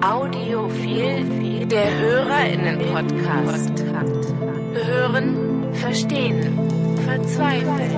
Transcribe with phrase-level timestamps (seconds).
[0.00, 3.84] Audiophil, der HörerInnen-Podcast.
[4.86, 6.56] Hören, verstehen,
[7.04, 7.90] verzweifeln.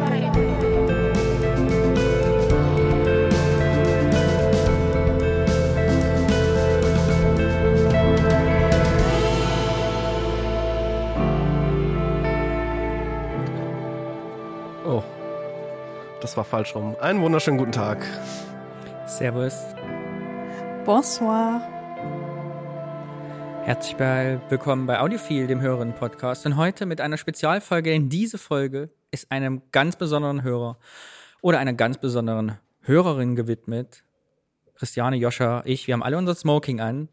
[14.87, 15.03] Oh,
[16.23, 16.97] das war falsch rum.
[16.99, 18.07] Einen wunderschönen guten Tag.
[19.07, 19.55] Servus.
[20.87, 21.70] Bonsoir.
[23.71, 26.45] Herzlich bei, willkommen bei Audiophil, dem Hörerinnen-Podcast.
[26.45, 27.91] Und heute mit einer Spezialfolge.
[27.91, 30.77] Denn diese Folge ist einem ganz besonderen Hörer
[31.41, 34.03] oder einer ganz besonderen Hörerin gewidmet.
[34.75, 37.11] Christiane, Joscha, ich, wir haben alle unser Smoking an.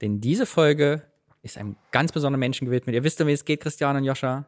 [0.00, 1.02] Denn diese Folge
[1.42, 2.94] ist einem ganz besonderen Menschen gewidmet.
[2.94, 4.46] Ihr wisst ja, wie es geht, Christiane und Joscha.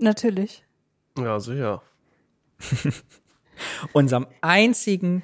[0.00, 0.64] Natürlich.
[1.16, 1.82] Ja, sicher.
[3.92, 5.22] Unserem einzigen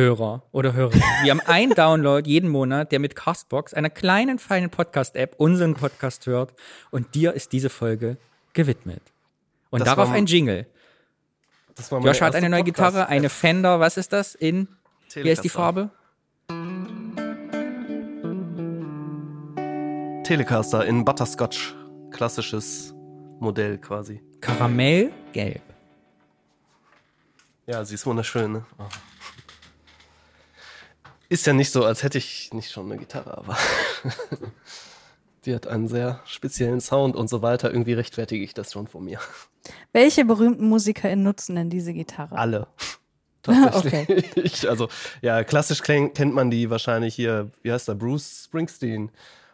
[0.00, 1.00] Castbox-Hörer oder Hörerin.
[1.22, 6.26] Wir haben einen Download jeden Monat, der mit Castbox, einer kleinen, feinen Podcast-App, unseren Podcast
[6.26, 6.54] hört.
[6.90, 8.16] Und dir ist diese Folge
[8.52, 9.02] gewidmet.
[9.70, 10.66] Und Das darauf ein Jingle.
[11.74, 14.34] Das war Joshua hat eine neue Podcast- Gitarre, eine Fender, was ist das?
[14.34, 14.68] In,
[15.14, 15.50] wie heißt die Telecaster.
[15.50, 15.90] Farbe?
[20.24, 21.74] Telecaster in Butterscotch.
[22.10, 22.94] Klassisches
[23.40, 24.20] Modell quasi.
[24.40, 25.62] Karamellgelb.
[27.66, 28.64] Ja, sie ist wunderschön, ne?
[28.78, 28.84] Oh.
[31.30, 33.56] Ist ja nicht so, als hätte ich nicht schon eine Gitarre, aber
[35.44, 37.70] die hat einen sehr speziellen Sound und so weiter.
[37.70, 39.20] Irgendwie rechtfertige ich das schon von mir.
[39.92, 42.36] Welche berühmten MusikerInnen nutzen denn diese Gitarre?
[42.36, 42.66] Alle.
[43.42, 44.68] Tatsächlich.
[44.68, 44.88] Also,
[45.22, 49.10] ja, klassisch kennt man die wahrscheinlich hier, wie heißt der, Bruce Springsteen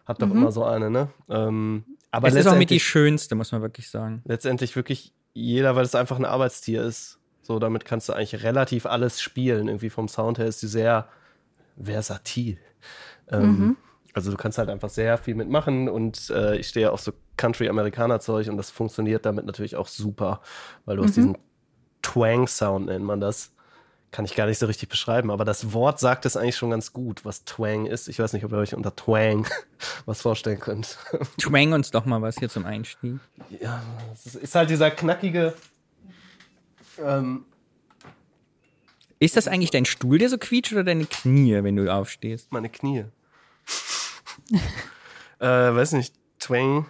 [0.07, 1.11] hat doch immer so eine, ne?
[1.29, 4.23] Ähm, aber es ist auch mit die schönste, muss man wirklich sagen.
[4.25, 7.19] letztendlich wirklich jeder, weil es einfach ein Arbeitstier ist.
[7.43, 9.69] So, damit kannst du eigentlich relativ alles spielen.
[9.69, 11.09] Irgendwie vom Sound her ist sie sehr
[11.77, 12.59] versatil.
[13.31, 13.77] Ähm,
[14.15, 18.49] Also du kannst halt einfach sehr viel mitmachen und äh, ich stehe auf so Country-Amerikaner-Zeug
[18.49, 20.41] und das funktioniert damit natürlich auch super,
[20.87, 21.37] weil du hast diesen
[22.03, 23.53] Twang-Sound, nennt man das.
[24.13, 26.95] Kann ich gar nicht so richtig beschreiben, aber das Wort sagt es eigentlich schon ganz
[26.95, 28.09] gut, was Twang ist.
[28.09, 29.47] Ich weiß nicht, ob ihr euch unter Twang
[30.07, 30.97] was vorstellen könnt.
[31.39, 33.19] Twang uns doch mal was hier zum Einstieg.
[33.61, 33.83] Ja,
[34.15, 35.53] es ist- ist halt dieser knackige.
[37.05, 37.45] Ähm,
[39.19, 42.53] Ist das eigentlich dein Stuhl, der so quietscht oder deine Knie, wenn du aufstehst?
[42.53, 43.05] meine Knie.
[45.41, 46.87] äh, weiß nicht, Twang.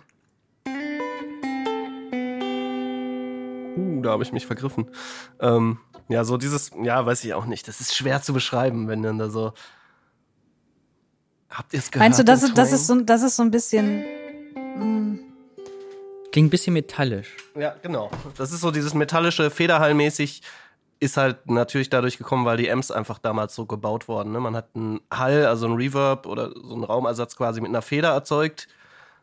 [3.77, 4.91] Uh, da habe ich mich vergriffen.
[5.39, 5.79] Ähm,
[6.09, 7.69] ja, so dieses, ja, weiß ich auch nicht.
[7.69, 9.53] Das ist schwer zu beschreiben, wenn dann da so.
[11.49, 12.05] Habt ihr es gehört?
[12.05, 14.05] Meinst du, das ist, das, ist so, das ist so ein bisschen.
[16.33, 17.37] Klingt ein bisschen metallisch.
[17.55, 18.11] Ja, genau.
[18.37, 20.43] Das ist so dieses metallische, Federhallmäßig
[21.01, 24.33] ist halt natürlich dadurch gekommen, weil die Amps einfach damals so gebaut wurden.
[24.33, 24.41] Ne?
[24.41, 28.11] Man hat einen Hall, also einen Reverb oder so einen Raumersatz quasi mit einer Feder
[28.11, 28.69] erzeugt.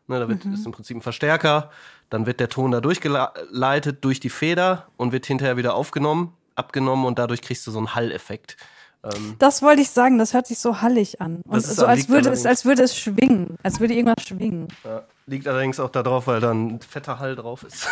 [0.06, 1.70] Ne, da wird, ist im Prinzip ein Verstärker.
[2.10, 7.06] Dann wird der Ton da durchgeleitet durch die Feder und wird hinterher wieder aufgenommen, abgenommen
[7.06, 8.56] und dadurch kriegst du so einen Halleffekt.
[9.02, 11.40] Ähm, Das wollte ich sagen, das hört sich so hallig an.
[11.48, 13.56] Und so als würde, es, als würde es schwingen.
[13.62, 14.68] Als würde irgendwas schwingen.
[14.84, 17.88] ja, liegt allerdings auch darauf, weil da ein fetter Hall drauf ist.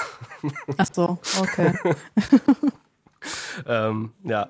[0.76, 1.72] Ach so, okay.
[3.66, 4.48] Ähm, ja.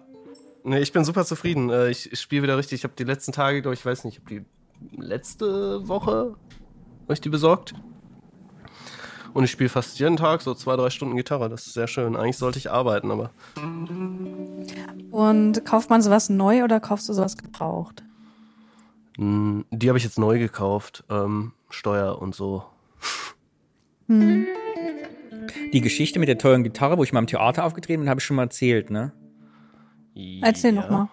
[0.65, 1.71] Nee, ich bin super zufrieden.
[1.71, 2.81] Äh, Ich, ich spiele wieder richtig.
[2.81, 4.44] Ich habe die letzten Tage, glaube ich, weiß nicht, ich habe
[4.91, 6.34] die letzte Woche
[7.09, 7.75] ich die besorgt.
[9.34, 11.49] Und ich spiele fast jeden Tag so zwei, drei Stunden Gitarre.
[11.49, 12.16] Das ist sehr schön.
[12.16, 13.31] Eigentlich sollte ich arbeiten, aber
[15.10, 18.03] Und kauft man sowas neu oder kaufst du sowas gebraucht?
[19.19, 21.04] mh, die habe ich jetzt neu gekauft.
[21.10, 22.65] Ähm, Steuer und so.
[25.72, 28.25] Die Geschichte mit der teuren Gitarre, wo ich mal im Theater aufgetreten bin, habe ich
[28.25, 29.12] schon mal erzählt, ne?
[30.42, 30.80] Erzähl Ja.
[30.80, 31.08] noch mal.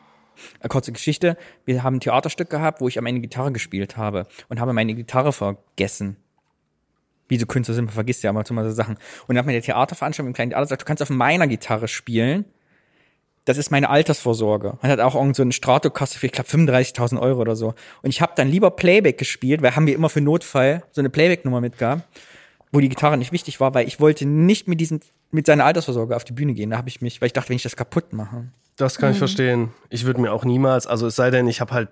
[0.62, 1.38] Eine kurze Geschichte.
[1.66, 4.94] Wir haben ein Theaterstück gehabt, wo ich am Ende Gitarre gespielt habe und habe meine
[4.94, 6.16] Gitarre vergessen.
[7.28, 8.96] Wie so Künstler sind, man vergisst ja immer so mal so Sachen.
[8.96, 11.88] Und dann hat mir der Theaterveranstalter im kleinen Theater gesagt, du kannst auf meiner Gitarre
[11.88, 12.46] spielen.
[13.46, 14.78] Das ist meine Altersvorsorge.
[14.82, 17.74] Man hat auch irgend so eine Stratokasse für, ich glaube, 35.000 Euro oder so.
[18.02, 21.10] Und ich habe dann lieber Playback gespielt, weil haben wir immer für Notfall so eine
[21.10, 22.04] Playback-Nummer mitgehabt,
[22.72, 25.00] wo die Gitarre nicht wichtig war, weil ich wollte nicht mit diesem,
[25.32, 26.70] mit seiner Altersvorsorge auf die Bühne gehen.
[26.70, 28.50] Da habe ich mich, weil ich dachte, wenn ich das kaputt mache.
[28.78, 29.74] Das kann ich verstehen.
[29.90, 31.90] Ich würde mir auch niemals, also es sei denn, ich habe halt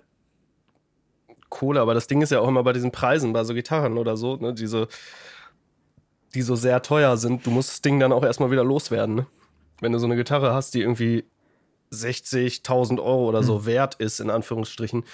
[1.48, 4.16] Kohle, aber das Ding ist ja auch immer bei diesen Preisen, bei so Gitarren oder
[4.16, 4.88] so, ne, diese,
[6.34, 9.26] die so sehr teuer sind, du musst das Ding dann auch erstmal wieder loswerden, ne?
[9.80, 11.24] Wenn du so eine Gitarre hast, die irgendwie
[11.92, 15.04] 60.000 Euro oder so wert ist, in Anführungsstrichen,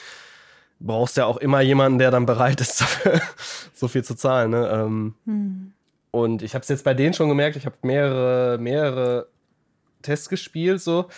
[0.84, 2.84] brauchst ja auch immer jemanden, der dann bereit ist,
[3.74, 4.68] so viel zu zahlen, ne?
[4.68, 5.72] Ähm,
[6.10, 9.26] Und ich habe es jetzt bei denen schon gemerkt, ich habe mehrere, mehrere
[10.02, 11.08] Tests gespielt, so.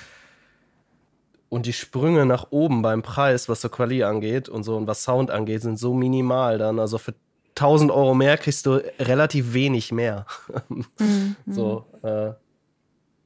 [1.49, 5.03] und die Sprünge nach oben beim Preis, was so Quali angeht und so und was
[5.03, 6.79] Sound angeht, sind so minimal dann.
[6.79, 7.15] Also für
[7.57, 10.27] 1000 Euro mehr kriegst du relativ wenig mehr.
[11.47, 12.33] so, äh,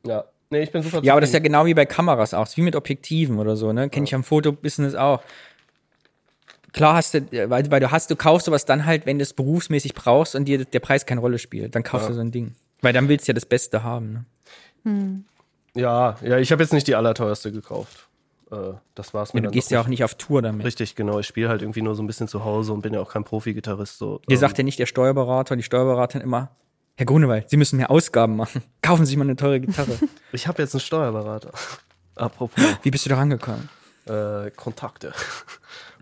[0.07, 0.25] ja.
[0.53, 2.57] Nee, ich bin super Ja, aber das ist ja genau wie bei Kameras auch, ist
[2.57, 3.89] wie mit Objektiven oder so, ne?
[3.89, 5.23] Kenne ich am Fotobusiness auch.
[6.73, 9.33] Klar hast du, weil, weil du hast, du kaufst sowas dann halt, wenn du es
[9.33, 12.55] berufsmäßig brauchst und dir der Preis keine Rolle spielt, dann kaufst du so ein Ding.
[12.83, 14.27] Weil dann willst du ja das Beste haben,
[14.85, 15.25] ne?
[15.75, 18.09] Ja, ja, ich habe jetzt nicht die allerteuerste gekauft.
[18.51, 20.67] Äh, das war's mir Du dann gehst ja auch nicht auf Tour damit.
[20.67, 21.19] Richtig, genau.
[21.21, 23.25] Ich spiele halt irgendwie nur so ein bisschen zu Hause und bin ja auch kein
[23.25, 23.99] Profi-Gitarrist.
[23.99, 24.21] So.
[24.29, 26.51] Dir Ähm, sagt ja nicht der Steuerberater, die Steuerberaterin immer,
[26.97, 28.63] Herr Grunewald, Sie müssen mehr Ausgaben machen.
[28.83, 29.99] Kaufen Sie sich mal eine teure Gitarre.
[30.33, 31.51] ich habe jetzt einen Steuerberater.
[32.17, 33.69] Apropos Wie bist du da rangekommen?
[34.07, 35.13] äh, Kontakte.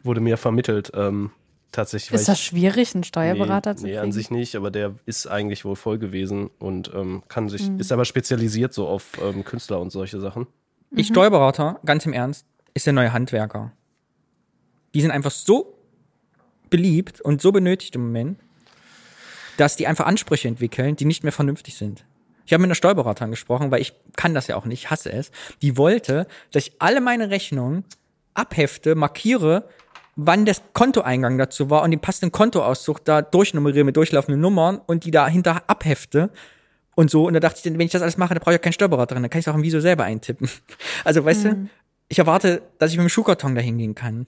[0.03, 0.91] Wurde mir vermittelt.
[0.95, 1.31] Ähm,
[1.73, 2.13] tatsächlich.
[2.13, 4.03] weil Ist das ich- schwierig, einen Steuerberater nee, zu Nee, kriegen?
[4.05, 7.79] an sich nicht, aber der ist eigentlich wohl voll gewesen und ähm, kann sich, Mhm.
[7.79, 10.47] ist aber spezialisiert so auf ähm, Künstler und solche Sachen.
[10.93, 13.73] Ich Steuerberater, ganz im Ernst, ist der neue Handwerker.
[14.95, 15.75] Die sind einfach so
[16.71, 18.39] beliebt und so benötigt im Moment,
[19.59, 22.05] dass die einfach Ansprüche entwickeln, die nicht mehr vernünftig sind.
[22.47, 25.31] Ich habe mit einer Steuerberaterin gesprochen, weil ich kann das ja auch nicht, hasse es.
[25.61, 27.85] Die wollte, dass ich alle meine Rechnungen
[28.33, 29.69] abhefte, markiere,
[30.21, 35.05] wann das Kontoeingang dazu war und den passenden Kontoauszug da durchnummeriere mit durchlaufenden Nummern und
[35.05, 36.31] die dahinter abhefte
[36.97, 37.25] und so.
[37.27, 39.23] Und da dachte ich, wenn ich das alles mache, dann brauche ich ja keinen Steuerberaterin,
[39.23, 40.51] dann kann ich es auch im Visio selber eintippen.
[41.05, 41.69] Also, weißt du,
[42.09, 44.27] ich erwarte, dass ich mit dem Schuhkarton da hingehen kann.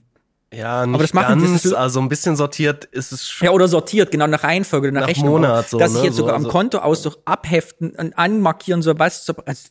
[0.53, 3.45] Ja, nicht das machen- das ganz, ist- also ein bisschen sortiert ist es schon.
[3.47, 5.29] Ja, oder sortiert, genau nach Reihenfolge oder nach, Nach Rechnung.
[5.31, 6.03] Monat so, Dass ich ne?
[6.05, 9.25] jetzt So, sogar am also- Kontoauszug abheften und anmarkieren soll, was.
[9.25, 9.61] So, also,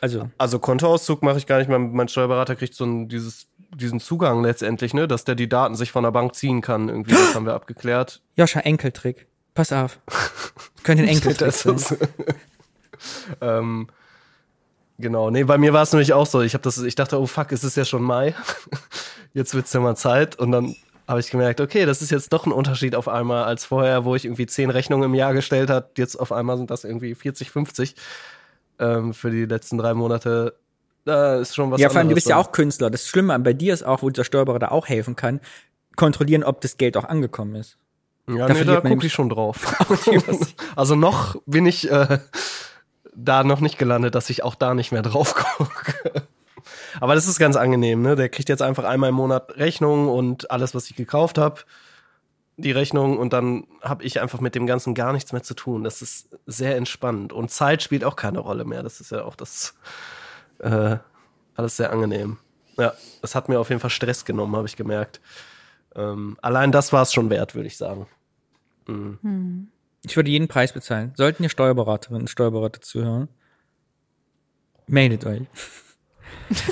[0.00, 1.68] also, Also Kontoauszug mache ich gar nicht.
[1.68, 3.46] Mein, mein Steuerberater kriegt so ein, dieses,
[3.76, 6.88] diesen Zugang letztendlich, ne, dass der die Daten sich von der Bank ziehen kann.
[6.88, 8.22] Irgendwie, das haben wir abgeklärt.
[8.36, 9.26] Joscha, Enkeltrick.
[9.54, 10.00] Pass auf.
[10.82, 11.78] Könnte ein Enkeltrick sein.
[13.40, 13.88] ähm,
[14.98, 16.40] genau, nee, bei mir war es nämlich auch so.
[16.40, 18.34] Ich habe das, ich dachte, oh fuck, es ist ja schon Mai.
[19.34, 20.36] Jetzt wird's ja mal Zeit.
[20.36, 20.74] Und dann
[21.06, 24.16] habe ich gemerkt, okay, das ist jetzt doch ein Unterschied auf einmal als vorher, wo
[24.16, 25.98] ich irgendwie zehn Rechnungen im Jahr gestellt hat.
[25.98, 27.94] Jetzt auf einmal sind das irgendwie 40, 50
[28.80, 30.58] ähm, für die letzten drei Monate.
[31.06, 32.90] Da ist schon was Ja, vor allem, du bist ja auch Künstler.
[32.90, 35.40] Das Schlimme bei dir ist auch, wo der Steuerberater auch helfen kann,
[35.94, 37.78] kontrollieren, ob das Geld auch angekommen ist.
[38.28, 39.76] Ja, Da nee, da man gucke ich schon drauf.
[40.76, 42.18] also noch bin ich äh,
[43.14, 46.26] da noch nicht gelandet, dass ich auch da nicht mehr drauf gucke.
[47.00, 48.16] Aber das ist ganz angenehm, ne?
[48.16, 51.60] Der kriegt jetzt einfach einmal im Monat Rechnung und alles, was ich gekauft habe,
[52.56, 55.84] die Rechnung und dann habe ich einfach mit dem Ganzen gar nichts mehr zu tun.
[55.84, 58.82] Das ist sehr entspannt und Zeit spielt auch keine Rolle mehr.
[58.82, 59.74] Das ist ja auch das
[60.60, 60.96] äh,
[61.54, 62.38] alles sehr angenehm.
[62.78, 62.92] Ja,
[63.22, 65.20] das hat mir auf jeden Fall Stress genommen, habe ich gemerkt.
[65.94, 68.06] Ähm, allein das war es schon wert, würde ich sagen.
[70.04, 71.12] Ich würde jeden Preis bezahlen.
[71.16, 73.28] Sollten ihr Steuerberaterinnen und Steuerberater zuhören,
[74.86, 75.42] meldet euch.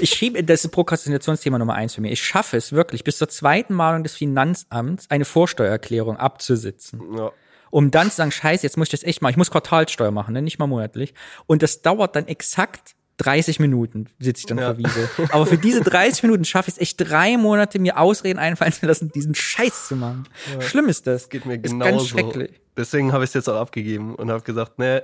[0.00, 2.12] Ich schiebe, das ist Prokrastinationsthema Nummer eins für mich.
[2.12, 7.00] Ich schaffe es wirklich, bis zur zweiten Mahnung des Finanzamts eine Vorsteuererklärung abzusitzen.
[7.16, 7.32] Ja.
[7.70, 9.32] Um dann zu sagen, scheiße, jetzt muss ich das echt machen.
[9.32, 10.42] Ich muss Quartalsteuer machen, ne?
[10.42, 11.14] nicht mal monatlich.
[11.46, 14.66] Und das dauert dann exakt 30 Minuten, sitze ich dann Ja.
[14.74, 15.08] vor Wiese.
[15.30, 18.86] Aber für diese 30 Minuten schaffe ich es echt drei Monate, mir Ausreden einfallen zu
[18.86, 20.28] lassen, diesen Scheiß zu machen.
[20.60, 21.28] Schlimm ist das.
[21.28, 21.90] Geht mir ist genauso.
[21.90, 22.60] ganz schrecklich.
[22.76, 25.00] Deswegen habe ich es jetzt auch abgegeben und habe gesagt, nee,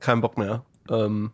[0.00, 0.64] kein Bock mehr.
[0.90, 1.32] Ähm,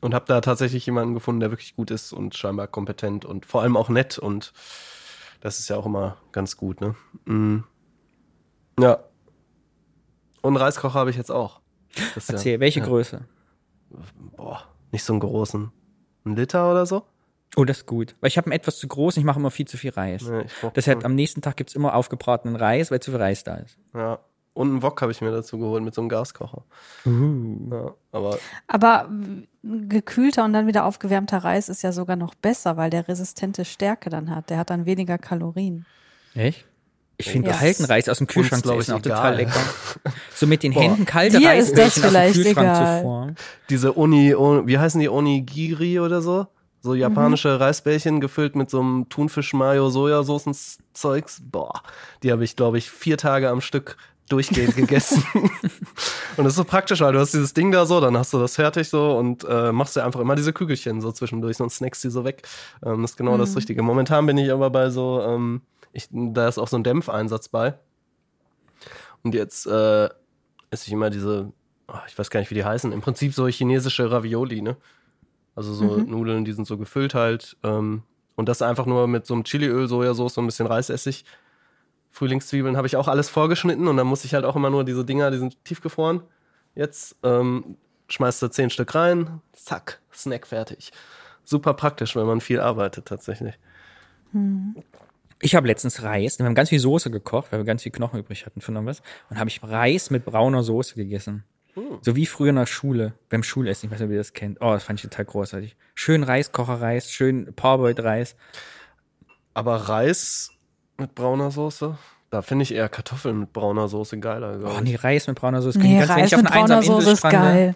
[0.00, 3.62] und habe da tatsächlich jemanden gefunden, der wirklich gut ist und scheinbar kompetent und vor
[3.62, 4.52] allem auch nett und
[5.40, 6.94] das ist ja auch immer ganz gut, ne?
[7.24, 7.64] Mm.
[8.78, 8.98] Ja.
[10.40, 11.60] Und Reiskocher habe ich jetzt auch.
[12.14, 12.86] Das ist ja- Erzähl, welche ja.
[12.86, 13.24] Größe?
[14.36, 15.72] Boah, nicht so einen großen.
[16.24, 17.02] Ein Liter oder so?
[17.56, 18.14] Oh, das ist gut.
[18.20, 20.22] Weil ich habe einen etwas zu groß und ich mache immer viel zu viel Reis.
[20.22, 20.44] Nee,
[20.74, 23.76] Deshalb am nächsten Tag gibt's immer aufgebratenen Reis, weil zu viel Reis da ist.
[23.94, 24.20] Ja.
[24.54, 26.64] Und einen Wok habe ich mir dazu geholt mit so einem Gaskocher.
[27.06, 29.10] Ja, aber Aber
[29.62, 34.10] gekühlter und dann wieder aufgewärmter Reis ist ja sogar noch besser, weil der resistente Stärke
[34.10, 34.50] dann hat.
[34.50, 35.86] Der hat dann weniger Kalorien.
[36.34, 36.66] Echt?
[37.26, 37.56] Ich finde Ja.
[37.56, 39.16] kalten Reis aus dem Kühlschrank zu glaub ich, essen auch egal.
[39.16, 39.60] total lecker.
[40.34, 40.82] So mit den Boah.
[40.82, 42.98] Händen kalte Dir ist das Reisbällchen aus dem vielleicht Kühlschrank egal.
[43.00, 43.26] zuvor.
[43.70, 44.34] diese Uni,
[44.66, 46.46] wie heißen die Onigiri oder so?
[46.80, 47.62] So japanische Mhm.
[47.62, 51.42] Reisbällchen gefüllt mit so einem Thunfisch, Mayo, Sojasaucen-Zeugs.
[51.50, 51.72] Boah,
[52.22, 53.96] die habe ich, glaube ich, vier Tage am Stück
[54.28, 55.22] durchgehend gegessen.
[55.34, 58.38] und das ist so praktisch, weil du hast dieses Ding da so, dann hast du
[58.40, 62.02] das fertig so und äh, machst dir einfach immer diese Kügelchen so zwischendurch, sonst snackst
[62.02, 62.42] die so weg.
[62.84, 63.82] Ähm, das ist genau das Richtige.
[63.82, 65.60] Momentan bin ich aber bei so, ähm,
[65.92, 67.78] ich, da ist auch so ein Dämpfeinsatz bei.
[69.22, 70.08] Und jetzt äh,
[70.70, 71.52] esse ich immer diese,
[71.86, 74.76] ah, ich weiß gar nicht, wie die heißen, im Prinzip so chinesische Ravioli, ne?
[75.54, 77.56] Also so Nudeln, die sind so gefüllt halt.
[77.62, 78.02] Ähm,
[78.36, 81.24] und das einfach nur mit so einem Chiliöl, Sojasauce und ein bisschen Reisessig.
[82.10, 85.04] Frühlingszwiebeln habe ich auch alles vorgeschnitten und dann muss ich halt auch immer nur diese
[85.04, 86.22] Dinger, die sind tiefgefroren.
[86.74, 87.76] Jetzt ähm,
[88.08, 90.92] schmeißt du zehn Stück rein, zack, Snack fertig.
[91.44, 93.58] super praktisch, wenn man viel arbeitet tatsächlich.
[95.44, 98.20] Ich habe letztens Reis, wir haben ganz viel Soße gekocht, weil wir ganz viel Knochen
[98.20, 99.02] übrig hatten von irgendwas.
[99.28, 101.44] Und habe ich Reis mit brauner Soße gegessen.
[102.02, 104.58] So wie früher in der Schule, beim Schulessen, ich weiß nicht, ob ihr das kennt.
[104.60, 105.74] Oh, das fand ich total großartig.
[105.94, 108.36] Schön Reiskocherreis, schön Parboiled-Reis.
[109.54, 110.50] Aber Reis
[110.98, 111.98] mit brauner Soße,
[112.30, 114.60] da finde ich eher Kartoffeln mit brauner Soße geiler.
[114.64, 115.78] Oh, nee, Reis mit brauner Soße.
[115.78, 117.74] Nee, Reis mit brauner Soße ist geil.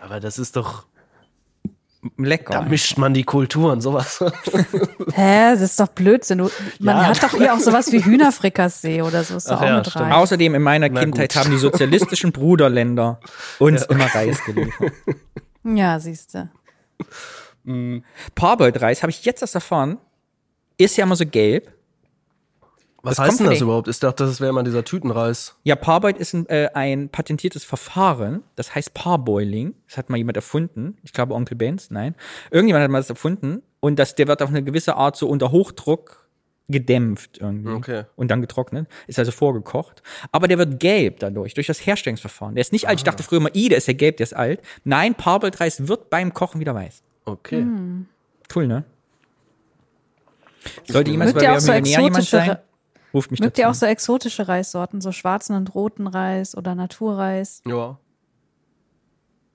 [0.00, 0.86] Aber das ist doch,
[2.16, 2.52] Lecker.
[2.54, 4.18] da mischt man die Kulturen, sowas.
[5.14, 6.38] Hä, das ist doch Blödsinn.
[6.38, 7.04] Du, man Ja.
[7.08, 9.36] hat doch hier auch sowas wie Hühnerfrikassee oder so.
[9.36, 10.12] Ist doch Ach auch ja, mit rein.
[10.12, 11.42] Außerdem in meiner Na Kindheit gut.
[11.42, 13.20] haben die sozialistischen Bruderländer
[13.58, 14.92] uns immer Reis geliefert.
[15.68, 16.48] Ja, siehst du.
[18.36, 19.98] Parboiled Reis habe ich jetzt erst erfahren,
[20.78, 21.72] ist ja immer so gelb.
[23.06, 23.86] Was Das heißt denn das überhaupt?
[23.86, 25.54] Ich dachte, das wäre mal dieser Tütenreis.
[25.62, 29.74] Ja, Parboiled ist ein, äh, ein patentiertes Verfahren, das heißt Parboiling.
[29.86, 30.96] Das hat mal jemand erfunden.
[31.04, 32.16] Ich glaube Onkel Benz, nein.
[32.50, 35.52] Irgendjemand hat mal das erfunden und das, der wird auf eine gewisse Art so unter
[35.52, 36.26] Hochdruck
[36.68, 37.70] gedämpft irgendwie.
[37.70, 38.02] Okay.
[38.16, 38.88] Und dann getrocknet.
[39.06, 40.02] Ist also vorgekocht.
[40.32, 42.56] Aber der wird gelb dadurch, durch das Herstellungsverfahren.
[42.56, 42.98] Der ist nicht alt.
[42.98, 44.62] Ich dachte früher immer, i, der ist ja gelb, der ist alt.
[44.82, 47.04] Nein, Parboiled Reis wird beim Kochen wieder weiß.
[47.24, 47.64] Okay.
[48.52, 48.82] Cool, ne?
[50.88, 52.58] Sollte jemals Mögt bei auch so Millionär jemand sein?
[53.16, 53.62] Ruft mich mögt dazu.
[53.62, 57.62] ihr auch so exotische Reissorten, so schwarzen und roten Reis oder Naturreis?
[57.66, 57.98] Ja.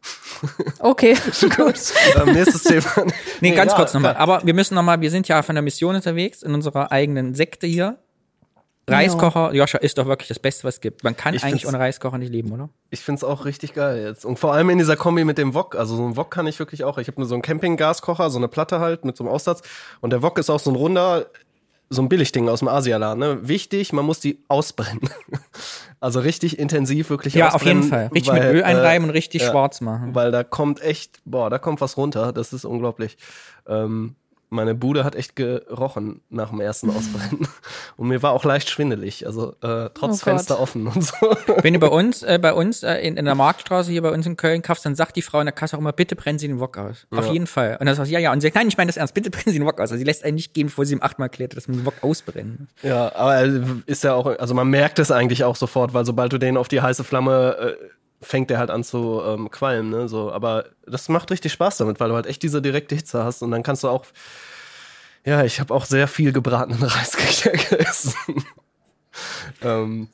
[0.79, 1.13] Okay,
[1.55, 1.75] gut.
[2.15, 3.05] Ähm, nächstes Thema.
[3.41, 4.15] Nee, ganz ja, kurz nochmal.
[4.15, 7.67] Aber wir müssen nochmal, wir sind ja von der Mission unterwegs in unserer eigenen Sekte
[7.67, 7.99] hier.
[8.87, 11.03] Reiskocher, Joscha, ist doch wirklich das Beste, was es gibt.
[11.03, 12.69] Man kann Ich eigentlich ohne Reiskocher nicht leben, oder?
[12.89, 14.25] Ich find's auch richtig geil jetzt.
[14.25, 15.75] Und vor allem in dieser Kombi mit dem Wok.
[15.75, 16.97] Also so ein Wok kann ich wirklich auch.
[16.97, 19.61] Ich habe nur so einen Campinggaskocher, so eine Platte halt mit so einem Aussatz.
[20.01, 21.27] Und der Wok ist auch so ein runder,
[21.91, 23.19] so ein Billigding aus dem Asialaden.
[23.19, 23.39] Ne?
[23.47, 25.09] Wichtig, man muss die ausbrennen.
[25.99, 28.09] also richtig intensiv wirklich Ja, auf jeden Fall.
[28.13, 29.51] Richtig weil, mit Öl einreiben äh, und richtig ja.
[29.51, 30.15] schwarz machen.
[30.15, 32.31] Weil da kommt echt, boah, da kommt was runter.
[32.31, 33.17] Das ist unglaublich.
[33.67, 34.15] Ähm,
[34.51, 37.47] meine Bude hat echt gerochen nach dem ersten Ausbrennen.
[37.97, 39.25] Und mir war auch leicht schwindelig.
[39.25, 40.25] Also äh, trotz Oh.
[40.25, 41.15] Fenster offen und so.
[41.61, 44.25] Wenn du bei uns, äh, bei uns äh, in, in der Marktstraße hier bei uns
[44.25, 46.47] in Köln kaufst, dann sagt die Frau in der Kasse auch immer, bitte brennen Sie
[46.49, 47.07] den Wok aus.
[47.11, 47.77] Auf jeden Fall.
[47.79, 48.33] Und dann sagt sie, ja, ja.
[48.33, 49.91] Und sie sagt, nein, ich meine das ernst, bitte brennen Sie den Wok aus.
[49.91, 51.95] Also sie lässt einen nicht gehen, bevor sie ihm achtmal erklärt, dass man den Wok
[52.01, 52.67] ausbrennen.
[52.83, 56.33] Ja, aber äh, ist ja auch, also man merkt es eigentlich auch sofort, weil sobald
[56.33, 57.85] du den auf die heiße Flamme äh,
[58.21, 60.07] fängt der halt an zu ähm, qualmen, ne?
[60.07, 63.41] So, aber das macht richtig Spaß damit, weil du halt echt diese direkte Hitze hast
[63.41, 64.05] und dann kannst du auch.
[65.23, 68.13] Ja, ich habe auch sehr viel gebratenen Reis gegessen.
[69.61, 70.07] ähm,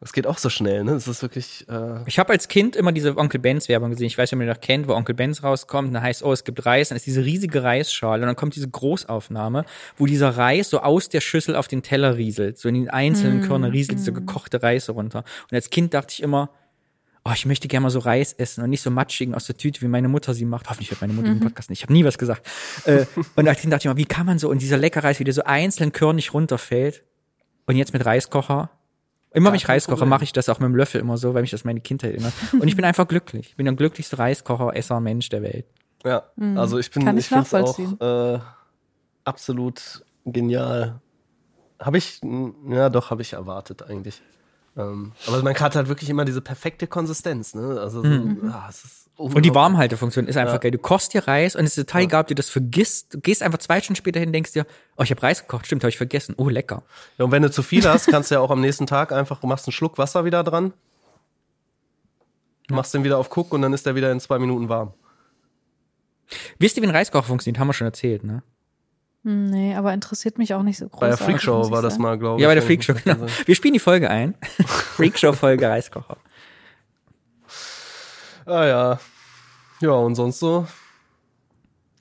[0.00, 0.92] das geht auch so schnell, ne?
[0.92, 1.68] Das ist wirklich.
[1.68, 4.06] Äh, Ich habe als Kind immer diese Onkel Benz Werbung gesehen.
[4.06, 5.88] Ich weiß nicht, ob ihr noch kennt, wo Onkel Benz rauskommt.
[5.88, 6.88] Und dann heißt, oh, es gibt Reis.
[6.88, 8.22] Dann ist diese riesige Reisschale.
[8.22, 9.66] Und dann kommt diese Großaufnahme,
[9.98, 12.56] wo dieser Reis so aus der Schüssel auf den Teller rieselt.
[12.58, 15.22] So in den einzelnen Körner rieselt so gekochte Reis runter.
[15.50, 16.48] Und als Kind dachte ich immer,
[17.24, 19.80] oh, ich möchte gerne mal so Reis essen und nicht so matschigen aus der Tüte,
[19.82, 20.68] wie meine Mutter sie macht.
[20.68, 21.80] Hoffentlich hört meine Mutter den Podcast nicht.
[21.80, 22.46] Ich habe nie was gesagt.
[22.86, 25.32] äh, und Kind dachte ich immer, wie kann man so, und dieser lecker Reis wieder
[25.32, 27.04] so einzeln körnig runterfällt.
[27.66, 28.70] Und jetzt mit Reiskocher.
[29.32, 30.08] Immer wenn ich kein Reis koche, Problem.
[30.08, 32.32] mache ich das auch mit dem Löffel immer so, weil mich das meine Kindheit erinnert.
[32.52, 33.50] Und ich bin einfach glücklich.
[33.50, 35.66] Ich bin der glücklichste Reiskocher, Esser, Mensch der Welt.
[36.04, 36.24] ja,
[36.56, 38.40] also ich bin, Kann ich, ich finde auch äh,
[39.24, 41.00] absolut genial.
[41.78, 42.20] Habe ich,
[42.68, 44.20] ja, doch, habe ich erwartet eigentlich.
[44.76, 47.80] Ähm, aber man hat halt wirklich immer diese perfekte Konsistenz, ne?
[47.80, 48.08] Also, so,
[48.48, 49.54] ah, es ist Und die.
[49.54, 50.58] Warmhaltefunktion ist einfach Ja.
[50.60, 50.70] geil.
[50.70, 53.12] Du kochst dir Reis und es ist total egal, ob du das vergisst.
[53.14, 55.66] Du gehst einfach zwei Stunden später hin, denkst dir, oh, ich habe Reis gekocht.
[55.66, 56.34] Stimmt, habe ich vergessen.
[56.38, 56.82] Oh, lecker.
[57.18, 59.40] Ja, und wenn du zu viel hast, kannst du ja auch am nächsten Tag einfach,
[59.40, 60.72] du machst einen Schluck Wasser wieder dran,
[62.68, 64.94] machst den wieder auf Cook und dann ist der wieder in zwei Minuten warm.
[66.60, 67.58] Wisst ihr, wie ein Reiskocher funktioniert?
[67.58, 68.42] Haben wir schon erzählt, ne?
[69.22, 71.00] Nee, aber interessiert mich auch nicht so groß.
[71.00, 72.42] Bei der Freakshow war das mal, glaube ich.
[72.42, 73.26] Ja, bei der Freakshow, genau.
[73.44, 74.34] Wir spielen die Folge ein.
[74.66, 76.16] Freakshow-Folge Reiskocher.
[78.46, 79.00] Ah ja.
[79.80, 80.66] Ja, und sonst so?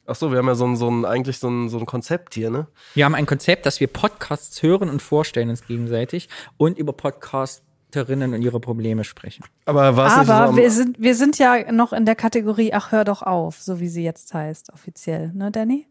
[0.05, 2.33] Ach so, wir haben ja so ein, so ein eigentlich so ein, so ein Konzept
[2.33, 2.67] hier, ne?
[2.95, 8.33] Wir haben ein Konzept, dass wir Podcasts hören und vorstellen uns gegenseitig und über Podcasterinnen
[8.33, 9.43] und ihre Probleme sprechen.
[9.65, 13.21] Aber so Aber wir sind, wir sind ja noch in der Kategorie, ach, hör doch
[13.21, 15.85] auf, so wie sie jetzt heißt, offiziell, ne, Danny?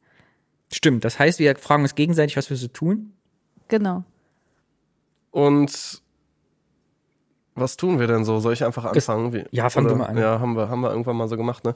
[0.72, 3.12] Stimmt, das heißt, wir fragen uns gegenseitig, was wir so tun.
[3.68, 4.04] Genau.
[5.30, 6.02] Und
[7.54, 8.38] was tun wir denn so?
[8.40, 9.32] Soll ich einfach anfangen?
[9.32, 10.16] Wie, ja, fang oder- du mal an.
[10.16, 11.74] Ja, haben wir, haben wir irgendwann mal so gemacht, ne?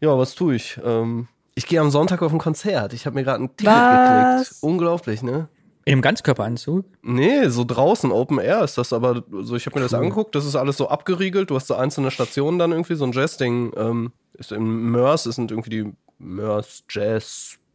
[0.00, 0.78] Ja, was tue ich?
[0.84, 2.92] Ähm, ich gehe am Sonntag auf ein Konzert.
[2.92, 4.40] Ich habe mir gerade ein Ticket Was?
[4.48, 4.62] geklickt.
[4.62, 5.48] Unglaublich, ne?
[5.84, 6.84] In einem Ganzkörperanzug.
[7.02, 10.44] Nee, so draußen, Open Air ist das, aber so, ich habe mir das angeguckt, das
[10.46, 14.12] ist alles so abgeriegelt, du hast so einzelne Stationen dann irgendwie, so ein Jazz-Ding, ähm,
[14.34, 16.84] ist in Mörs, es sind irgendwie die Mörs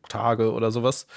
[0.07, 1.07] Jazz-Tage oder sowas.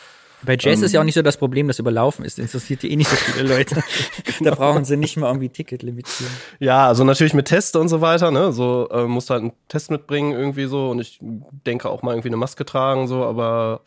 [0.43, 2.39] Bei Jazz ist ja auch nicht so das Problem, dass überlaufen ist.
[2.39, 3.83] Interessiert die eh nicht so viele Leute.
[4.41, 6.33] da brauchen sie nicht mal irgendwie Ticket limitieren.
[6.59, 8.51] Ja, also natürlich mit Test und so weiter, ne?
[8.53, 12.31] So äh, musst halt einen Test mitbringen irgendwie so und ich denke auch mal irgendwie
[12.31, 13.83] eine Maske tragen so, aber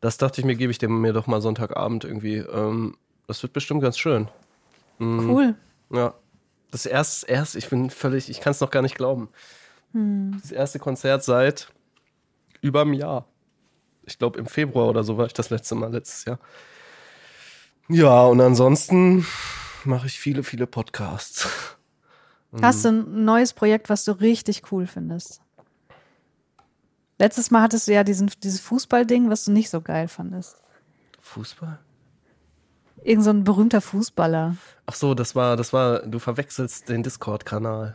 [0.00, 2.36] das dachte ich mir, gebe ich dem mir doch mal Sonntagabend irgendwie.
[2.36, 4.28] Ähm, das wird bestimmt ganz schön.
[4.98, 5.54] Cool.
[5.92, 6.14] Ja.
[6.70, 9.28] Das erste, erst, ich bin völlig, ich kann es noch gar nicht glauben.
[9.92, 11.68] Das erste Konzert seit
[12.60, 13.26] über einem Jahr.
[14.10, 16.38] Ich glaube, im Februar oder so war ich das letzte Mal letztes Jahr.
[17.88, 19.26] Ja, und ansonsten
[19.84, 21.48] mache ich viele, viele Podcasts.
[22.60, 25.40] Hast du ein neues Projekt, was du richtig cool findest?
[27.18, 30.56] Letztes Mal hattest du ja diesen, dieses Fußballding, was du nicht so geil fandest.
[31.20, 31.78] Fußball?
[33.02, 34.56] Irgend so ein berühmter Fußballer.
[34.86, 37.94] Ach so, das war, das war, du verwechselst den Discord-Kanal.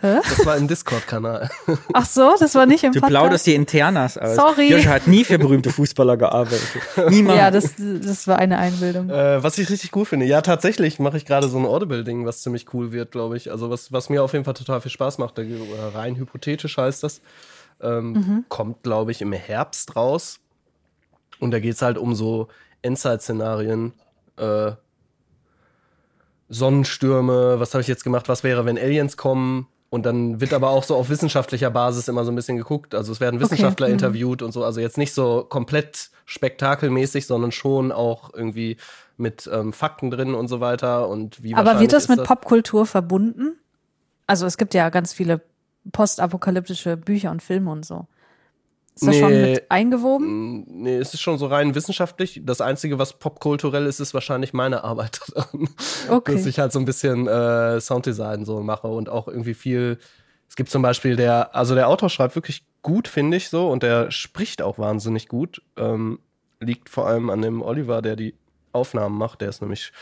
[0.00, 0.20] Hä?
[0.22, 1.50] Das war ein Discord-Kanal.
[1.92, 3.10] Ach so, das war nicht im Du Podcast.
[3.20, 4.36] plauderst die Internas aus.
[4.36, 4.70] Sorry.
[4.70, 6.62] Joscha hat nie für berühmte Fußballer gearbeitet.
[7.10, 7.36] Niemand.
[7.38, 9.10] Ja, das, das war eine Einbildung.
[9.10, 10.24] Äh, was ich richtig cool finde.
[10.26, 13.50] Ja, tatsächlich mache ich gerade so ein Audible-Ding, was ziemlich cool wird, glaube ich.
[13.50, 15.36] Also was, was mir auf jeden Fall total viel Spaß macht.
[15.36, 17.20] Da- Oder rein hypothetisch heißt das.
[17.82, 20.38] Ähm, Kommt, glaube ich, im Herbst raus.
[21.40, 22.48] Und da geht es halt um so
[22.82, 23.92] Endzeit-Szenarien.
[24.38, 24.72] Äh,
[26.48, 29.66] Sonnenstürme, was habe ich jetzt gemacht, was wäre, wenn Aliens kommen?
[29.90, 32.94] Und dann wird aber auch so auf wissenschaftlicher Basis immer so ein bisschen geguckt.
[32.94, 33.94] Also es werden Wissenschaftler mhm.
[33.94, 34.62] interviewt und so.
[34.62, 38.76] Also jetzt nicht so komplett spektakelmäßig, sondern schon auch irgendwie
[39.16, 41.08] mit ähm, Fakten drin und so weiter.
[41.08, 43.58] Und wie Aber wird das mit Popkultur verbunden?
[44.26, 45.40] Also es gibt ja ganz viele
[45.92, 48.06] postapokalyptische Bücher und Filme und so.
[49.00, 49.52] Ist das schon Nee.
[49.52, 50.58] mit eingewoben?
[50.60, 52.40] Mm, Nee, es ist schon so rein wissenschaftlich.
[52.44, 55.68] Das Einzige, was popkulturell ist, ist wahrscheinlich meine Arbeit daran.
[56.08, 56.34] Okay.
[56.34, 59.98] Dass ich halt so ein bisschen äh, Sounddesign so mache und auch irgendwie viel.
[60.48, 63.82] Es gibt zum Beispiel der, also der Autor schreibt wirklich gut, finde ich so, und
[63.82, 65.62] der spricht auch wahnsinnig gut.
[65.76, 66.18] Ähm,
[66.60, 68.34] liegt vor allem an dem Oliver, der die
[68.72, 69.40] Aufnahmen macht.
[69.42, 69.92] Der ist nämlich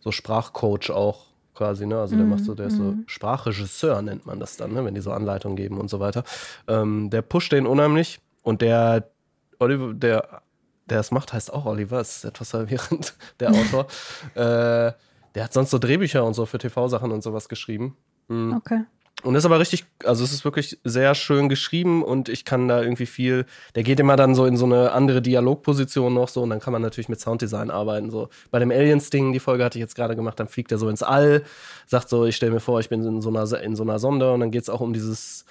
[0.00, 1.98] so Sprachcoach auch quasi, ne?
[2.00, 4.84] Also der macht so, der ist so Sprachregisseur, nennt man das dann, ne?
[4.84, 6.24] Wenn die so Anleitungen geben und so weiter.
[6.66, 9.10] Ähm, der pusht den unheimlich und der
[9.58, 10.42] Oliver, der,
[10.86, 13.86] der es macht, heißt auch Oliver, es ist etwas verwirrend, der Autor.
[14.34, 14.92] äh,
[15.34, 17.96] der hat sonst so Drehbücher und so für TV-Sachen und sowas geschrieben.
[18.28, 18.54] Mhm.
[18.54, 18.84] Okay.
[19.22, 22.82] Und ist aber richtig, also es ist wirklich sehr schön geschrieben und ich kann da
[22.82, 26.50] irgendwie viel, der geht immer dann so in so eine andere Dialogposition noch so und
[26.50, 28.10] dann kann man natürlich mit Sounddesign arbeiten.
[28.10, 30.90] So bei dem Aliens-Ding, die Folge hatte ich jetzt gerade gemacht, dann fliegt er so
[30.90, 31.42] ins All,
[31.86, 34.30] sagt so, ich stelle mir vor, ich bin in so einer, in so einer Sonde
[34.30, 35.46] und dann geht's auch um dieses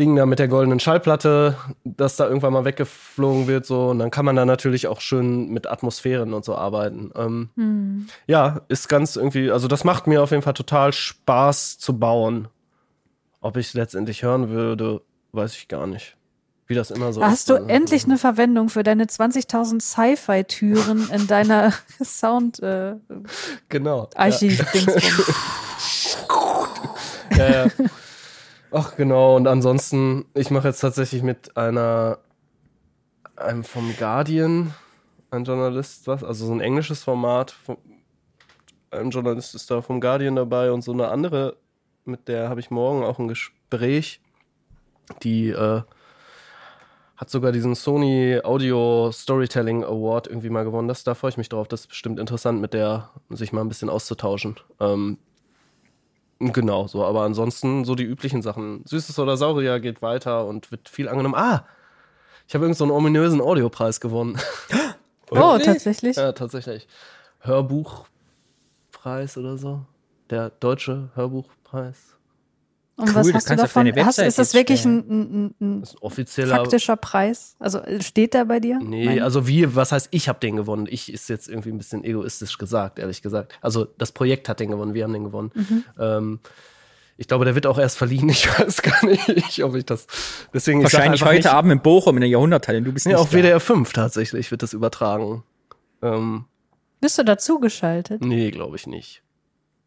[0.00, 3.88] Ding da mit der goldenen Schallplatte, das da irgendwann mal weggeflogen wird, so.
[3.90, 7.12] Und dann kann man da natürlich auch schön mit Atmosphären und so arbeiten.
[7.14, 11.98] Ähm, Ja, ist ganz irgendwie, also das macht mir auf jeden Fall total Spaß zu
[11.98, 12.48] bauen.
[13.42, 16.16] Ob ich es letztendlich hören würde, weiß ich gar nicht.
[16.66, 17.50] Wie das immer so Hast ist.
[17.50, 23.06] du endlich eine Verwendung für deine 20.000 Sci-Fi-Türen in deiner Sound-Archiv-Dingsbums?
[23.68, 24.08] Genau.
[27.36, 27.70] Ja, ja, ja.
[28.72, 32.18] Ach genau, und ansonsten, ich mache jetzt tatsächlich mit einer,
[33.34, 34.74] einem vom Guardian,
[35.30, 37.78] ein Journalist, was, also so ein englisches Format, vom,
[38.92, 41.56] ein Journalist ist da vom Guardian dabei und so eine andere,
[42.04, 44.20] mit der habe ich morgen auch ein Gespräch,
[45.22, 45.82] die äh,
[47.16, 50.88] hat sogar diesen Sony Audio Storytelling Award irgendwie mal gewonnen.
[50.88, 51.68] Das, da freue ich mich drauf.
[51.68, 54.56] Das ist bestimmt interessant, mit der sich mal ein bisschen auszutauschen.
[54.80, 55.18] Ähm,
[56.40, 57.04] genau, so.
[57.04, 58.82] Aber ansonsten so die üblichen Sachen.
[58.86, 61.36] Süßes oder Saurier geht weiter und wird viel angenommen.
[61.36, 61.66] Ah!
[62.48, 64.38] Ich habe irgend so einen ominösen Audiopreis gewonnen.
[65.32, 66.16] Oh, tatsächlich?
[66.16, 66.88] ja, tatsächlich.
[67.38, 69.86] Hörbuchpreis oder so.
[70.28, 72.16] Der deutsche Hörbuchpreis.
[73.00, 74.06] Und Cool, was das hast du kannst du auf davon?
[74.06, 76.56] Hast, ist das wirklich ein, ein, ein, Das ein offizieller.
[76.56, 77.56] faktischer Preis?
[77.58, 78.78] Also äh, steht der bei dir?
[78.82, 79.22] Nee, Nein.
[79.22, 80.86] also wie, was heißt, ich habe den gewonnen?
[80.90, 83.52] Ich ist jetzt irgendwie ein bisschen egoistisch gesagt, ehrlich gesagt.
[83.62, 85.50] Also das Projekt hat den gewonnen, wir haben den gewonnen.
[85.54, 85.84] Mhm.
[85.98, 86.40] Ähm,
[87.16, 88.28] ich glaube, der wird auch erst verliehen.
[88.30, 90.06] Ich weiß gar nicht, ob ich das.
[90.54, 92.80] Deswegen Wahrscheinlich heute nicht, Abend in Bochum in der Jahrhunderthalle.
[92.82, 93.32] Du bist Nee, nicht auf.
[93.32, 95.42] WDR 5 tatsächlich wird das übertragen.
[96.02, 96.44] Ähm,
[97.00, 98.22] Bist du dazugeschaltet?
[98.22, 99.22] nee, glaube ich nicht.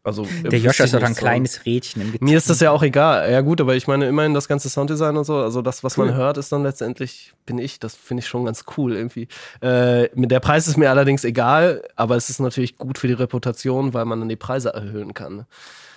[0.04, 1.18] Also Der Joscha ist doch ein so.
[1.18, 2.24] kleines Rädchen im Getriebe.
[2.26, 3.32] Mir ist das ja auch egal.
[3.32, 6.14] Ja gut, aber ich meine immerhin das ganze Sounddesign und so, also das, was man
[6.14, 9.28] hört, ist dann letztendlich, bin ich, das finde ich schon ganz cool irgendwie.
[9.62, 13.14] Äh, mit der Preis ist mir allerdings egal, aber es ist natürlich gut für die
[13.14, 15.46] Reputation, weil man dann die Preise erhöhen kann.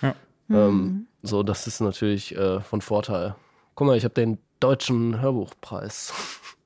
[0.00, 0.14] Ja.
[0.50, 3.34] Ähm, so, das ist natürlich äh, von Vorteil.
[3.74, 6.14] Guck mal, ich habe den deutschen Hörbuchpreis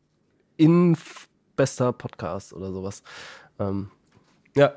[0.56, 0.96] in
[1.56, 3.02] bester Podcast oder sowas.
[3.58, 3.90] Ähm,
[4.54, 4.74] ja,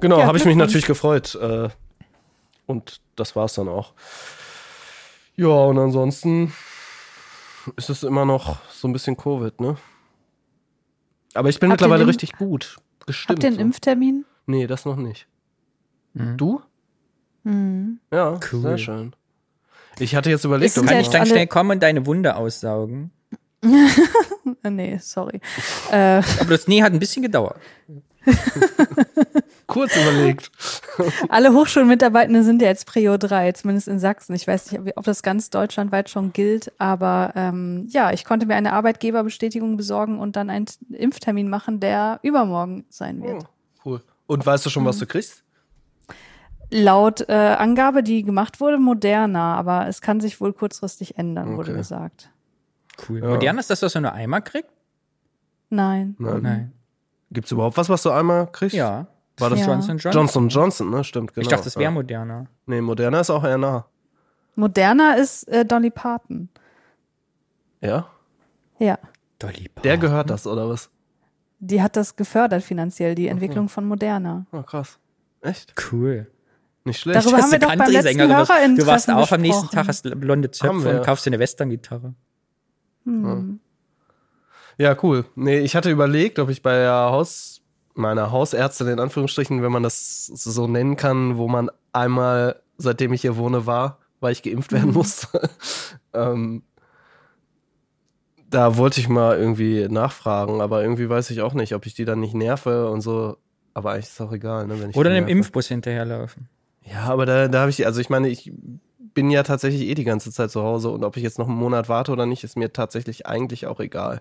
[0.00, 1.34] genau, Ja, habe ich mich natürlich gefreut.
[1.34, 1.68] Äh,
[2.66, 3.92] und das war's dann auch.
[5.36, 6.52] Ja, und ansonsten
[7.76, 9.76] ist es immer noch so ein bisschen Covid, ne?
[11.34, 12.76] Aber ich bin Habt mittlerweile den- richtig gut
[13.06, 13.36] gestimmt.
[13.38, 13.62] Habt ihr einen so.
[13.62, 14.24] Impftermin?
[14.46, 15.26] Nee, das noch nicht.
[16.14, 16.36] Mhm.
[16.36, 16.62] Du?
[17.44, 18.00] Hm.
[18.10, 18.60] Ja, Cool.
[18.62, 19.14] sehr schön.
[19.98, 23.10] Ich hatte jetzt überlegt, Kann ich dann schnell kommen und deine Wunde aussaugen?
[24.68, 25.40] Nee, sorry.
[25.92, 27.58] äh, Aber das Nee hat ein bisschen gedauert.
[29.66, 30.50] kurz überlegt.
[31.28, 34.34] alle Hochschulmitarbeitenden sind ja jetzt Prio 3, zumindest in Sachsen.
[34.34, 38.54] Ich weiß nicht, ob- das ganz deutschlandweit schon gilt, aber ähm, ja, ich konnte mir
[38.54, 43.44] eine Arbeitgeberbestätigung besorgen und dann einen Impftermin machen, der übermorgen sein wird.
[43.44, 44.02] Oh, cool.
[44.26, 44.88] Und weißt du schon, Mhm.
[44.88, 45.42] was du kriegst?
[46.70, 51.70] Laut äh, Angabe, die gemacht wurde, moderner, aber es kann sich wohl kurzfristig ändern, wurde
[51.70, 51.78] Okay.
[51.78, 52.30] gesagt.
[53.08, 53.20] Cool.
[53.20, 53.28] Ja.
[53.28, 54.68] Modern ist das, was man nur einmal kriegt?
[55.70, 56.16] Nein.
[56.18, 56.42] Nein.
[56.42, 56.72] Nein.
[57.30, 58.74] Gibt's überhaupt was, was du einmal kriegst?
[58.74, 59.06] Ja.
[59.38, 59.66] War das Ja.
[59.66, 60.12] Johnson Johnson?
[60.12, 61.04] Johnson Johnson, ne?
[61.04, 61.42] Stimmt, genau.
[61.42, 61.90] Ich dachte, das wäre ja.
[61.90, 62.46] moderner.
[62.66, 63.86] Nee, moderner ist auch eher nah.
[64.54, 66.48] Moderner ist äh, Dolly Parton.
[67.80, 68.08] Ja?
[68.78, 68.98] Ja.
[69.38, 69.82] Dolly Parton.
[69.82, 70.90] Der gehört das, oder was?
[71.58, 74.46] Die hat das gefördert finanziell, die Entwicklung von Moderna.
[74.52, 74.98] Oh, krass.
[75.42, 75.74] Echt?
[75.90, 76.26] Cool.
[76.84, 77.24] Nicht schlecht.
[77.24, 78.20] Darüber haben wir doch beim letzten.
[78.20, 79.76] HörerInnen-Treffen Du warst auch am nächsten gesprochen.
[79.76, 82.14] Tag, hast blonde Zöpfe und kaufst dir eine Western-Gitarre.
[83.04, 83.60] Hm.
[84.78, 85.24] Ja, cool.
[85.34, 87.62] Nee, ich hatte überlegt, ob ich bei der Haus,
[87.96, 93.22] meiner Hausärztin in Anführungsstrichen, wenn man das so nennen kann, wo man einmal, seitdem ich
[93.22, 95.48] hier wohne, war, weil ich geimpft werden musste.
[96.12, 96.62] ähm,
[98.48, 102.04] da wollte ich mal irgendwie nachfragen, aber irgendwie weiß ich auch nicht, ob ich die
[102.04, 103.38] dann nicht nerve und so.
[103.74, 105.30] Aber eigentlich ist es auch egal, ne, Oder nerve.
[105.30, 106.48] Impfbus hinterherlaufen.
[106.82, 108.52] Ja, aber da, da habe ich, also ich meine, ich
[108.98, 111.58] bin ja tatsächlich eh die ganze Zeit zu Hause und ob ich jetzt noch einen
[111.58, 114.20] Monat warte oder nicht, ist mir tatsächlich eigentlich auch egal.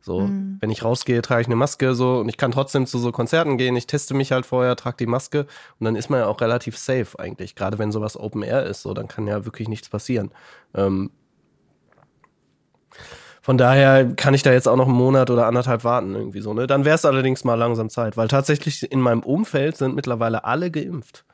[0.00, 0.58] So, Mhm.
[0.60, 3.58] wenn ich rausgehe, trage ich eine Maske so und ich kann trotzdem zu so Konzerten
[3.58, 3.76] gehen.
[3.76, 5.46] Ich teste mich halt vorher, trage die Maske
[5.78, 7.54] und dann ist man ja auch relativ safe eigentlich.
[7.54, 10.30] Gerade wenn sowas Open Air ist, so, dann kann ja wirklich nichts passieren.
[10.74, 11.10] Ähm,
[13.42, 16.52] von daher kann ich da jetzt auch noch einen Monat oder anderthalb warten irgendwie so.
[16.52, 16.66] Ne?
[16.66, 20.70] Dann wäre es allerdings mal langsam Zeit, weil tatsächlich in meinem Umfeld sind mittlerweile alle
[20.70, 21.24] geimpft.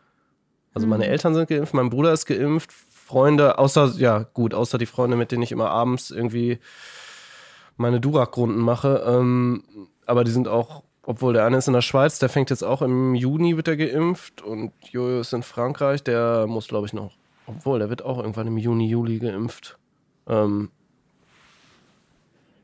[0.75, 4.87] Also meine Eltern sind geimpft, mein Bruder ist geimpft, Freunde, außer, ja gut, außer die
[4.87, 6.59] Freunde, mit denen ich immer abends irgendwie
[7.77, 9.05] meine Durak-Runden mache.
[9.07, 9.65] Ähm,
[10.07, 12.83] aber die sind auch, obwohl der eine ist in der Schweiz, der fängt jetzt auch
[12.83, 17.17] im Juni, wird er geimpft und Jojo ist in Frankreich, der muss, glaube ich, noch,
[17.47, 19.79] obwohl, der wird auch irgendwann im Juni, Juli geimpft.
[20.27, 20.71] Ähm,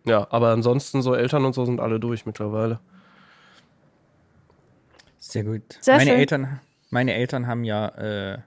[0.05, 2.81] ja, aber ansonsten so Eltern und so sind alle durch mittlerweile.
[5.19, 5.63] Sehr gut.
[5.81, 6.19] Sehr meine schön.
[6.21, 8.39] Eltern, meine Eltern haben ja, äh,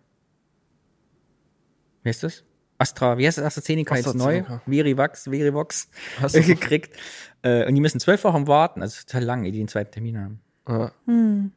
[2.01, 2.43] wie heißt das?
[2.83, 4.43] Astra, wie heißt das AstraZeneca jetzt neu?
[4.67, 5.89] Verivax, Verivox
[6.21, 6.95] Hast du- gekriegt.
[7.41, 10.17] Äh, und die müssen zwölf Wochen warten, also total lang, ehe die den zweiten Termin
[10.19, 10.39] haben.
[10.67, 11.51] Ja, Hm.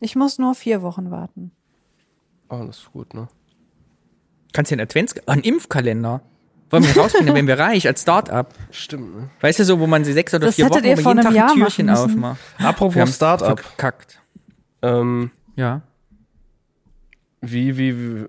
[0.00, 1.52] Ich muss nur vier Wochen warten.
[2.48, 3.28] oh, das ist gut, ne?
[4.52, 6.22] Kannst du einen Advents, oh, einen Impfkalender.
[6.70, 8.54] Wollen wir rausbringen, dann wären wir reich als Start-up.
[8.70, 9.30] Stimmt, ne?
[9.42, 11.36] Weißt du so, wo man sie sechs oder Das vier Wochen, wo jeden einem Tag
[11.50, 12.40] ein Türchen aufmacht.
[12.58, 13.60] Apropos Wir haben Startup.
[13.60, 14.20] verkackt.
[14.82, 15.82] Ähm, Ja.
[17.40, 18.26] wie, wie, wie,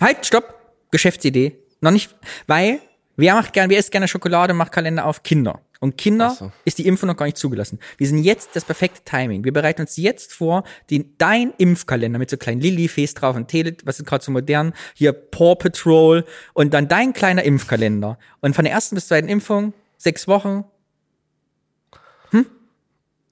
[0.00, 0.59] Halt, stopp.
[0.90, 1.56] Geschäftsidee.
[1.80, 2.14] Noch nicht,
[2.46, 2.80] weil
[3.16, 5.60] wer macht gerne, wer isst gerne Schokolade, macht Kalender auf Kinder.
[5.80, 6.52] Und Kinder so.
[6.66, 7.78] ist die Impfung noch gar nicht zugelassen.
[7.96, 9.44] Wir sind jetzt das perfekte Timing.
[9.44, 13.74] Wir bereiten uns jetzt vor, den, dein Impfkalender mit so kleinen Lilly-Face drauf und Tele,
[13.84, 18.18] was ist gerade so modern, hier Paw Patrol und dann dein kleiner Impfkalender.
[18.40, 20.64] Und von der ersten bis zweiten Impfung, sechs Wochen.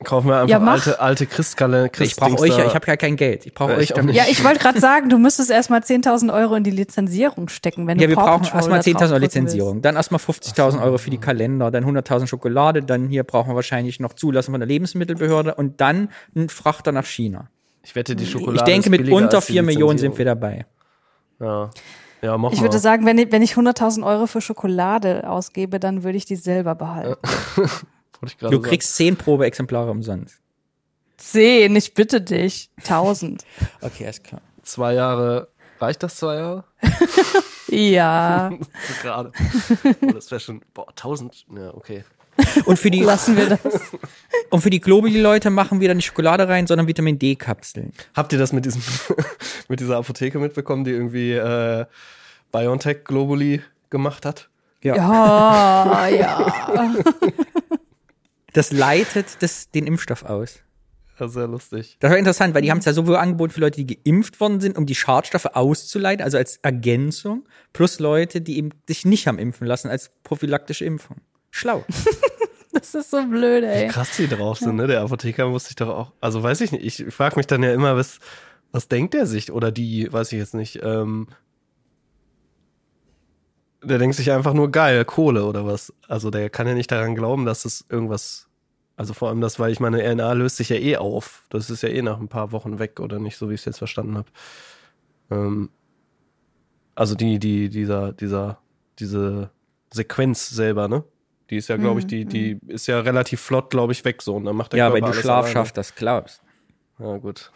[0.04, 1.90] Kaufen wir einfach Ja, alte, alte Christkalender.
[2.00, 3.46] Ich brauche euch ja, ich habe ja kein Geld.
[3.46, 4.14] Ich brauche Ja, euch ich auch damit.
[4.14, 4.24] nicht.
[4.24, 7.98] Ja, ich wollte gerade sagen, du müsstest erstmal 10.000 Euro in die Lizenzierung stecken, wenn
[7.98, 11.10] Ja, du wir Paw brauchen erstmal da 10.000 Euro Lizenzierung, dann erstmal 50.000 Euro für
[11.10, 15.54] die Kalender, dann 100.000 Schokolade, dann hier brauchen wir wahrscheinlich noch Zulassung von der Lebensmittelbehörde
[15.56, 17.48] und dann ein Frachter nach China.
[17.82, 20.66] Ich wette, die Schokolade Ich denke, mit unter als die 4 Millionen sind wir dabei.
[21.40, 21.70] Ja,
[22.22, 22.64] ja mach Ich mal.
[22.64, 26.36] würde sagen, wenn ich, wenn ich 100.000 Euro für Schokolade ausgebe, dann würde ich die
[26.36, 27.16] selber behalten.
[28.20, 28.68] Wollte ich gerade Du sagen.
[28.70, 30.40] kriegst 10 Probeexemplare umsonst.
[31.16, 32.70] Zehn, ich bitte dich.
[32.78, 33.44] 1000.
[33.80, 34.40] Okay, ist klar.
[34.62, 35.48] zwei Jahre.
[35.80, 36.64] Reicht das zwei Jahre?
[37.70, 38.50] Ja,
[39.02, 39.30] gerade.
[40.00, 40.62] Oh, das wäre schon.
[40.72, 41.44] Boah, 1000.
[41.54, 42.02] Ja, okay.
[42.64, 43.60] Und für die, lassen wir das.
[44.48, 47.92] und für die Globuli-Leute machen wir dann nicht Schokolade rein, sondern Vitamin D-Kapseln.
[48.16, 48.80] Habt ihr das mit diesem,
[49.68, 51.84] mit dieser Apotheke mitbekommen, die irgendwie äh,
[52.52, 54.48] BioNTech Globally gemacht hat?
[54.82, 54.94] Ja,
[56.08, 56.94] ja.
[58.52, 60.60] Das leitet das, den Impfstoff aus.
[61.18, 61.96] Ja, sehr lustig.
[62.00, 64.60] Das war interessant, weil die haben es ja sowohl angeboten für Leute, die geimpft worden
[64.60, 69.38] sind, um die Schadstoffe auszuleiten, also als Ergänzung, plus Leute, die eben sich nicht haben
[69.38, 71.18] impfen lassen, als prophylaktische Impfung.
[71.50, 71.84] Schlau.
[72.70, 73.88] Das ist so blöd, Wie ey.
[73.88, 74.86] krass die drauf sind, ne?
[74.86, 76.12] Der Apotheker muss sich doch auch.
[76.20, 76.84] Also weiß ich nicht.
[77.00, 78.18] Ich frage mich dann ja immer, was,
[78.72, 79.50] was denkt der sich?
[79.50, 80.78] Oder die, weiß ich jetzt nicht.
[80.82, 81.28] Ähm,
[83.88, 85.92] der denkt sich einfach nur geil, Kohle oder was.
[86.06, 88.46] Also der kann ja nicht daran glauben, dass es irgendwas
[88.96, 91.44] Also vor allem das, weil ich meine RNA löst sich ja eh auf.
[91.50, 93.64] Das ist ja eh nach ein paar Wochen weg oder nicht, so wie ich es
[93.66, 94.28] jetzt verstanden habe.
[95.30, 95.70] Ähm,
[96.94, 98.58] also die, die, dieser, dieser,
[98.98, 99.50] diese
[99.92, 101.04] Sequenz selber, ne?
[101.50, 104.34] Die ist ja, glaube ich, die, die ist ja relativ flott, glaube ich, weg so.
[104.36, 105.52] Und dann macht der Ja, Körper wenn du Schlaf alleine.
[105.52, 106.42] schaffst, das glaubst.
[106.98, 107.52] Ja, gut.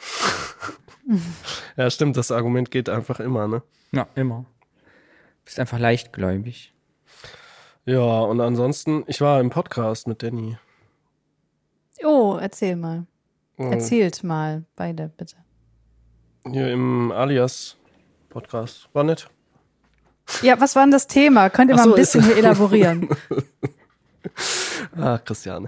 [1.76, 3.62] ja, stimmt, das Argument geht einfach immer, ne?
[3.92, 4.46] Ja, immer.
[5.44, 6.72] Bist einfach leichtgläubig.
[7.84, 10.56] Ja, und ansonsten, ich war im Podcast mit Danny.
[12.04, 13.06] Oh, erzähl mal.
[13.58, 15.36] Oh, Erzählt mal, beide, bitte.
[16.50, 18.88] Hier im Alias-Podcast.
[18.92, 19.28] War nett.
[20.42, 21.50] Ja, was war denn das Thema?
[21.50, 23.08] Könnt ihr Ach mal so, ein bisschen ist- hier elaborieren?
[24.96, 25.66] Ah, Christian.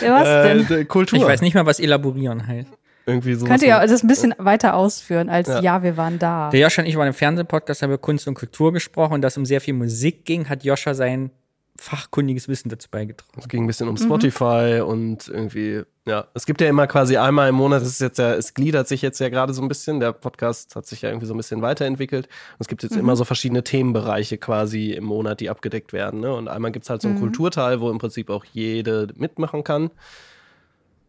[0.00, 0.60] Ja, was denn?
[0.60, 1.18] Äh, d- Kultur.
[1.18, 2.68] Ich weiß nicht mal, was elaborieren heißt.
[3.06, 3.46] Irgendwie so.
[3.46, 5.60] Könnt ihr ja das ein bisschen weiter ausführen als Ja.
[5.60, 6.50] ja, wir waren da.
[6.50, 9.28] Der Joscha und ich waren im Fernsehpodcast, haben über Kunst und Kultur gesprochen und da
[9.28, 11.30] es um sehr viel Musik ging, hat Joscha sein
[11.78, 13.38] fachkundiges Wissen dazu beigetragen.
[13.38, 17.48] Es ging ein bisschen um Spotify und irgendwie, ja, es gibt ja immer quasi einmal
[17.48, 20.00] im Monat, es ist jetzt ja, es gliedert sich jetzt ja gerade so ein bisschen,
[20.00, 22.26] der Podcast hat sich ja irgendwie so ein bisschen weiterentwickelt.
[22.26, 26.20] Und es gibt jetzt immer so verschiedene Themenbereiche quasi im Monat, die abgedeckt werden.
[26.20, 26.32] Ne?
[26.34, 29.90] Und einmal gibt's halt so einen Kulturteil, wo im Prinzip auch jede mitmachen kann.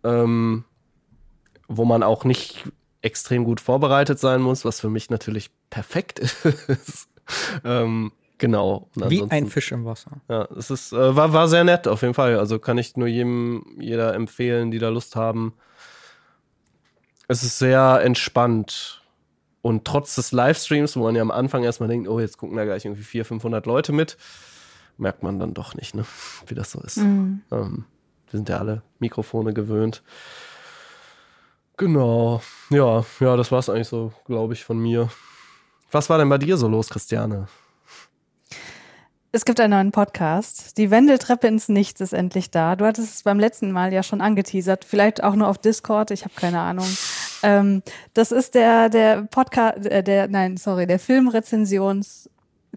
[0.04, 0.66] Ähm,
[1.68, 2.66] wo man auch nicht
[3.02, 7.10] extrem gut vorbereitet sein muss, was für mich natürlich perfekt ist.
[7.64, 8.90] ähm, genau.
[8.96, 10.12] Wie ein Fisch im Wasser.
[10.30, 12.38] ja, es ist, äh, war, war sehr nett auf jeden Fall.
[12.38, 15.54] Also kann ich nur jedem, jeder empfehlen, die da Lust haben.
[17.28, 19.04] Es ist sehr entspannt.
[19.62, 22.64] Und trotz des Livestreams, wo man ja am Anfang erstmal denkt, oh, jetzt gucken da
[22.64, 24.18] gleich irgendwie 400, 500 Leute mit,
[24.98, 26.06] merkt man dann doch nicht, ne,
[26.46, 26.98] wie das so ist.
[26.98, 27.42] Mhm.
[27.52, 27.86] Ähm,
[28.30, 30.04] wir sind ja alle Mikrofone gewöhnt.
[31.78, 32.42] Genau.
[32.72, 35.10] Ja, ja, das war's eigentlich so, glaube ich, von mir.
[35.92, 37.48] Was war denn bei dir so los, Christiane?
[39.32, 40.78] Es gibt einen neuen Podcast.
[40.78, 42.76] Die Wendeltreppe ins Nichts ist endlich da.
[42.76, 44.86] Du hattest es beim letzten Mal ja schon angeteasert.
[44.86, 46.12] Vielleicht auch nur auf Discord.
[46.12, 46.88] Ich habe keine Ahnung.
[47.44, 47.84] Ähm,
[48.16, 52.30] das ist der, der Podcast, äh, der, nein, sorry, der Filmrezensions-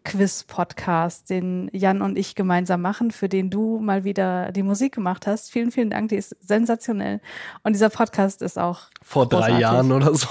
[0.05, 5.27] Quiz-Podcast, den Jan und ich gemeinsam machen, für den du mal wieder die Musik gemacht
[5.27, 5.51] hast.
[5.51, 7.21] Vielen, vielen Dank, die ist sensationell.
[7.63, 9.61] Und dieser Podcast ist auch Vor drei Großartig.
[9.61, 10.29] Jahren oder so.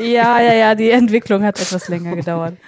[0.00, 2.56] ja, ja, ja, die Entwicklung hat etwas länger gedauert.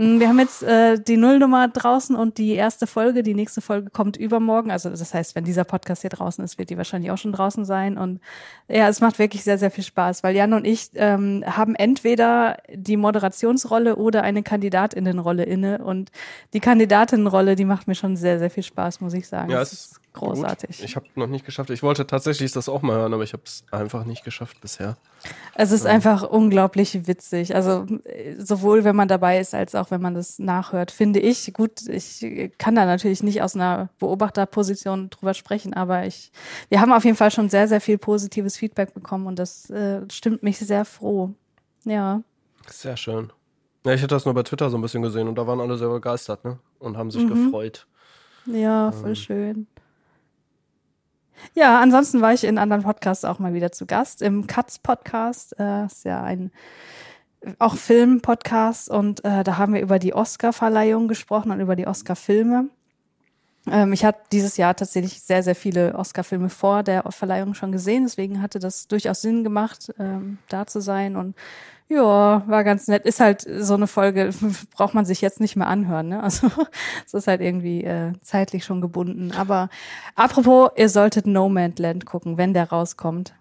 [0.00, 3.22] Mm, Wir haben jetzt äh, die Nullnummer draußen und die erste Folge.
[3.22, 4.70] Die nächste Folge kommt übermorgen.
[4.70, 7.66] Also das heißt, wenn dieser Podcast hier draußen ist, wird die wahrscheinlich auch schon draußen
[7.66, 7.98] sein.
[7.98, 8.20] Und
[8.66, 12.56] ja, es macht wirklich sehr, sehr viel Spaß, weil Jan und ich ähm, haben entweder
[12.74, 15.84] die Moderationsrolle oder eine Kandidatinnenrolle inne.
[15.84, 16.10] Und
[16.54, 19.50] die Kandidatinnenrolle, die macht mir schon sehr, sehr viel Spaß, muss ich sagen.
[19.50, 20.78] Ja, es ist großartig.
[20.78, 20.84] Gut.
[20.84, 21.70] Ich habe noch nicht geschafft.
[21.70, 24.96] Ich wollte tatsächlich das auch mal hören, aber ich habe es einfach nicht geschafft bisher.
[25.54, 27.54] Es ist einfach unglaublich witzig.
[27.54, 27.86] Also
[28.38, 31.52] sowohl wenn man dabei ist, als auch wenn man das nachhört, finde ich.
[31.52, 32.24] Gut, ich
[32.58, 36.32] kann da natürlich nicht aus einer Beobachterposition drüber sprechen, aber ich,
[36.68, 40.00] wir haben auf jeden Fall schon sehr, sehr viel positives Feedback bekommen und das äh,
[40.10, 41.30] stimmt mich sehr froh.
[41.84, 42.22] Ja.
[42.66, 43.32] Sehr schön.
[43.84, 45.78] Ja, ich hatte das nur bei Twitter so ein bisschen gesehen und da waren alle
[45.78, 46.58] sehr begeistert, ne?
[46.78, 47.28] Und haben sich Mhm.
[47.46, 47.86] gefreut.
[48.46, 49.66] Ja, voll schön.
[51.54, 54.22] Ja, ansonsten war ich in anderen Podcasts auch mal wieder zu Gast.
[54.22, 56.50] Im Katz-Podcast, äh, ist ja ein
[57.58, 62.68] auch Film-Podcast und äh, da haben wir über die Oscar-Verleihung gesprochen und über die Oscar-Filme.
[63.66, 68.04] Ähm, ich habe dieses Jahr tatsächlich sehr, sehr viele Oscar-Filme vor der Verleihung schon gesehen,
[68.04, 71.34] deswegen hatte das durchaus Sinn gemacht, ähm, da zu sein und
[71.90, 73.04] ja, war ganz nett.
[73.04, 74.30] Ist halt so eine Folge,
[74.76, 76.08] braucht man sich jetzt nicht mehr anhören.
[76.08, 76.22] Ne?
[76.22, 76.48] Also
[77.06, 79.32] es ist halt irgendwie äh, zeitlich schon gebunden.
[79.32, 79.68] Aber
[80.14, 83.34] apropos, ihr solltet No Man's Land gucken, wenn der rauskommt.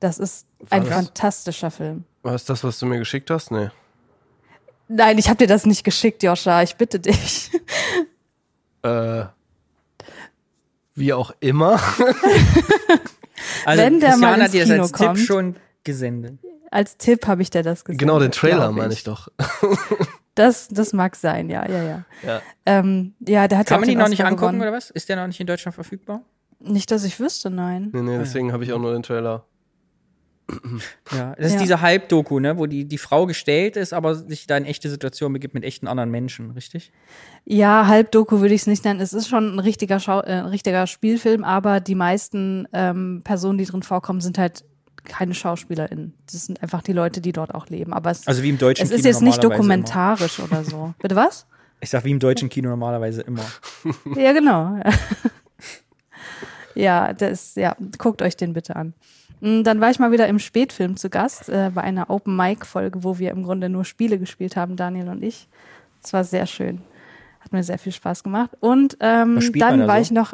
[0.00, 0.94] Das ist ein Was?
[0.94, 2.04] fantastischer Film.
[2.22, 3.50] War es das, was du mir geschickt hast?
[3.50, 3.68] Nee.
[4.88, 6.62] Nein, ich habe dir das nicht geschickt, Joscha.
[6.62, 7.50] Ich bitte dich.
[8.82, 9.24] Äh,
[10.94, 11.80] wie auch immer.
[13.64, 15.18] Also Wenn der Christian mal ins hat dir das Kino als Tipp kommt.
[15.20, 16.38] schon gesendet.
[16.70, 17.98] Als Tipp habe ich dir das gesagt.
[18.00, 19.28] genau, den Trailer meine ich doch.
[20.36, 22.04] Das, das mag sein, ja, ja, ja.
[22.26, 22.42] Ja.
[22.66, 24.62] Ähm, ja, der hat Kann man ihn den noch nicht angucken gewonnen.
[24.62, 24.90] oder was?
[24.90, 26.22] Ist der noch nicht in Deutschland verfügbar?
[26.58, 27.90] Nicht, dass ich wüsste, nein.
[27.92, 29.44] Nee, nee, deswegen habe ich auch nur den Trailer.
[31.16, 31.60] Ja, das ist Ja.
[31.60, 35.32] diese Halbdoku, ne, wo die, die Frau gestellt ist, aber sich da in echte Situation
[35.32, 36.92] begibt mit echten anderen Menschen, richtig?
[37.44, 39.00] Ja, Halbdoku würde ich es nicht nennen.
[39.00, 43.64] Es ist schon ein richtiger, Schau äh, richtiger Spielfilm, aber die meisten ähm, Personen, die
[43.66, 44.64] drin vorkommen, sind halt
[45.04, 46.14] keine SchauspielerInnen.
[46.30, 47.92] Das sind einfach die Leute, die dort auch leben.
[47.92, 50.94] Aber es, Also wie im deutschen es ist Kino jetzt nicht dokumentarisch oder so.
[51.00, 51.42] Bitte was?
[51.42, 51.54] Immer.
[51.80, 53.44] Ich sag wie im deutschen Kino normalerweise immer.
[54.16, 54.78] Ja, genau.
[56.74, 58.94] ja, das, ja, guckt euch den bitte an.
[59.40, 62.64] Mm, Dann war ich mal wieder im Spätfilm zu Gast, äh, bei einer Open Mic
[62.64, 65.48] Folge, wo wir im Grunde nur Spiele gespielt haben, Daniel und ich.
[66.02, 66.80] Es war sehr schön.
[67.40, 68.50] Hat mir sehr viel Spaß gemacht.
[68.60, 70.02] Und ähm, dann da war so?
[70.02, 70.32] ich noch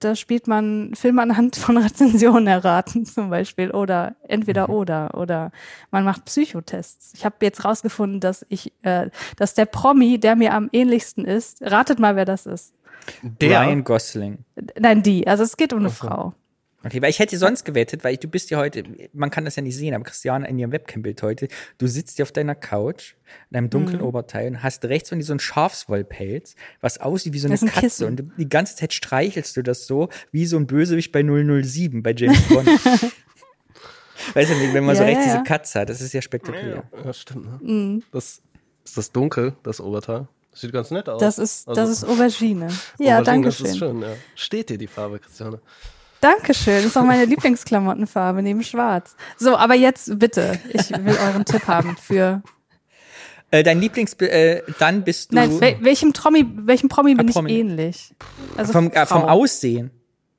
[0.00, 5.52] da spielt man Filme anhand von Rezensionen erraten zum Beispiel oder entweder oder oder
[5.90, 7.12] man macht Psychotests.
[7.14, 11.62] Ich habe jetzt rausgefunden, dass ich, äh, dass der Promi, der mir am ähnlichsten ist,
[11.62, 12.74] ratet mal, wer das ist.
[13.22, 13.60] Der?
[13.60, 14.38] Ryan Gosling.
[14.78, 15.26] Nein, die.
[15.26, 16.34] Also es geht um eine Frau.
[16.84, 19.62] Okay, weil ich hätte sonst gewettet, weil du bist ja heute, man kann das ja
[19.62, 23.14] nicht sehen, aber Christiane in ihrem Webcam-Bild heute, du sitzt ja auf deiner Couch
[23.50, 24.06] in einem dunklen Mhm.
[24.06, 27.62] Oberteil und hast rechts von dir so einen Schafswollpelz, was aussieht wie so eine Das
[27.62, 28.06] ein Katze Kissen.
[28.08, 32.12] und die ganze Zeit streichelst du das so wie so ein Bösewicht bei 007 bei
[32.16, 32.66] James Bond.
[34.34, 35.42] weißt du, wenn man so Ja, rechts ja, diese ja.
[35.44, 36.84] Katze hat, das ist ja spektakulär.
[37.04, 37.62] Ja, stimmt.
[37.62, 37.72] Ne?
[37.72, 38.02] Mhm.
[38.12, 38.40] Das
[38.84, 40.26] ist das dunkel, das Oberteil.
[40.50, 41.20] Das sieht ganz nett aus.
[41.20, 42.68] Das ist, das Also, ist Aubergine.
[42.98, 44.00] Ja, Aubergine, danke Das ist schön.
[44.00, 44.14] schön, ja.
[44.34, 45.60] Steht dir die Farbe, Christiane?
[46.22, 46.76] Dankeschön.
[46.76, 49.16] Das ist auch meine Lieblingsklamottenfarbe neben Schwarz.
[49.36, 50.58] So, aber jetzt bitte.
[50.72, 52.42] Ich will euren Tipp haben für.
[53.50, 57.28] Äh, dein Lieblings, äh, dann bist du Nein, wel welchem Promi, welchem Promi bin Ah,
[57.28, 57.52] ich Promi.
[57.52, 58.14] ähnlich?
[58.56, 59.24] Also vom, äh, vom.
[59.24, 59.90] Aussehen,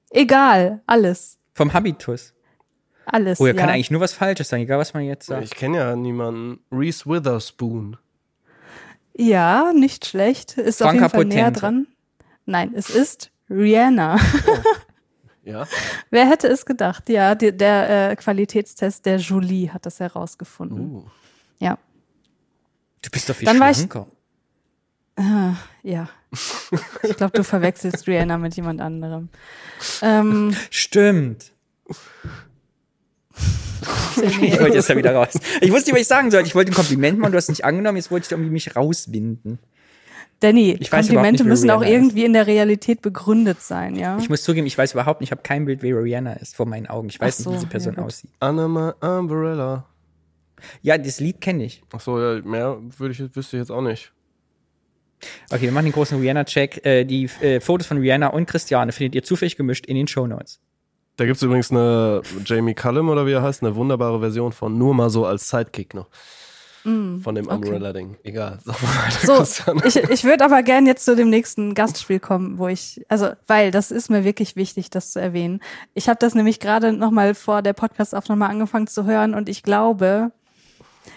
[0.09, 1.37] Egal, alles.
[1.53, 2.33] vom Habitus.
[3.05, 3.39] Alles.
[3.41, 3.59] Oh, er ja.
[3.59, 5.43] kann eigentlich nur was Falsches sagen, egal was man jetzt sagt.
[5.43, 6.59] Ich kenne ja niemanden.
[6.71, 7.97] Reese Witherspoon.
[9.15, 10.57] Ja, nicht schlecht.
[10.57, 11.59] Ist auf Franka jeden Fall näher Potente.
[11.59, 11.87] dran.
[12.45, 14.17] Nein, es ist Rihanna.
[15.43, 15.67] Ja.
[16.09, 17.09] Wer hätte es gedacht?
[17.09, 20.79] Ja, die, der äh, Qualitätstest der Julie hat das herausgefunden.
[20.95, 21.03] Uh.
[21.59, 21.77] Ja.
[23.01, 24.07] Du bist doch viel Dann war ich- schlanker.
[25.15, 25.53] Ah,
[25.83, 26.09] ja.
[27.03, 29.29] Ich glaube, du verwechselst Rihanna mit jemand anderem.
[30.01, 31.51] Ähm, Stimmt.
[34.15, 35.33] Ich wollte jetzt da wieder raus.
[35.61, 36.47] Ich wusste nicht, was ich sagen sollte.
[36.47, 38.75] Ich wollte ein Kompliment machen, du hast es nicht angenommen, jetzt wollte ich irgendwie mich
[38.75, 39.59] rauswinden.
[40.43, 42.03] Danny, Ich Komplimente nicht, müssen auch Rihanna ist.
[42.03, 44.17] irgendwie in der Realität begründet sein, ja?
[44.19, 46.65] Ich muss zugeben, ich weiß überhaupt nicht, ich habe kein Bild, wer Rihanna ist vor
[46.65, 47.07] meinen Augen.
[47.09, 48.29] Ich weiß Ach so, nicht, wie diese Person ja, aussieht.
[48.41, 49.85] My umbrella.
[50.81, 51.81] Ja, das Lied kenne ich.
[51.91, 54.11] Achso, ja, mehr würde ich, wüsste ich jetzt auch nicht.
[55.49, 56.85] Okay, wir machen den großen Rihanna-Check.
[56.85, 60.59] Äh, die äh, Fotos von Rihanna und Christiane findet ihr zufällig gemischt in den Shownotes.
[61.15, 64.77] Da gibt es übrigens eine Jamie Cullum oder wie er heißt, eine wunderbare Version von
[64.77, 66.09] nur mal so als Sidekick noch.
[66.83, 67.55] Von dem Mm, okay.
[67.55, 68.17] Umbrella-Ding.
[68.23, 68.59] Egal.
[69.23, 69.43] So,
[69.85, 73.71] ich, ich würde aber gern jetzt zu dem nächsten Gastspiel kommen, wo ich, also, weil
[73.71, 75.61] das ist mir wirklich wichtig, das zu erwähnen.
[75.93, 80.31] Ich habe das nämlich gerade nochmal vor der Podcast-Aufnahme angefangen zu hören und ich glaube,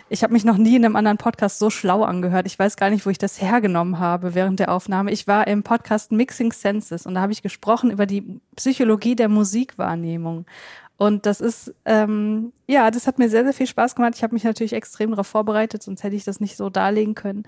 [0.09, 2.47] ich habe mich noch nie in einem anderen Podcast so schlau angehört.
[2.47, 5.11] Ich weiß gar nicht, wo ich das hergenommen habe während der Aufnahme.
[5.11, 9.29] Ich war im Podcast Mixing Senses und da habe ich gesprochen über die Psychologie der
[9.29, 10.47] Musikwahrnehmung.
[10.99, 14.15] Und das ist, ähm, ja, das hat mir sehr, sehr viel Spaß gemacht.
[14.17, 17.45] Ich habe mich natürlich extrem darauf vorbereitet, sonst hätte ich das nicht so darlegen können.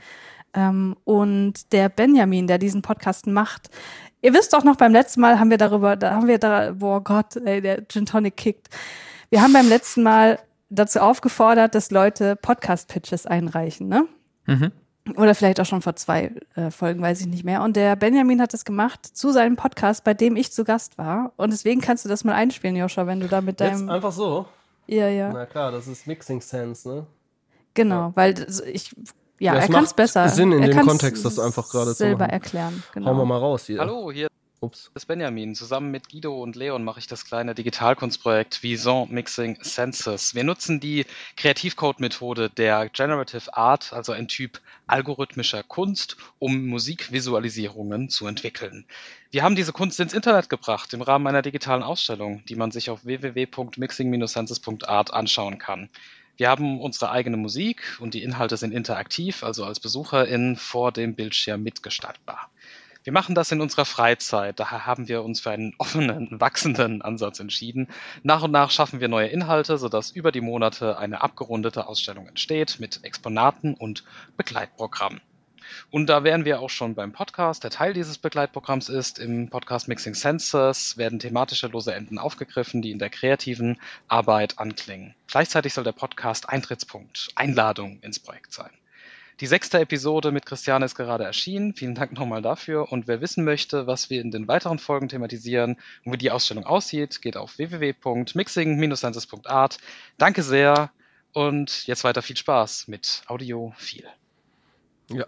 [0.54, 3.70] Ähm, und der Benjamin, der diesen Podcast macht,
[4.20, 7.02] ihr wisst doch noch, beim letzten Mal haben wir darüber, da haben wir da, boah
[7.02, 8.68] Gott, ey, der Gin Tonic kickt.
[9.30, 14.06] Wir haben beim letzten Mal dazu aufgefordert, dass Leute Podcast-Pitches einreichen, ne?
[14.46, 14.72] Mhm.
[15.16, 17.62] Oder vielleicht auch schon vor zwei äh, Folgen, weiß ich nicht mehr.
[17.62, 21.32] Und der Benjamin hat es gemacht zu seinem Podcast, bei dem ich zu Gast war.
[21.36, 23.90] Und deswegen kannst du das mal einspielen, Joscha, wenn du da mit Jetzt deinem.
[23.90, 24.46] einfach so.
[24.86, 25.32] Ja, ja.
[25.32, 27.06] Na klar, das ist Mixing Sense, ne?
[27.74, 28.94] Genau, weil das- ich.
[29.40, 30.28] Ja, Ja, er kann es macht besser.
[30.30, 32.30] Sinn in er dem Kontext, das einfach gerade zu selber machen.
[32.30, 32.82] erklären.
[32.92, 33.06] Genau.
[33.06, 33.78] Hauen wir mal raus hier.
[33.78, 34.26] Hallo, hier
[34.60, 34.90] Ups.
[34.94, 35.54] ist Benjamin.
[35.54, 40.34] Zusammen mit Guido und Leon mache ich das kleine Digitalkunstprojekt Vison Mixing Senses.
[40.34, 48.26] Wir nutzen die Kreativcode-Methode der Generative Art, also ein Typ algorithmischer Kunst, um Musikvisualisierungen zu
[48.26, 48.84] entwickeln.
[49.30, 52.90] Wir haben diese Kunst ins Internet gebracht im Rahmen einer digitalen Ausstellung, die man sich
[52.90, 55.88] auf www.mixing-senses.art anschauen kann.
[56.36, 61.14] Wir haben unsere eigene Musik und die Inhalte sind interaktiv, also als Besucherin vor dem
[61.14, 62.50] Bildschirm mitgestaltbar.
[63.08, 67.40] Wir machen das in unserer Freizeit, daher haben wir uns für einen offenen, wachsenden Ansatz
[67.40, 67.88] entschieden.
[68.22, 72.80] Nach und nach schaffen wir neue Inhalte, sodass über die Monate eine abgerundete Ausstellung entsteht
[72.80, 74.04] mit Exponaten und
[74.36, 75.22] Begleitprogrammen.
[75.90, 79.18] Und da wären wir auch schon beim Podcast, der Teil dieses Begleitprogramms ist.
[79.18, 85.14] Im Podcast Mixing Senses werden thematische lose Enden aufgegriffen, die in der kreativen Arbeit anklingen.
[85.28, 88.77] Gleichzeitig soll der Podcast Eintrittspunkt, Einladung ins Projekt sein.
[89.40, 91.74] Die sechste Episode mit Christiane ist gerade erschienen.
[91.74, 92.90] Vielen Dank nochmal dafür.
[92.90, 96.66] Und wer wissen möchte, was wir in den weiteren Folgen thematisieren und wie die Ausstellung
[96.66, 99.78] aussieht, geht auf www.mixing-senses.art.
[100.16, 100.90] Danke sehr
[101.32, 104.06] und jetzt weiter viel Spaß mit Audio viel.
[105.08, 105.26] Ja.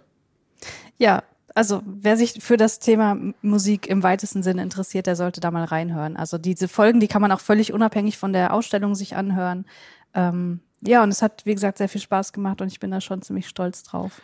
[0.99, 1.23] Ja,
[1.55, 5.65] also wer sich für das Thema Musik im weitesten Sinne interessiert, der sollte da mal
[5.65, 6.17] reinhören.
[6.17, 9.67] Also diese Folgen, die kann man auch völlig unabhängig von der Ausstellung sich anhören.
[10.15, 13.00] Ähm, ja, und es hat, wie gesagt, sehr viel Spaß gemacht und ich bin da
[13.00, 14.20] schon ziemlich stolz drauf.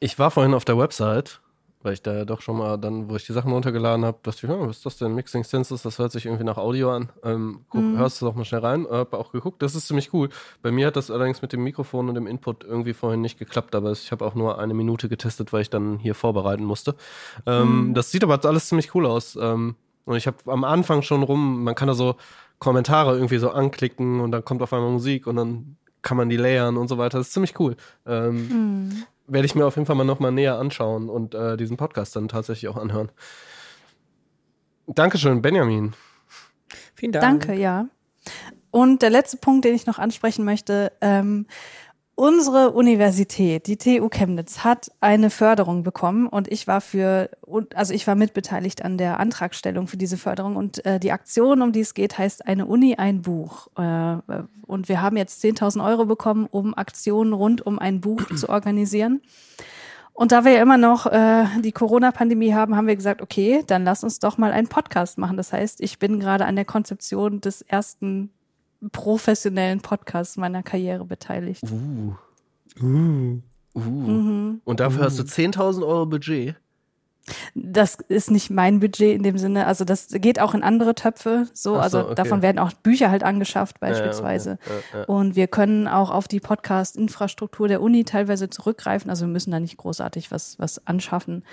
[0.00, 1.40] Ich war vorhin auf der Website,
[1.82, 4.46] weil ich da ja doch schon mal dann, wo ich die Sachen runtergeladen habe, dachte
[4.46, 5.14] ich, ja, was ist das denn?
[5.14, 7.08] Mixing Senses, das hört sich irgendwie nach Audio an.
[7.24, 7.96] Ähm, guck, Mhm.
[7.98, 8.86] Hörst du doch mal schnell rein.
[8.90, 10.28] Hab auch geguckt, das ist ziemlich cool.
[10.62, 13.74] Bei mir hat das allerdings mit dem Mikrofon und dem Input irgendwie vorhin nicht geklappt,
[13.74, 16.96] aber ich habe auch nur eine Minute getestet, weil ich dann hier vorbereiten musste.
[17.46, 17.94] Ähm, Mhm.
[17.94, 19.36] Das sieht aber alles ziemlich cool aus.
[19.40, 22.16] Ähm, Und ich habe am Anfang schon rum, man kann da so
[22.58, 26.36] Kommentare irgendwie so anklicken und dann kommt auf einmal Musik und dann kann man die
[26.36, 27.18] layern und so weiter.
[27.18, 27.76] Das ist ziemlich cool.
[28.06, 29.04] Ähm, Mhm.
[29.26, 32.26] Werde ich mir auf jeden Fall mal nochmal näher anschauen und äh, diesen Podcast dann
[32.26, 33.12] tatsächlich auch anhören.
[34.88, 35.92] Dankeschön, Benjamin.
[36.94, 37.46] Vielen Dank.
[37.46, 37.86] Danke, ja.
[38.72, 41.46] Und der letzte Punkt, den ich noch ansprechen möchte, ähm,
[42.20, 47.30] unsere Universität, die TU Chemnitz, hat eine Förderung bekommen und ich war für,
[47.74, 51.72] also ich war mitbeteiligt an der Antragstellung für diese Förderung und äh, die Aktion, um
[51.72, 53.68] die es geht, heißt eine Uni, ein Buch.
[53.78, 54.18] Äh,
[54.66, 59.22] und wir haben jetzt 10.000 Euro bekommen, um Aktionen rund um ein Buch zu organisieren.
[60.12, 63.84] Und da wir ja immer noch äh, die Corona-Pandemie haben, haben wir gesagt, okay, dann
[63.84, 65.38] lass uns doch mal einen Podcast machen.
[65.38, 68.30] Das heißt, ich bin gerade an der Konzeption des ersten
[68.92, 71.62] professionellen Podcasts meiner Karriere beteiligt.
[71.64, 72.14] Uh.
[72.82, 73.40] Uh.
[73.74, 73.80] Uh.
[73.80, 74.60] Mhm.
[74.64, 76.56] Und dafür hast du 10.000 Euro Budget.
[77.54, 79.66] Das ist nicht mein Budget in dem Sinne.
[79.66, 81.46] Also das geht auch in andere Töpfe.
[81.52, 82.14] So, so, also okay.
[82.14, 84.58] davon werden auch Bücher halt angeschafft Ja, ja, beispielsweise.
[84.64, 84.82] okay.
[84.92, 85.04] Ja, ja.
[85.04, 89.10] Und wir können auch auf die Podcast-Infrastruktur der Uni teilweise zurückgreifen.
[89.10, 91.44] Also wir müssen da nicht großartig was, was anschaffen.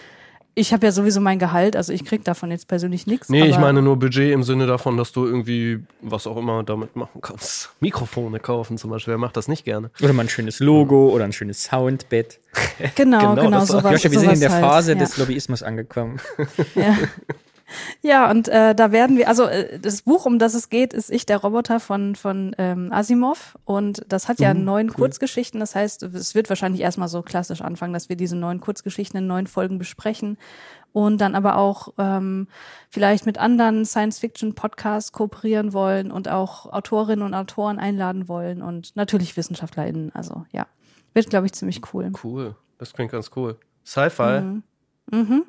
[0.59, 3.29] Ich habe ja sowieso mein Gehalt, also ich krieg davon jetzt persönlich nichts.
[3.29, 6.95] Nee, ich meine nur Budget im Sinne davon, dass du irgendwie was auch immer damit
[6.95, 7.69] machen kannst.
[7.79, 9.11] Mikrofone kaufen zum Beispiel.
[9.11, 9.91] Wer macht das nicht gerne?
[10.01, 12.39] Oder mal ein schönes Logo oder ein schönes Soundbett.
[12.95, 13.91] Genau, Genau, genau, war- sowas.
[13.91, 15.05] Joscha, wir sind in der sowas Phase halt, ja.
[15.05, 16.19] des Lobbyismus angekommen.
[16.73, 16.97] Ja.
[18.01, 21.11] Ja, und äh, da werden wir, also äh, das Buch, um das es geht, ist
[21.11, 23.57] Ich der Roboter von, von ähm, Asimov.
[23.65, 25.59] Und das hat ja Mhm, neun Kurzgeschichten.
[25.59, 29.27] Das heißt, es wird wahrscheinlich erstmal so klassisch anfangen, dass wir diese neun Kurzgeschichten in
[29.27, 30.37] neun Folgen besprechen.
[30.93, 32.47] Und dann aber auch ähm,
[32.89, 39.37] vielleicht mit anderen Science-Fiction-Podcasts kooperieren wollen und auch Autorinnen und Autoren einladen wollen und natürlich
[39.37, 40.15] WissenschaftlerInnen.
[40.15, 40.65] Also ja,
[41.13, 42.11] wird, glaube ich, ziemlich cool.
[42.23, 42.55] Cool.
[42.79, 43.57] Das klingt ganz cool.
[43.85, 44.41] Sci-Fi.
[44.41, 44.63] Mhm.
[45.11, 45.43] Mhm.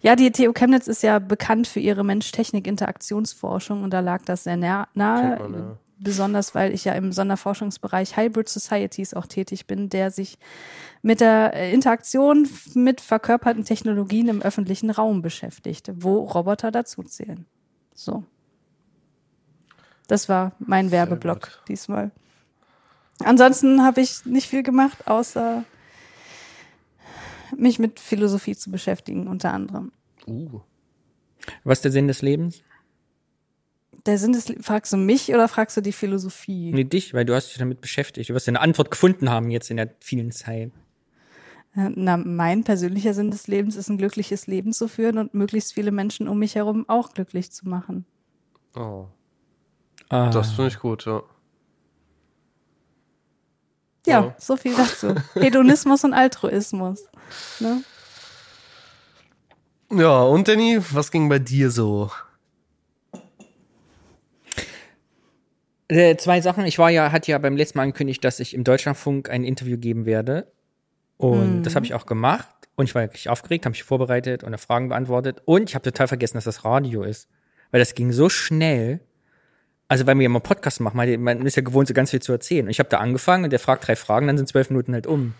[0.00, 4.56] Ja, die TU Chemnitz ist ja bekannt für ihre Mensch-Technik-Interaktionsforschung und da lag das sehr
[4.56, 5.78] nah, nahe, man, ja.
[5.98, 10.38] besonders weil ich ja im Sonderforschungsbereich Hybrid Societies auch tätig bin, der sich
[11.02, 17.46] mit der äh, Interaktion mit verkörperten Technologien im öffentlichen Raum beschäftigt, wo Roboter dazu zählen.
[17.94, 18.24] So.
[20.08, 22.10] Das war mein Werbeblock diesmal.
[23.24, 25.64] Ansonsten habe ich nicht viel gemacht, außer
[27.56, 29.92] mich mit Philosophie zu beschäftigen, unter anderem.
[30.26, 30.60] Uh.
[31.64, 32.62] Was ist der Sinn des Lebens?
[34.06, 36.72] Der Sinn des, fragst du mich oder fragst du die Philosophie?
[36.72, 38.30] Nee, dich, weil du hast dich damit beschäftigt.
[38.30, 40.72] Du wirst ja eine Antwort gefunden haben jetzt in der vielen Zeit.
[41.74, 45.74] Äh, Na, mein persönlicher Sinn des Lebens ist, ein glückliches Leben zu führen und möglichst
[45.74, 48.04] viele Menschen um mich herum auch glücklich zu machen.
[48.76, 49.06] Oh.
[50.08, 50.30] Ah.
[50.30, 51.22] Das finde ich gut, ja.
[54.08, 54.34] Ja, Ja.
[54.38, 55.14] so viel dazu.
[55.34, 57.04] Hedonismus und Altruismus.
[57.60, 57.82] Ne?
[59.90, 62.10] Ja, und Danny, was ging bei dir so?
[65.88, 66.66] Äh, zwei Sachen.
[66.66, 69.78] Ich war ja, hatte ja beim letzten Mal angekündigt, dass ich im Deutschlandfunk ein Interview
[69.78, 70.52] geben werde.
[71.16, 72.48] Und das habe ich auch gemacht.
[72.76, 75.42] Und ich war wirklich aufgeregt, habe mich vorbereitet und Fragen beantwortet.
[75.46, 77.28] Und ich habe total vergessen, dass das Radio ist.
[77.70, 79.00] Weil das ging so schnell.
[79.88, 82.30] Also, weil wir ja mal Podcast machen, man ist ja gewohnt, so ganz viel zu
[82.32, 82.66] erzählen.
[82.66, 85.06] Und ich habe da angefangen und der fragt drei Fragen, dann sind zwölf Minuten halt
[85.06, 85.34] um.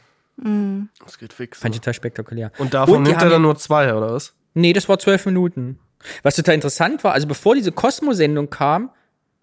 [1.05, 1.59] Das geht fix.
[1.59, 1.77] Fand Ne?
[1.77, 2.53] ich total spektakulär.
[2.59, 4.35] Und davon Und nimmt er dann nur zwei, oder was?
[4.55, 5.79] Nee, das war zwölf Minuten.
[6.23, 8.91] Was total interessant war, also bevor diese Cosmo-Sendung kam,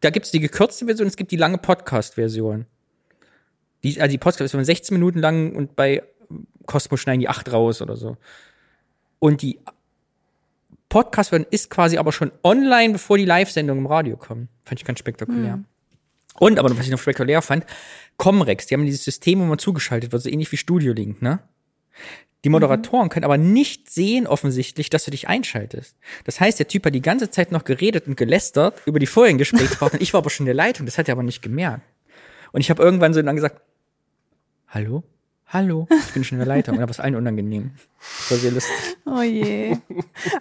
[0.01, 2.65] da gibt's die gekürzte Version, es gibt die lange Podcast-Version.
[3.83, 6.03] Die, also die Podcast-Version 16 Minuten lang und bei
[6.65, 8.17] Cosmo schneiden die acht raus oder so.
[9.19, 9.59] Und die
[10.89, 14.49] Podcast-Version ist quasi aber schon online, bevor die Live-Sendungen im Radio kommen.
[14.63, 15.59] Fand ich ganz spektakulär.
[16.38, 17.65] Und, aber was ich noch spektakulär fand,
[18.17, 21.39] Comrex, die haben dieses System, wo man zugeschaltet wird, so ähnlich wie Studio Link, ne?
[22.43, 25.97] Die Moderatoren können aber nicht sehen offensichtlich, dass du dich einschaltest.
[26.25, 29.39] Das heißt, der Typ hat die ganze Zeit noch geredet und gelästert über die vorherigen
[29.39, 29.99] Gesprächspartner.
[30.01, 31.81] ich war aber schon in der Leitung, das hat er aber nicht gemerkt.
[32.51, 33.61] Und ich habe irgendwann so dann gesagt,
[34.67, 35.03] hallo?
[35.55, 35.87] Hallo?
[35.89, 36.75] Ich bin schon in der Leitung.
[36.75, 37.71] Da war es allen unangenehm.
[37.97, 38.75] Das war sehr lustig.
[39.05, 39.77] Oh je.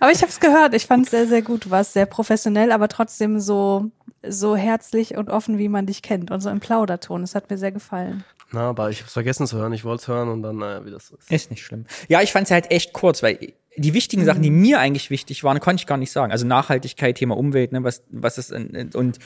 [0.00, 0.74] Aber ich habe es gehört.
[0.74, 1.66] Ich fand es sehr, sehr gut.
[1.66, 3.92] Du warst sehr professionell, aber trotzdem so,
[4.26, 6.32] so herzlich und offen, wie man dich kennt.
[6.32, 7.20] Und so im Plauderton.
[7.20, 8.24] Das hat mir sehr gefallen.
[8.50, 9.72] Na, aber ich hab's vergessen zu hören.
[9.72, 11.30] Ich wollte es hören und dann, naja, wie das ist.
[11.30, 11.86] Ist nicht schlimm.
[12.08, 15.44] Ja, ich fand es halt echt kurz, weil die wichtigen Sachen, die mir eigentlich wichtig
[15.44, 16.32] waren, konnte ich gar nicht sagen.
[16.32, 19.20] Also Nachhaltigkeit, Thema Umwelt, ne, was, was ist und, und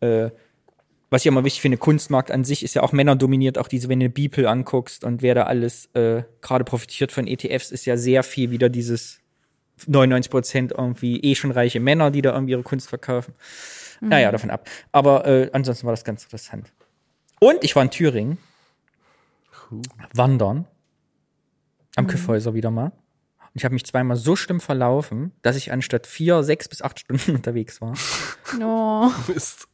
[0.00, 0.30] äh,
[1.10, 4.00] was ich immer wichtig finde, Kunstmarkt an sich ist ja auch männerdominiert, auch diese, wenn
[4.00, 8.22] du Beeple anguckst und wer da alles äh, gerade profitiert von ETFs, ist ja sehr
[8.22, 9.20] viel wieder dieses
[9.86, 13.34] 99 Prozent irgendwie eh schon reiche Männer, die da irgendwie ihre Kunst verkaufen.
[14.00, 14.68] Naja, davon ab.
[14.92, 16.72] Aber äh, ansonsten war das ganz interessant.
[17.38, 18.38] Und ich war in Thüringen.
[20.14, 20.66] Wandern.
[21.96, 22.86] Am Kyffhäuser wieder mal.
[22.86, 27.00] Und ich habe mich zweimal so schlimm verlaufen, dass ich anstatt vier, sechs bis acht
[27.00, 27.94] Stunden unterwegs war.
[28.60, 29.08] Oh.
[29.28, 29.68] Mist.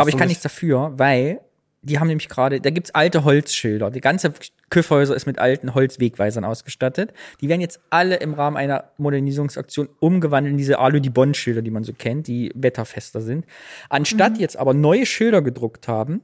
[0.00, 1.40] Aber ich kann nicht- nichts dafür, weil
[1.82, 3.90] die haben nämlich gerade, da gibt's alte Holzschilder.
[3.90, 4.32] Die ganze
[4.68, 7.12] Küffhäuser ist mit alten Holzwegweisern ausgestattet.
[7.40, 11.92] Die werden jetzt alle im Rahmen einer Modernisierungsaktion umgewandelt in diese Alu-die-Bond-Schilder, die man so
[11.92, 13.46] kennt, die wetterfester sind.
[13.88, 16.20] Anstatt jetzt aber neue Schilder gedruckt haben,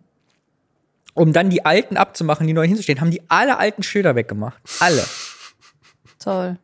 [1.14, 4.61] um dann die alten abzumachen, die neu hinzustehen, haben die alle alten Schilder weggemacht.
[4.81, 5.05] Alle.
[6.18, 6.59] Toll.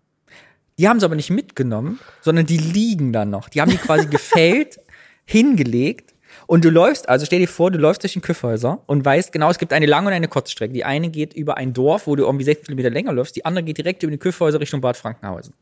[0.78, 3.48] Die haben sie aber nicht mitgenommen, sondern die liegen dann noch.
[3.48, 4.80] Die haben die quasi gefällt,
[5.24, 6.14] hingelegt.
[6.50, 9.50] Und du läufst, also stell dir vor, du läufst durch den Küffhäuser und weißt genau,
[9.50, 10.74] es gibt eine lange und eine Kurzstrecke.
[10.74, 13.62] Die eine geht über ein Dorf, wo du irgendwie sechs Kilometer länger läufst, die andere
[13.62, 15.54] geht direkt über die Küffhäuser Richtung Bad Frankenhausen.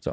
[0.00, 0.12] So.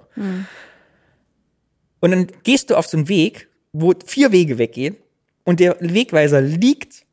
[2.00, 4.96] Und dann gehst du auf so einen Weg, wo vier Wege weggehen
[5.44, 7.06] und der Wegweiser liegt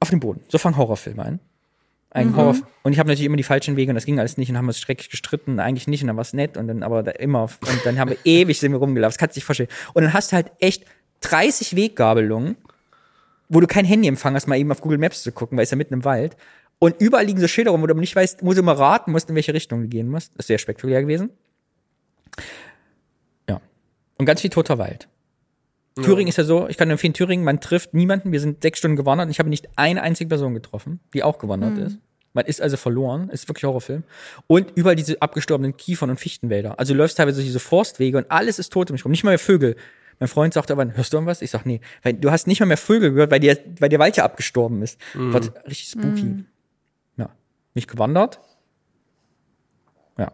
[0.00, 0.40] auf dem Boden.
[0.48, 1.38] So fangen Horrorfilme an.
[2.10, 2.56] Ein Horror.
[2.82, 4.66] Und ich habe natürlich immer die falschen Wege und das ging alles nicht und haben
[4.66, 7.42] uns schrecklich gestritten, eigentlich nicht und dann war es nett und dann aber da immer
[7.42, 9.70] und dann haben wir ewig sind wir rumgelaufen, das kannst du dich vorstellen.
[9.94, 10.86] Und dann hast du halt echt
[11.26, 12.56] 30 Weggabelungen,
[13.48, 15.76] wo du kein Handyempfang hast, mal eben auf Google Maps zu gucken, weil es ja
[15.76, 16.36] mitten im Wald.
[16.78, 19.28] Und überall liegen so Schilder rum, wo du nicht weißt, wo du immer raten musst,
[19.28, 20.32] in welche Richtung du gehen musst.
[20.34, 21.30] Das ist sehr spektakulär gewesen.
[23.48, 23.60] Ja.
[24.18, 25.08] Und ganz viel toter Wald.
[26.02, 28.30] Thüringen ist ja so, ich kann empfehlen, Thüringen, man trifft niemanden.
[28.30, 31.38] Wir sind sechs Stunden gewandert und ich habe nicht eine einzige Person getroffen, die auch
[31.38, 31.98] gewandert ist.
[32.34, 34.04] Man ist also verloren, ist wirklich Horrorfilm.
[34.46, 36.78] Und überall diese abgestorbenen Kiefern- und Fichtenwälder.
[36.78, 39.10] Also du läufst teilweise durch diese Forstwege und alles ist tot um mich rum.
[39.10, 39.76] Nicht mal mehr Vögel.
[40.18, 41.42] Mein Freund sagt aber, hörst du irgendwas?
[41.42, 41.80] Ich sag, nee.
[42.02, 44.82] Weil du hast nicht mal mehr Vögel gehört, weil, der, weil der Wald ja abgestorben
[44.82, 44.98] ist.
[45.14, 46.44] War richtig spooky.
[47.16, 47.30] Ja.
[47.74, 48.40] Nicht gewandert.
[50.16, 50.32] Ja.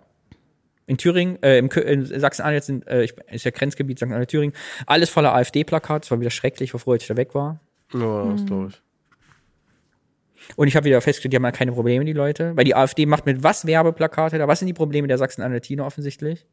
[0.87, 4.55] In Thüringen, äh, im, in Sachsen-Anhalt sind, äh, ich, ist ja Grenzgebiet Sachsen-Anhalt, Thüringen,
[4.87, 6.05] alles voller AfD-Plakate.
[6.05, 7.59] Es war wieder schrecklich, war froh, als ich da weg war.
[7.93, 8.83] Ja, das glaube ich.
[10.57, 12.57] Und ich habe wieder festgestellt, die haben ja keine Probleme, die Leute.
[12.57, 14.49] Weil die AfD macht mit was Werbeplakate da?
[14.49, 16.47] Was sind die Probleme der Sachsen-Anhaltiner offensichtlich?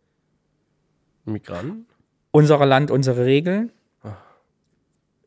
[1.25, 1.85] Migranten?
[2.31, 3.71] Unser Land, unsere Regeln.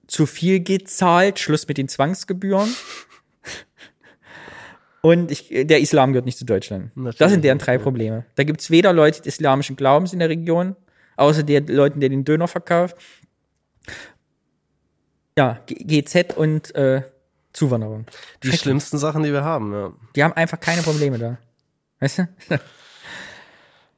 [0.06, 2.74] Zu viel gezahlt, Schluss mit den Zwangsgebühren.
[5.00, 6.96] Und ich, der Islam gehört nicht zu Deutschland.
[6.96, 7.78] Natürlich, das sind deren drei.
[7.78, 8.24] Probleme.
[8.36, 10.76] Da gibt's weder Leute des islamischen Glaubens in der Region,
[11.16, 12.96] außer der Leuten, der den Döner verkauft.
[15.36, 17.02] Ja, GZ und äh,
[17.52, 18.06] Zuwanderung.
[18.42, 19.92] Die schlimmsten Sachen, die wir haben, ja.
[20.14, 21.38] Die haben einfach keine Probleme da.
[22.00, 22.28] Weißt du?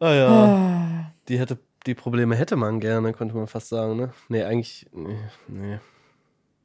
[0.01, 1.13] Ah ja.
[1.29, 4.13] Die hätte, die Probleme hätte man gerne, könnte man fast sagen, ne?
[4.29, 5.19] Nee, eigentlich, nee,
[5.49, 5.79] nee.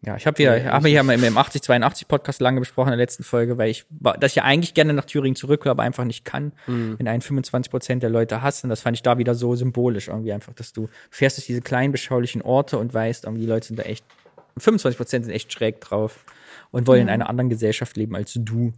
[0.01, 3.24] Ja, ich habe Nee, haben wir mal im 8082 Podcast lange besprochen in der letzten
[3.24, 6.24] Folge, weil ich, dass ich ja eigentlich gerne nach Thüringen zurück will, aber einfach nicht
[6.24, 6.53] kann,
[6.97, 8.70] wenn einen 25 Prozent der Leute hassen.
[8.70, 11.91] Das fand ich da wieder so symbolisch irgendwie einfach, dass du fährst durch diese kleinen
[11.91, 14.05] beschaulichen Orte und weißt, irgendwie die Leute sind da echt,
[14.57, 16.24] 25 Prozent sind echt schräg drauf
[16.72, 18.72] und wollen in einer anderen Gesellschaft leben als du.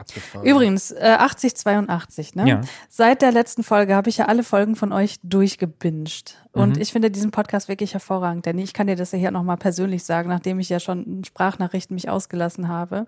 [0.00, 0.46] Abgefahren.
[0.46, 2.48] Übrigens, äh, 8082, ne?
[2.48, 2.60] Ja.
[2.88, 6.36] Seit der letzten Folge habe ich ja alle Folgen von euch durchgebinged.
[6.52, 9.56] Und ich finde diesen Podcast wirklich hervorragend, denn ich kann dir das ja hier nochmal
[9.56, 13.06] persönlich sagen, nachdem ich ja schon in Sprachnachrichten mich ausgelassen habe.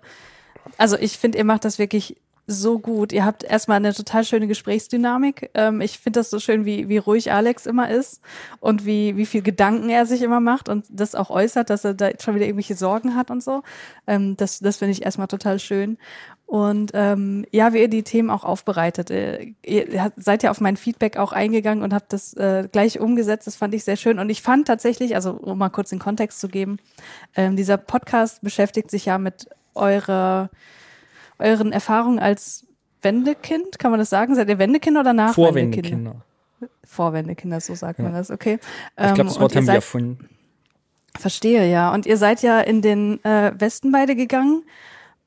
[0.77, 2.15] Also ich finde, ihr macht das wirklich
[2.45, 3.13] so gut.
[3.13, 5.51] Ihr habt erstmal eine total schöne Gesprächsdynamik.
[5.53, 8.21] Ähm, ich finde das so schön, wie, wie ruhig Alex immer ist
[8.59, 11.93] und wie, wie viel Gedanken er sich immer macht und das auch äußert, dass er
[11.93, 13.63] da schon wieder irgendwelche Sorgen hat und so.
[14.07, 15.97] Ähm, das das finde ich erstmal total schön.
[16.45, 19.09] Und ähm, ja, wie ihr die Themen auch aufbereitet.
[19.09, 23.47] Äh, ihr seid ja auf mein Feedback auch eingegangen und habt das äh, gleich umgesetzt.
[23.47, 24.19] Das fand ich sehr schön.
[24.19, 26.77] Und ich fand tatsächlich, also um mal kurz den Kontext zu geben,
[27.35, 30.49] ähm, dieser Podcast beschäftigt sich ja mit eurer,
[31.43, 32.65] euren Erfahrungen als
[33.01, 34.33] Wendekind, kann man das sagen?
[34.35, 35.43] Seid ihr Wendekinder oder Nachwendekinder?
[35.43, 36.15] Vorwendekinder.
[36.85, 38.59] Vorwendekinder, so sagt man das, okay.
[38.97, 40.29] Ich glaube, das Ähm, Wort haben wir erfunden.
[41.19, 41.93] Verstehe, ja.
[41.93, 44.63] Und ihr seid ja in den äh, Westen beide gegangen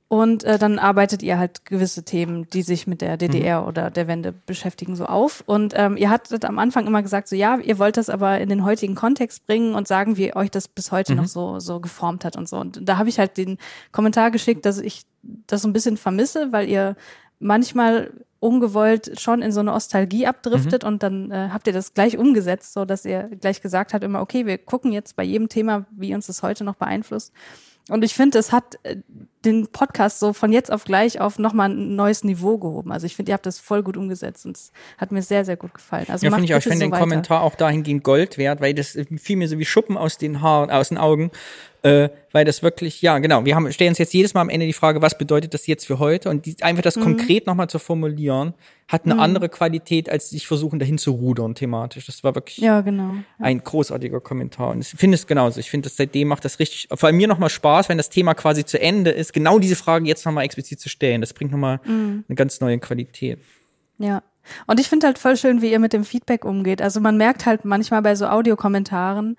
[0.08, 4.06] und äh, dann arbeitet ihr halt gewisse Themen, die sich mit der DDR oder der
[4.06, 5.42] Wende beschäftigen, so auf.
[5.46, 8.48] Und ähm, ihr hattet am Anfang immer gesagt, so ja, ihr wollt das aber in
[8.48, 12.24] den heutigen Kontext bringen und sagen, wie euch das bis heute noch so so geformt
[12.24, 12.56] hat und so.
[12.56, 13.58] Und da habe ich halt den
[13.90, 16.94] Kommentar geschickt, dass ich das so ein bisschen vermisse, weil ihr
[17.40, 22.16] manchmal ungewollt schon in so eine Nostalgie abdriftet und dann äh, habt ihr das gleich
[22.16, 25.86] umgesetzt, so dass ihr gleich gesagt habt immer, okay, wir gucken jetzt bei jedem Thema,
[25.90, 27.32] wie uns das heute noch beeinflusst.
[27.88, 28.96] Und ich finde, es hat äh,
[29.44, 32.90] den Podcast so von jetzt auf gleich auf nochmal ein neues Niveau gehoben.
[32.90, 35.56] Also ich finde, ihr habt das voll gut umgesetzt und es hat mir sehr, sehr
[35.56, 36.06] gut gefallen.
[36.08, 36.58] Also Ja, finde ich auch.
[36.58, 37.00] Ich finde so den weiter.
[37.00, 40.70] Kommentar auch dahingehend Gold wert, weil das fiel mir so wie Schuppen aus den Haaren,
[40.70, 41.30] aus den Augen,
[41.86, 43.44] äh, weil das wirklich, ja, genau.
[43.44, 45.86] Wir haben, stellen uns jetzt jedes Mal am Ende die Frage, was bedeutet das jetzt
[45.86, 46.28] für heute?
[46.30, 46.84] Und die, einfach Mhm.
[46.84, 48.54] das konkret nochmal zu formulieren,
[48.88, 52.06] hat eine andere Qualität, als sich versuchen, dahin zu rudern thematisch.
[52.06, 53.14] Das war wirklich Ja, genau.
[53.38, 54.70] ein großartiger Kommentar.
[54.70, 55.60] Und ich finde es genauso.
[55.60, 58.34] Ich finde, das seitdem macht das richtig, vor allem mir nochmal Spaß, wenn das Thema
[58.34, 61.20] quasi zu Ende ist, genau diese Frage jetzt nochmal explizit zu stellen.
[61.20, 62.24] Das bringt nochmal Mhm.
[62.28, 63.38] eine ganz neue Qualität.
[63.98, 64.22] Ja.
[64.68, 66.80] Und ich finde halt voll schön, wie ihr mit dem Feedback umgeht.
[66.80, 69.36] Also man merkt halt manchmal bei so Audiokommentaren,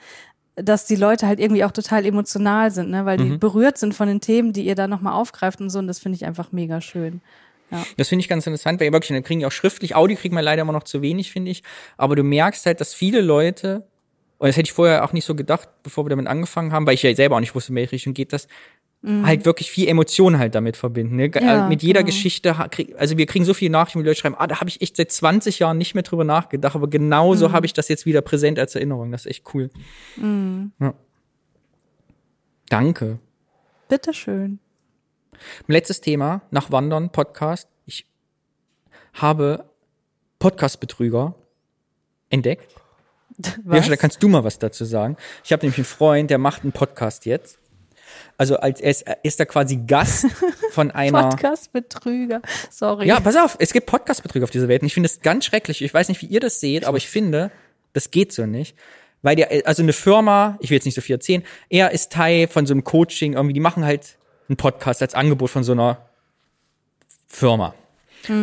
[0.59, 3.05] dass die Leute halt irgendwie auch total emotional sind, ne?
[3.05, 3.39] weil die Mhm.
[3.39, 5.79] berührt sind von den Themen, die ihr da nochmal aufgreift und so.
[5.79, 7.21] Und das finde ich einfach mega schön.
[7.97, 10.33] Das finde ich ganz interessant, weil ihr wirklich, dann kriegen die auch schriftlich, Audio kriegen
[10.35, 11.63] wir leider immer noch zu wenig, finde ich.
[11.97, 13.83] Aber du merkst halt, dass viele Leute,
[14.37, 16.93] und das hätte ich vorher auch nicht so gedacht, bevor wir damit angefangen haben, weil
[16.93, 18.47] ich ja selber auch nicht wusste, in welche Richtung geht das,
[19.23, 21.15] halt wirklich viel Emotionen halt damit verbinden.
[21.15, 21.27] Ne?
[21.27, 21.33] Mhm.
[21.35, 22.07] Ja, Äh, Mit jeder genau.
[22.07, 22.55] Geschichte,
[22.97, 24.97] also wir kriegen so viele Nachrichten, wo die Leute schreiben, ah, da habe ich echt
[24.97, 27.53] seit 20 Jahren nicht mehr drüber nachgedacht, aber genauso Mhm.
[27.53, 29.11] habe ich das jetzt wieder präsent als Erinnerung.
[29.11, 29.69] Das ist echt cool.
[30.17, 30.71] Mhm.
[30.79, 30.93] Ja.
[32.69, 33.19] Danke.
[33.87, 34.59] Bitteschön.
[35.67, 37.67] Letztes Thema, nach Wandern, Podcast.
[37.85, 38.05] Ich
[39.13, 39.65] habe
[40.39, 41.35] Podcast-Betrüger
[42.29, 42.73] entdeckt.
[43.63, 43.85] Was?
[43.85, 45.15] Ja, da kannst du mal was dazu sagen.
[45.43, 47.59] Ich habe nämlich einen Freund, der macht einen Podcast jetzt.
[48.37, 50.27] Also als er ist, er ist da quasi Gast
[50.71, 51.29] von einer.
[51.29, 52.41] Podcast-Betrüger.
[52.69, 53.07] Sorry.
[53.07, 54.81] Ja, pass auf, es gibt Podcast-Betrüger auf dieser Welt.
[54.81, 55.81] Und ich finde es ganz schrecklich.
[55.81, 57.51] Ich weiß nicht, wie ihr das seht, aber ich finde,
[57.93, 58.75] das geht so nicht.
[59.21, 62.47] Weil der, also eine Firma, ich will jetzt nicht so viel erzählen, er ist Teil
[62.47, 65.97] von so einem Coaching, irgendwie, die machen halt einen Podcast als Angebot von so einer
[67.27, 67.73] Firma.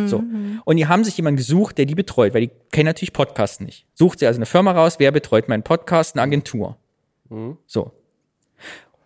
[0.07, 0.23] So.
[0.63, 3.85] Und die haben sich jemanden gesucht, der die betreut, weil die kennen natürlich Podcasts nicht.
[3.93, 6.15] Sucht sie also eine Firma raus, wer betreut meinen Podcast?
[6.15, 6.77] Eine Agentur.
[7.67, 7.91] So.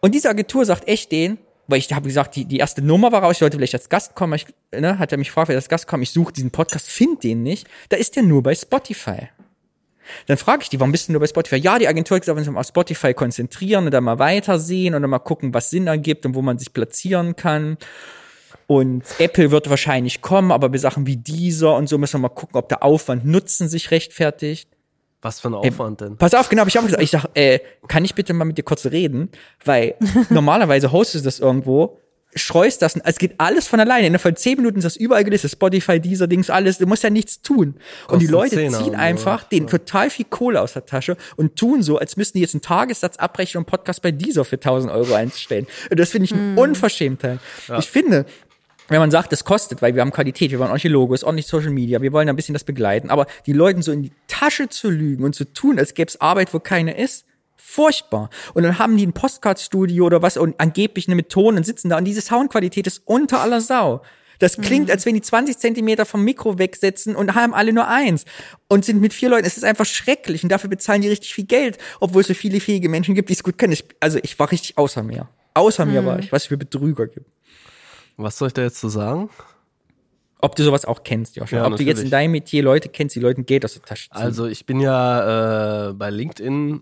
[0.02, 1.38] Und diese Agentur sagt echt den,
[1.68, 4.16] weil ich habe gesagt, die, die erste Nummer war raus, ich sollte vielleicht als Gast
[4.16, 6.89] kommen, ich, ne, hat er mich gefragt, wer als Gast kommt, ich suche diesen Podcast,
[6.89, 9.30] finde den nicht, da ist der nur bei Spotify.
[10.26, 11.58] Dann frage ich die, warum bist du nur bei Spotify?
[11.58, 15.04] Ja, die Agentur hat gesagt, wir uns auf Spotify konzentrieren und dann mal weitersehen und
[15.04, 17.78] dann mal gucken, was Sinn ergibt und wo man sich platzieren kann.
[18.66, 22.30] Und Apple wird wahrscheinlich kommen, aber bei Sachen wie dieser und so müssen wir mal
[22.30, 24.70] gucken, ob der Aufwand Nutzen sich rechtfertigt.
[25.22, 26.17] Was für ein Aufwand denn?
[26.17, 27.03] Pass auf, genau, hab ich auch gesagt.
[27.03, 29.30] Ich sag, äh, kann ich bitte mal mit dir kurz reden?
[29.65, 29.95] Weil
[30.30, 31.99] normalerweise hostest du das irgendwo,
[32.36, 34.07] streust das, und es geht alles von alleine.
[34.07, 35.51] Innerhalb von zehn Minuten ist das überall gelistet.
[35.51, 36.78] Spotify, dieser Dings, alles.
[36.78, 37.76] Du musst ja nichts tun.
[38.07, 39.47] und die Kostet Leute Zehner ziehen so, einfach ja.
[39.51, 42.61] den total viel Kohle aus der Tasche und tun so, als müssten die jetzt einen
[42.61, 45.67] Tagessatz abrechnen und einen Podcast bei dieser für 1000 Euro einstellen.
[45.89, 47.39] Und das finde ich ein Unverschämtheit.
[47.80, 48.26] Ich finde,
[48.89, 51.71] wenn man sagt, das kostet, weil wir haben Qualität, wir wollen ordentliche Logos, ordentlich Social
[51.71, 54.89] Media, wir wollen ein bisschen das begleiten, aber die Leuten so in die Tasche zu
[54.89, 57.25] lügen und zu tun, als gäbe es Arbeit, wo keine ist,
[57.55, 58.29] furchtbar.
[58.53, 61.89] Und dann haben die ein Postcard-Studio oder was und angeblich eine mit Ton und sitzen
[61.89, 64.01] da und diese Soundqualität ist unter aller Sau.
[64.39, 68.23] Das klingt, als wenn die 20 Zentimeter vom Mikro wegsetzen und haben alle nur eins
[68.69, 69.45] und sind mit vier Leuten.
[69.45, 72.61] Es ist einfach schrecklich und dafür bezahlen die richtig viel Geld, obwohl es so viele
[72.61, 73.73] fähige Menschen gibt, die es gut können.
[73.73, 75.27] Ich, also ich war richtig außer mir.
[75.53, 77.29] Außer mir war ich, was für Betrüger gibt.
[78.22, 79.30] Was soll ich da jetzt zu sagen?
[80.41, 81.59] Ob du sowas auch kennst, Joshua.
[81.59, 82.11] Ja, Ob du jetzt in natürlich.
[82.11, 84.17] deinem Metier Leute kennst, die Leuten Geld aus der Tasche ziehen.
[84.22, 86.82] Also ich bin ja äh, bei LinkedIn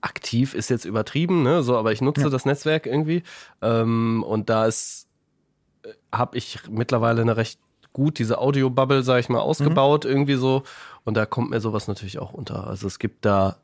[0.00, 1.62] aktiv, ist jetzt übertrieben, ne?
[1.62, 2.28] So, aber ich nutze Ja.
[2.30, 3.22] das Netzwerk irgendwie.
[3.62, 5.06] Ähm, und da ist,
[6.12, 7.58] habe ich mittlerweile eine recht
[7.92, 10.62] gut diese Audio-Bubble, sag ich mal, ausgebaut, irgendwie so.
[11.04, 12.66] Und da kommt mir sowas natürlich auch unter.
[12.66, 13.56] Also es gibt da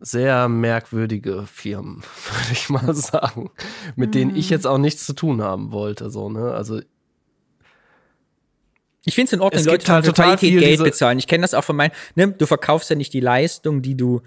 [0.00, 3.50] sehr merkwürdige Firmen, würde ich mal sagen,
[3.96, 6.10] mit denen ich jetzt auch nichts zu tun haben wollte.
[6.10, 6.52] So, ne?
[6.52, 6.80] Also
[9.06, 11.18] ich finde es in Ordnung, es Leute halt total viel Geld bezahlen.
[11.18, 14.22] Ich kenne das auch von meinen, ne, du verkaufst ja nicht die Leistung, die du,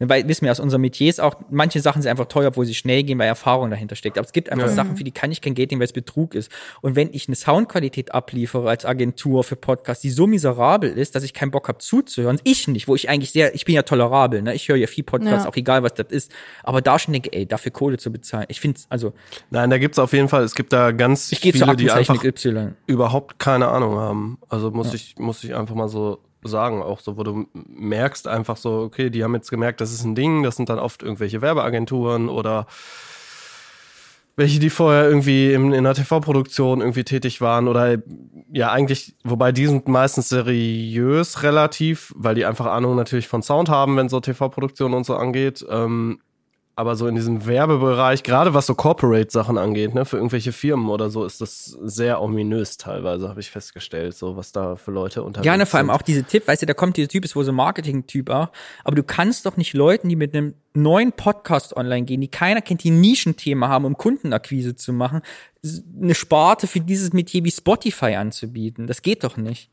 [0.00, 2.74] weil wissen wir aus unserem Metier ist auch, manche Sachen sind einfach teuer, obwohl sie
[2.74, 4.16] schnell gehen, weil Erfahrung dahinter steckt.
[4.16, 4.72] Aber es gibt einfach Ja.
[4.72, 6.52] Sachen, für die kann ich kein Geld nehmen, weil es Betrug ist.
[6.82, 11.24] Und wenn ich eine Soundqualität abliefere als Agentur für Podcasts, die so miserabel ist, dass
[11.24, 14.42] ich keinen Bock habe zuzuhören, ich nicht, wo ich eigentlich sehr, ich bin ja tolerabel,
[14.42, 15.50] ne, ich höre ja viel Podcasts, Ja.
[15.50, 16.30] auch egal was das ist,
[16.62, 18.46] aber da schon denke, ey, dafür Kohle zu bezahlen.
[18.48, 19.12] Ich finde, also,
[19.50, 22.74] Nein, da gibt's auf jeden Fall, es gibt da ganz viele, die einfach Y.
[22.86, 24.38] überhaupt keine Ahnung haben.
[24.48, 26.18] Also muss ich, muss ich einfach mal so
[26.48, 30.04] sagen, auch so, wo du merkst einfach so, okay, die haben jetzt gemerkt, das ist
[30.04, 32.66] ein Ding, das sind dann oft irgendwelche Werbeagenturen oder
[34.38, 37.98] welche, die vorher irgendwie in, in einer TV-Produktion irgendwie tätig waren oder
[38.52, 43.68] ja eigentlich, wobei die sind meistens seriös relativ, weil die einfach Ahnung natürlich von Sound
[43.68, 45.66] haben, wenn so TV-Produktion und so angeht.
[45.68, 46.20] Ähm,
[46.78, 51.10] aber so in diesem Werbebereich, gerade was so Corporate-Sachen angeht, ne, für irgendwelche Firmen oder
[51.10, 55.44] so, ist das sehr ominös teilweise, habe ich festgestellt, so was da für Leute unterwegs
[55.44, 57.42] Ja, ne, vor allem auch diese Tipp, weißt du, da kommt dieser Typ, ist wohl
[57.42, 58.50] so ein Marketing-Typ auch,
[58.84, 62.62] aber du kannst doch nicht Leuten, die mit einem neuen Podcast online gehen, die keiner
[62.62, 65.22] kennt, die Nischenthema haben, um Kundenakquise zu machen,
[66.00, 68.86] eine Sparte für dieses Metier wie Spotify anzubieten.
[68.86, 69.68] Das geht doch nicht.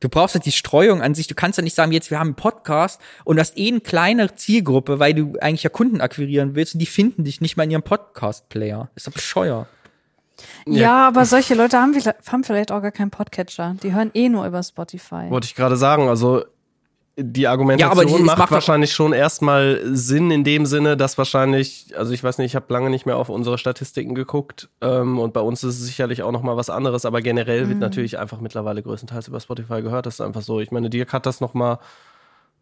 [0.00, 1.26] Du brauchst halt die Streuung an sich.
[1.26, 3.80] Du kannst ja nicht sagen, jetzt wir haben einen Podcast und du hast eh eine
[3.80, 7.64] kleine Zielgruppe, weil du eigentlich ja Kunden akquirieren willst und die finden dich nicht mal
[7.64, 8.90] in ihrem Podcast-Player.
[8.94, 9.66] Ist doch bescheuert.
[10.66, 13.76] Ja, aber solche Leute haben, vielleicht- haben vielleicht auch gar keinen Podcatcher.
[13.82, 15.28] Die hören eh nur über Spotify.
[15.28, 16.44] Wollte ich gerade sagen, also
[17.22, 20.96] die Argumentation Ja, aber die- es macht, macht wahrscheinlich schon erstmal Sinn in dem Sinne,
[20.96, 24.68] dass wahrscheinlich, also ich weiß nicht, ich habe lange nicht mehr auf unsere Statistiken geguckt
[24.80, 27.78] ähm, und bei uns ist es sicherlich auch noch mal was anderes, aber generell wird
[27.78, 30.06] natürlich einfach mittlerweile größtenteils über Spotify gehört.
[30.06, 30.60] Das ist einfach so.
[30.60, 31.78] Ich meine, Dirk hat das noch mal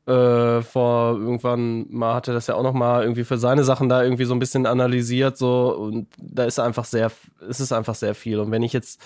[0.06, 4.02] äh, vor irgendwann mal hatte das ja auch noch mal irgendwie für seine Sachen da
[4.02, 7.12] irgendwie so ein bisschen analysiert so und da ist einfach sehr,
[7.46, 9.02] es ist einfach sehr viel und wenn ich jetzt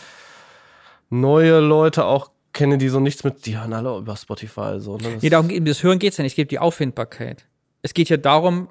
[1.10, 4.96] neue Leute auch kenne, die so nichts mit, die hören alle über Spotify so.
[4.98, 5.14] Ne?
[5.14, 7.46] Das- Ja, darum, geht- das Hören geht's ja nicht, es geht um die Auffindbarkeit.
[7.82, 8.68] Es geht ja darum,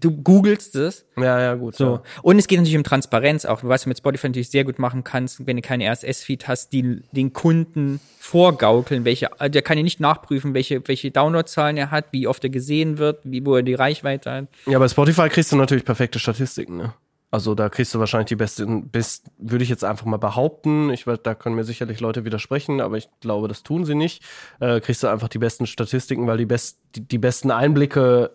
[0.00, 1.74] du googelst es, Ja, ja, gut.
[1.74, 1.84] so.
[1.94, 2.02] Ja.
[2.22, 5.02] Und es geht natürlich um Transparenz auch, was du mit Spotify natürlich sehr gut machen
[5.02, 9.82] kannst, wenn du keinen RSS-Feed hast, die den Kunden vorgaukeln, welche, also der kann ja
[9.82, 13.62] nicht nachprüfen, welche, welche Downloadzahlen er hat, wie oft er gesehen wird, wie, wo er
[13.62, 14.46] die Reichweite hat.
[14.66, 16.94] ja, bei Spotify kriegst du natürlich perfekte Statistiken, ne?
[17.30, 20.90] Also da kriegst du wahrscheinlich die besten, best, würde ich jetzt einfach mal behaupten.
[20.90, 24.24] Ich da können mir sicherlich Leute widersprechen, aber ich glaube, das tun sie nicht.
[24.60, 28.30] Äh, kriegst du einfach die besten Statistiken, weil die, best, die, die besten Einblicke,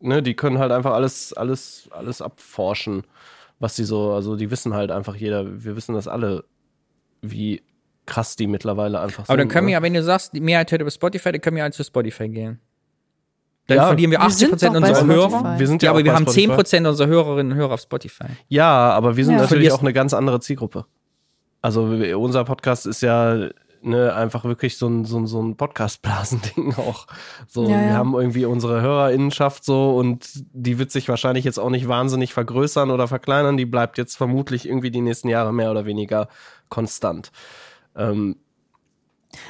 [0.00, 3.04] ne, die können halt einfach alles, alles, alles abforschen,
[3.60, 6.44] was sie so, also die wissen halt einfach jeder, wir wissen das alle,
[7.22, 7.62] wie
[8.06, 9.30] krass die mittlerweile einfach sind.
[9.30, 9.78] Aber dann können wir ne?
[9.78, 12.28] ja, wenn du sagst, die Mehrheit hört über Spotify, dann können wir halt zu Spotify
[12.28, 12.60] gehen.
[13.70, 13.86] Dann Ja.
[13.86, 15.58] verlieren wir Wir 80% sind doch bei unserer Hörer.
[15.58, 16.40] Wir sind Ja, ja, aber wir haben Spotify.
[16.52, 18.24] 10% unserer Hörerinnen und Hörer auf Spotify.
[18.48, 19.40] Ja, aber wir sind Ja.
[19.42, 20.86] natürlich auch eine ganz andere Zielgruppe.
[21.62, 23.48] Also wir- unser Podcast ist ja
[23.82, 27.06] ne, einfach wirklich so ein, so ein, so ein Podcast-Blasen-Ding auch.
[27.46, 27.92] So, Ja, wir ja.
[27.94, 32.90] haben irgendwie unsere Hörerinnenschaft so und die wird sich wahrscheinlich jetzt auch nicht wahnsinnig vergrößern
[32.90, 33.56] oder verkleinern.
[33.56, 36.28] Die bleibt jetzt vermutlich irgendwie die nächsten Jahre mehr oder weniger
[36.68, 37.30] konstant.
[37.96, 38.36] Ähm,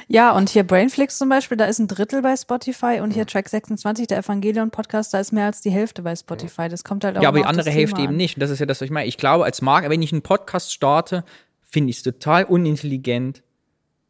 [0.07, 3.49] Ja, und hier Brainflix zum Beispiel, da ist ein Drittel bei Spotify und hier Track
[3.49, 6.69] 26, der Evangelion-Podcast, da ist mehr als die Hälfte bei Spotify.
[6.69, 8.17] Das kommt halt auch Ja, aber die andere Hälfte Thema eben an.
[8.17, 8.35] nicht.
[8.37, 9.07] Und das ist ja das, was ich meine.
[9.07, 11.23] Ich glaube, als Marke, wenn ich einen Podcast starte,
[11.61, 13.43] finde ich es total unintelligent,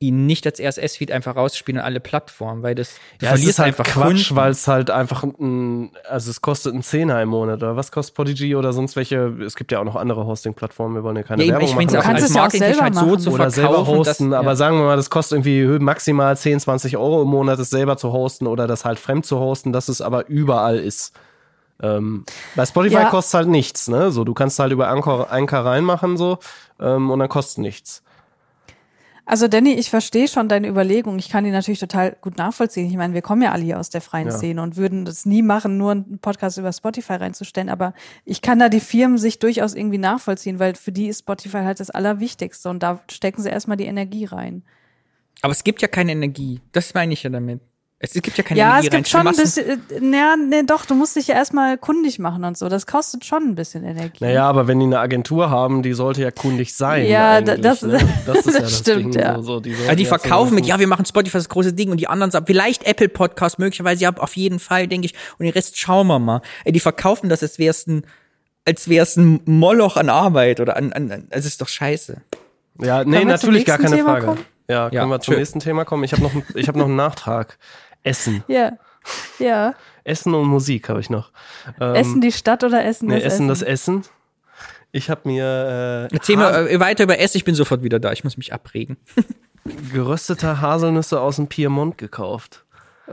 [0.01, 3.49] ihn nicht als RSS-Feed einfach rauszuspielen an alle Plattformen, weil das, du ja, es verlierst
[3.51, 7.29] ist halt einfach Quatsch, weil es halt einfach ein, also es kostet einen Zehner im
[7.29, 10.95] Monat oder was kostet Podigy oder sonst welche, es gibt ja auch noch andere Hosting-Plattformen,
[10.95, 11.97] wir wollen ja keine Ja, Werbung ich meine, machen.
[11.97, 13.19] es Du kannst es ja auch selber halt so machen.
[13.19, 14.55] zu oder selber hosten, dass, aber ja.
[14.55, 18.11] sagen wir mal, das kostet irgendwie maximal 10, 20 Euro im Monat, das selber zu
[18.11, 21.13] hosten oder das halt fremd zu hosten, dass es aber überall ist.
[21.83, 22.25] Ähm,
[22.55, 23.09] bei Spotify Ja.
[23.09, 24.11] kostet halt nichts, ne?
[24.11, 26.37] So, du kannst halt über Anchor, Anchor reinmachen so
[26.79, 28.03] ähm, und dann kostet nichts.
[29.31, 31.17] Also Danny, ich verstehe schon deine Überlegung.
[31.17, 32.87] Ich kann die natürlich total gut nachvollziehen.
[32.87, 34.33] Ich meine, wir kommen ja alle hier aus der freien Ja.
[34.33, 37.69] Szene und würden das nie machen, nur einen Podcast über Spotify reinzustellen.
[37.69, 37.93] Aber
[38.25, 41.79] ich kann da die Firmen sich durchaus irgendwie nachvollziehen, weil für die ist Spotify halt
[41.79, 44.63] das Allerwichtigste und da stecken sie erstmal die Energie rein.
[45.41, 46.59] Aber es gibt ja keine Energie.
[46.73, 47.61] Das meine ich ja damit.
[48.03, 50.85] Es gibt ja keine ja, Energie es gibt schon ein bisschen, äh, ja, nee, doch,
[50.85, 52.67] du musst dich ja erstmal kundig machen und so.
[52.67, 54.23] Das kostet schon ein bisschen Energie.
[54.23, 57.05] Naja, aber wenn die eine Agentur haben, die sollte ja kundig sein.
[57.05, 57.99] Ja, das- ne?
[58.25, 59.35] das ist ja das das stimmt, Ding, ja.
[59.37, 61.73] So, so, die, Ja, sollten die ja verkaufen mit, ja, wir machen Spotify das große
[61.73, 65.13] Ding und die anderen sagen, vielleicht Apple Podcast möglicherweise, ja, auf jeden Fall, denke ich,
[65.37, 66.41] und den Rest schauen wir mal.
[66.65, 68.03] Ey, die verkaufen das, als wär's ein,
[68.65, 72.19] als wär's ein Moloch an Arbeit oder an, an, an es ist doch scheiße.
[72.81, 74.25] Ja, nee, natürlich gar keine Thema Frage.
[74.25, 74.45] kommen?
[74.67, 75.39] Ja, können Ja, wir zum schön.
[75.39, 76.03] nächsten Thema kommen?
[76.03, 77.57] Ich habe noch, ich hab noch einen Nachtrag.
[78.03, 78.43] Essen.
[78.47, 78.73] Ja,
[79.39, 79.73] ja.
[80.03, 81.31] Essen und Musik habe ich noch.
[81.79, 83.47] Ähm, Essen die Stadt oder Essen nee, das Essen Essen?
[83.47, 84.05] das Essen.
[84.91, 88.11] Ich habe mir äh, Erzähl mal äh, weiter über Essen, ich bin sofort wieder da,
[88.11, 88.97] ich muss mich abregen.
[89.93, 92.65] geröstete Haselnüsse aus dem Piemont gekauft.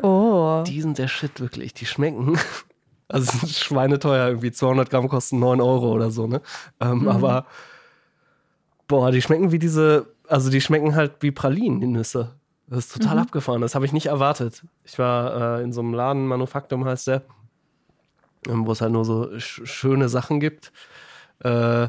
[0.03, 0.63] Oh.
[0.67, 1.75] Die sind der Shit, wirklich.
[1.75, 2.39] Die schmecken.
[3.11, 6.43] Also sind schweineteuer, irgendwie 200 Gramm kosten 9 Euro oder so, ne?
[6.79, 7.09] Ähm, Mhm.
[7.09, 7.47] Aber,
[8.87, 12.35] boah, die schmecken wie diese, also die schmecken halt wie Pralinen, die Nüsse.
[12.69, 13.23] Das ist total Mhm.
[13.23, 14.65] abgefahren, das habe ich nicht erwartet.
[14.85, 17.23] Ich war äh, in so einem Laden, Manufaktum heißt der,
[18.47, 20.71] ähm, wo es halt nur so sch schöne Sachen gibt.
[21.41, 21.89] Äh,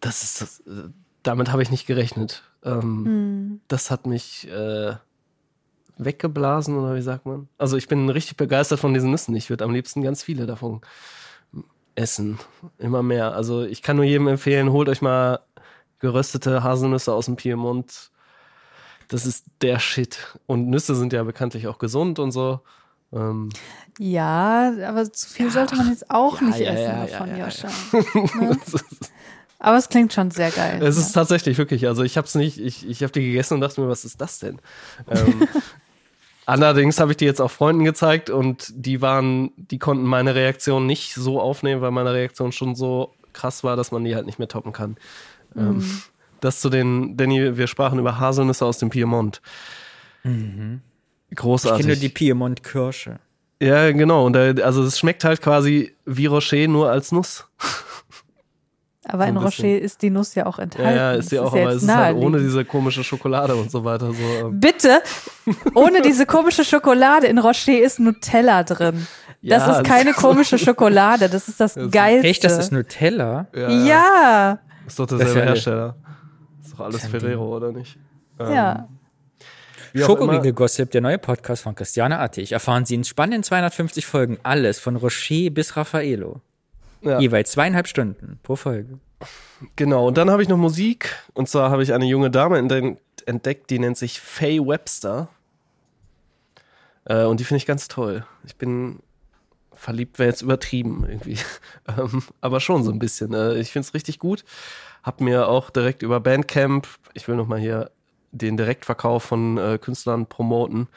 [0.00, 0.90] das ist, das, äh,
[1.22, 2.42] damit habe ich nicht gerechnet.
[2.62, 3.60] Ähm, Mhm.
[3.68, 4.94] das hat mich äh,
[5.96, 7.48] weggeblasen oder wie sagt man?
[7.58, 9.34] Also ich bin richtig begeistert von diesen Nüssen.
[9.36, 10.80] Ich würde am liebsten ganz viele davon
[11.94, 12.38] essen.
[12.78, 13.34] Immer mehr.
[13.34, 15.40] Also ich kann nur jedem empfehlen, holt euch mal
[16.00, 18.10] geröstete Haselnüsse aus dem Piemont.
[19.08, 20.18] Das ist der Shit.
[20.46, 22.60] Und Nüsse sind ja bekanntlich auch gesund und so.
[23.12, 23.50] Ähm,
[23.98, 27.36] Ja, aber zu viel sollte man jetzt auch Ja, nicht ja, essen ja, davon, ja,
[27.36, 27.68] ja, Joscha.
[28.40, 28.58] Ne?
[29.60, 30.82] Aber es klingt schon sehr geil.
[30.82, 33.60] Es ist tatsächlich wirklich, also ich habe es nicht, ich, ich habe die gegessen und
[33.62, 34.60] dachte mir, was ist das denn?
[35.08, 35.48] Ähm,
[36.46, 40.84] allerdings habe ich die jetzt auch Freunden gezeigt und die waren, die konnten meine Reaktion
[40.86, 44.38] nicht so aufnehmen, weil meine Reaktion schon so krass war, dass man die halt nicht
[44.38, 44.96] mehr toppen kann.
[45.56, 45.82] Ähm,
[46.44, 49.40] das zu den, Danny, wir sprachen über Haselnüsse aus dem Piemont.
[50.22, 50.80] Ich kenne
[51.34, 51.86] Großartig.
[51.86, 53.18] nur die Piemont-Kirsche.
[53.60, 54.24] ja, genau.
[54.26, 57.46] Und da, also es schmeckt halt quasi wie Rocher nur als Nuss.
[59.06, 59.64] Aber So in bisschen.
[59.66, 60.96] Rocher ist die Nuss ja auch enthalten.
[60.96, 63.70] ja, ist ja Das auch, aber jetzt es ist halt ohne diese komische Schokolade und
[63.70, 64.12] so weiter.
[64.14, 65.02] So, ähm, Bitte,
[65.74, 69.06] ohne diese komische Schokolade in Rocher ist Nutella drin.
[69.42, 72.28] Das Ja, ist keine das- komische Schokolade, das ist das Das ist- Geilste.
[72.28, 73.46] Echt, das ist Nutella?
[73.54, 75.96] ja, Ja, Ist doch Das derselbe ist ja- Hersteller.
[76.76, 77.96] Doch alles Ferrero, oder nicht?
[78.38, 78.88] Ähm, ja.
[79.92, 80.04] immer.
[80.06, 82.52] Schokoriegel-Gossip, der neue Podcast von Christiane Attig.
[82.52, 86.40] Erfahren Sie in spannenden 250 Folgen alles von Rocher bis Raffaello.
[87.02, 87.20] Ja.
[87.20, 88.98] Jeweils zweieinhalb Stunden pro Folge.
[89.76, 91.14] Genau, und dann habe ich noch Musik.
[91.32, 92.58] Und zwar habe ich eine junge Dame
[93.26, 95.28] entdeckt, die nennt sich Faye Webster.
[97.04, 98.26] Äh, und die finde ich ganz toll.
[98.44, 99.00] Ich bin
[99.74, 101.38] verliebt, wäre jetzt übertrieben irgendwie.
[101.88, 103.32] ähm, aber schon so ein bisschen.
[103.34, 104.44] Äh, ich finde es richtig gut.
[105.04, 107.90] Hab mir auch direkt über Bandcamp, ich will nochmal hier
[108.32, 110.88] den Direktverkauf von äh, Künstlern promoten,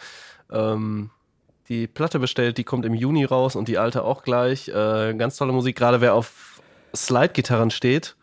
[0.51, 1.11] ähm,
[1.69, 4.69] die Platte bestellt, die kommt im Juni raus und die alte auch gleich.
[4.69, 6.61] Äh, ganz tolle Musik, gerade wer auf
[6.95, 8.15] Slide-Gitarren steht.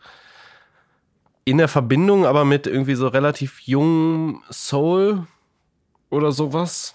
[1.44, 5.26] In der Verbindung aber mit irgendwie so relativ jungem Soul
[6.08, 6.94] oder sowas.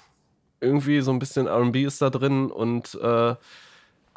[0.59, 3.35] Irgendwie so ein bisschen RB ist da drin und äh,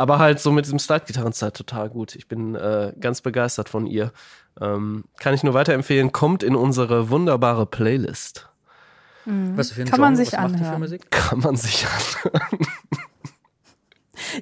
[0.02, 2.16] aber halt so mit diesem Slide-Gitarrenzeit total gut.
[2.16, 4.12] Ich bin äh, ganz begeistert von ihr.
[4.60, 8.48] Ähm, kann ich nur weiterempfehlen, kommt in unsere wunderbare Playlist.
[9.24, 10.24] Was für ein Kann man Genre?
[10.26, 10.80] sich Was macht die für anhören.
[10.80, 11.10] Musik?
[11.12, 12.58] Kann man sich anhören.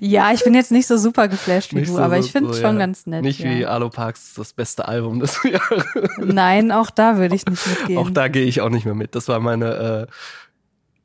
[0.01, 2.51] ja, ich bin jetzt nicht so super geflasht wie Nicht du, so- aber ich finde
[2.51, 2.87] es so, schon ja.
[2.87, 3.23] ganz nett.
[3.23, 3.51] Nicht ja.
[3.51, 5.85] wie Alo Parks das beste Album des Jahres.
[6.19, 7.99] Nein, auch da würde ich nicht mitgehen.
[7.99, 9.15] Auch da gehe ich auch nicht mehr mit.
[9.15, 10.13] Das war meine, äh,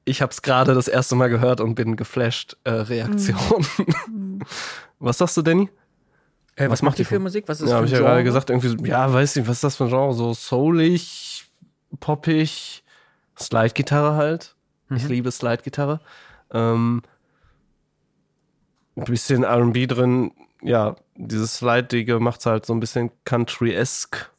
[0.05, 3.65] ich habe es gerade das erste Mal gehört und bin geflasht äh, Reaktion.
[4.07, 4.39] Mhm.
[4.99, 5.69] Was sagst du, Danny?
[6.55, 7.43] Äh, was, Was macht macht die für Musik?
[7.47, 8.11] Was ist Ja, für habe ein ich ja Genre?
[8.11, 10.13] gerade gesagt, irgendwie, so, ja, weiß nicht, was ist das für ein Genre?
[10.13, 11.43] So soulig,
[11.99, 12.83] poppig,
[13.37, 14.55] Slide-Gitarre halt.
[14.95, 15.09] Ich Mhm.
[15.09, 15.99] liebe Slide-Gitarre.
[16.53, 17.01] Ähm,
[18.95, 20.31] ein bisschen R&B drin.
[20.61, 24.29] Ja, dieses Slide-Dige macht's halt so ein bisschen Country-esque.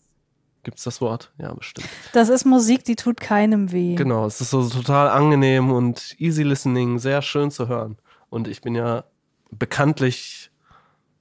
[0.67, 1.31] Gibt's das Wort?
[1.39, 1.89] Ja, bestimmt.
[2.13, 3.95] Das ist Musik, die tut keinem weh.
[3.95, 7.99] Genau, es ist so total angenehm und easy listening, sehr schön zu hören.
[8.31, 9.05] Und ich bin ja
[9.53, 10.51] bekanntlich,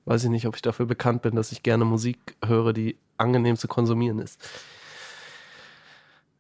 [0.06, 3.56] weiß ich nicht, ob ich dafür bekannt bin, dass ich gerne Musik höre, die angenehm
[3.56, 4.41] zu konsumieren ist.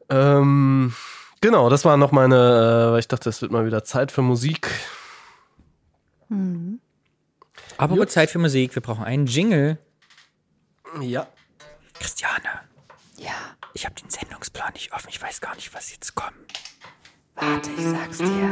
[0.09, 0.95] Ähm,
[1.41, 2.35] genau, das war noch meine,
[2.87, 4.67] äh, weil ich dachte, es wird mal wieder Zeit für Musik.
[6.29, 6.79] Mhm.
[7.77, 8.09] Aber Gut.
[8.09, 8.73] Zeit für Musik.
[8.73, 9.77] Wir brauchen einen Jingle.
[10.99, 11.27] Ja.
[11.99, 12.64] Christiane,
[13.75, 15.09] ich habe den Sendungsplan nicht offen.
[15.09, 16.33] Ich weiß gar nicht, was jetzt kommt.
[17.35, 18.45] warte, ich sag's dir.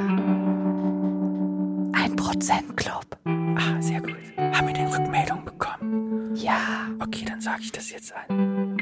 [1.93, 3.05] Ein Prozent Club.
[3.25, 4.17] Ah, sehr gut.
[4.37, 6.35] Haben wir denn Rückmeldung bekommen?
[6.35, 6.89] Ja.
[6.99, 8.77] Okay, dann sage ich das jetzt an.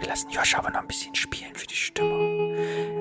[0.00, 2.56] Wir lassen Josh aber noch ein bisschen spielen für die Stimmung.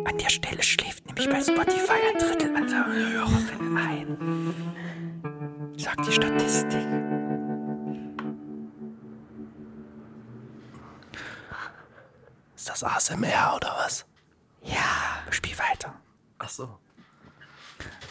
[0.05, 5.73] An der Stelle schläft nämlich bei Spotify ein Drittel aller Hörerinnen ein.
[5.77, 7.16] Sagt die Statistik.
[12.67, 14.05] Ist das ASMR oder was?
[14.61, 15.93] Ja, spiel weiter.
[16.37, 16.67] Ach so.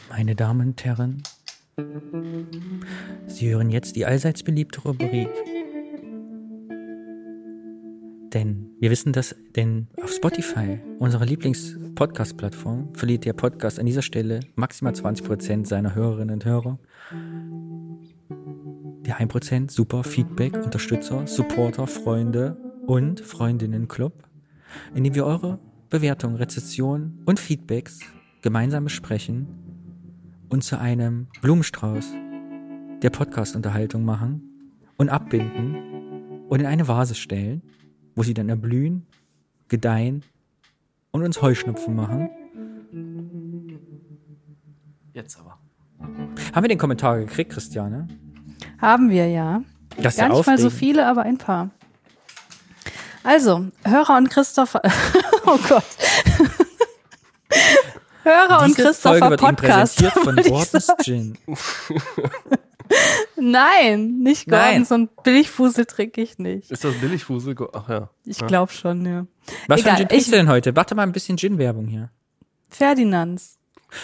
[0.09, 1.22] Meine Damen und Herren,
[3.26, 5.28] Sie hören jetzt die allseits beliebte Rubrik.
[8.32, 14.40] Denn wir wissen, dass denn auf Spotify, unserer Lieblings-Podcast-Plattform, verliert der Podcast an dieser Stelle
[14.54, 16.78] maximal 20% seiner Hörerinnen und Hörer.
[18.30, 24.22] Die 1% super Feedback, Unterstützer, Supporter, Freunde und Freundinnen-Club,
[24.94, 25.58] in dem wir eure
[25.90, 28.00] Bewertungen, Rezessionen und Feedbacks
[28.42, 29.46] gemeinsam besprechen
[30.48, 32.12] und zu einem Blumenstrauß
[33.02, 34.42] der Podcast-Unterhaltung machen
[34.96, 37.62] und abbinden und in eine Vase stellen,
[38.14, 39.06] wo sie dann erblühen,
[39.68, 40.22] gedeihen
[41.10, 42.30] und uns Heuschnupfen machen.
[45.12, 45.58] Jetzt aber.
[46.54, 48.08] Haben wir den Kommentar gekriegt, Christiane?
[48.78, 49.62] Haben wir ja.
[50.02, 50.72] Das ist Gar ja nicht mal so aufregend.
[50.72, 51.70] viele, aber ein paar.
[53.26, 54.80] Also, Hörer und Christopher.
[55.46, 55.84] oh Gott.
[58.22, 59.96] Hörer und Diese Folge Christopher wird Ihnen Podcast.
[59.98, 60.92] präsentiert von Gordons.
[61.02, 61.38] Gin.
[63.36, 64.84] Nein, nicht Gordon, Nein.
[64.84, 66.70] so ein Billigfusel trinke ich nicht.
[66.70, 67.54] Ist das Billigfusel?
[67.72, 68.10] Ach ja.
[68.24, 68.46] Ich ja.
[68.46, 69.26] glaube schon, ja.
[69.68, 70.76] Was für Egal, ein Gin trinkst ich- du denn heute?
[70.76, 72.10] Warte mal ein bisschen Gin-Werbung hier.
[72.68, 73.58] Ferdinands.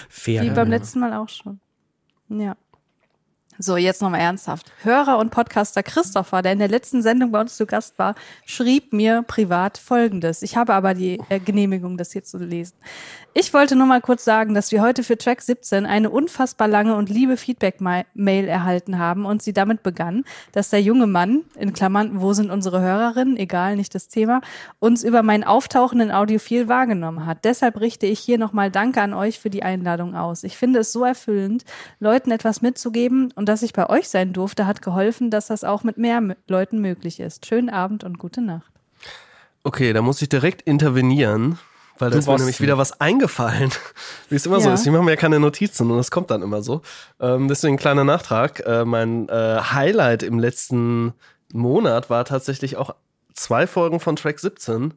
[0.09, 0.43] Fair.
[0.43, 1.61] Wie beim letzten Mal auch schon.
[2.29, 2.57] Ja.
[3.65, 4.73] So, jetzt nochmal ernsthaft.
[4.83, 8.93] Hörer und Podcaster Christopher, der in der letzten Sendung bei uns zu Gast war, schrieb
[8.93, 10.43] mir privat Folgendes.
[10.43, 12.75] Ich habe aber die äh, Genehmigung, das hier zu lesen.
[13.35, 16.97] Ich wollte nur mal kurz sagen, dass wir heute für Track 17 eine unfassbar lange
[16.97, 22.21] und liebe Feedback-Mail erhalten haben und sie damit begann, dass der junge Mann, in Klammern,
[22.21, 24.43] wo sind unsere Hörerinnen, egal, nicht das Thema,
[24.81, 27.45] uns über mein Auftauchen in Audiophil wahrgenommen hat.
[27.45, 30.45] Deshalb richte ich hier nochmal Danke an euch für die Einladung aus.
[30.45, 31.65] Ich finde es so erfüllend,
[32.01, 35.85] Leuten etwas mitzugeben und dass ich bei euch sein durfte, hat geholfen, dass das auch
[35.85, 37.45] mit mehr Leuten möglich ist.
[37.45, 38.73] Schönen Abend und gute Nacht.
[39.63, 41.59] Okay, da muss ich direkt intervenieren,
[41.99, 43.71] weil da ist mir nämlich wieder was eingefallen.
[44.31, 44.75] Wie es immer so Ja.
[44.75, 44.87] ist.
[44.87, 46.81] Ich mache mir ja keine Notizen und das kommt dann immer so.
[47.21, 48.61] Ähm, deswegen kleiner Nachtrag.
[48.67, 51.13] Äh, mein äh, Highlight im letzten
[51.53, 52.95] Monat war tatsächlich auch
[53.35, 54.95] zwei Folgen von Track 17,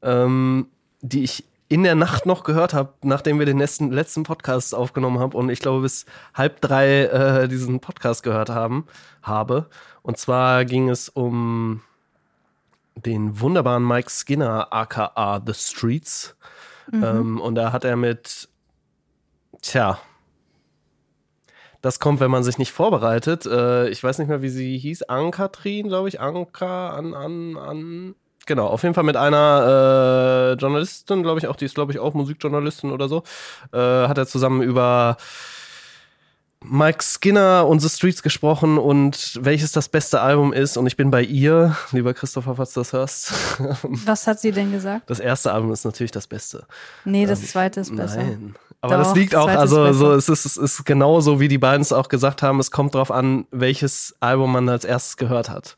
[0.00, 0.68] ähm,
[1.02, 5.18] die ich in der Nacht noch gehört habe, nachdem wir den letzten, letzten Podcast aufgenommen
[5.18, 8.86] haben und ich glaube bis halb drei äh, diesen Podcast gehört haben,
[9.22, 9.68] habe.
[10.02, 11.82] Und zwar ging es um
[12.96, 16.36] den wunderbaren Mike Skinner, aka The Streets.
[16.92, 18.48] Ähm, und da hat er mit,
[19.60, 19.98] tja,
[21.80, 23.46] das kommt, wenn man sich nicht vorbereitet.
[23.46, 25.02] Äh, ich weiß nicht mehr, wie sie hieß.
[25.04, 26.20] Ann-Kathrin, glaube ich.
[26.20, 28.14] Anka, an, an, an.
[28.48, 31.98] Genau, auf jeden Fall mit einer äh, Journalistin, glaube ich auch, die ist, glaube ich,
[31.98, 33.22] auch Musikjournalistin oder so,
[33.74, 35.18] äh, hat er zusammen über
[36.64, 40.78] Mike Skinner und The Streets gesprochen und welches das beste Album ist.
[40.78, 43.32] Und ich bin bei ihr, lieber Christopher, falls du das hörst.
[43.82, 45.10] Was hat sie denn gesagt?
[45.10, 46.66] Das erste Album ist natürlich das Beste.
[47.04, 48.22] Nee, das zweite ist besser.
[48.22, 48.54] Nein.
[48.80, 51.48] Aber Doch, das liegt das auch, ist also so, es ist, es ist genauso, wie
[51.48, 55.18] die beiden es auch gesagt haben, es kommt drauf an, welches Album man als erstes
[55.18, 55.76] gehört hat.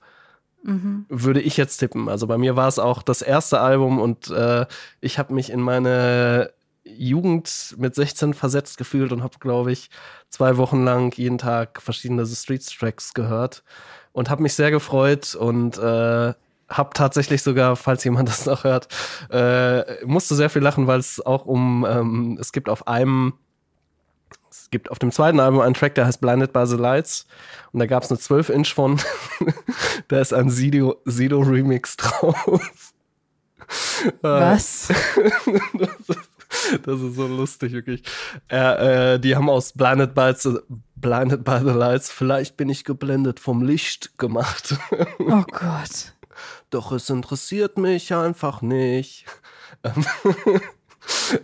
[0.62, 1.06] Mhm.
[1.08, 2.08] Würde ich jetzt tippen.
[2.08, 4.66] Also bei mir war es auch das erste Album und äh,
[5.00, 6.52] ich habe mich in meine
[6.84, 9.90] Jugend mit 16 versetzt gefühlt und habe, glaube ich,
[10.28, 13.62] zwei Wochen lang jeden Tag verschiedene The Streets Tracks gehört
[14.12, 16.34] und habe mich sehr gefreut und äh,
[16.70, 18.88] habe tatsächlich sogar, falls jemand das noch hört,
[19.30, 23.34] äh, musste sehr viel lachen, weil es auch um, ähm, es gibt auf einem,
[24.70, 27.26] es gibt auf dem zweiten Album einen Track, der heißt Blinded by the Lights
[27.72, 29.00] und da gab es eine 12-Inch von,
[30.08, 32.92] da ist ein Sido, Sido Remix drauf.
[34.02, 34.88] Äh, Was?
[36.82, 38.02] das ist so lustig, wirklich.
[38.50, 40.58] Äh, äh, die haben aus Blinded by, the,
[40.96, 44.74] Blinded by the Lights, vielleicht bin ich geblendet vom Licht gemacht.
[45.20, 46.14] Oh Gott.
[46.70, 49.26] Doch es interessiert mich einfach nicht.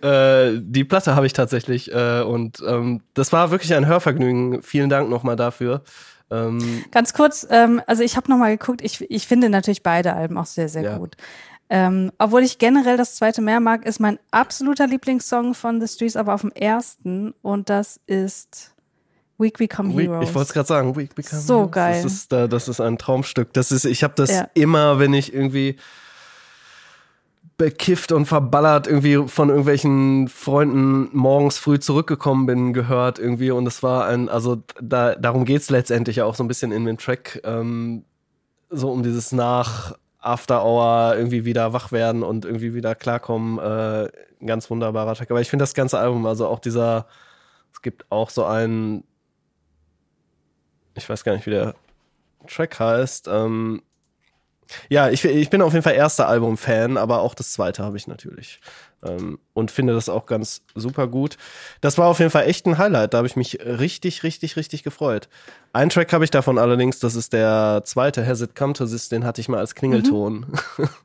[0.02, 4.62] Äh, die Platte habe ich tatsächlich äh, und ähm, das war wirklich ein Hörvergnügen.
[4.62, 5.82] Vielen Dank nochmal dafür.
[6.30, 10.36] Ähm, Ganz kurz, ähm, also ich habe nochmal geguckt, ich, ich finde natürlich beide Alben
[10.38, 10.98] auch sehr, sehr Ja.
[10.98, 11.16] gut.
[11.68, 16.14] Ähm, obwohl ich generell das zweite mehr mag, ist mein absoluter Lieblingssong von The Streets
[16.16, 18.72] aber auf dem ersten und das ist
[19.38, 20.28] Week Become Heroes.
[20.28, 20.96] ich wollte es gerade sagen.
[20.96, 21.70] We Become So Heroes.
[21.72, 22.02] geil.
[22.02, 23.52] Das ist, äh, das ist ein Traumstück.
[23.52, 24.48] Das ist, ich habe das Ja.
[24.54, 25.76] immer, wenn ich irgendwie
[27.56, 33.50] bekifft und verballert irgendwie von irgendwelchen Freunden morgens früh zurückgekommen bin, gehört irgendwie.
[33.50, 36.84] Und es war ein, also da, darum geht's letztendlich ja auch so ein bisschen in
[36.84, 38.04] dem Track, ähm,
[38.68, 43.58] so um dieses nach After Hour irgendwie wieder wach werden und irgendwie wieder klarkommen.
[43.58, 44.10] Äh,
[44.44, 45.30] ganz wunderbarer Track.
[45.30, 47.06] Aber ich finde das ganze Album, also auch dieser,
[47.72, 49.04] es gibt auch so einen,
[50.94, 51.74] ich weiß gar nicht, wie der
[52.46, 53.28] Track heißt.
[53.28, 53.82] Ähm,
[54.88, 58.06] ja, ich, ich bin auf jeden Fall erster Album-Fan, aber auch das zweite habe ich
[58.06, 58.60] natürlich.
[59.04, 61.36] Ähm, und finde das auch ganz super gut.
[61.80, 63.12] Das war auf jeden Fall echt ein Highlight.
[63.14, 65.28] Da habe ich mich richtig, richtig, richtig gefreut.
[65.72, 69.08] Ein Track habe ich davon allerdings, das ist der zweite, Has It Come to This,
[69.08, 70.46] den hatte ich mal als Klingelton.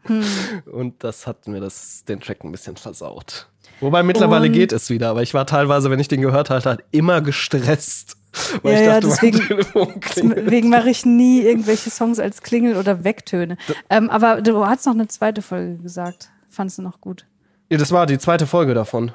[0.72, 3.47] und das hat mir das, den Track ein bisschen versaut.
[3.82, 6.70] Wobei mittlerweile Und- geht es wieder, aber ich war teilweise, wenn ich den gehört hatte,
[6.70, 8.16] halt immer gestresst.
[8.63, 10.38] Weil Ja, ich ja, dachte, deswegen- Telefon klingelt.
[10.45, 13.57] Deswegen mache ich nie irgendwelche Songs als Klingel oder Wegtöne.
[13.89, 16.29] Ähm, aber du hast noch eine zweite Folge gesagt.
[16.49, 17.25] Fandst du noch gut?
[17.69, 19.11] Ja, das war die zweite Folge davon.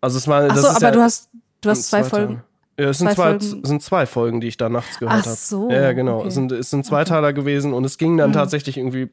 [0.00, 1.30] Also es war, Ach das so, aber ja du hast,
[1.60, 2.42] du hast zwei Folgen.
[2.78, 3.64] Ja, es sind zwei zwei, Folgen.
[3.66, 5.36] sind zwei Folgen, die ich da nachts gehört Ach habe.
[5.36, 6.16] so, Ja, ja, genau.
[6.18, 6.22] okay.
[6.24, 6.28] Mhm.
[6.28, 9.10] Es sind, es sind Zweiteiler gewesen und es ging dann tatsächlich irgendwie,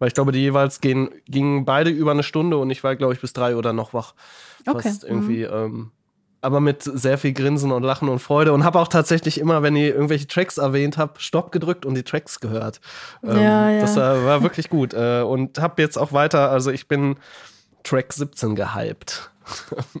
[0.00, 3.14] weil ich glaube, die jeweils gehen, gingen beide über eine Stunde und ich war, glaube
[3.14, 4.14] ich, bis drei oder noch wach.
[4.66, 5.08] Okay, Fast mhm.
[5.10, 5.90] irgendwie, ähm,
[6.44, 9.74] aber mit sehr viel Grinsen und Lachen und Freude und habe auch tatsächlich immer, wenn
[9.76, 12.80] ihr irgendwelche Tracks erwähnt habt, Stopp gedrückt und die Tracks gehört.
[13.22, 13.80] Ähm, Ja, ja.
[13.80, 17.16] Das war, war wirklich gut äh, und habe jetzt auch weiter, also ich bin
[17.82, 19.30] Track 17 gehypt.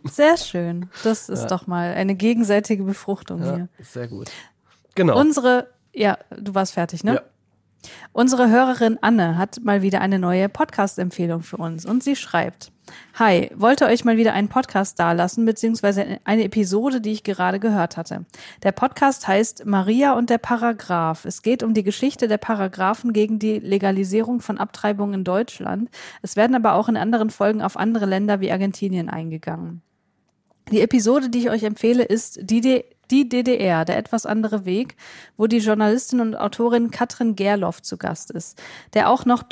[0.04, 0.88] Sehr schön.
[1.02, 3.68] Das ist doch mal eine gegenseitige Befruchtung Ja, hier.
[3.80, 4.30] sehr gut.
[4.94, 5.18] Genau.
[5.18, 7.14] Unsere, ja, du warst fertig, ne?
[7.16, 7.22] Ja.
[8.12, 12.72] Unsere Hörerin Anne hat mal wieder eine neue Podcast-Empfehlung für uns und sie schreibt:
[13.18, 17.96] Hi, wollte euch mal wieder einen Podcast dalassen, beziehungsweise eine Episode, die ich gerade gehört
[17.96, 18.24] hatte.
[18.62, 21.24] Der Podcast heißt Maria und der Paragraph.
[21.24, 25.90] Es geht um die Geschichte der Paragraphen gegen die Legalisierung von Abtreibung in Deutschland.
[26.22, 29.82] Es werden aber auch in anderen Folgen auf andere Länder wie Argentinien eingegangen.
[30.70, 34.96] Die Episode, die ich euch empfehle, ist die, D die DDR, der etwas andere Weg,
[35.36, 38.60] wo die Journalistin und Autorin Katrin Gerloff zu Gast ist,
[38.94, 39.42] der auch noch,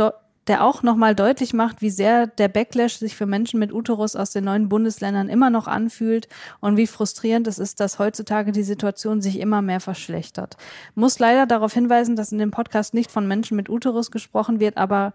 [0.46, 4.30] der auch nochmal deutlich macht, wie sehr der Backlash sich für Menschen mit Uterus aus
[4.30, 6.28] den neuen Bundesländern immer noch anfühlt
[6.60, 10.56] und wie frustrierend es ist, dass heutzutage die Situation sich immer mehr verschlechtert.
[10.94, 14.78] Muss leider darauf hinweisen, dass in dem Podcast nicht von Menschen mit Uterus gesprochen wird,
[14.78, 15.12] aber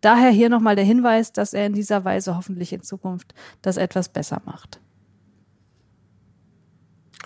[0.00, 4.08] daher hier nochmal der Hinweis, dass er in dieser Weise hoffentlich in Zukunft das etwas
[4.08, 4.80] besser macht.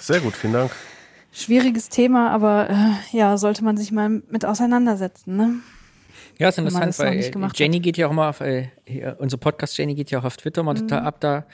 [0.01, 0.71] Sehr gut, vielen Dank.
[1.33, 5.55] Schwieriges Thema, aber äh, ja, sollte man sich mal mit auseinandersetzen, ne?
[6.39, 9.17] Ja, ist interessant, weil nicht äh, gemacht Jenny geht ja auch immer auf, äh, hier,
[9.21, 11.07] unser Podcast Jenny geht ja auch auf Twitter mal total Mhm.
[11.07, 11.45] ab da,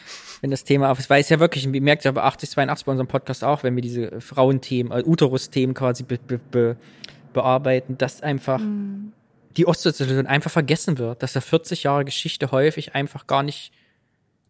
[0.41, 1.11] wenn das Thema auf ist.
[1.11, 3.75] Weil es ja wirklich, ihr merkt ja bei 80, 82 bei unserem Podcast auch, wenn
[3.75, 6.77] wir diese Frauenthemen, äh, Uterus-Themen quasi be, be, be,
[7.35, 9.13] bearbeiten, dass einfach Mhm.
[9.57, 13.73] die Ostsozialisation einfach vergessen wird, dass da 40 Jahre Geschichte häufig einfach gar nicht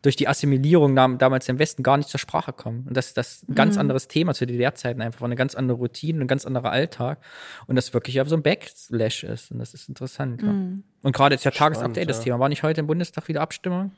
[0.03, 2.87] durch die Assimilierung damals im Westen gar nicht zur Sprache kommen.
[2.89, 6.23] Und dass das ein ganz anderes Thema zu DDR-Zeiten einfach war, eine ganz andere Routine,
[6.23, 7.19] ein ganz anderer Alltag.
[7.67, 9.51] Und das wirklich auf so ein Backlash ist.
[9.51, 10.43] Und das ist interessant.
[10.43, 10.49] Ja.
[10.49, 12.25] Und gerade jetzt ja Tagesupdate, das ja.
[12.25, 12.39] Thema.
[12.39, 13.93] War nicht heute im Bundestag wieder Abstimmung?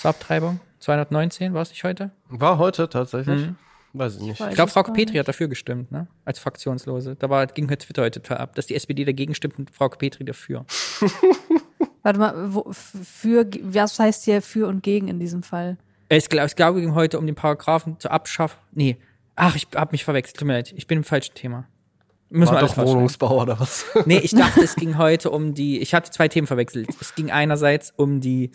[0.00, 0.60] Zur Abtreibung?
[0.80, 2.10] 219, war es nicht heute?
[2.28, 3.42] War heute tatsächlich?
[3.42, 3.56] Mhm.
[3.92, 4.40] Weiß ich nicht.
[4.40, 5.18] Ich glaube, Frau Petri nicht.
[5.18, 6.06] hat dafür gestimmt, ne?
[6.24, 7.14] Als Fraktionslose.
[7.16, 10.64] Da war, ging Twitter heute ab, dass die SPD dagegen stimmt und Frau Petri dafür.
[12.02, 15.78] Warte mal, wo, für, was heißt hier für und gegen in diesem Fall?
[16.08, 18.60] Es glaube, es glaub, ging heute um den Paragraphen zur Abschaffung.
[18.72, 18.98] Nee.
[19.34, 20.36] Ach, ich habe mich verwechselt.
[20.36, 20.74] Tut mir leid.
[20.76, 21.66] Ich bin im falschen Thema.
[22.28, 22.86] Müssen wir War alles doch.
[22.86, 23.86] Wohnungsbau oder was?
[24.06, 25.80] Nee, ich dachte, es ging heute um die.
[25.80, 26.88] Ich hatte zwei Themen verwechselt.
[27.00, 28.50] Es ging einerseits um die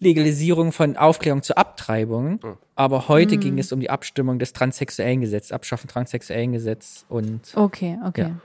[0.00, 2.40] Legalisierung von Aufklärung zur Abtreibung,
[2.74, 7.98] aber heute ging es um die Abstimmung des transsexuellen Gesetzes, Abschaffen transsexuellen Gesetz und Okay,
[8.06, 8.22] okay.
[8.22, 8.40] Ja.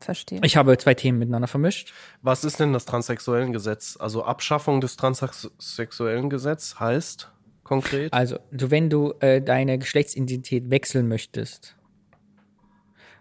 [0.00, 0.40] Verstehe.
[0.42, 1.92] ich habe zwei Themen miteinander vermischt.
[2.22, 3.96] Was ist denn das transsexuellen Gesetz?
[4.00, 7.30] Also Abschaffung des transsexuellen Gesetz heißt
[7.64, 8.12] konkret?
[8.12, 11.76] Also, du, wenn du äh, deine Geschlechtsidentität wechseln möchtest,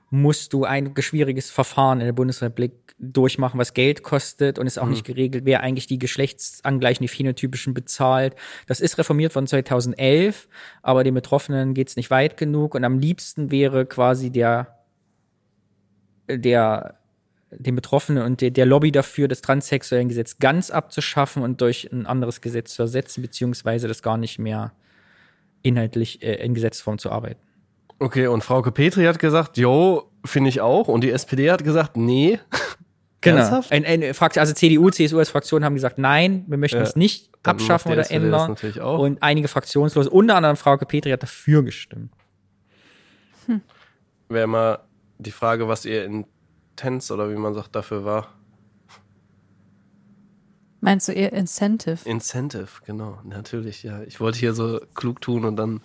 [0.10, 4.88] musst du ein schwieriges Verfahren in der Bundesrepublik durchmachen, was Geld kostet und ist auch
[4.88, 8.36] nicht geregelt, wer eigentlich die geschlechtsangleichen, die phänotypischen bezahlt.
[8.68, 10.50] Das ist reformiert von 2011,
[10.82, 14.79] aber den Betroffenen geht's nicht weit genug und am liebsten wäre quasi der,
[16.30, 17.00] der
[17.52, 22.06] den Betroffenen und der, der Lobby dafür, das transsexuellen Gesetz ganz abzuschaffen und durch ein
[22.06, 24.72] anderes Gesetz zu ersetzen, beziehungsweise das gar nicht mehr
[25.64, 27.42] inhaltlich äh, in Gesetzform zu arbeiten.
[27.98, 30.88] Okay, und Frauke Petri hat gesagt, jo, finde ich auch.
[30.88, 32.40] Und die SPD hat gesagt, nee.
[33.22, 33.62] Genau.
[33.70, 37.30] Ein, ein, also CDU, CSU als Fraktion haben gesagt, nein, wir möchten Ja, es nicht
[37.44, 38.56] abschaffen oder ändern.
[38.82, 42.14] Und einige Fraktionslose, unter anderem Frauke Petri, hat dafür gestimmt.
[44.30, 44.80] Wäre mal
[45.20, 48.34] die Frage, was ihr Intens oder wie man sagt dafür war.
[50.82, 52.08] Meinst du eher Incentive?
[52.08, 53.20] Incentive, genau.
[53.26, 54.02] Natürlich, ja.
[54.04, 55.82] Ich wollte hier so klug tun und dann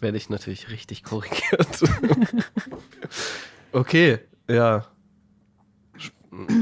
[0.00, 1.84] werde ich natürlich richtig korrigiert.
[3.72, 4.18] okay,
[4.48, 4.86] ja.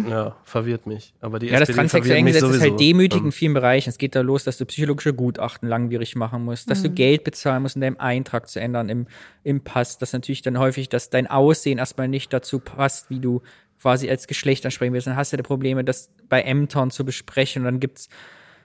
[0.09, 1.15] Ja, verwirrt mich.
[1.21, 2.93] Aber die Ja, das SPD transsexuelle verwirrt mich Gesetz ist halt sowieso.
[2.93, 3.89] demütigend in Ähm, vielen Bereichen.
[3.91, 7.63] Es geht da los, dass du psychologische Gutachten langwierig machen musst, dass du Geld bezahlen
[7.63, 9.07] musst, um deinen Eintrag zu ändern im,
[9.43, 9.99] im Pass.
[9.99, 13.43] Das natürlich dann häufig, dass dein Aussehen erstmal nicht dazu passt, wie du
[13.81, 15.07] quasi als Geschlecht ansprechen willst.
[15.07, 17.63] Dann hast du die Probleme, das bei Ämtern zu besprechen.
[17.63, 18.09] Und dann gibt's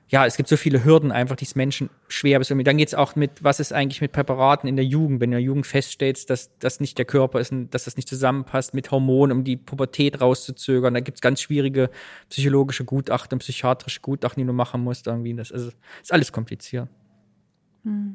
[0.09, 3.15] ja, es gibt so viele Hürden einfach, die es Menschen schwer bis Dann geht's auch
[3.15, 6.31] mit, was ist eigentlich mit Präparaten in der Jugend, wenn du in der Jugend feststellst,
[6.31, 9.55] dass das nicht der Körper ist, und dass das nicht zusammenpasst mit Hormonen, um die
[9.55, 10.95] Pubertät rauszuzögern.
[10.95, 11.91] Da gibt's ganz schwierige
[12.29, 15.05] psychologische Gutachten, psychiatrische Gutachten, die du machen musst.
[15.05, 15.33] Irgendwie.
[15.35, 16.89] Das ist, ist alles kompliziert.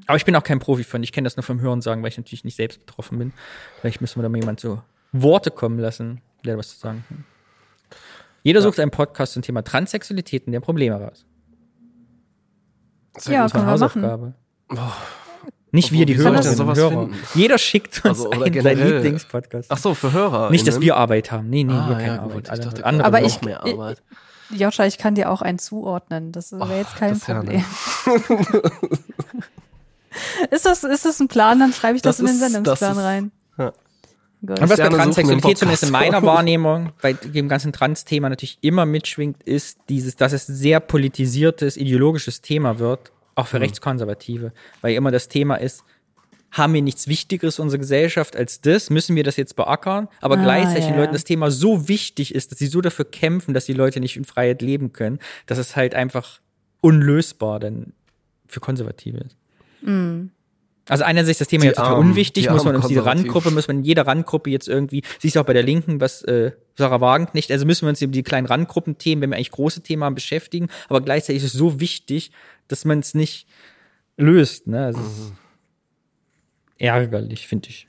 [0.07, 1.03] Aber ich bin auch kein Profi von.
[1.03, 3.33] Ich kenne das nur vom Hören sagen, weil ich natürlich nicht selbst betroffen bin.
[3.81, 4.83] Vielleicht müssen wir da mal jemand so
[5.13, 7.25] Worte kommen lassen, der was zu sagen kann.
[8.43, 11.25] Jeder sucht einen Podcast zum Thema Transsexualität und der Probleme raus.
[13.27, 13.53] Ja, gut.
[13.53, 14.03] können wir machen.
[14.03, 14.35] Hausaufgabe.
[15.71, 16.91] Nicht wir, die Hörer, denn sowas Hörer.
[16.91, 17.15] finden?
[17.35, 18.95] Jeder schickt uns Also, oder einen seinen generell.
[18.95, 19.71] Lieblingspodcast.
[19.73, 20.51] Ach so, für Hörer.
[20.51, 21.51] Nicht, dass wir Arbeit haben.
[21.51, 22.49] Nee, nee, Ah, wir keine ja, Arbeit.
[22.53, 24.03] Ich dachte, andere Aber ich- mehr Arbeit.
[24.51, 26.31] Joscha, ich kann dir auch einen zuordnen.
[26.31, 27.65] Das wäre jetzt kein das ist ja Problem.
[30.51, 31.59] ist, das, ist das ein Plan?
[31.59, 33.31] Dann schreibe ich das, Das in den ist- das Sendungsplan ist- rein.
[33.59, 33.73] ja.
[34.47, 34.61] Gut.
[34.61, 39.43] Und was bei Transsexualität zumindest in meiner Wahrnehmung, bei dem ganzen Trans-Thema natürlich immer mitschwingt,
[39.43, 43.49] ist dieses, dass es ein sehr politisiertes, ideologisches Thema wird, auch Mhm.
[43.49, 44.53] für Rechtskonservative.
[44.81, 45.85] Weil immer das Thema ist,
[46.51, 48.89] haben wir nichts Wichtigeres in unserer Gesellschaft als das?
[48.89, 50.09] Müssen wir das jetzt beackern?
[50.21, 50.99] Aber Ah, gleichzeitig ja, den.
[51.01, 54.17] Leuten das Thema so wichtig ist, dass sie so dafür kämpfen, dass die Leute nicht
[54.17, 56.41] in Freiheit leben können, dass es halt einfach
[56.81, 57.93] unlösbar dann
[58.47, 59.37] für Konservative ist.
[60.89, 63.01] Also einerseits ist das Thema Die ja total armen- unwichtig, die muss man uns diese
[63.01, 63.31] Konservativen.
[63.31, 66.23] Randgruppe, muss man in jeder Randgruppe jetzt irgendwie, siehst du auch bei der Linken, was
[66.23, 69.83] äh, Sarah Wagenknecht, also müssen wir uns über die kleinen Randgruppenthemen, wenn wir eigentlich große
[69.83, 72.33] Themen haben, beschäftigen, aber gleichzeitig ist es so wichtig,
[72.69, 73.47] dass man es nicht
[74.17, 74.67] löst.
[74.67, 74.85] Ne?
[74.85, 75.33] Also es ist
[76.79, 77.89] ärgerlich, finde ich.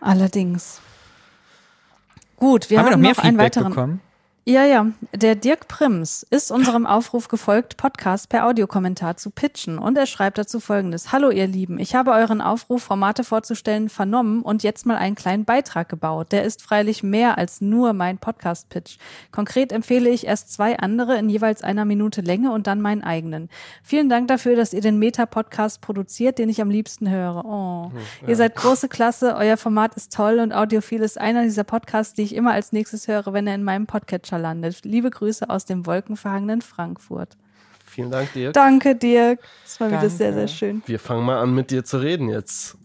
[0.00, 0.80] Allerdings.
[2.36, 3.68] Gut, wir haben, haben, wir noch mehr noch einen Feedback weiteren.
[3.68, 4.00] bekommen?
[4.44, 4.88] Ja, ja.
[5.14, 9.78] Der Dirk Prims ist unserem Aufruf gefolgt, Podcast per Audiokommentar zu pitchen.
[9.78, 11.12] Und er schreibt dazu folgendes.
[11.12, 11.78] Hallo, ihr Lieben.
[11.78, 16.32] Ich habe euren Aufruf, Formate vorzustellen, vernommen und jetzt mal einen kleinen Beitrag gebaut.
[16.32, 18.96] Der ist freilich mehr als nur mein Podcast-Pitch.
[19.30, 23.48] Konkret empfehle ich erst zwei andere in jeweils einer Minute Länge und dann meinen eigenen.
[23.84, 27.44] Vielen Dank dafür, dass ihr den Meta-Podcast produziert, den ich am liebsten höre.
[27.44, 27.92] Oh.
[28.26, 32.22] Ihr seid große Klasse, euer Format ist toll und Audiophil ist einer dieser Podcasts, die
[32.22, 34.84] ich immer als nächstes höre, wenn er in meinem Podcatcher landet.
[34.84, 37.36] Liebe Grüße aus dem wolkenverhangenen Frankfurt.
[37.84, 38.54] Vielen Dank, Dirk.
[38.54, 39.40] Danke, Dirk.
[39.64, 40.14] Das war wieder Danke.
[40.14, 40.82] sehr, sehr schön.
[40.86, 42.76] Wir fangen mal an, mit dir zu reden jetzt.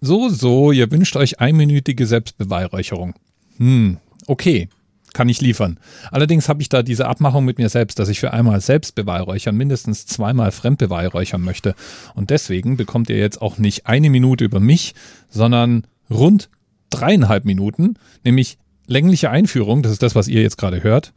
[0.00, 3.14] So, so, ihr wünscht euch einminütige Selbstbeweihräucherung.
[3.58, 4.68] Hm, okay,
[5.12, 5.78] kann ich liefern.
[6.10, 10.06] Allerdings habe ich da diese Abmachung mit mir selbst, dass ich für einmal Selbstbeweihräuchern mindestens
[10.06, 11.74] zweimal Fremdbeweihräuchern möchte.
[12.14, 14.94] Und deswegen bekommt ihr jetzt auch nicht eine Minute über mich,
[15.28, 16.48] sondern rund
[16.90, 17.94] dreieinhalb Minuten,
[18.24, 21.12] nämlich längliche Einführung, das ist das, was ihr jetzt gerade hört,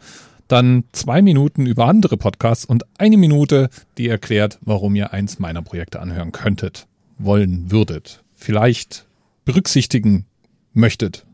[0.47, 5.61] dann zwei Minuten über andere Podcasts und eine Minute, die erklärt, warum ihr eins meiner
[5.61, 6.87] Projekte anhören könntet,
[7.17, 9.07] wollen würdet, vielleicht
[9.43, 10.25] berücksichtigen
[10.73, 11.25] möchtet,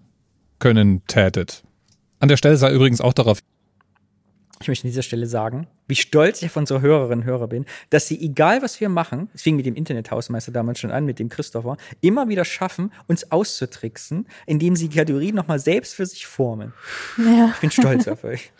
[0.59, 1.63] können, tätet.
[2.19, 3.39] An der Stelle sei übrigens auch darauf
[4.61, 7.65] Ich möchte an dieser Stelle sagen, wie stolz ich auf unsere Hörerinnen und Hörer bin,
[7.89, 11.19] dass sie, egal was wir machen, es fing mit dem Internethausmeister damals schon an, mit
[11.19, 16.27] dem Christopher, immer wieder schaffen, uns auszutricksen, indem sie die Kategorien nochmal selbst für sich
[16.27, 16.73] formen.
[17.17, 18.51] Ja, Ich bin stolz auf euch.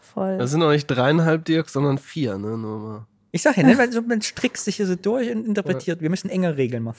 [0.00, 0.38] voll.
[0.38, 2.56] Das sind noch nicht dreieinhalb Dirk, sondern vier, ne?
[2.56, 3.06] Nur mal.
[3.32, 6.00] Ich sag ja, ne, weil so, man strickst sich hier so durch und interpretiert.
[6.00, 6.98] Wir müssen enge Regeln machen.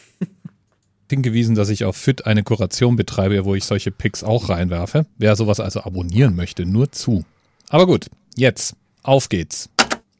[1.10, 5.06] hingewiesen, dass ich auf Fit eine Kuration betreibe, wo ich solche Picks auch reinwerfe.
[5.18, 7.24] Wer sowas also abonnieren möchte, nur zu.
[7.70, 9.70] Aber gut, jetzt, auf geht's.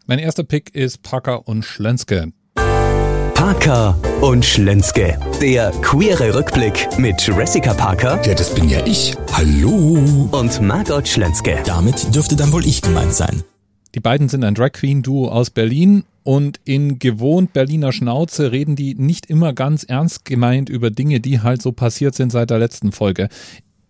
[0.08, 2.32] Mein erster Pick ist Parker und Schlenske.
[3.34, 5.20] Parker und Schlenske.
[5.42, 9.16] Der queere Rückblick mit Jessica Parker Ja, das bin ja ich.
[9.34, 10.30] Hallo.
[10.32, 11.60] und Margot Schlenske.
[11.66, 13.44] Damit dürfte dann wohl ich gemeint sein.
[13.94, 18.76] Die beiden sind ein Drag Queen Duo aus Berlin und in gewohnt Berliner Schnauze reden
[18.76, 22.60] die nicht immer ganz ernst gemeint über Dinge, die halt so passiert sind seit der
[22.60, 23.30] letzten Folge.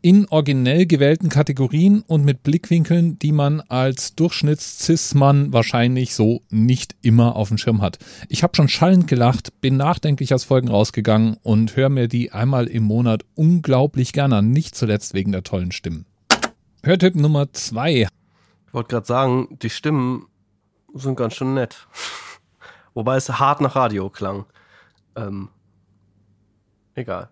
[0.05, 7.35] In originell gewählten Kategorien und mit Blickwinkeln, die man als Durchschnitts-Cis-Mann wahrscheinlich so nicht immer
[7.35, 7.97] auf dem Schirm hat.
[8.29, 12.67] Ich habe schon schallend gelacht, bin nachdenklich aus Folgen rausgegangen und höre mir die einmal
[12.67, 16.05] im Monat unglaublich gerne nicht zuletzt wegen der tollen Stimmen.
[16.83, 18.07] Hörtipp Nummer zwei
[18.67, 20.27] Ich wollte gerade sagen, die Stimmen
[20.93, 21.87] sind ganz schön nett.
[22.93, 24.45] Wobei es hart nach Radio klang.
[25.15, 25.49] Ähm,
[26.93, 27.29] egal.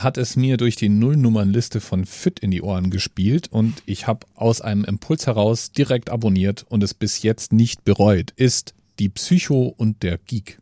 [0.00, 4.26] Hat es mir durch die Nullnummernliste von Fit in die Ohren gespielt und ich habe
[4.34, 9.74] aus einem Impuls heraus direkt abonniert und es bis jetzt nicht bereut, ist die Psycho
[9.76, 10.58] und der Geek.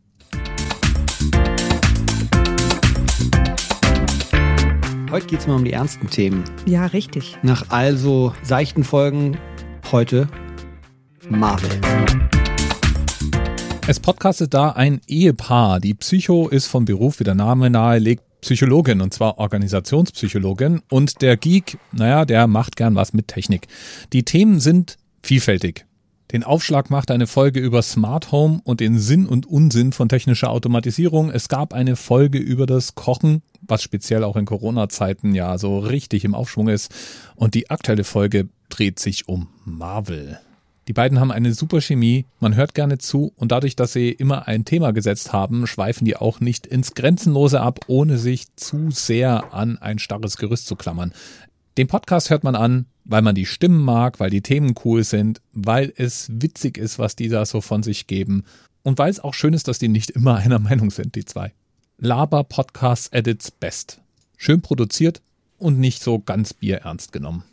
[5.09, 6.43] Heute geht's mal um die ernsten Themen.
[6.65, 7.37] Ja, richtig.
[7.41, 9.37] Nach also seichten Folgen
[9.89, 10.27] heute
[11.29, 11.69] Marvel.
[13.87, 15.79] Es podcastet da ein Ehepaar.
[15.79, 21.37] Die Psycho ist vom Beruf, wie der Name nahelegt, Psychologin und zwar Organisationspsychologin und der
[21.37, 23.67] Geek, naja, der macht gern was mit Technik.
[24.13, 25.85] Die Themen sind vielfältig.
[26.31, 30.51] Den Aufschlag macht eine Folge über Smart Home und den Sinn und Unsinn von technischer
[30.51, 31.31] Automatisierung.
[31.31, 36.25] Es gab eine Folge über das Kochen, was speziell auch in Corona-Zeiten ja so richtig
[36.25, 36.93] im Aufschwung ist.
[37.35, 40.39] Und die aktuelle Folge dreht sich um Marvel.
[40.89, 44.47] Die beiden haben eine super Chemie, man hört gerne zu und dadurch, dass sie immer
[44.47, 49.53] ein Thema gesetzt haben, schweifen die auch nicht ins Grenzenlose ab, ohne sich zu sehr
[49.53, 51.13] an ein starres Gerüst zu klammern.
[51.77, 55.41] Den Podcast hört man an, weil man die Stimmen mag, weil die Themen cool sind,
[55.53, 58.43] weil es witzig ist, was die da so von sich geben
[58.81, 61.53] und weil es auch schön ist, dass die nicht immer einer Meinung sind, die zwei.
[61.99, 64.01] Laber Podcast at its best.
[64.37, 65.21] Schön produziert
[65.59, 67.43] und nicht so ganz bierernst genommen.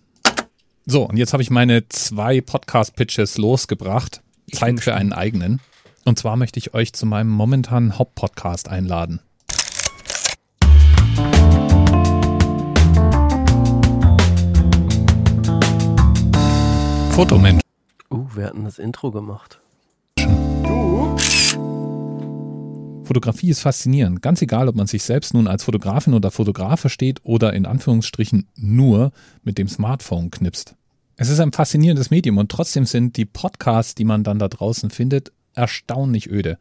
[0.88, 4.22] So, und jetzt habe ich meine zwei Podcast-Pitches losgebracht.
[4.52, 5.60] Zeit für einen eigenen.
[6.04, 9.18] Und zwar möchte ich euch zu meinem momentanen Hauptpodcast einladen.
[17.10, 17.62] Fotomensch.
[18.08, 19.60] Uh, wir hatten das Intro gemacht.
[23.06, 24.20] Fotografie ist faszinierend.
[24.20, 28.48] Ganz egal, ob man sich selbst nun als Fotografin oder Fotograf versteht oder in Anführungsstrichen
[28.56, 29.12] nur
[29.42, 30.74] mit dem Smartphone knipst.
[31.16, 34.90] Es ist ein faszinierendes Medium und trotzdem sind die Podcasts, die man dann da draußen
[34.90, 36.58] findet, erstaunlich öde.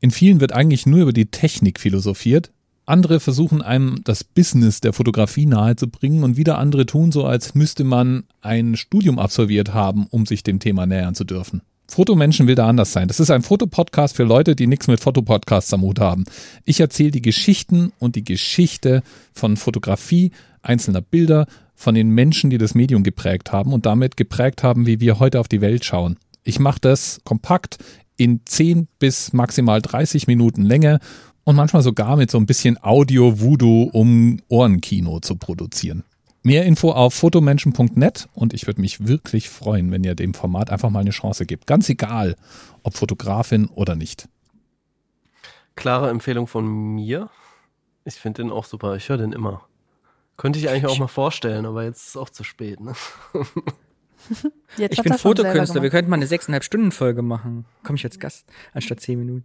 [0.00, 2.52] In vielen wird eigentlich nur über die Technik philosophiert.
[2.84, 7.84] Andere versuchen einem das Business der Fotografie nahezubringen und wieder andere tun so, als müsste
[7.84, 11.62] man ein Studium absolviert haben, um sich dem Thema nähern zu dürfen.
[11.88, 13.08] Fotomenschen will da anders sein.
[13.08, 16.24] Das ist ein Fotopodcast für Leute, die nichts mit Fotopodcasts am Hut haben.
[16.64, 19.02] Ich erzähle die Geschichten und die Geschichte
[19.32, 20.32] von Fotografie,
[20.62, 25.00] einzelner Bilder, von den Menschen, die das Medium geprägt haben und damit geprägt haben, wie
[25.00, 26.16] wir heute auf die Welt schauen.
[26.42, 27.78] Ich mache das kompakt
[28.16, 31.00] in 10 bis maximal 30 Minuten Länge
[31.42, 36.04] und manchmal sogar mit so ein bisschen Audio-Voodoo, um Ohrenkino zu produzieren.
[36.46, 40.90] Mehr Info auf fotomenschen.net und ich würde mich wirklich freuen, wenn ihr dem Format einfach
[40.90, 41.66] mal eine Chance gebt.
[41.66, 42.36] Ganz egal,
[42.82, 44.28] ob Fotografin oder nicht.
[45.74, 47.30] Klare Empfehlung von mir.
[48.04, 48.94] Ich finde den auch super.
[48.94, 49.66] Ich höre den immer.
[50.36, 52.78] Könnte ich eigentlich auch mal vorstellen, aber jetzt ist es auch zu spät.
[52.78, 52.92] Ne?
[54.76, 55.82] Jetzt Ich bin er Fotokünstler.
[55.82, 57.64] Wir könnten mal eine sechseinhalb Stunden Folge machen.
[57.84, 59.44] Komme ich als Gast anstatt zehn Minuten.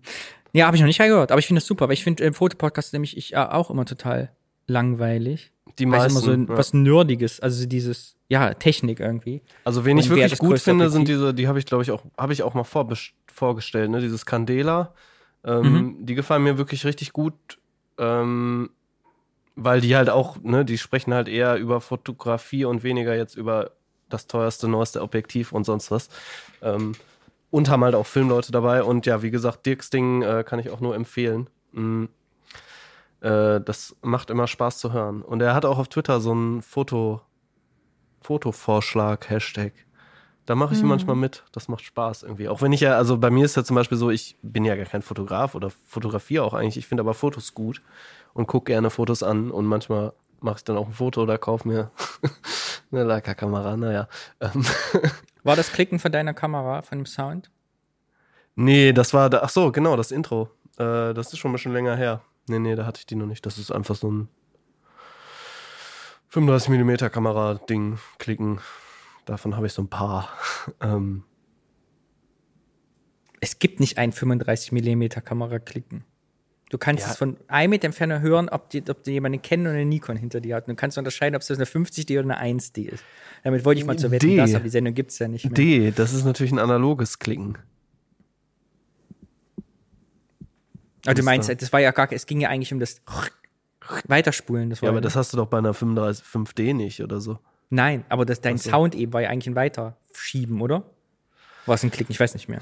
[0.54, 2.34] Ja, habe ich noch nicht gehört, aber ich finde das super, weil ich finde äh,
[2.34, 4.32] Fotopodcast nämlich ich äh, auch immer total
[4.68, 5.52] langweilig.
[5.80, 6.12] Die meisten.
[6.12, 6.58] immer so ja.
[6.58, 9.42] was Nerdiges, also dieses, ja, Technik irgendwie.
[9.64, 11.16] Also wen ich Und wer wirklich gut finde, sind Objektiv?
[11.22, 14.02] diese, die habe ich glaube ich auch, habe ich auch mal vorbes- vorgestellt, ne?
[14.02, 14.94] Dieses Candela.
[15.44, 16.06] Ähm, Mhm.
[16.06, 17.34] Die gefallen mir wirklich richtig gut,
[17.98, 18.70] ähm,
[19.56, 23.72] weil die halt auch, ne, die sprechen halt eher über Fotografie und weniger jetzt über
[24.10, 26.10] das teuerste, neueste Objektiv und sonst was.
[26.62, 26.94] Ähm,
[27.52, 28.84] und haben halt auch Filmleute dabei.
[28.84, 31.50] Und ja, wie gesagt, Dirks Ding äh, kann ich auch nur empfehlen.
[31.72, 32.06] Mm.
[33.22, 35.22] Äh, das macht immer Spaß zu hören.
[35.22, 37.22] Und er hat auch auf Twitter so einen Foto,
[38.22, 39.74] Fotovorschlag, Hashtag.
[40.46, 41.44] Da mache ich manchmal mit.
[41.52, 42.50] Das macht Spaß irgendwie.
[42.50, 44.76] Auch wenn ich ja, also bei mir ist ja zum Beispiel so, ich bin ja
[44.76, 46.78] gar kein Fotograf oder fotografiere auch eigentlich.
[46.78, 47.84] Ich finde aber Fotos gut
[48.34, 51.68] und gucke gerne Fotos an und manchmal mache ich dann auch ein Foto oder kaufe
[51.68, 51.92] mir
[52.92, 53.78] eine Leica-Kamera.
[53.78, 54.08] Naja.
[54.40, 54.66] Ähm,
[55.44, 57.52] War das Klicken von deiner Kamera, von dem Sound?
[58.56, 60.50] nee, das war, da, ach so, genau, das Intro.
[60.78, 62.22] Äh, das ist schon ein bisschen länger her.
[62.50, 63.46] Nee, nee, da hatte ich die noch nicht.
[63.46, 64.28] Das ist einfach so ein
[66.32, 68.60] 35mm Kamera-Ding, klicken.
[69.26, 70.30] Davon habe ich so ein paar.
[70.82, 71.24] Ähm,
[73.40, 76.04] Es gibt nicht ein 35 mm Kamera klicken.
[76.70, 77.12] Du kannst Ja.
[77.12, 80.18] es von einem Meter Entfernung hören, ob, die, ob du jemanden kennen oder eine Nikon
[80.18, 80.68] hinter dir hat.
[80.68, 83.04] Und du kannst unterscheiden, ob es eine 50D oder eine 1D ist.
[83.44, 84.36] Damit wollte ich mal zur Wetten, D.
[84.38, 85.54] das, aber die Sendung gibt's ja nicht mehr.
[85.54, 87.58] D, das ist natürlich ein analoges Klicken.
[91.06, 91.56] Aber du meinst, da?
[91.56, 93.02] das war ja gar, es ging ja eigentlich um das
[94.08, 94.70] Weiterspulen.
[94.70, 97.40] Das war Ja, aber das hast du doch bei einer 35 5D nicht oder so.
[97.70, 98.70] Nein, aber das, dein so.
[98.70, 100.84] Sound eben war ja eigentlich ein Weiterschieben, oder?
[101.66, 102.12] War es ein Klicken?
[102.12, 102.62] Ich weiß nicht mehr.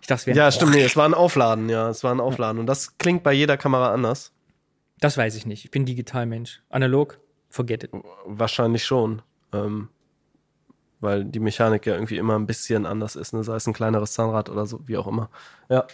[0.00, 2.20] Ich dachte, es wäre Ja, stimmt, nee, es war ein Aufladen, ja, es war ein
[2.20, 2.58] Aufladen.
[2.58, 4.32] Und das klingt bei jeder Kamera anders.
[4.98, 5.64] Das weiß ich nicht.
[5.64, 6.62] Ich bin Digitalmensch.
[6.70, 7.18] Analog,
[7.50, 7.90] forget it.
[8.24, 9.22] Wahrscheinlich schon.
[9.52, 9.88] Ähm,
[11.00, 13.42] weil die Mechanik ja irgendwie immer ein bisschen anders ist, ne?
[13.42, 15.30] sei es ein kleineres Zahnrad oder so, wie auch immer.
[15.68, 15.84] Ja.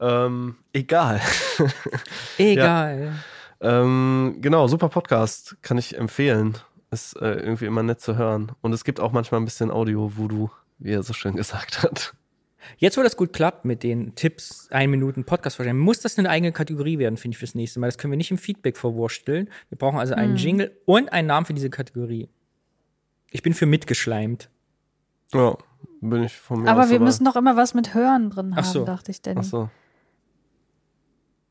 [0.00, 1.20] Ähm, egal.
[2.38, 3.14] Egal.
[3.60, 6.58] ähm, genau, super Podcast, kann ich empfehlen.
[6.90, 8.52] Ist äh, irgendwie immer nett zu hören.
[8.60, 12.14] Und es gibt auch manchmal ein bisschen Audio-Voodoo, wie er so schön gesagt hat.
[12.78, 16.28] Jetzt, wo das gut klappt mit den Tipps, ein Minuten Podcast vorstellen, muss das eine
[16.28, 17.86] eigene Kategorie werden, finde ich, fürs nächste Mal.
[17.86, 19.48] Das können wir nicht im Feedback verwursteln.
[19.68, 22.28] Wir brauchen also einen Jingle und einen Namen für diese Kategorie.
[23.30, 24.50] Ich bin für mitgeschleimt.
[25.32, 25.56] Ja,
[26.00, 27.04] bin ich von mir Aber aus wir dabei.
[27.06, 28.84] müssen doch immer was mit Hören drin haben, Ach so.
[28.84, 29.38] dachte ich denn.
[29.38, 29.70] Ach so.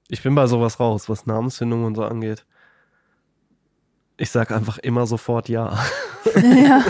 [0.09, 2.45] Ich bin bei sowas raus, was Namensfindung und so angeht.
[4.17, 5.77] Ich sag einfach immer sofort ja.
[6.35, 6.83] ja.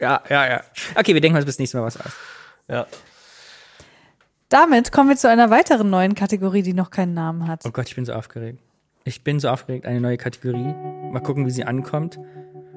[0.00, 0.62] Ja, ja, ja.
[0.94, 2.12] Okay, wir denken uns bis nächstes Mal was aus.
[2.68, 2.86] ja.
[4.48, 7.62] Damit kommen wir zu einer weiteren neuen Kategorie, die noch keinen Namen hat.
[7.64, 8.58] Oh Gott, ich bin so aufgeregt.
[9.04, 9.86] Ich bin so aufgeregt.
[9.86, 10.74] Eine neue Kategorie.
[11.10, 12.16] Mal gucken, wie sie ankommt.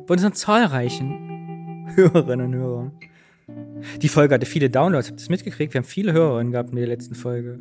[0.08, 2.92] Von unseren zahlreichen Hörerinnen und Hörern.
[3.98, 5.08] Die Folge hatte viele Downloads.
[5.10, 5.74] Habt ihr das mitgekriegt?
[5.74, 7.60] Wir haben viele Hörerinnen gehabt in der letzten Folge.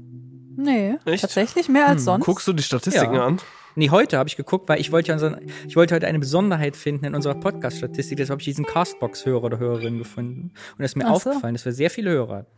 [0.57, 1.23] Nee, Echt?
[1.23, 2.25] tatsächlich mehr als sonst.
[2.25, 3.27] Guckst du die Statistiken Ja.
[3.27, 3.39] an?
[3.77, 6.77] Nee, heute habe ich geguckt, weil ich wollte ja unseren, ich wollte heute eine Besonderheit
[6.77, 8.19] finden in unserer Podcast-Statistik.
[8.19, 10.53] Deshalb habe ich diesen Castbox-Hörer oder Hörerin gefunden.
[10.79, 11.11] Und es ist mir so.
[11.11, 12.51] aufgefallen, dass wir sehr viele Hörer hatten.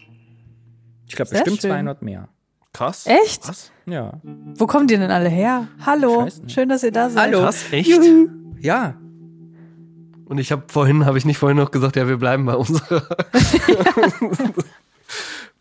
[1.08, 1.70] Ich glaube, bestimmt schön.
[1.70, 2.28] 200 mehr.
[2.74, 3.06] Krass.
[3.06, 3.48] Echt?
[3.48, 3.72] Was?
[3.86, 4.20] Ja.
[4.22, 5.68] Wo kommen die denn alle her?
[5.86, 7.22] Hallo, schön, dass ihr da seid.
[7.32, 7.40] Hallo.
[7.40, 7.88] Krass, echt?
[7.88, 8.28] Juhu.
[8.60, 8.96] Ja.
[10.26, 13.02] Und ich habe vorhin, habe ich nicht vorhin noch gesagt, ja, wir bleiben bei unserer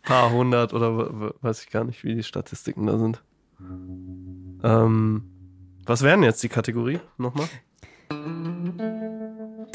[0.05, 3.23] paar hundert oder weiß ich gar nicht, wie die Statistiken da sind.
[4.63, 5.23] Ähm,
[5.85, 7.47] was wären jetzt die Kategorie nochmal?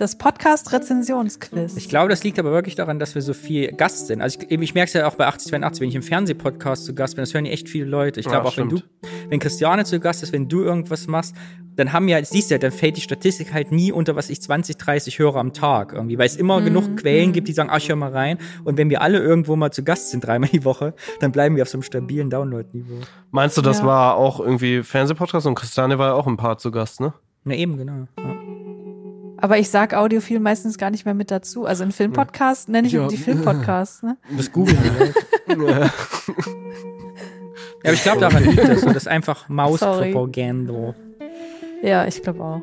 [0.01, 1.77] Das Podcast-Rezensionsquiz.
[1.77, 4.23] Ich glaube, das liegt aber wirklich daran, dass wir so viel Gast sind.
[4.23, 7.17] Also ich, ich merke es ja auch bei 8082, wenn ich im Fernsehpodcast zu Gast
[7.17, 8.19] bin, das hören ja echt viele Leute.
[8.21, 8.95] Ich Ja, glaube auch, wenn du, stimmt.
[9.29, 11.35] wenn Christiane zu Gast ist, wenn du irgendwas machst,
[11.77, 14.41] dann haben ja, siehst du ja, dann fällt die Statistik halt nie unter, was ich
[14.41, 17.81] 20, 30 höre am Tag irgendwie, weil es immer genug Quellen gibt, die sagen, ach,
[17.87, 18.39] hör mal rein.
[18.65, 21.63] Und wenn wir alle irgendwo mal zu Gast sind, dreimal die Woche, dann bleiben wir
[21.63, 23.01] auf so einem stabilen Download-Niveau.
[23.33, 23.85] Meinst du, das Ja.
[23.87, 27.13] war auch irgendwie Fernsehpodcast und Christiane war ja auch ein paar zu Gast, ne?
[27.45, 28.07] Na eben, genau.
[28.19, 28.35] Ja.
[29.41, 31.65] Aber ich sag Audiophil meistens gar nicht mehr mit dazu.
[31.65, 33.07] Also in Filmpodcasts nenne ich Ja.
[33.09, 34.03] die Filmpodcasts.
[34.03, 34.17] Ne?
[34.37, 34.79] Das googeln
[35.49, 35.91] Ja,
[37.85, 38.81] aber ich glaube, daran liegt das.
[38.83, 40.95] So, das ist einfach Mauspropaganda.
[41.83, 42.63] Ja, ich glaube auch.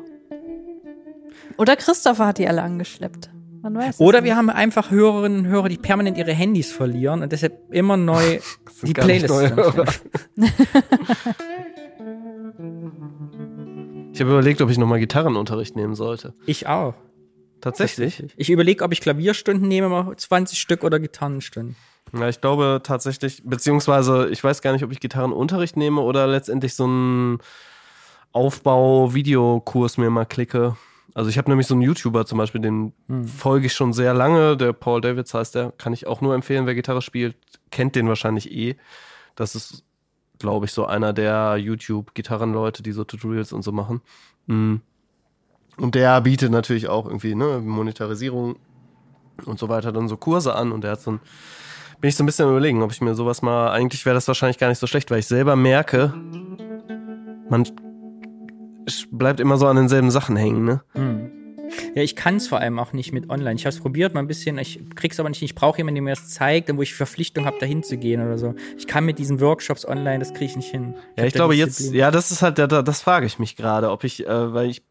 [1.56, 3.30] Oder Christopher hat die alle angeschleppt.
[3.62, 4.28] Man weiß es Oder nicht.
[4.28, 8.38] wir haben einfach Hörerinnen und Hörer, die permanent ihre Handys verlieren und deshalb immer neu
[8.84, 9.56] die zusammenstellen.
[14.18, 16.34] Ich habe überlegt, ob ich nochmal Gitarrenunterricht nehmen sollte.
[16.44, 16.94] Ich auch.
[17.60, 18.24] Tatsächlich?
[18.36, 21.76] Ich überlege, ob ich Klavierstunden nehme, mal 20 Stück oder Gitarrenstunden.
[22.12, 26.74] Ja, ich glaube tatsächlich, beziehungsweise ich weiß gar nicht, ob ich Gitarrenunterricht nehme oder letztendlich
[26.74, 27.38] so einen
[28.32, 30.76] Aufbau-Videokurs mir mal klicke.
[31.14, 34.56] Also ich habe nämlich so einen YouTuber zum Beispiel, den folge ich schon sehr lange,
[34.56, 37.36] der Paul Davids heißt der, kann ich auch nur empfehlen, wer Gitarre spielt,
[37.70, 38.78] kennt den wahrscheinlich eh.
[39.36, 39.84] Das ist,
[40.38, 44.00] glaube ich, so einer der YouTube-Gitarrenleute, die so Tutorials und so machen.
[44.46, 44.76] Mm.
[45.76, 48.56] Und der bietet natürlich auch irgendwie, ne, Monetarisierung
[49.44, 51.20] und so weiter, dann so Kurse an und der hat so ein
[52.00, 54.58] bin ich so ein bisschen überlegen, ob ich mir sowas mal, eigentlich wäre das wahrscheinlich
[54.58, 56.14] gar nicht so schlecht, weil ich selber merke,
[57.48, 57.66] man
[59.10, 60.80] bleibt immer so an denselben Sachen hängen, ne?
[61.94, 63.54] Ja, ich kann es vor allem auch nicht mit online.
[63.56, 65.42] Ich habe es probiert mal ein bisschen, ich krieg's aber nicht.
[65.42, 68.38] Ich brauche jemanden, der mir das zeigt, wo ich Verpflichtung habe, dahin zu gehen oder
[68.38, 68.54] so.
[68.76, 70.94] Ich kann mit diesen Workshops online, das kriege ich nicht hin.
[71.16, 73.90] Ja, hab ich glaube jetzt, ja, das ist halt, der- das frage ich mich gerade,
[73.90, 74.82] ob ich, äh, weil ich,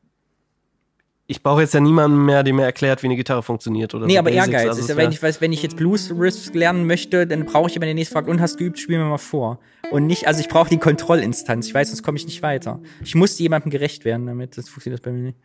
[1.30, 4.14] ich brauche jetzt ja niemanden mehr, der mir erklärt, wie eine Gitarre funktioniert oder Nee,
[4.14, 4.48] so aber Basics.
[4.48, 4.68] Ehrgeiz.
[4.70, 7.68] Also ist ja, wenn, ich, weiß, wenn ich jetzt Blues Riffs lernen möchte, dann brauche
[7.68, 9.60] ich jemanden, der nächste fragt, und hast geübt, spiel mir mal vor.
[9.92, 11.68] Und nicht, also ich brauche die Kontrollinstanz.
[11.68, 12.80] Ich weiß, sonst komme ich nicht weiter.
[13.04, 14.58] Ich muss jemandem gerecht werden damit.
[14.58, 15.38] Das funktioniert bei mir nicht.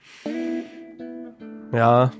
[1.73, 2.13] Ja.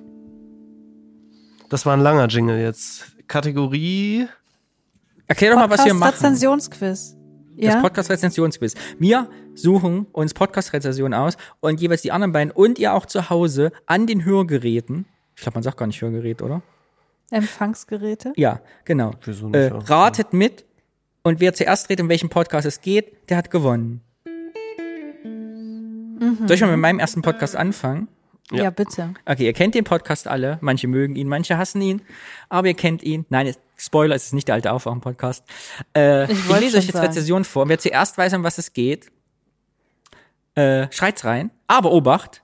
[1.69, 3.17] Das war ein langer Jingle jetzt.
[3.29, 4.27] Kategorie,
[5.27, 6.13] Erklär doch mal, was wir machen.
[6.15, 7.17] Rezensionsquiz.
[7.57, 7.81] Das Ja.
[7.81, 8.75] Podcast-Rezensionsquiz.
[8.99, 13.73] Wir suchen uns Podcast-Rezensionen aus und jeweils die anderen beiden und ihr auch zu Hause
[13.87, 15.07] an den Hörgeräten.
[15.37, 16.61] Ich glaube, man sagt gar nicht Hörgerät, oder?
[17.31, 18.33] Empfangsgeräte.
[18.37, 19.13] Ja, genau.
[19.25, 19.89] Wieso nicht Äh, auch?
[19.89, 20.67] ratet mit
[21.23, 24.03] und wer zuerst redet, in welchem Podcast es geht, der hat gewonnen.
[26.47, 28.09] Soll ich mal mit meinem ersten Podcast anfangen?
[28.57, 28.71] Ja.
[28.71, 29.15] bitte.
[29.27, 30.59] Okay, ihr kennt den Podcast alle.
[30.61, 32.03] Manche mögen ihn, manche hassen ihn.
[32.49, 33.27] Aber ihr kennt ihn.
[33.29, 35.45] Nein, es- Spoiler, es ist nicht der alte Aufwachen-Podcast.
[35.97, 37.07] Äh, Ich ich, lese euch jetzt sagen.
[37.07, 37.69] Rezensionen vor.
[37.69, 39.11] Wer zuerst weiß, um was es geht,
[40.55, 41.51] äh, schreit's rein.
[41.67, 42.43] Aber Obacht,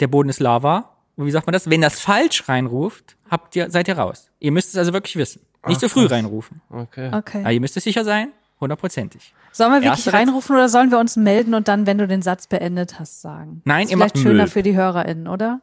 [0.00, 0.96] der Boden ist Lava.
[1.16, 1.68] Und wie sagt man das?
[1.68, 4.30] Wenn das falsch reinruft, habt ihr, seid ihr raus.
[4.38, 5.42] Ihr müsst es also wirklich wissen.
[5.66, 6.62] Nicht zu früh reinrufen.
[6.70, 7.10] okay.
[7.12, 7.40] Okay.
[7.40, 8.32] Aber ihr müsst es sicher sein.
[8.60, 9.34] Hundertprozentig.
[9.52, 12.20] Sollen wir wirklich Erste reinrufen oder sollen wir uns melden und dann, wenn du den
[12.22, 13.62] Satz beendet hast, sagen?
[13.64, 14.48] Nein, ist ihr vielleicht macht schöner Müll.
[14.48, 15.60] für die HörerInnen, oder?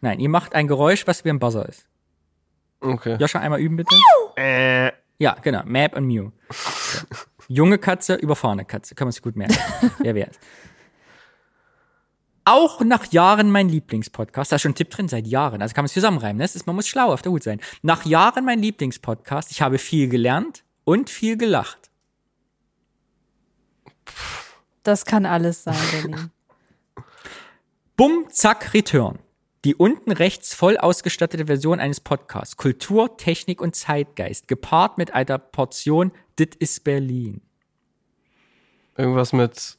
[0.00, 1.86] Nein, ihr macht ein Geräusch, was wie ein Buzzer ist.
[2.80, 3.16] Okay.
[3.20, 3.94] Joscha, einmal üben bitte.
[4.36, 5.62] Äh, Ja, genau.
[5.64, 6.30] Map und Mew.
[6.50, 7.06] So.
[7.48, 8.94] Junge Katze, überfahrene Katze.
[8.96, 9.56] Kann man sich gut merken.
[9.98, 10.36] Wer wär's?
[12.44, 14.50] Auch nach Jahren mein Lieblingspodcast.
[14.50, 15.62] Da ist schon ein Tipp drin, seit Jahren.
[15.62, 16.38] Also kann man es zusammenreimen.
[16.38, 16.44] Ne?
[16.44, 17.60] Das ist, man muss schlau auf der Hut sein.
[17.82, 19.52] Nach Jahren mein Lieblingspodcast.
[19.52, 21.90] Ich habe viel gelernt und viel gelacht.
[24.82, 26.16] Das kann alles sein, Danny.
[27.96, 29.18] Bumm, zack, Return.
[29.64, 32.56] Die unten rechts voll ausgestattete Version eines Podcasts.
[32.56, 34.48] Kultur, Technik und Zeitgeist.
[34.48, 37.40] Gepaart mit einer Portion Dit ist Berlin.
[38.96, 39.76] irgendwas mit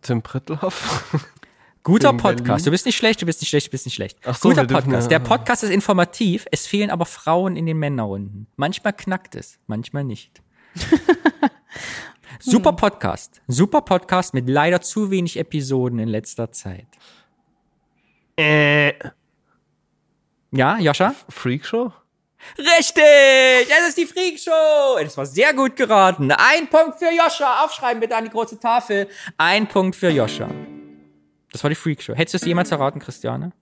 [0.00, 1.04] Tim Prittloff?
[1.84, 2.46] Guter Podcast.
[2.46, 2.64] Berlin?
[2.64, 4.18] Du bist nicht schlecht, du bist nicht schlecht, du bist nicht schlecht.
[4.24, 5.04] Ach so, Guter Podcast.
[5.10, 8.48] ja- Der Podcast ist informativ, es fehlen aber Frauen in den Männerrunden.
[8.56, 10.42] Manchmal knackt es, manchmal nicht.
[12.40, 13.40] Super Podcast.
[13.48, 16.86] Super Podcast mit leider zu wenig Episoden in letzter Zeit.
[18.36, 18.92] äh,
[20.50, 21.14] Ja, Joscha?
[21.28, 21.92] Freakshow?
[22.58, 23.04] Richtig!
[23.70, 24.98] Es ist die Freak Show!
[25.00, 26.32] Das war sehr gut geraten.
[26.32, 27.64] Ein Punkt für Joscha.
[27.64, 29.08] Aufschreiben bitte an die große Tafel.
[29.38, 30.48] Ein Punkt für Joscha.
[31.52, 32.14] Das war die Freak Show.
[32.14, 33.52] Hättest du es jemals erraten, Christiane?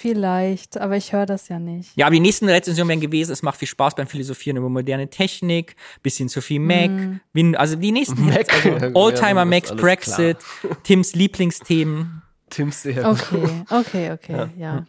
[0.00, 1.96] Vielleicht, aber ich höre das ja nicht.
[1.96, 5.10] Ja, aber die nächsten Rezensionen wären gewesen, es macht viel Spaß beim Philosophieren über moderne
[5.10, 6.90] Technik, bisschen zu viel Mac,
[7.32, 8.52] Win also die nächsten Mac.
[8.54, 10.36] Also Ja, Oldtimer das Macs, Brexit,
[10.84, 12.22] Tims Lieblingsthemen.
[12.48, 14.86] Tim's sehr Okay, okay, okay, ja.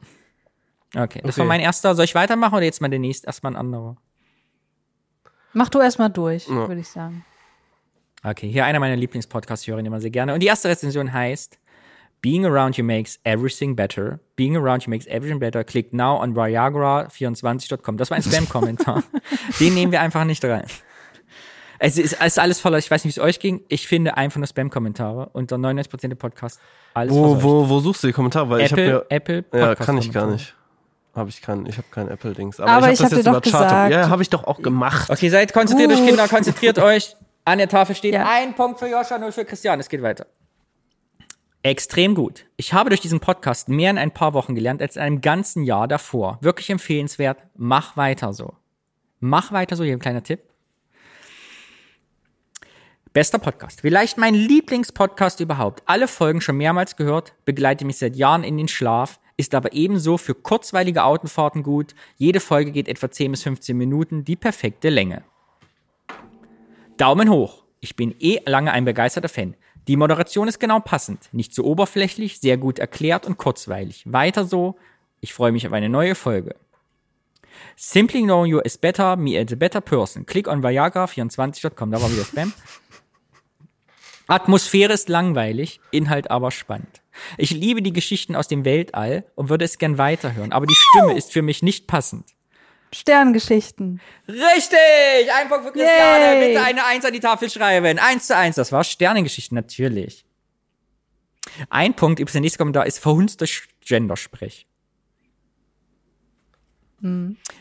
[0.95, 1.39] Okay, das Okay.
[1.39, 1.95] war mein erster.
[1.95, 3.97] Soll ich weitermachen oder jetzt mal der nächste, erstmal ein anderer?
[5.53, 6.67] Mach du erstmal durch, Ja.
[6.67, 7.25] würde ich sagen.
[8.23, 8.95] Okay, hier einer meiner
[9.73, 10.33] höre ihn immer sehr gerne.
[10.33, 11.57] Und die erste Rezension heißt
[12.21, 14.19] Being around you makes everything better.
[14.35, 15.63] Being around you makes everything better.
[15.63, 17.97] Click now on Viagra24.com.
[17.97, 19.03] Das war ein Spam-Kommentar.
[19.59, 20.65] Den nehmen wir einfach nicht rein.
[21.81, 23.61] Es ist, es ist alles voller, ich weiß nicht, wie es euch ging.
[23.69, 26.59] Ich finde einfach nur Spam-Kommentare unter 99% der Podcasts.
[26.93, 28.49] Alles Wo, wo, wo suchst du die Kommentare?
[28.49, 30.55] Weil ich Apple, habe Apple ja, ja, kann ich gar nicht.
[31.15, 32.59] Habe ich kein, ich habe kein Apple-Dings.
[32.59, 35.09] Aber ich hab hab dir doch gesagt- Ja, habe ich doch auch gemacht.
[35.09, 36.07] Okay, seid konzentriert euch, Gut.
[36.09, 37.15] Kinder, konzentriert euch.
[37.45, 38.27] An der Tafel steht Ja.
[38.29, 39.79] ein Punkt für Joscha, null für Christian.
[39.79, 40.27] Es geht weiter.
[41.61, 42.45] Extrem gut.
[42.55, 45.63] Ich habe durch diesen Podcast mehr in ein paar Wochen gelernt als in einem ganzen
[45.63, 46.37] Jahr davor.
[46.39, 47.39] Wirklich empfehlenswert.
[47.55, 48.53] Mach weiter so.
[49.19, 50.39] Mach weiter so, hier ein kleiner Tipp.
[53.11, 53.81] Bester Podcast.
[53.81, 55.83] Vielleicht mein Lieblingspodcast überhaupt.
[55.85, 60.17] Alle Folgen schon mehrmals gehört, begleite mich seit Jahren in den Schlaf, ist aber ebenso
[60.17, 61.93] für kurzweilige Autofahrten gut.
[62.15, 65.23] Jede Folge geht etwa 10 bis 15 Minuten, die perfekte Länge.
[66.95, 67.63] Daumen hoch.
[67.81, 69.55] Ich bin eh lange ein begeisterter Fan.
[69.89, 71.29] Die Moderation ist genau passend.
[71.31, 74.03] Nicht zu oberflächlich, sehr gut erklärt und kurzweilig.
[74.05, 74.77] Weiter so.
[75.19, 76.55] Ich freue mich auf eine neue Folge.
[77.75, 80.27] Simply knowing you is better, me as a better person.
[80.27, 81.89] Click on Viagra24.com.
[81.89, 82.53] Da war wieder Spam.
[84.27, 87.01] Atmosphäre ist langweilig, Inhalt aber spannend.
[87.39, 91.17] Ich liebe die Geschichten aus dem Weltall und würde es gern weiterhören, aber die Stimme
[91.17, 92.25] ist für mich nicht passend.
[92.91, 94.01] Sterngeschichten.
[94.27, 95.31] Richtig!
[95.35, 96.35] Ein Punkt für Christiane.
[96.39, 96.47] Yay.
[96.47, 97.99] Bitte eine Eins an die Tafel schreiben.
[97.99, 98.55] Eins zu eins.
[98.55, 100.25] Das war Sternengeschichten, natürlich.
[101.69, 103.45] Ein Punkt, übrigens der nächste Kommentar ist verhunzter
[103.81, 104.67] Gendersprech.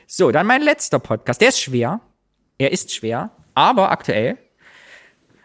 [0.07, 1.41] So, dann mein letzter Podcast.
[1.41, 2.01] Der ist schwer.
[2.59, 4.37] Er ist schwer, aber aktuell.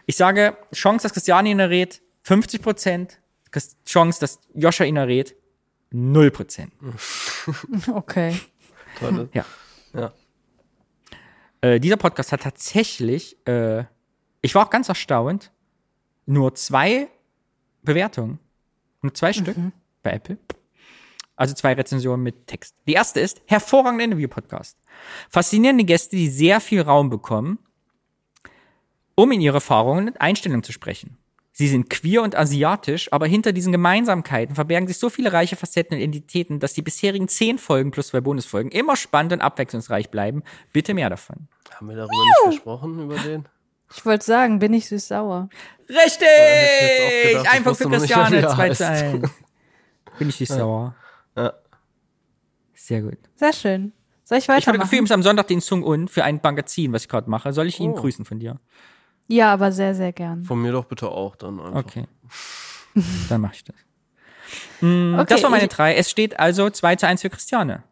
[0.08, 3.20] Ich sage, Chance, dass Christiane ihn errät, 50 Prozent.
[3.86, 5.36] Chance, dass Joscha ihn errät,
[5.92, 6.74] 0 Prozent.
[7.94, 8.40] Okay.
[9.00, 9.30] Toll.
[9.34, 9.46] Ja.
[9.94, 10.12] Ja.
[11.62, 13.86] Äh, dieser Podcast hat tatsächlich, äh,
[14.42, 15.52] ich war auch ganz erstaunt,
[16.26, 17.10] nur zwei
[17.84, 18.40] Bewertungen.
[19.02, 19.58] Nur zwei Stück
[20.02, 20.38] bei Apple.
[21.36, 22.76] Also zwei Rezensionen mit Text.
[22.88, 24.78] Die erste ist, hervorragender Interview-Podcast.
[25.30, 27.60] Faszinierende Gäste, die sehr viel Raum bekommen,
[29.16, 31.18] um in ihre Erfahrungen und Einstellungen zu sprechen.
[31.56, 35.96] Sie sind queer und asiatisch, aber hinter diesen Gemeinsamkeiten verbergen sich so viele reiche Facetten
[35.96, 40.42] und Identitäten, dass die bisherigen zehn Folgen plus zwei Bonusfolgen immer spannend und abwechslungsreich bleiben.
[40.72, 41.48] Bitte mehr davon.
[41.76, 43.46] Haben wir darüber nicht gesprochen, über den?
[43.96, 45.48] Ich wollte sagen, bin ich süß sauer.
[45.88, 46.28] Richtig!
[46.28, 48.82] hätte ich jetzt auch gedacht, ich Ein Punkt für Christiane, 2 zu heißt.
[48.82, 49.30] 1.
[50.18, 50.96] Bin ich nicht sauer.
[51.38, 51.54] Ja.
[52.74, 53.18] Sehr gut.
[53.36, 53.94] Sehr schön.
[54.24, 54.88] Soll ich Ich fotografiere weitermachen?
[54.90, 57.54] übrigens am Sonntag den Sung Un für ein Magazin, was ich gerade mache.
[57.54, 57.96] Soll ich ihn Oh.
[57.96, 58.60] grüßen von dir?
[59.28, 60.44] Ja, aber sehr, sehr gern.
[60.44, 61.76] Von mir doch bitte auch dann einfach.
[61.80, 62.06] Okay.
[63.30, 63.76] Dann mache ich das.
[64.82, 65.96] Mm, Okay, das war meine ich- drei.
[65.96, 67.84] Es steht also 2 zu 1 für Christiane.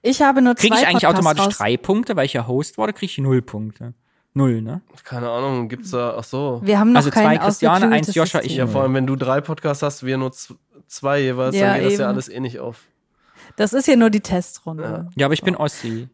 [0.00, 1.58] Ich habe nur zwei Kriege ich eigentlich Podcasts automatisch raus.
[1.58, 3.92] drei Punkte, weil ich ja Host war, oder kriege ich null Punkte?
[4.32, 4.80] Null, ne?
[5.04, 6.60] Keine Ahnung, gibt's da, ach so.
[6.64, 9.40] Wir haben noch Also zwei Christiane, eins Joscha, ich Ja, vor allem, wenn du drei
[9.42, 10.32] Podcasts hast, wir nur
[10.86, 12.08] zwei jeweils, Ja, dann geht das ja eben.
[12.12, 12.84] alles eh nicht auf.
[13.56, 15.08] Das ist hier nur die Testrunde.
[15.16, 16.08] Ja, aber ich bin Ossi.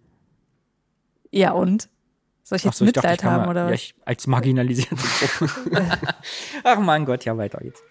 [1.30, 1.88] Ja, und?
[2.44, 4.96] Soll ich jetzt so, ich dachte, ich Mitleid haben mal, oder ja, ich, als marginalisierte
[4.96, 5.82] Gruppe.
[6.64, 7.82] Ach mein Gott, ja, weiter geht's.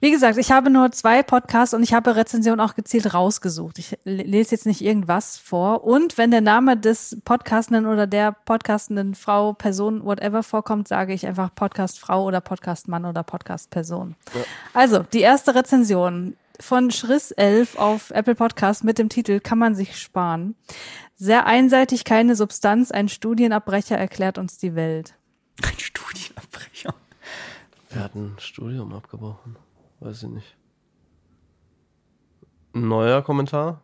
[0.00, 3.80] Wie gesagt, ich habe nur zwei Podcasts und ich habe Rezensionen auch gezielt rausgesucht.
[3.80, 5.82] Ich le- lese jetzt nicht irgendwas vor.
[5.82, 11.26] Und wenn der Name des Podcastenden oder der podcastenden Frau, Person, whatever vorkommt, sage ich
[11.26, 14.14] einfach Podcast Frau oder Podcast Mann oder Podcast Person.
[14.72, 19.74] Also, die erste Rezension von Schriss 11 auf Apple Podcast mit dem Titel Kann man
[19.74, 20.54] sich sparen.
[21.20, 25.14] Sehr einseitig, keine Substanz, ein Studienabbrecher erklärt uns die Welt.
[25.64, 26.94] Ein Studienabbrecher.
[27.90, 29.56] Wer hat ein Studium abgebrochen?
[29.98, 30.56] Weiß ich nicht.
[32.72, 33.82] Neuer Kommentar?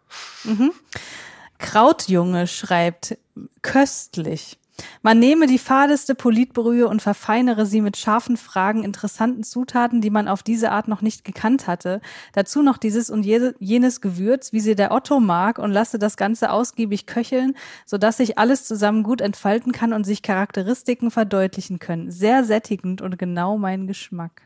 [1.58, 3.18] Krautjunge schreibt,
[3.62, 4.60] köstlich.
[5.02, 10.26] Man nehme die fadeste Politbrühe und verfeinere sie mit scharfen Fragen, interessanten Zutaten, die man
[10.26, 12.00] auf diese Art noch nicht gekannt hatte.
[12.32, 16.16] Dazu noch dieses und je- jenes Gewürz, wie sie der Otto mag, und lasse das
[16.16, 17.56] Ganze ausgiebig köcheln,
[17.86, 22.10] sodass sich alles zusammen gut entfalten kann und sich Charakteristiken verdeutlichen können.
[22.10, 24.42] Sehr sättigend und genau mein Geschmack.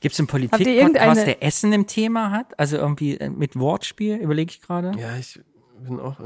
[0.00, 2.58] Gibt es einen Politik-Podcast, der Essen im Thema hat?
[2.58, 4.92] Also irgendwie äh, mit Wortspiel, überlege ich gerade.
[4.98, 5.40] Ja, ich
[5.80, 6.16] bin auch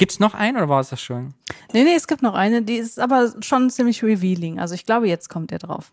[0.00, 0.04] irgendwie.
[0.04, 1.34] Gibt es noch einen oder war es das schon?
[1.72, 4.58] Nee, nee, es gibt noch eine, die ist aber schon ziemlich revealing.
[4.58, 5.92] Also ich glaube, jetzt kommt er drauf.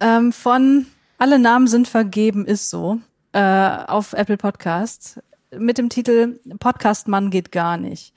[0.00, 0.86] Ähm, von
[1.18, 3.00] Alle Namen sind vergeben, ist so,
[3.32, 5.18] äh, auf Apple Podcasts
[5.56, 8.12] mit dem Titel Podcast Mann geht gar nicht.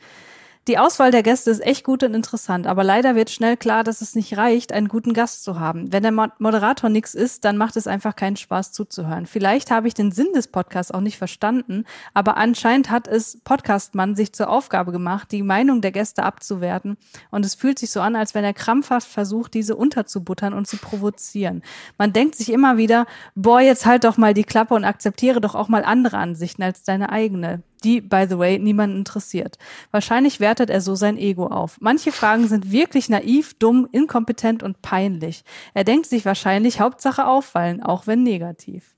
[0.70, 4.02] Die Auswahl der Gäste ist echt gut und interessant, aber leider wird schnell klar, dass
[4.02, 5.92] es nicht reicht, einen guten Gast zu haben.
[5.92, 9.26] Wenn der Mo- Moderator nichts ist, dann macht es einfach keinen Spaß zuzuhören.
[9.26, 14.16] Vielleicht habe ich den Sinn des Podcasts auch nicht verstanden, aber anscheinend hat es Podcastmann
[14.16, 16.98] sich zur Aufgabe gemacht, die Meinung der Gäste abzuwerten
[17.32, 20.78] und es fühlt sich so an, als wenn er krampfhaft versucht, diese unterzubuttern und zu
[20.78, 21.64] provozieren.
[21.98, 25.56] Man denkt sich immer wieder, boah, jetzt halt doch mal die Klappe und akzeptiere doch
[25.56, 29.58] auch mal andere Ansichten als deine eigene die, by the way, niemanden interessiert.
[29.92, 31.78] Wahrscheinlich wertet er so sein Ego auf.
[31.80, 35.44] Manche Fragen sind wirklich naiv, dumm, inkompetent und peinlich.
[35.74, 38.96] Er denkt sich wahrscheinlich Hauptsache auffallen, auch wenn negativ.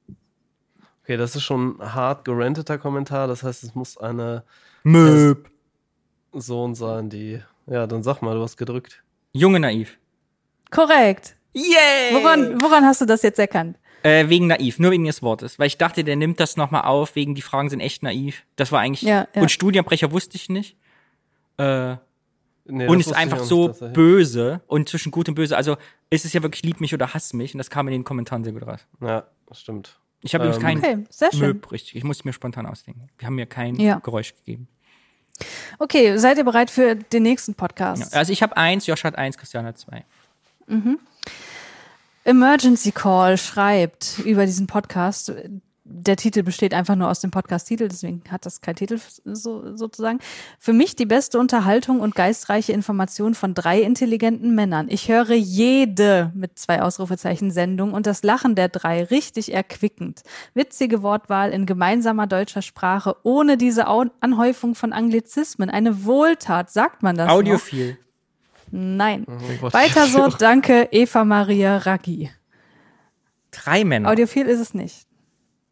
[1.04, 3.28] Okay, das ist schon ein hart gerenteter Kommentar.
[3.28, 4.44] Das heißt, es muss eine
[4.84, 5.50] Möb.
[6.32, 9.04] Person sein, die Ja, dann sag mal, du hast gedrückt.
[9.34, 9.98] Junge naiv.
[10.72, 11.36] Korrekt.
[11.54, 12.14] Yay!
[12.14, 13.78] Woran, woran hast du das jetzt erkannt?
[14.04, 15.60] Äh, wegen naiv, nur wegen des Wortes.
[15.60, 18.44] Weil ich dachte, der nimmt das nochmal auf, wegen die Fragen sind echt naiv.
[18.56, 19.02] Das war eigentlich.
[19.04, 19.42] Ja, ja.
[19.42, 20.76] Und Studienbrecher wusste ich nicht.
[21.58, 21.96] Äh,
[22.66, 25.58] Nee, und ist einfach nicht, so er- böse und zwischen gut und böse.
[25.58, 25.78] Also
[26.12, 28.44] ist es ja wirklich lieb mich oder hass mich und das kam in den Kommentaren
[28.44, 28.86] sehr gut raus.
[29.02, 30.00] Ja, das stimmt.
[30.22, 31.40] Ich habe Ähm, übrigens kein Okay, sehr schön.
[31.40, 31.96] Möb, richtig.
[31.96, 33.10] Ich musste mir spontan ausdenken.
[33.18, 33.98] Wir haben mir kein Ja.
[33.98, 34.68] Geräusch gegeben.
[35.80, 38.14] Okay, seid ihr bereit für den nächsten Podcast?
[38.14, 40.06] Ja, also ich habe eins, Josh hat eins, Christian hat zwei.
[42.24, 45.34] Emergency Call schreibt über diesen Podcast.
[45.84, 50.20] Der Titel besteht einfach nur aus dem Podcast-Titel, deswegen hat das kein Titel so, sozusagen.
[50.58, 54.88] Für mich die beste Unterhaltung und geistreiche Information von drei intelligenten Männern.
[54.90, 60.22] Ich höre jede mit zwei Ausrufezeichen Sendung und das Lachen der drei richtig erquickend.
[60.54, 65.70] Witzige Wortwahl in gemeinsamer deutscher Sprache, ohne diese Anhäufung von Anglizismen.
[65.70, 67.30] Eine Wohltat, sagt man das?
[67.84, 68.02] noch?
[68.72, 69.26] Nein.
[69.60, 69.74] Gott.
[69.74, 72.32] Weiter so, danke, Eva Maria Raggi.
[73.52, 74.10] Drei Männer.
[74.10, 75.08] Audiophil ist es nicht.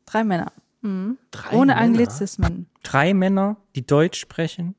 [0.05, 0.51] Drei Männer.
[0.81, 1.17] Mhm.
[1.31, 1.81] Drei Ohne Männer?
[1.81, 2.67] Anglizismen.
[2.83, 4.75] Drei Männer, die Deutsch sprechen.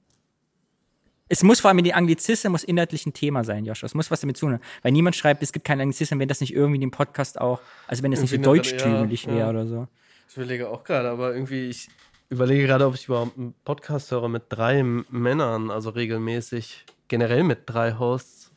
[1.32, 3.84] Es muss vor allem die Anglizismen muss inhaltlich ein Thema sein, Josh.
[3.84, 4.54] Es muss was damit zu tun.
[4.54, 4.62] haben.
[4.82, 7.60] Weil niemand schreibt, es gibt keine Anglizismen, wenn das nicht irgendwie in dem Podcast auch,
[7.86, 9.50] also wenn es nicht so deutschtümlich ja, wäre ja.
[9.50, 9.88] oder so.
[10.28, 11.88] Ich überlege auch gerade, aber irgendwie, ich
[12.30, 17.64] überlege gerade, ob ich überhaupt einen Podcast höre mit drei Männern, also regelmäßig, generell mit
[17.66, 18.50] drei Hosts.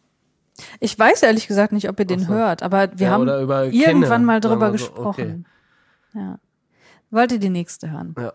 [0.79, 2.27] Ich weiß ehrlich gesagt nicht, ob ihr den so.
[2.27, 5.45] hört, aber wir Ja, haben irgendwann kenne, mal drüber so, gesprochen.
[6.13, 6.39] Ja.
[7.11, 8.15] Wollt ihr die nächste hören?
[8.17, 8.33] Ja.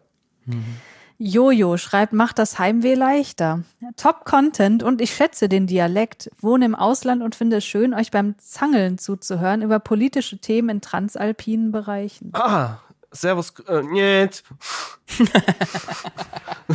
[1.20, 3.62] Jojo schreibt, macht das Heimweh leichter.
[3.96, 6.30] Top Content und ich schätze den Dialekt.
[6.40, 10.80] Wohne im Ausland und finde es schön, euch beim Zangeln zuzuhören über politische Themen in
[10.80, 12.30] transalpinen Bereichen.
[12.34, 12.78] Ah,
[13.10, 14.28] Servus, äh.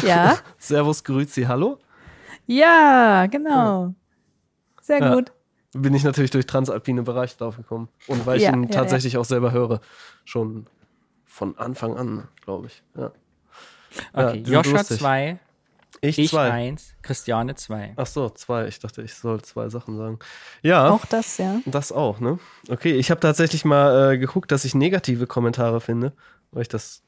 [0.02, 0.38] Ja?
[0.57, 1.80] Servus, Grüezi, hallo.
[2.45, 3.94] Ja, genau.
[4.82, 5.15] Sehr Ja.
[5.15, 5.32] gut.
[5.76, 7.88] Bin ich natürlich durch transalpine Bereiche draufgekommen.
[8.07, 9.82] Und weil ich Ja, ihn ja, tatsächlich auch selber höre.
[10.24, 10.68] Schon
[11.26, 12.84] von Anfang an, glaube ich.
[12.95, 13.11] Ja.
[14.15, 14.99] Ja, Okay, die sind Josh hat lustig.
[14.99, 15.40] zwei,
[16.02, 16.52] Ich, ich zwei.
[16.52, 17.94] eins, Christiane zwei.
[17.95, 18.68] Ach so, zwei.
[18.68, 20.20] Ich dachte, ich soll zwei Sachen sagen.
[20.61, 20.90] Ja.
[20.90, 21.60] Auch das, ja.
[21.65, 22.38] Das auch, ne?
[22.70, 26.14] Okay, ich habe tatsächlich mal äh, geguckt, dass ich negative Kommentare finde,
[26.52, 27.02] weil ich das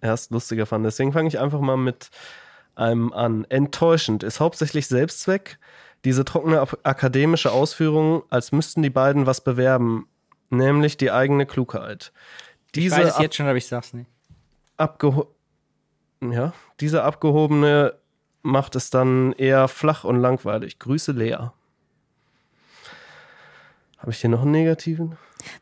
[0.00, 0.84] erst lustiger fand.
[0.84, 2.10] Deswegen fange ich einfach mal mit
[2.74, 3.44] einem an.
[3.48, 5.58] Enttäuschend ist hauptsächlich Selbstzweck.
[6.04, 10.08] Diese trockene akademische Ausführung, als müssten die beiden was bewerben,
[10.50, 12.12] nämlich die eigene Klugheit.
[12.66, 14.10] Ich Diese weiß es jetzt schon, aber ich sag's nicht.
[14.76, 15.28] abgeho
[16.20, 17.94] ja, diese abgehobene
[18.42, 20.78] macht es dann eher flach und langweilig.
[20.78, 21.50] Grüße Lea.
[23.98, 25.16] Habe ich hier noch einen negativen?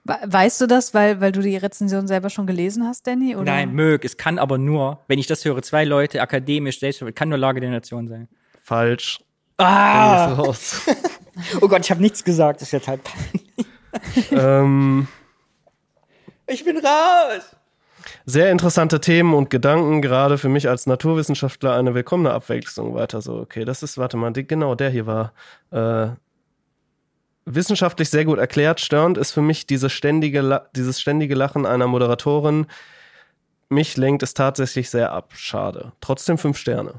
[0.05, 3.35] We- Weißt du das, weil, weil du die Rezension selber schon gelesen hast, Danny?
[3.37, 3.45] Oder?
[3.45, 4.05] Nein, mög.
[4.05, 7.61] Es kann aber nur, wenn ich das höre, zwei Leute akademisch selbst, kann nur Lage
[7.61, 8.29] der Nation sein.
[8.63, 9.21] Falsch.
[9.59, 10.37] Ah!
[11.63, 12.61] Oh Gott, ich habe nichts gesagt.
[12.61, 14.31] Das ist jetzt halt peinlich.
[14.33, 15.09] ähm,
[16.47, 17.57] Ich bin raus.
[18.27, 22.95] sehr interessante Themen und Gedanken, gerade für mich als Naturwissenschaftler eine willkommene Abwechslung.
[22.95, 25.33] Weiter so, okay, das ist, warte mal, die, genau, der hier war.
[25.71, 26.11] Äh,
[27.55, 28.81] wissenschaftlich sehr gut erklärt.
[28.81, 32.67] Störend ist für mich diese ständige, dieses ständige Lachen einer Moderatorin.
[33.69, 35.33] Mich lenkt es tatsächlich sehr ab.
[35.35, 35.93] Schade.
[36.01, 36.95] Trotzdem fünf Sterne.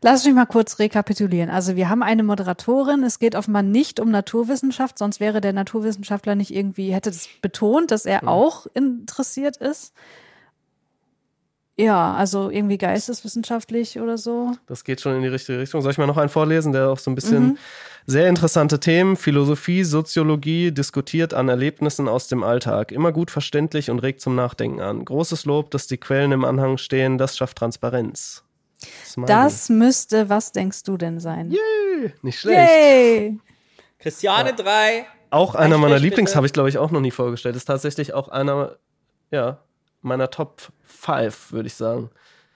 [0.00, 1.50] Lass mich mal kurz rekapitulieren.
[1.50, 3.02] Also wir haben eine Moderatorin.
[3.02, 7.90] Es geht offenbar nicht um Naturwissenschaft, sonst wäre der Naturwissenschaftler nicht irgendwie, hätte das betont,
[7.90, 9.92] dass er auch interessiert ist.
[11.76, 14.52] Ja, also irgendwie geisteswissenschaftlich oder so.
[14.66, 15.80] Das geht schon in die richtige Richtung.
[15.80, 17.58] Soll ich mal noch einen vorlesen, der auch so ein bisschen
[18.10, 22.90] sehr interessante Themen, Philosophie, Soziologie, diskutiert an Erlebnissen aus dem Alltag.
[22.90, 25.04] Immer gut verständlich und regt zum Nachdenken an.
[25.04, 28.44] Großes Lob, dass die Quellen im Anhang stehen, das schafft Transparenz.
[29.04, 29.28] Smiley.
[29.28, 31.54] Das müsste, was denkst du denn sein?
[32.22, 32.70] nicht schlecht.
[32.70, 33.38] Yay!
[33.98, 35.06] Christiane drei.
[35.28, 37.56] Auch einer Ein meiner Lieblings habe ich, glaube ich, auch noch nie vorgestellt.
[37.56, 38.76] Ist tatsächlich auch einer,
[39.30, 39.58] ja,
[40.00, 42.08] meiner Top 5, würde ich sagen.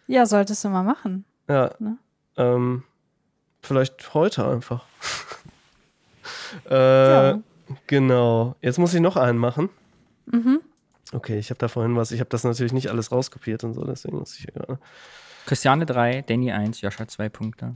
[0.07, 1.27] Ja, solltest du mal machen.
[1.47, 1.75] Ja.
[1.79, 1.99] Ne?
[2.39, 2.85] Ähm,
[3.61, 4.87] vielleicht heute einfach.
[6.69, 7.39] äh, Ja.
[7.87, 8.57] Genau.
[8.61, 9.71] Jetzt muss ich noch einen machen.
[10.27, 10.61] Mhm.
[11.13, 12.11] Okay, ich habe da vorhin was.
[12.11, 14.47] Ich habe das natürlich nicht alles rauskopiert und so, deswegen muss ich.
[14.55, 14.79] Ja.
[15.47, 17.75] Christiane drei, Danny eins, Josh hat zwei Punkte.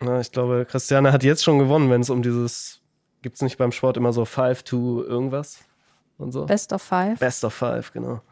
[0.00, 2.80] Na, ich glaube, Christiane hat jetzt schon gewonnen, wenn es um dieses.
[3.22, 5.62] Gibt es nicht beim Sport immer so 5 to irgendwas
[6.16, 6.46] und so?
[6.46, 7.18] Best of five.
[7.18, 8.22] Best of Five, genau.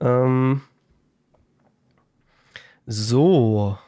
[0.00, 0.60] Ähm,
[2.86, 3.78] so.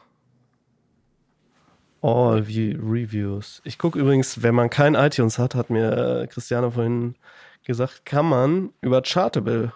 [2.05, 3.61] All View Reviews.
[3.63, 7.15] Ich gucke übrigens, wenn man kein iTunes hat, hat mir äh, Christiane vorhin
[7.63, 9.73] gesagt, kann man über Chartable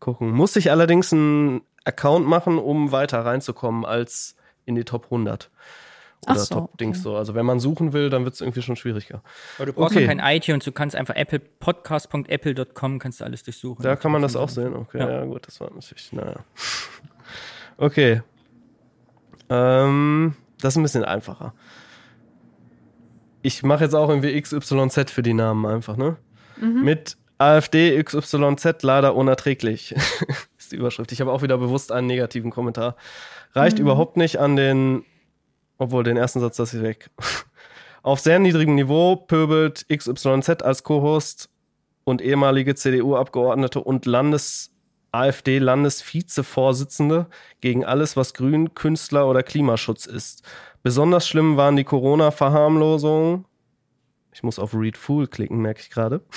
[0.00, 0.30] gucken.
[0.30, 4.34] Muss ich allerdings einen Account machen, um weiter reinzukommen als
[4.64, 5.50] in die Top 100.
[6.26, 7.16] Oder so, Top-Dings so.
[7.16, 9.22] Also wenn man suchen will, dann wird es irgendwie schon schwieriger.
[9.58, 10.06] Aber du brauchst Okay.
[10.06, 13.82] kein iTunes, du kannst einfach Apple Podcast.apple.com kannst du alles durchsuchen.
[13.82, 14.74] Da kann man das auch sehen.
[14.74, 15.24] Okay, ja, Ja.
[15.26, 16.36] gut, das war natürlich, naja.
[17.80, 18.22] Okay.
[19.50, 21.54] Ähm, das ist ein bisschen einfacher.
[23.42, 26.16] Ich mache jetzt auch irgendwie XYZ für die Namen einfach, ne?
[26.82, 29.94] Mit AfD XYZ leider unerträglich.
[30.58, 31.12] ist die Überschrift.
[31.12, 32.96] Ich habe auch wieder bewusst einen negativen Kommentar.
[33.52, 35.04] Reicht überhaupt nicht an den,
[35.78, 37.10] obwohl den ersten Satz lasse ich weg.
[38.02, 41.48] Auf sehr niedrigem Niveau pöbelt XYZ als Co-Host
[42.04, 44.70] und ehemalige CDU-Abgeordnete und Landes
[45.12, 47.26] AfD-Landesvizevorsitzende
[47.60, 50.42] gegen alles, was Grün, Künstler oder Klimaschutz ist.
[50.82, 53.44] Besonders schlimm waren die Corona-Verharmlosungen.
[54.32, 56.22] Ich muss auf Read Fool klicken, merke ich gerade.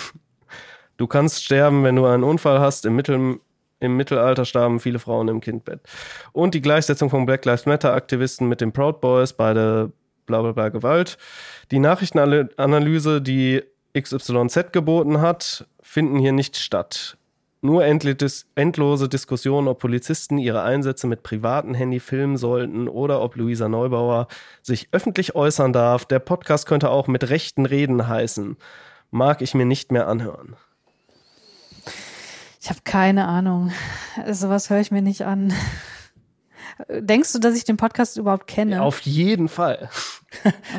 [0.97, 2.85] Du kannst sterben, wenn du einen Unfall hast.
[2.85, 3.39] Im, Mittel,
[3.79, 5.81] Im Mittelalter starben viele Frauen im Kindbett.
[6.31, 9.91] Und die Gleichsetzung von Black Lives Matter-Aktivisten mit den Proud Boys, beide
[10.27, 11.17] bla bla bla Gewalt.
[11.71, 13.63] Die Nachrichtenanalyse, die
[13.99, 17.17] XYZ geboten hat, finden hier nicht statt.
[17.63, 23.69] Nur endlose Diskussionen, ob Polizisten ihre Einsätze mit privaten Handy filmen sollten oder ob Luisa
[23.69, 24.27] Neubauer
[24.63, 26.05] sich öffentlich äußern darf.
[26.05, 28.57] Der Podcast könnte auch mit rechten Reden heißen.
[29.11, 30.55] Mag ich mir nicht mehr anhören.
[32.59, 33.71] Ich habe keine Ahnung.
[34.31, 35.53] Sowas höre ich mir nicht an.
[36.89, 38.81] Denkst du, dass ich den Podcast überhaupt kenne?
[38.81, 39.89] Auf jeden Fall.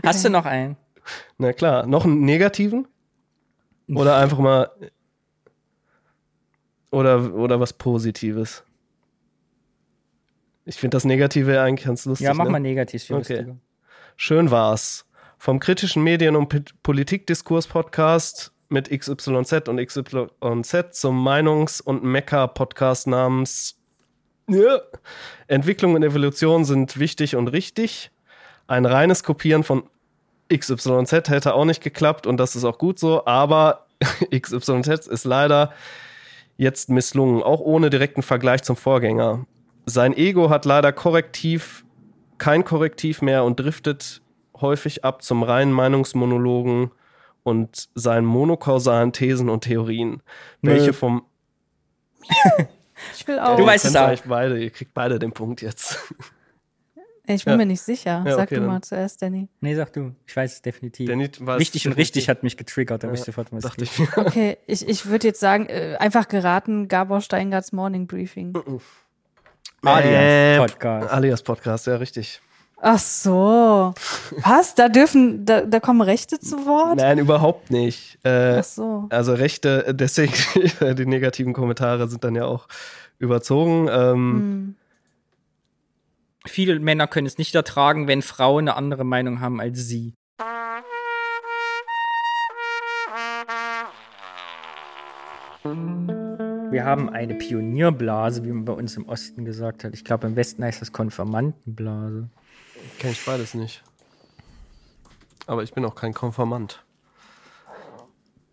[0.05, 0.77] Hast du noch einen?
[1.39, 1.87] Na klar.
[1.87, 2.89] Noch einen negativen?
[3.89, 4.71] Oder einfach mal.
[6.93, 8.62] Oder, oder was Positives?
[10.66, 12.27] Ich finde das Negative eigentlich ganz lustig.
[12.27, 12.51] Ja, mach ne?
[12.51, 13.02] mal negativ.
[13.02, 13.35] Viel Okay.
[13.39, 13.56] lustiger.
[14.16, 15.06] Schön war's.
[15.39, 23.78] Vom kritischen Medien- und Politikdiskurs-Podcast mit XYZ und XYZ zum Meinungs- und Mecker-Podcast namens
[24.48, 24.81] ja.
[25.47, 28.10] Entwicklung und Evolution sind wichtig und richtig.
[28.66, 29.85] Ein reines Kopieren von
[30.52, 33.86] XYZ hätte auch nicht geklappt und das ist auch gut so, aber
[34.31, 35.73] XYZ ist leider
[36.63, 39.47] jetzt misslungen, auch ohne direkten Vergleich zum Vorgänger.
[39.85, 41.85] Sein Ego hat leider korrektiv
[42.39, 44.23] kein Korrektiv mehr und driftet
[44.61, 46.91] häufig ab zum reinen Meinungsmonologen
[47.43, 50.23] und seinen monokausalen Thesen und Theorien,
[50.61, 50.93] welche Nö.
[50.93, 51.23] vom
[53.17, 53.57] ich will auch.
[53.57, 54.09] Du weißt es auch.
[54.09, 55.99] euch beide, ihr kriegt beide den Punkt jetzt.
[57.35, 57.57] ich bin Ja.
[57.59, 58.23] mir nicht sicher.
[58.27, 58.71] Ja, Sag okay, du dann.
[58.71, 59.49] mal zuerst, Danny.
[59.61, 60.15] Nee, sag du.
[60.27, 61.09] Ich weiß es definitiv.
[61.41, 64.01] Weiß Wichtig und richtig hat mich getriggert, da wusste ich sofort, was es Dachte ich.
[64.17, 68.53] Okay, ich, ich würde jetzt sagen, äh, einfach geraten, Gabor Steingarts Morning Briefing.
[69.83, 71.11] Alias Podcast.
[71.13, 72.41] Alias Podcast, ja, richtig.
[72.85, 73.95] Ach so.
[74.45, 74.75] Was?
[74.75, 76.97] Da dürfen, da, da kommen Rechte zu Wort?
[76.97, 78.19] Nein, überhaupt nicht.
[78.25, 79.07] Äh, Ach so.
[79.11, 80.33] Also Rechte, deswegen
[80.97, 82.67] die negativen Kommentare sind dann ja auch
[83.19, 83.89] überzogen.
[83.89, 84.75] Ähm, Hm.
[86.47, 90.14] Viele Männer können es nicht ertragen, wenn Frauen eine andere Meinung haben als sie.
[95.64, 99.94] Wir haben eine Pionierblase, wie man bei uns im Osten gesagt hat.
[99.94, 102.28] Ich glaube, im Westen heißt das Konfirmandenblase.
[102.98, 103.85] Kenn ich beides nicht.
[105.47, 106.85] Aber ich bin auch kein Konfirmant.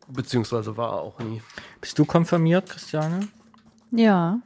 [0.08, 1.42] Beziehungsweise war auch nie.
[1.82, 3.28] Bist du konfirmiert, Christiane?
[3.92, 4.40] Ja.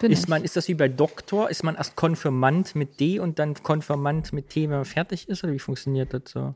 [0.00, 0.28] Bin Ist ich.
[0.28, 1.50] man, ist das wie bei Doktor?
[1.50, 5.44] Ist man erst Konfirmand mit D und dann Konfirmand mit T, wenn man fertig ist?
[5.44, 6.54] Oder wie funktioniert das so?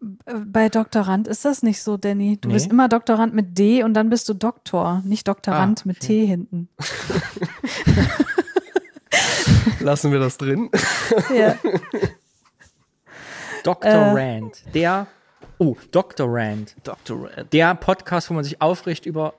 [0.00, 2.38] Bei Doktorand ist das nicht so, Danny.
[2.40, 2.54] Du Nee.
[2.54, 6.06] bist immer Doktorand mit D und dann bist du Doktor, nicht Doktorand Ah, mit okay.
[6.06, 6.68] T hinten.
[9.80, 10.70] Lassen wir das drin.
[11.36, 11.56] Ja.
[13.64, 13.90] Dr.
[13.90, 14.12] Äh.
[14.36, 14.62] Rand.
[14.74, 15.06] Der,
[15.58, 16.26] oh, Dr.
[16.30, 16.76] Rand.
[16.84, 17.28] Dr.
[17.30, 17.52] Rand.
[17.52, 19.34] Der Podcast, wo man sich aufricht über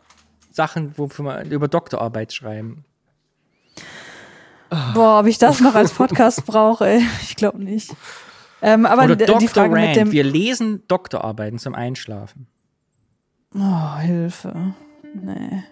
[0.59, 2.83] Sachen, wofür man über Doktorarbeit schreiben.
[4.93, 7.01] Boah, ob ich das noch als Podcast brauche, ey.
[7.21, 7.95] ich glaube nicht.
[8.61, 9.39] Ähm, aber Oder die, Dr.
[9.39, 9.87] die Frage Rand.
[9.87, 10.11] mit dem.
[10.11, 12.47] Wir lesen Doktorarbeiten zum Einschlafen.
[13.55, 14.75] Oh, Hilfe.
[15.13, 15.63] Nee.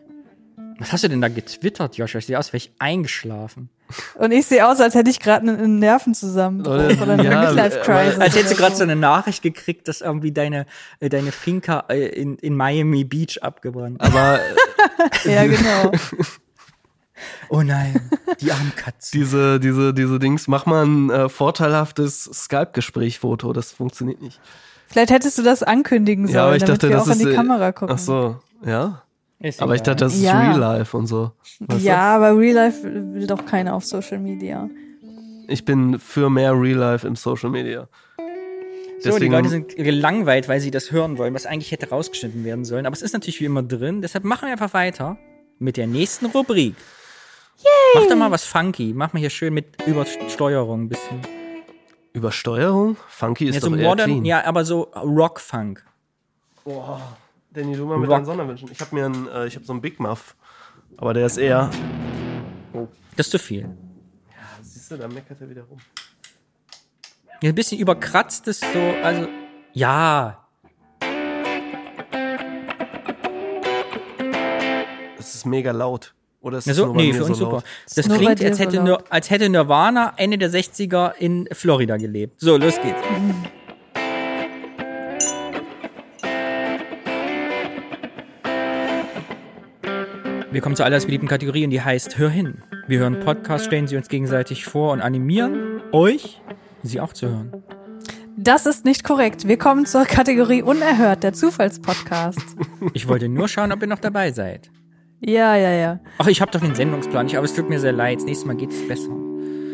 [0.80, 2.20] Was hast du denn da getwittert, Joshua?
[2.20, 3.70] Ich sehe aus, wäre ich eingeschlafen.
[4.16, 8.20] Und ich sehe aus, als hätte ich gerade einen, Nervenzusammenbruch Oder- oder eine ja, Midlife-Crisis.
[8.20, 10.66] Als hättest du gerade so eine Nachricht gekriegt, dass irgendwie deine,
[11.00, 14.08] äh, deine Finca äh, in, in Miami Beach abgebrannt ist.
[14.08, 14.40] Aber
[15.26, 15.92] Ja, genau.
[17.50, 19.20] Oh nein, die armen Katzen.
[19.20, 24.40] diese, diese, diese Dings, mach mal ein äh, vorteilhaftes Skype-Gespräch-Foto, das funktioniert nicht.
[24.88, 27.22] Vielleicht hättest du das ankündigen sollen, ja, aber ich damit dachte, wir das auch ist.
[27.22, 27.96] in die äh, Kamera gucken.
[27.96, 29.02] Ach so, ja.
[29.40, 29.96] Ist Aber ich egal.
[29.96, 30.40] dachte, das ist Ja.
[30.40, 31.32] Real Life und so.
[31.60, 31.86] Weißt du?
[31.88, 34.70] ja, aber Real Life will doch keiner auf Social Media.
[35.48, 37.88] Ich bin für mehr Real Life im Social Media.
[39.00, 42.66] So, die Leute sind gelangweilt, weil sie das hören wollen, was eigentlich hätte rausgeschnitten werden
[42.66, 42.88] sollen.
[42.88, 44.02] Aber es ist natürlich wie immer drin.
[44.02, 45.18] Deshalb machen wir einfach weiter
[45.60, 46.74] mit der nächsten Rubrik.
[47.94, 48.92] Mach doch mal was funky.
[48.96, 51.22] Mach mal hier schön mit Übersteuerung ein bisschen.
[52.14, 52.98] Übersteuerung?
[53.08, 54.26] Funky ist Ja, so doch eher modern, clean.
[54.26, 55.86] ja, aber so Rock-Funk.
[56.66, 57.00] Boah,
[57.58, 58.18] Danny, du mal mit Rock.
[58.18, 58.70] deinen Sonderwünschen.
[58.72, 60.36] Ich habe mir einen, äh, ich habe so einen Big Muff,
[60.96, 61.72] aber der ist eher.
[63.16, 63.76] Das ist zu viel.
[64.62, 65.80] Siehst du, da meckert er wieder rum.
[67.42, 69.28] Ja, ein bisschen überkratzt ist so, also,
[69.74, 70.48] ja.
[75.18, 76.14] Es ist mega laut.
[76.42, 77.52] Oder ist ja es so, nur nee, für uns so super.
[77.54, 77.64] laut?
[77.96, 78.84] Das nur klingt, als so hätte.
[78.84, 82.40] Nir als hätte Nirvana Ende der 60er in Florida gelebt.
[82.40, 83.02] So, los geht's.
[90.58, 92.64] Wir kommen zu aller beliebten Kategorie und die heißt Hör hin.
[92.88, 96.42] Wir hören Podcasts, stellen sie uns gegenseitig vor und animieren euch,
[96.82, 97.64] sie auch zu hören.
[98.38, 99.48] Das ist nicht korrekt.
[99.48, 102.40] Wir kommen zur Kategorie Unerhört, der Zufallspodcast.
[102.96, 104.72] Ich wollte nur schauen, ob ihr noch dabei seid.
[105.20, 106.00] Ja, ja, ja.
[106.18, 108.18] Ach, ich habe doch den Sendungsplan nicht, aber es tut mir sehr leid.
[108.18, 109.12] Das nächste Mal geht es besser.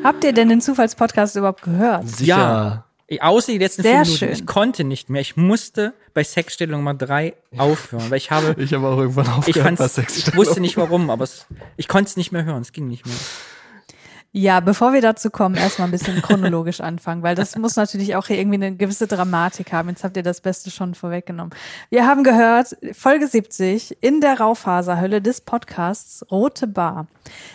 [0.03, 2.09] Habt ihr denn den Zufallspodcast überhaupt gehört?
[2.09, 2.25] Sicher.
[2.25, 2.85] Ja.
[3.15, 4.17] Ich- Außer die letzten Sehr fünf Minuten.
[4.19, 4.31] schön.
[4.33, 5.21] Ich konnte nicht mehr.
[5.21, 9.71] Ich musste bei Sexstellung Nummer drei aufhören, weil ich habe, Ich habe auch irgendwann aufgehört
[9.73, 10.37] ich bei ich Sexstellung.
[10.37, 11.45] wusste nicht warum, aber es,
[11.77, 12.61] ich konnte es nicht mehr hören.
[12.61, 13.15] Es ging nicht mehr.
[14.35, 18.25] Ja, bevor wir dazu kommen, erstmal ein bisschen chronologisch anfangen, weil das muss natürlich auch
[18.25, 19.89] hier irgendwie eine gewisse Dramatik haben.
[19.89, 21.53] Jetzt habt ihr das Beste schon vorweggenommen.
[21.91, 27.05] Wir haben gehört, Folge 70 in der Raufaserhölle des Podcasts Rote Bar,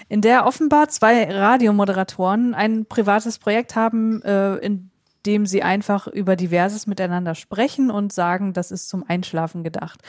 [0.09, 4.91] in der offenbar zwei Radiomoderatoren ein privates Projekt haben, äh, in
[5.29, 10.01] dem sie einfach über Diverses miteinander sprechen und sagen, das ist zum Einschlafen gedacht.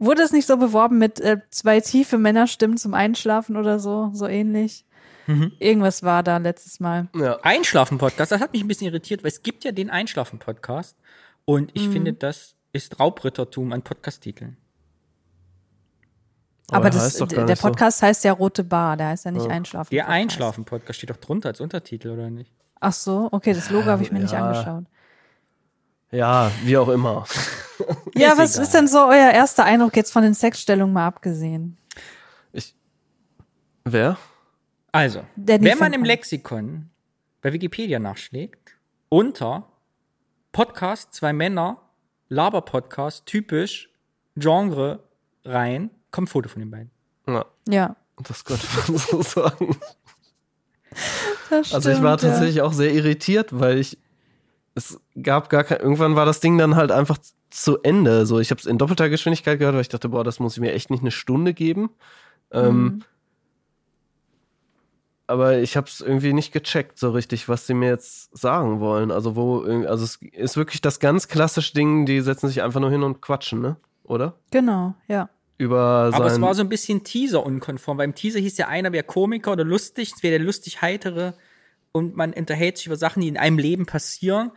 [0.00, 4.26] Wurde es nicht so beworben mit äh, zwei tiefe Männerstimmen zum Einschlafen oder so, so
[4.26, 4.84] ähnlich?
[5.58, 7.08] Irgendwas war da letztes Mal.
[7.16, 7.38] Ja.
[7.42, 10.96] Einschlafen-Podcast, das hat mich ein bisschen irritiert, weil es gibt ja den Einschlafen-Podcast
[11.44, 14.56] und ich finde, das ist Raubrittertum an Podcast-Titeln.
[16.68, 17.68] Aber Aber der das, der nicht so.
[17.68, 19.90] Podcast heißt ja Rote Bar, der heißt ja nicht Einschlafen.
[19.90, 20.16] Der Podcast.
[20.20, 22.52] Einschlafen-Podcast steht doch drunter als Untertitel, oder nicht?
[22.80, 24.46] Ach so, okay, das Logo habe ich mir nicht Ja.
[24.48, 24.84] angeschaut.
[26.10, 27.26] ja, wie auch immer.
[28.14, 28.62] Ja, Ist was egal.
[28.64, 31.78] ist denn so euer erster Eindruck jetzt von den Sexstellungen mal abgesehen?
[33.84, 34.16] Wer?
[34.92, 36.02] Also, Danny wenn man im.
[36.04, 36.90] Lexikon
[37.40, 38.76] bei Wikipedia nachschlägt,
[39.08, 39.68] unter
[40.52, 41.80] Podcast, zwei Männer,
[42.28, 43.90] Laber-Podcast, typisch,
[44.36, 45.04] Genre
[45.44, 46.90] rein, kommt ein Foto von den beiden.
[47.28, 49.76] Ja, Ja, das könnte man so sagen.
[51.50, 52.38] Das Also ich war stimmt, ja.
[52.38, 53.98] tatsächlich auch sehr irritiert, weil ich
[54.74, 57.16] es gab gar kein irgendwann war das Ding dann halt einfach
[57.50, 58.26] zu Ende.
[58.26, 60.60] So, ich habe es in doppelter Geschwindigkeit gehört, weil ich dachte, boah, das muss ich
[60.60, 61.90] mir echt nicht eine Stunde geben.
[62.50, 63.02] Ähm, Mhm.
[65.28, 69.10] aber ich habe es irgendwie nicht gecheckt so richtig, was sie mir jetzt sagen wollen.
[69.10, 72.90] Also wo, also es ist wirklich das ganz klassische Ding, die setzen sich einfach nur
[72.90, 73.76] hin und quatschen, ne?
[74.04, 74.34] Oder?
[74.52, 75.28] Genau, ja.
[75.58, 77.96] Über Aber es sein, war so ein bisschen Teaser-unkonform.
[77.96, 81.32] Beim Teaser hieß ja einer wäre Komiker oder lustig, es wäre der lustig heitere
[81.92, 84.52] und man unterhält sich über Sachen, die in einem Leben passieren.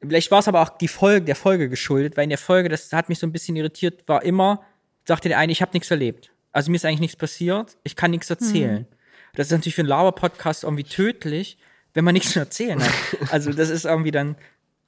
[0.00, 2.92] Vielleicht war es aber auch die Folge, der Folge geschuldet, weil in der Folge, das
[2.92, 4.62] hat mich so ein bisschen irritiert, war immer,
[5.06, 6.32] sagte der eine, ich habe nichts erlebt.
[6.50, 8.86] Also mir ist eigentlich nichts passiert, ich kann nichts erzählen.
[9.34, 11.58] Das ist natürlich für einen Lauer-Podcast irgendwie tödlich,
[11.94, 12.92] wenn man nichts zu erzählen hat.
[13.30, 14.36] Also das ist irgendwie dann,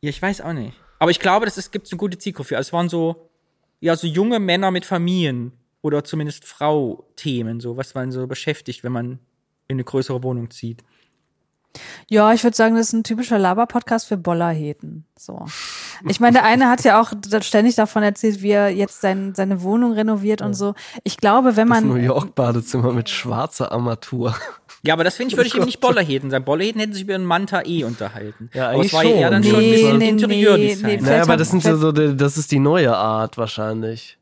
[0.01, 0.77] ja, ich weiß auch nicht.
[0.99, 2.57] Aber ich glaube, das ist, gibt eine gute Zielgruppe für.
[2.57, 3.31] Also es waren so,
[3.85, 5.53] ja, so junge Männer mit Familien
[5.83, 9.19] oder zumindest Frau-Themen, so was man so beschäftigt, wenn man
[9.69, 10.83] in eine größere Wohnung zieht.
[12.09, 15.05] Ja, ich würde sagen, das ist ein typischer Laber-Podcast für Bollerheten.
[15.19, 15.45] So.
[16.09, 19.63] Ich meine, der eine hat ja auch ständig davon erzählt, wie er jetzt sein, seine
[19.63, 20.75] Wohnung renoviert und so.
[21.03, 24.35] Ich glaube, wenn das man New York Badezimmer mit schwarzer Armatur.
[24.87, 26.45] Ja, aber das finde ich, würde ich eben nicht Bollerheten sein.
[26.45, 28.51] Bollerheten hätten sich über einen Manta E unterhalten.
[28.53, 29.53] Ja, aber es eigentlich war ja eher dann schon.
[29.53, 30.87] schon ein Nee, bisschen nee, Interieurdesign.
[30.91, 34.19] nee, nee, Naja, aber das sind ja so, das ist die neue Art wahrscheinlich.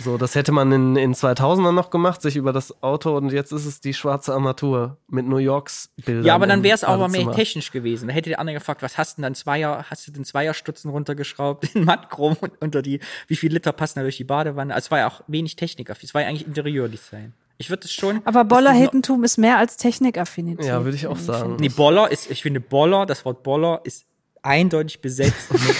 [0.00, 3.52] So, das hätte man in, in 2000ern noch gemacht, sich über das Auto und jetzt
[3.52, 6.24] ist es die schwarze Armatur mit New Yorks Bildern.
[6.24, 8.08] Ja, aber dann wäre es auch mal mehr technisch gewesen.
[8.08, 10.90] Da hätte der andere gefragt, was hast du denn dann Zweier, hast du den Zweierstutzen
[10.90, 14.74] runtergeschraubt in Mattchrom und unter die, wie viel Liter passen da durch die Badewanne?
[14.74, 15.94] Also es war ja auch wenig Techniker.
[16.00, 17.34] Es war ja eigentlich Interieurdesign.
[17.58, 18.22] Ich würde es schon.
[18.24, 20.66] aber Bollerhetentum ist mehr als Technikaffinität.
[20.66, 21.56] Ja, würde ich auch sagen.
[21.60, 24.04] Nee, Boller ist, ich finde Boller, das Wort Boller ist
[24.42, 25.76] eindeutig besetzt mit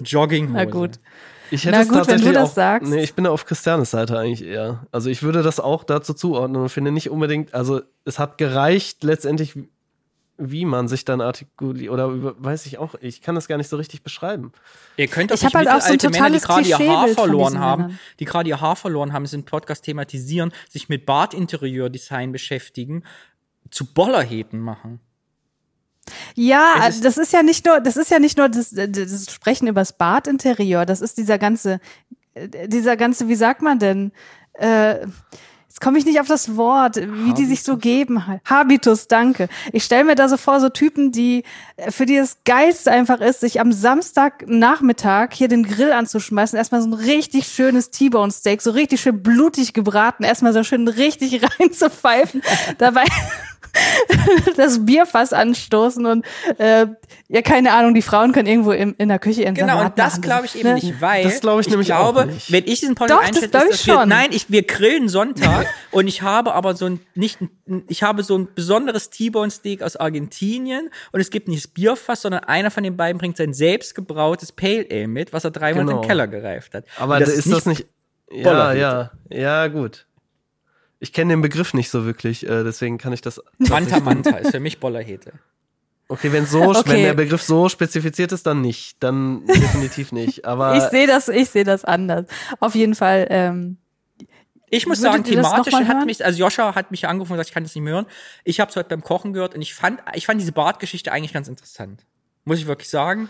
[0.02, 0.54] Jogginghose.
[0.54, 0.98] Na gut.
[1.50, 2.90] Ich hätte Na es gut, wenn du tatsächlich das auch, sagst.
[2.90, 4.86] Nee, ich bin da auf Christianes Seite eigentlich eher.
[4.92, 9.04] Also ich würde das auch dazu zuordnen und finde nicht unbedingt, also es hat gereicht
[9.04, 9.54] letztendlich,
[10.38, 13.68] wie man sich dann artikuliert oder über, weiß ich auch, ich kann das gar nicht
[13.68, 14.52] so richtig beschreiben.
[14.96, 16.90] Ihr könnt doch Ich nicht halt auch so ein mittelalte Männer, die totales gerade ihr
[16.92, 17.98] Haar verloren haben, Männern.
[18.20, 23.04] die gerade ihr Haar verloren haben, sind Podcast thematisieren, sich mit Badinterieurdesign beschäftigen,
[23.70, 25.00] zu Bollerheten machen.
[26.34, 29.30] Ja, Es ist- das ist ja nicht nur, das ist ja nicht nur das, das
[29.32, 31.80] Sprechen übers Badinterieur, das ist dieser ganze,
[32.66, 34.12] dieser ganze, wie sagt man denn,
[34.54, 35.06] äh,
[35.68, 38.24] Jetzt komme ich nicht auf das Wort, wie die sich so geben.
[38.46, 39.48] Habitus, danke.
[39.74, 41.44] Ich stelle mir da so vor, so Typen, die,
[41.76, 46.80] äh, für die das Geilste einfach ist, sich am Samstagnachmittag hier den Grill anzuschmeißen, erstmal
[46.80, 51.42] so ein richtig schönes T-Bone Steak, so richtig schön blutig gebraten, erstmal so schön richtig
[51.60, 52.40] reinzupfeifen,
[52.78, 53.04] dabei
[54.56, 56.24] das Bierfass anstoßen und
[56.58, 56.86] äh,
[57.28, 59.98] ja, keine Ahnung, die Frauen können irgendwo im, in der Küche ihren Genau, Salat und
[59.98, 60.74] das glaube ich eben Ne?
[60.74, 62.50] nicht, weil Das glaube ich nämlich auch glaube, nicht.
[62.52, 64.08] wenn ich diesen Doch, Podcast das einschätze, glaube ist, ich dass wir, schon.
[64.08, 67.38] nein, ich, wir grillen Sonntag und ich habe aber so ein, nicht,
[67.88, 72.22] ich habe so ein besonderes T-Bone Steak aus Argentinien und es gibt nicht das Bierfass,
[72.22, 75.86] sondern einer von den beiden bringt sein selbstgebrautes Pale Ale mit, was er drei Monate
[75.90, 76.02] Genau.
[76.02, 76.84] im Keller gereift hat.
[76.98, 77.86] Aber Und ist, das nicht.
[78.30, 78.80] Ja, Bollerhüte.
[78.80, 80.06] ja, ja, gut.
[80.98, 83.40] Ich kenne den Begriff nicht so wirklich, äh, deswegen kann ich das.
[83.58, 85.32] Manta Manta ist für mich Bollerhete.
[86.08, 86.82] Okay, wenn so, Okay.
[86.86, 89.02] wenn der Begriff so spezifiziert ist, dann nicht.
[89.02, 90.44] Dann definitiv nicht.
[90.44, 92.26] Aber Ich sehe das, ich sehe das anders.
[92.60, 93.26] Auf jeden Fall.
[93.28, 93.76] Ähm,
[94.70, 97.64] Ich muss sagen, thematisch hat mich, also Joscha hat mich angerufen und gesagt, ich kann
[97.64, 98.06] das nicht mehr hören.
[98.44, 101.32] Ich habe es heute beim Kochen gehört und ich fand, ich fand diese Bartgeschichte eigentlich
[101.32, 102.04] ganz interessant.
[102.44, 103.28] Muss ich wirklich sagen.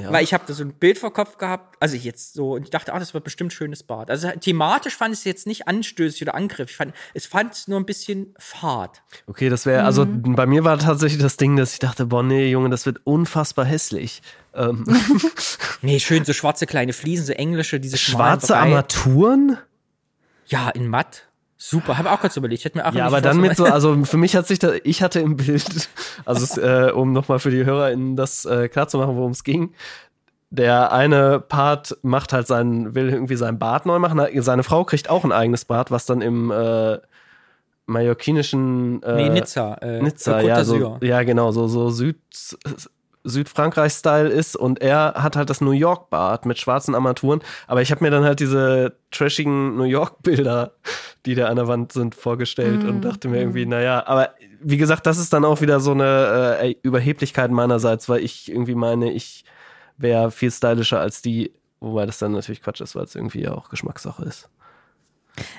[0.00, 0.12] Ja.
[0.12, 2.70] Weil ich habe da so ein Bild vor Kopf gehabt, also jetzt so, und ich
[2.70, 4.10] dachte, ah, das wird bestimmt schönes Bad.
[4.10, 6.70] Also thematisch fand ich es jetzt nicht anstößig oder Angriff.
[6.70, 9.02] Ich fand, es fand es nur ein bisschen fad.
[9.26, 10.34] Okay, das wäre, also Mhm.
[10.34, 13.64] bei mir war tatsächlich das Ding, dass ich dachte, boah, nee, Junge, das wird unfassbar
[13.64, 14.22] hässlich.
[14.54, 14.84] Ähm,
[15.82, 19.58] Nee, schön so schwarze kleine Fliesen, so englische, diese schwarze Armaturen?
[20.46, 21.27] Ja, in matt.
[21.60, 22.60] Super, habe auch kurz überlegt.
[22.60, 24.72] Ich hätte mir auch Ja, aber dann mit so, also für mich hat sich da,
[24.84, 25.88] ich hatte im Bild,
[26.24, 29.74] also äh, um nochmal für die HörerInnen das äh, klar zu machen, worum es ging.
[30.50, 34.20] Der eine Part macht halt seinen, will irgendwie sein Bad neu machen.
[34.40, 36.98] Seine Frau kriegt auch ein eigenes Bad, was dann im äh,
[37.86, 39.74] mallorquinischen äh, Nee, Nizza.
[39.74, 42.18] Äh, Nizza, ja, so, ja, genau, so, so Süd,
[43.28, 48.04] Südfrankreich-Style ist und er hat halt das New York-Bad mit schwarzen Armaturen, aber ich habe
[48.04, 50.72] mir dann halt diese trashigen New York-Bilder,
[51.26, 54.30] die da an der Wand sind, vorgestellt und dachte mir irgendwie, naja, aber
[54.60, 58.74] wie gesagt, das ist dann auch wieder so eine äh, Überheblichkeit meinerseits, weil ich irgendwie
[58.74, 59.44] meine, ich
[59.96, 63.52] wäre viel stylischer als die, wobei das dann natürlich Quatsch ist, weil es irgendwie ja
[63.52, 64.48] auch Geschmackssache ist.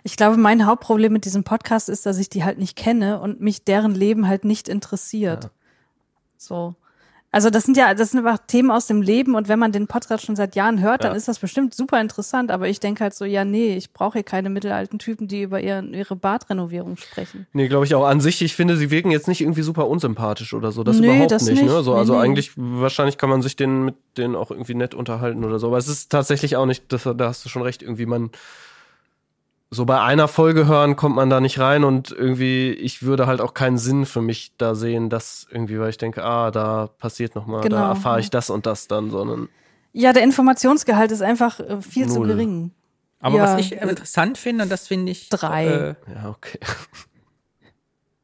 [0.03, 3.41] ich glaube, mein Hauptproblem mit diesem Podcast ist, dass ich die halt nicht kenne und
[3.41, 5.49] mich deren Leben halt nicht interessiert.
[6.37, 6.75] So.
[7.31, 9.85] Also das sind ja, das sind einfach Themen aus dem Leben und wenn man den
[9.85, 11.17] Podcast schon seit Jahren hört, dann Ja.
[11.17, 12.49] ist das bestimmt super interessant.
[12.49, 15.61] Aber ich denke halt so, ja, nee, ich brauche hier keine mittelalten Typen, die über
[15.61, 17.45] ihren, ihre Badrenovierung sprechen.
[17.53, 18.41] Nee, glaube ich auch an sich.
[18.41, 20.83] Ich finde, sie wirken jetzt nicht irgendwie super unsympathisch oder so.
[20.83, 21.61] Das Nee, überhaupt das nicht.
[21.61, 21.71] nicht.
[21.71, 21.83] Ne?
[21.83, 22.19] So, Nee, also nee.
[22.21, 25.67] eigentlich, wahrscheinlich kann man sich den mit denen auch irgendwie nett unterhalten oder so.
[25.67, 28.31] Aber es ist tatsächlich auch nicht, das, da hast du schon recht, irgendwie man
[29.71, 33.39] so bei einer Folge hören kommt man da nicht rein und irgendwie, ich würde halt
[33.39, 37.35] auch keinen Sinn für mich da sehen, dass irgendwie, weil ich denke, ah, da passiert
[37.35, 39.47] noch mal, Genau, da erfahre ich das und das dann, sondern
[39.93, 42.27] Ja, der Informationsgehalt ist einfach äh, viel zu Null.
[42.27, 42.71] gering.
[43.19, 43.43] Aber Ja.
[43.43, 45.65] was ich äh, interessant finde, und das finde ich Drei.
[45.65, 46.59] Äh, ja, okay.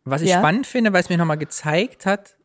[0.07, 0.37] Was ich Ja.
[0.37, 2.35] spannend finde, weil es mir nochmal gezeigt hat,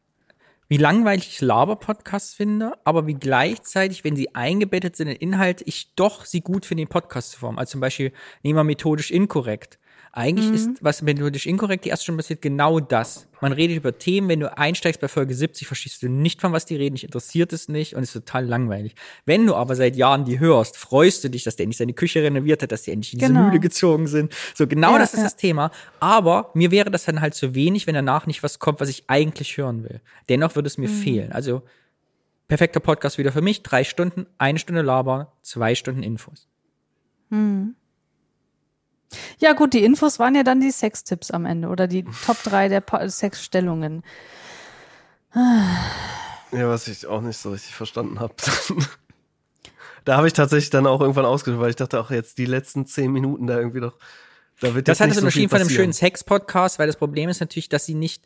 [0.71, 5.97] wie langweilig ich Laber-Podcasts finde, aber wie gleichzeitig, wenn sie eingebettet sind in Inhalte, ich
[5.97, 7.59] doch sie gut finde in Podcast-Form.
[7.59, 8.13] Also zum Beispiel,
[8.45, 9.80] nehmen wir methodisch inkorrekt.
[10.13, 10.55] Eigentlich Mhm.
[10.55, 13.29] ist, was methodisch inkorrekt die erste Stunde passiert, genau das.
[13.41, 16.67] Man redet über Themen, wenn du einsteigst bei Folge 70, verstehst du nicht, von was
[16.67, 18.97] die reden, dich interessiert es nicht und es ist total langweilig.
[19.25, 22.23] Wenn du aber seit Jahren die hörst, freust du dich, dass der endlich seine Küche
[22.25, 23.47] renoviert hat, dass die endlich in diese Genau.
[23.47, 24.35] Mühle gezogen sind.
[24.55, 25.25] So, genau Ja, das ist ja.
[25.25, 25.71] das Thema.
[26.01, 29.05] Aber mir wäre das dann halt zu wenig, wenn danach nicht was kommt, was ich
[29.07, 30.01] eigentlich hören will.
[30.29, 31.31] Dennoch würde es mir fehlen.
[31.31, 31.63] Also,
[32.49, 33.63] perfekter Podcast wieder für mich.
[33.63, 36.49] Drei Stunden, eine Stunde Laber, zwei Stunden Infos.
[39.39, 42.69] Ja, gut, die Infos waren ja dann die Sextipps am Ende oder die Top 3
[42.69, 44.03] der Po- Sexstellungen.
[46.53, 48.35] Ja, was ich auch nicht so richtig verstanden habe.
[50.05, 52.87] da habe ich tatsächlich dann auch irgendwann ausgesucht, weil ich dachte, auch jetzt die letzten
[52.87, 53.97] zehn Minuten da irgendwie doch,
[54.61, 57.41] da wird Das hat es so unterschieden von einem schönen Sex-Podcast, weil das Problem ist
[57.41, 58.25] natürlich, dass sie nicht,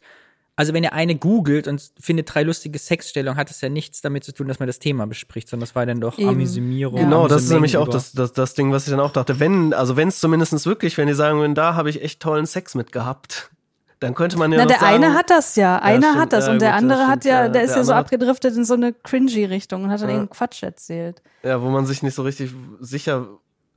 [0.57, 4.23] also wenn ihr eine googelt und findet drei lustige Sexstellungen, hat es ja nichts damit
[4.25, 6.29] zu tun, dass man das Thema bespricht, sondern das war dann doch Eben.
[6.29, 7.01] Amüsimierung.
[7.01, 9.41] Genau, das ist nämlich auch das, das, das Ding, was ich dann auch dachte.
[9.41, 12.47] Wenn, also wenn es zumindest wirklich, wenn die sagen würden, da habe ich echt tollen
[12.47, 13.51] Sex mit gehabt,
[14.01, 16.33] dann könnte man ja Na, noch der sagen, eine hat das ja, einer stimmt, hat
[16.33, 17.93] das ja, und der gut, andere hat stimmt, ja, ja, der ist der ja so
[17.95, 20.15] abgedriftet in so eine cringy Richtung und hat dann Ja.
[20.17, 21.23] irgendeinen Quatsch erzählt.
[21.43, 23.27] Ja, wo man sich nicht so richtig sicher,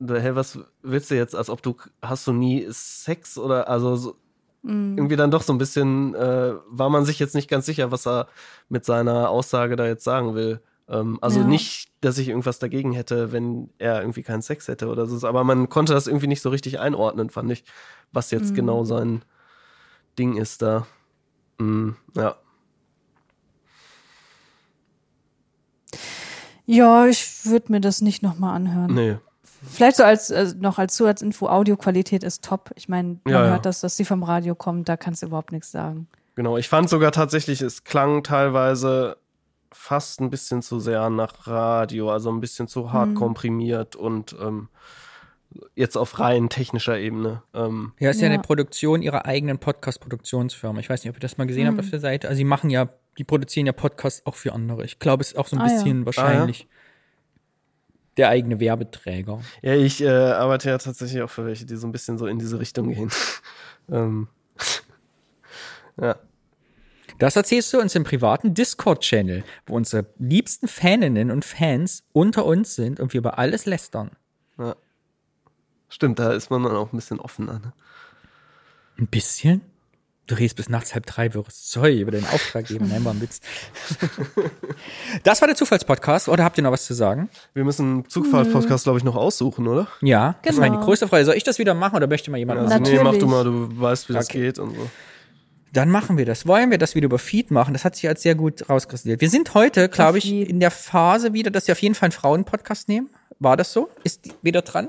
[0.06, 4.16] hey, was willst du jetzt, als ob du, hast du nie Sex oder, also so,
[4.62, 4.96] Mhm.
[4.98, 8.06] irgendwie dann doch so ein bisschen, äh, war man sich jetzt nicht ganz sicher, was
[8.06, 8.26] er
[8.68, 10.60] mit seiner Aussage da jetzt sagen will.
[10.88, 11.46] Ähm, also Ja.
[11.46, 15.44] nicht, dass ich irgendwas dagegen hätte, wenn er irgendwie keinen Sex hätte oder so, aber
[15.44, 17.64] man konnte das irgendwie nicht so richtig einordnen, fand ich,
[18.12, 18.38] was Mhm.
[18.38, 19.22] jetzt genau sein
[20.18, 20.86] Ding ist da.
[21.58, 22.36] Mm, ja.
[26.66, 28.92] Ja, ich würde mir das nicht nochmal anhören.
[28.94, 29.16] Nee.
[29.66, 32.70] Vielleicht so als äh, noch als Zusatzinfo, Audioqualität ist top.
[32.76, 33.50] Ich meine, man Ja, ja.
[33.50, 36.08] hört das, dass die vom Radio kommen, da kannst du überhaupt nichts sagen.
[36.36, 39.16] Genau, ich fand sogar tatsächlich, es klang teilweise
[39.72, 44.68] fast ein bisschen zu sehr nach Radio, also ein bisschen zu hart komprimiert und ähm,
[45.74, 47.42] jetzt auf rein technischer Ebene.
[47.54, 48.34] Ähm, Ja, ist ja, Ja.
[48.34, 50.78] eine Produktion ihrer eigenen Podcast-Produktionsfirma.
[50.80, 51.74] Ich weiß nicht, ob ihr das mal gesehen Hm.
[51.76, 52.28] habt auf der Seite.
[52.28, 54.84] Also sie machen ja, die produzieren ja Podcasts auch für andere.
[54.84, 55.72] Ich glaube, es ist auch so ein Ah, ja.
[55.74, 56.68] bisschen wahrscheinlich
[58.18, 59.40] der eigene Werbeträger.
[59.62, 62.38] ja, ich äh, arbeite ja tatsächlich auch für welche, die so ein bisschen so in
[62.38, 63.10] diese Richtung gehen.
[63.90, 64.28] ähm,
[66.00, 66.16] ja.
[67.18, 72.76] Das erzählst du uns im privaten Discord-Channel, wo unsere liebsten Faninnen und Fans unter uns
[72.76, 74.10] sind und wir über alles lästern.
[75.88, 77.54] Stimmt, da ist man dann auch ein bisschen offener.
[77.54, 77.72] Ne?
[78.98, 79.62] Ein bisschen?
[80.28, 82.84] Du redest bis nachts halb drei wirres Zeug über den Auftraggeber.
[82.86, 83.40] Nein, war ein Witz.
[85.24, 86.28] Das war der Zufallspodcast.
[86.28, 87.28] Oder habt ihr noch was zu sagen?
[87.54, 89.88] Wir müssen einen Zugfahrt-Podcast, glaube ich, noch aussuchen, oder?
[90.02, 90.74] Ja, das war Genau.
[90.76, 91.24] meine größte Frage.
[91.24, 92.82] Soll ich das wieder machen oder möchte mal jemand Also, machen?
[92.82, 93.20] nee, mach Natürlich.
[93.20, 94.40] du mal, du weißt, wie das Okay.
[94.42, 94.90] geht und so.
[95.72, 96.46] Dann machen wir das.
[96.46, 97.72] Wollen wir das wieder über Feed machen?
[97.74, 99.20] Das hat sich als sehr gut rauskristallisiert.
[99.20, 102.12] Wir sind heute, glaube ich, in der Phase wieder, dass wir auf jeden Fall einen
[102.12, 103.10] Frauenpodcast nehmen.
[103.38, 103.88] War das so?
[104.04, 104.88] Ist die wieder dran?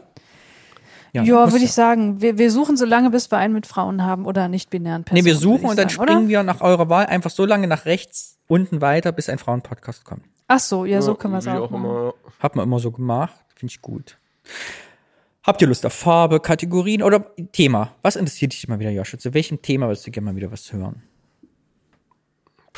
[1.14, 1.64] Ja, muss würde ja.
[1.64, 2.22] ich sagen.
[2.22, 5.24] Wir, wir suchen so lange, bis wir einen mit Frauen haben oder nicht-binären Personen.
[5.24, 6.28] Nee, wir suchen und dann sagen, springen oder?
[6.30, 10.24] wir nach eurer Wahl einfach so lange nach rechts unten weiter, bis ein Frauenpodcast kommt.
[10.48, 12.14] Ach so, ja, so können wir es auch, immer.
[12.40, 13.36] Hat man immer so gemacht.
[13.56, 14.18] Finde ich gut.
[15.44, 17.96] Habt ihr Lust auf Farbe, Kategorien oder Thema?
[18.02, 19.20] Was interessiert dich mal wieder, Joshua?
[19.20, 21.04] Zu welchem Thema würdest du gerne mal wieder was hören?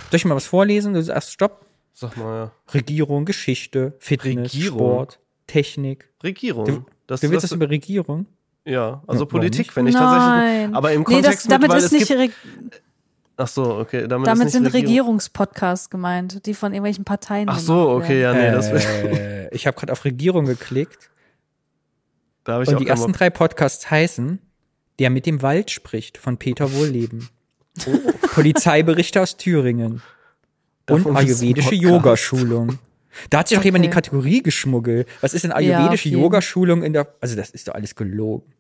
[0.09, 0.93] Soll ich mal was vorlesen?
[0.93, 1.65] Du sagst Stopp.
[1.93, 2.51] Sag mal, ja.
[2.73, 4.79] Regierung, Geschichte, Fitness, Regierung?
[4.79, 6.09] Sport, Technik.
[6.23, 6.65] Regierung.
[6.65, 8.25] Du, das, du willst das, das über Regierung?
[8.65, 10.03] ja, also Ja, Politik, wenn ich Nein.
[10.03, 10.75] tatsächlich.
[10.75, 12.81] Aber im nee, Kontext das, damit mit, weil ist es nicht, gibt,
[13.37, 14.07] Ach so, okay.
[14.07, 14.87] Damit, damit ist sind Regierung.
[14.87, 18.37] Regierungspodcasts gemeint, die von irgendwelchen Parteien Ach so, okay, werden.
[18.37, 21.11] ja, nee, das äh, ich habe gerade auf Regierung geklickt
[22.43, 24.39] da habe ich und auch die ersten drei Podcasts heißen
[24.99, 27.29] Der mit dem Wald spricht von Peter Wohlleben.
[28.33, 30.01] Polizeiberichte aus Thüringen.
[30.85, 31.75] Davon und ayurvedische.
[31.75, 32.79] Yogaschulung.
[33.29, 33.95] Da hat sich doch jemand die Okay.
[33.95, 35.07] Kategorie geschmuggelt.
[35.21, 36.21] Was ist denn Ja, ayurvedische jeden.
[36.21, 38.51] Yogaschulung in der, also das ist doch alles gelogen.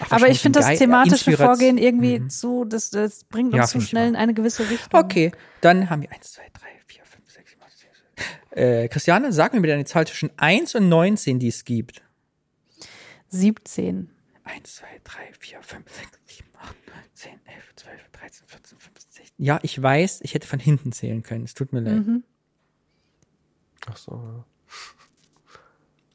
[0.00, 3.66] Ach, Aber ich finde das thematische Inspiration- Vorgehen irgendwie zu, das, das bringt uns Ja,
[3.66, 4.98] zu schnell in eine gewisse Richtung.
[5.00, 5.30] Okay,
[5.60, 8.58] dann haben wir eins, zwei, drei, vier, fünf, sechs, sieben, acht, zehn.
[8.58, 12.02] Äh, Christiane, sag mir bitte eine Zahl zwischen 1 und 19, die es gibt.
[13.28, 14.10] 17.
[14.44, 19.12] 1, 2, 3, 4, 5, 6, 7, 8, 9, 10, 11, 12, 13, 14, 15,
[19.12, 19.44] 16.
[19.44, 21.44] Ja, ich weiß, ich hätte von hinten zählen können.
[21.44, 22.06] Es tut mir leid.
[22.06, 22.24] Mhm.
[23.90, 24.44] Ach so, ja.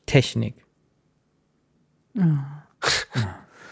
[0.06, 0.56] Technik.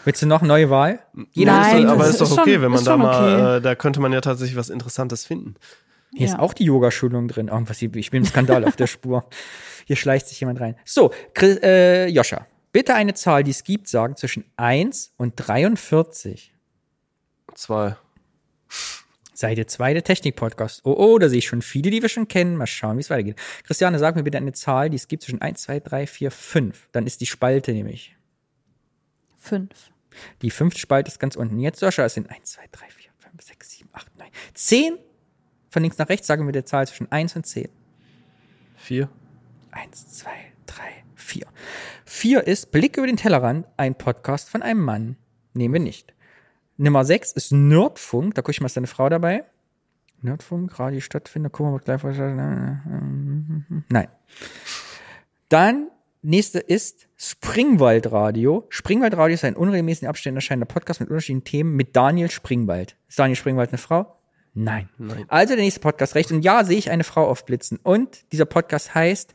[0.04, 1.00] Willst du noch eine neue Wahl?
[1.32, 3.34] Jeder Nein, ist, aber ist ist doch schon- okay, wenn man ist da schon mal,
[3.34, 3.56] okay.
[3.56, 5.56] äh, da könnte man ja tatsächlich was Interessantes finden.
[6.14, 6.38] Hier ist Ja.
[6.38, 7.48] auch die Yogaschulung drin.
[7.48, 9.28] Irgendwas, hier- ich bin im Skandal auf der Spur.
[9.84, 10.76] Hier schleicht sich jemand rein.
[10.84, 16.54] So, Chris, äh, Joscha, bitte eine Zahl, die es gibt, sagen zwischen 1 und 43.
[17.54, 17.96] Zwei.
[19.38, 20.80] Seite 2 der Technik-Podcast.
[20.82, 22.56] Oh, oh, da sehe ich schon viele, die wir schon kennen.
[22.56, 23.36] Mal schauen, wie es weitergeht.
[23.62, 26.88] Christiane, sag mir bitte eine Zahl, die es gibt zwischen 1, 2, 3, 4, 5.
[26.90, 28.16] Dann ist die Spalte nämlich.
[29.38, 29.70] 5.
[30.42, 31.60] Die fünfte Spalte ist ganz unten.
[31.60, 34.98] Jetzt, Joscha, es sind 1, 2, 3, 4, 5, 6, 7, 8, 9, 10.
[35.70, 37.68] Von links nach rechts sagen wir die Zahl zwischen 1 und 10.
[38.76, 39.08] Vier.
[39.70, 40.30] 1, 2,
[40.66, 40.82] 3,
[41.14, 41.46] 4.
[42.06, 45.16] 4 ist Blick über den Tellerrand, ein Podcast von einem Mann.
[45.54, 46.12] Nehmen wir nicht.
[46.78, 48.34] Nummer 6 ist Nerdfunk.
[48.34, 49.44] Da gucke ich mal, ist deine Frau dabei?
[50.22, 52.02] Nerdfunk, Radio Stadtfinder, gucken wir mal gleich.
[53.88, 54.08] Nein.
[55.48, 55.88] Dann,
[56.22, 58.66] nächste ist Springwaldradio.
[58.68, 62.96] Springwaldradio ist ein unregelmäßig in Abständen erscheinender Podcast mit unterschiedlichen Themen mit Daniel Springwald.
[63.08, 64.16] Ist Daniel Springwald eine Frau?
[64.54, 64.88] Nein.
[64.98, 65.24] Nein.
[65.28, 66.30] Also der nächste Podcast recht.
[66.30, 67.78] Und ja, sehe ich eine Frau aufblitzen.
[67.82, 69.34] Und dieser Podcast heißt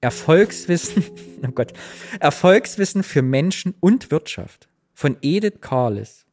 [0.00, 1.04] Erfolgswissen,
[1.46, 1.72] oh Gott,
[2.18, 6.26] Erfolgswissen für Menschen und Wirtschaft von Edith Carlis.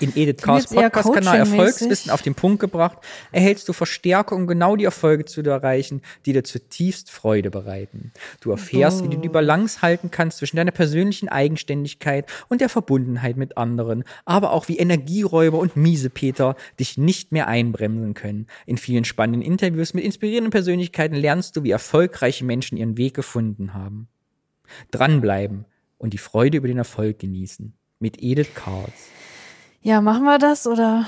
[0.00, 1.38] In Edith eher Podcast-Kanal.
[1.38, 2.98] Erfolgswissen auf den Punkt gebracht,
[3.30, 8.12] erhältst du Verstärkung, um genau die Erfolge zu erreichen, die dir zutiefst Freude bereiten.
[8.40, 13.36] Du erfährst, wie du die Balance halten kannst zwischen deiner persönlichen Eigenständigkeit und der Verbundenheit
[13.36, 18.46] mit anderen, aber auch wie Energieräuber und Miesepeter dich nicht mehr einbremsen können.
[18.66, 23.74] In vielen spannenden Interviews mit inspirierenden Persönlichkeiten lernst du, wie erfolgreiche Menschen ihren Weg gefunden
[23.74, 24.08] haben.
[24.90, 25.66] Dranbleiben
[25.98, 27.74] und die Freude über den Erfolg genießen.
[27.98, 29.10] Mit Edith Karls.
[29.82, 31.06] Ja, machen wir das oder?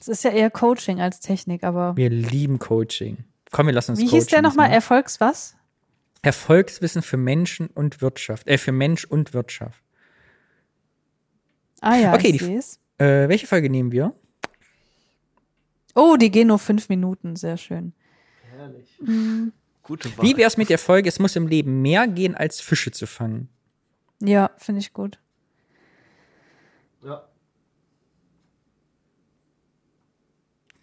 [0.00, 1.96] Es ist ja eher Coaching als Technik, aber.
[1.96, 3.18] Wir lieben Coaching.
[3.52, 4.66] Komm, wir lassen uns Wie coachen hieß der nochmal?
[4.66, 4.74] lassen.
[4.74, 5.54] Erfolgs was?
[6.22, 8.48] Erfolgswissen für Menschen und Wirtschaft.
[8.48, 9.82] Äh, für Mensch und Wirtschaft.
[11.80, 13.02] Ah ja, Okay, ich die-.
[13.04, 14.14] Äh, welche Folge nehmen wir?
[15.94, 17.92] Oh, die gehen nur fünf Minuten, sehr schön.
[19.82, 23.06] Gute Wie wär's mit der Folge, es muss im Leben mehr gehen, als Fische zu
[23.06, 23.48] fangen?
[24.20, 25.18] Ja, finde ich gut.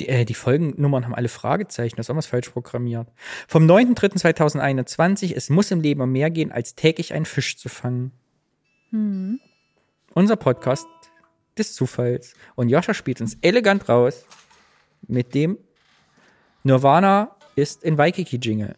[0.02, 3.07] Die, äh, die Folgennummern haben alle Fragezeichen, das ist auch was falsch programmiert.
[3.48, 8.11] Vom 9.3.2021, es muss im Leben um mehr gehen, als täglich einen Fisch zu fangen.
[10.15, 10.88] Unser Podcast
[11.56, 12.34] des Zufalls.
[12.56, 14.26] Und Joscha spielt uns elegant raus
[15.07, 15.60] mit dem
[16.64, 18.76] Nirvana ist in Waikiki Jingle.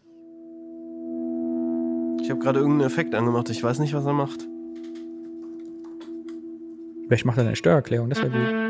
[2.21, 3.49] Ich habe gerade irgendeinen Effekt angemacht.
[3.49, 4.45] Ich weiß nicht, was er macht.
[7.07, 8.62] Vielleicht macht er eine Steuererklärung, das wäre gut.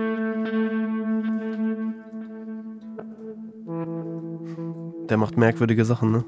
[5.09, 6.25] Der macht merkwürdige Sachen, ne?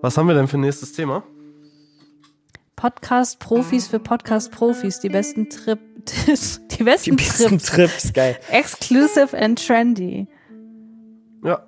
[0.00, 1.22] Was haben wir denn für nächstes Thema?
[2.76, 5.00] Podcast-Profis für Podcast-Profis.
[5.00, 5.78] Die besten Trip,
[6.78, 7.66] die besten, Trips.
[7.66, 8.36] Trips, geil.
[8.50, 10.26] Exclusive and trendy.
[11.44, 11.64] Ja.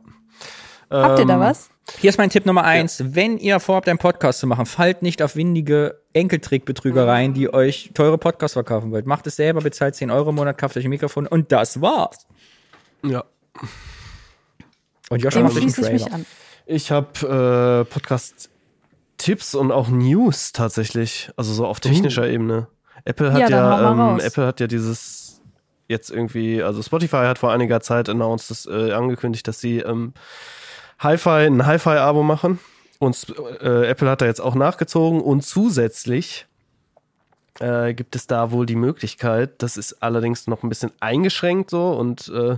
[0.90, 1.70] Habt ihr da Ähm, was?
[2.00, 3.02] Hier ist mein Tipp Nummer eins.
[3.14, 8.18] Wenn ihr vorhabt, einen Podcast zu machen, fallt nicht auf windige Enkeltrickbetrügereien, die euch teure
[8.18, 9.06] Podcasts verkaufen wollt.
[9.06, 12.26] Macht es selber, bezahlt 10 Euro im Monat, kauft euch ein Mikrofon und das war's.
[13.04, 13.24] Ja.
[15.10, 16.14] Und Dem macht euch einen schließe ich mich Trailer.
[16.16, 16.26] an.
[16.66, 22.68] Ich habe äh, Podcast-Tipps und auch News tatsächlich, also so auf technischer Ebene.
[23.04, 24.20] Apple hat Ja, ja, ähm.
[24.20, 25.42] Apple hat ja dieses
[25.88, 30.14] jetzt irgendwie, also Spotify hat vor einiger Zeit announced, das, äh, angekündigt, dass sie ähm,
[30.98, 32.58] Hi-Fi, ein Hi-Fi-Abo machen.
[32.98, 33.26] Und
[33.60, 36.46] äh, Apple hat da jetzt auch nachgezogen und zusätzlich
[37.60, 41.92] äh, gibt es da wohl die Möglichkeit, das ist allerdings noch ein bisschen eingeschränkt so
[41.92, 42.56] und äh,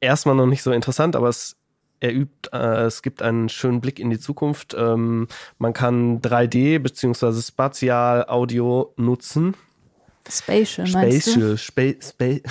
[0.00, 1.56] erstmal noch nicht so interessant, aber es
[2.00, 4.74] er übt, äh, es gibt einen schönen Blick in die Zukunft.
[4.76, 5.28] Ähm,
[5.58, 9.54] man kann 3D beziehungsweise Spatial-Audio nutzen.
[10.28, 11.56] Spatial, meinst du?
[11.58, 12.48] Spatial, Spa Spa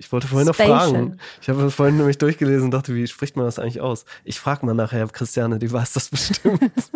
[0.00, 0.78] Ich wollte vorhin noch Spatial.
[0.78, 1.18] fragen.
[1.42, 4.04] Ich habe vorhin nämlich durchgelesen und dachte, wie spricht man das eigentlich aus?
[4.22, 6.72] Ich frage mal nachher Christiane, die weiß das bestimmt.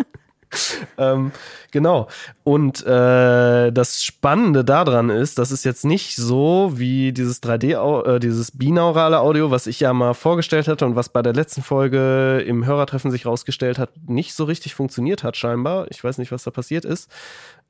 [0.99, 1.33] ähm,
[1.71, 2.09] genau.
[2.45, 8.03] Und äh, das Spannende daran ist, das ist jetzt nicht so wie dieses 3D, au-
[8.05, 11.63] äh, dieses binaurale Audio, was ich ja mal vorgestellt hatte und was bei der letzten
[11.63, 15.87] Folge im Hörertreffen sich rausgestellt hat, nicht so richtig funktioniert hat scheinbar.
[15.91, 17.11] Ich weiß nicht, was da passiert ist.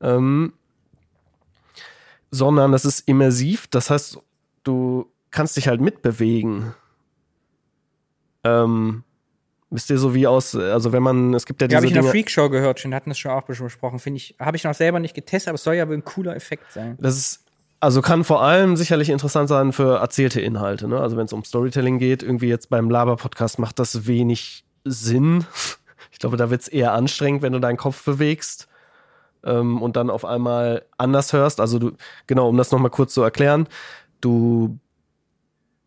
[0.01, 0.53] Ähm,
[2.31, 3.67] sondern das ist immersiv.
[3.67, 4.19] Das heißt,
[4.63, 6.73] du kannst dich halt mitbewegen.
[8.43, 9.03] Ähm,
[9.73, 11.95] wisst ihr so wie aus, also wenn man, es gibt ja Ja, diese habe ich
[11.95, 13.99] in der Freakshow gehört, schon hatten das schon auch besprochen.
[13.99, 16.35] Finde ich, habe ich noch selber nicht getestet, aber es soll ja wohl ein cooler
[16.35, 16.97] Effekt sein.
[17.01, 17.43] das ist,
[17.79, 20.99] also kann vor allem sicherlich interessant sein für erzählte Inhalte, ne?
[20.99, 25.45] Also wenn es um Storytelling geht, irgendwie jetzt beim Laber-Podcast macht das wenig Sinn.
[26.11, 28.67] Ich glaube, da wird es eher anstrengend, wenn du deinen Kopf bewegst
[29.43, 31.59] ähm, und dann auf einmal anders hörst.
[31.59, 31.91] Also du,
[32.27, 33.67] genau, um das nochmal kurz zu erklären,
[34.21, 34.77] du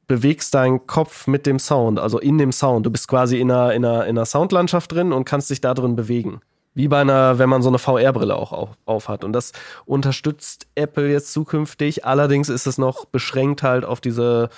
[0.07, 2.87] bewegst deinen Kopf mit dem Sound, also in dem Sound.
[2.87, 5.74] Du bist quasi in einer, in einer, in einer Soundlandschaft drin und kannst dich da
[5.74, 6.41] drin bewegen.
[6.74, 9.24] Wie bei einer, wenn man so eine VR-Brille auch auf, auf hat.
[9.24, 9.53] Und das
[9.87, 12.05] unterstützt Apple jetzt zukünftig.
[12.05, 14.51] Allerdings ist es noch beschränkt halt auf diese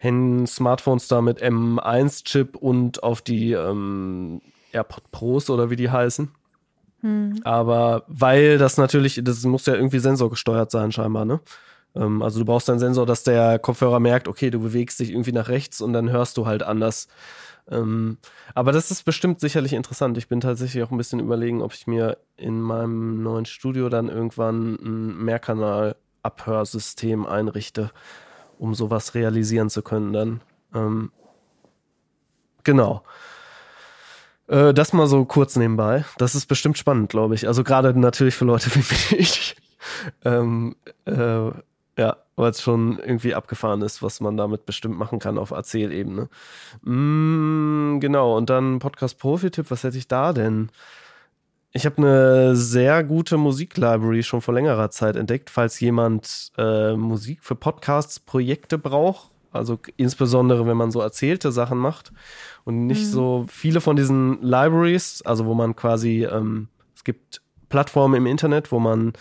[0.00, 4.40] Smartphones da mit M1-Chip und auf die ähm,
[4.72, 6.30] AirPod Pros oder wie die heißen.
[7.44, 11.40] Aber weil das natürlich, das muss ja irgendwie sensorgesteuert sein scheinbar, ne?
[11.94, 15.32] Ähm, also du brauchst einen Sensor, dass der Kopfhörer merkt, okay, du bewegst dich irgendwie
[15.32, 17.08] nach rechts und dann hörst du halt anders.
[17.70, 18.18] Ähm,
[18.54, 20.18] aber das ist bestimmt sicherlich interessant.
[20.18, 24.08] Ich bin tatsächlich auch ein bisschen überlegen, ob ich mir in meinem neuen Studio dann
[24.08, 27.92] irgendwann ein Mehrkanal-Abhörsystem einrichte,
[28.58, 30.40] um sowas realisieren zu können dann.
[30.74, 31.12] Ähm,
[32.64, 33.04] genau.
[34.48, 36.04] Äh, das mal so kurz nebenbei.
[36.18, 37.46] Das ist bestimmt spannend, glaube ich.
[37.46, 38.80] Also gerade natürlich für Leute wie
[39.16, 39.54] mich.
[40.24, 40.74] ähm,
[41.04, 41.50] äh,
[41.98, 46.28] ja, weil es schon irgendwie abgefahren ist, was man damit bestimmt machen kann auf Erzählebene.
[46.82, 50.70] Mm, genau, und dann Podcast-Profi-Tipp, was hätte ich da denn?
[51.74, 57.42] Ich habe eine sehr gute Musiklibrary schon vor längerer Zeit entdeckt, falls jemand äh, Musik
[57.42, 59.30] für Podcasts, Projekte braucht.
[59.52, 62.12] Also insbesondere, wenn man so erzählte Sachen macht
[62.64, 68.14] und nicht so viele von diesen Libraries, also wo man quasi, ähm, es gibt Plattformen
[68.14, 69.12] im Internet, wo man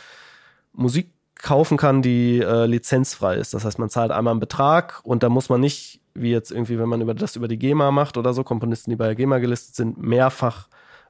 [0.71, 1.11] Musik
[1.41, 3.53] kaufen kann, die äh, lizenzfrei ist.
[3.53, 6.77] Das heißt, man zahlt einmal einen Betrag und da muss man nicht, wie jetzt irgendwie,
[6.77, 9.39] wenn man über das über die GEMA macht oder so, Komponisten, die bei der GEMA
[9.39, 10.67] gelistet sind, mehrfach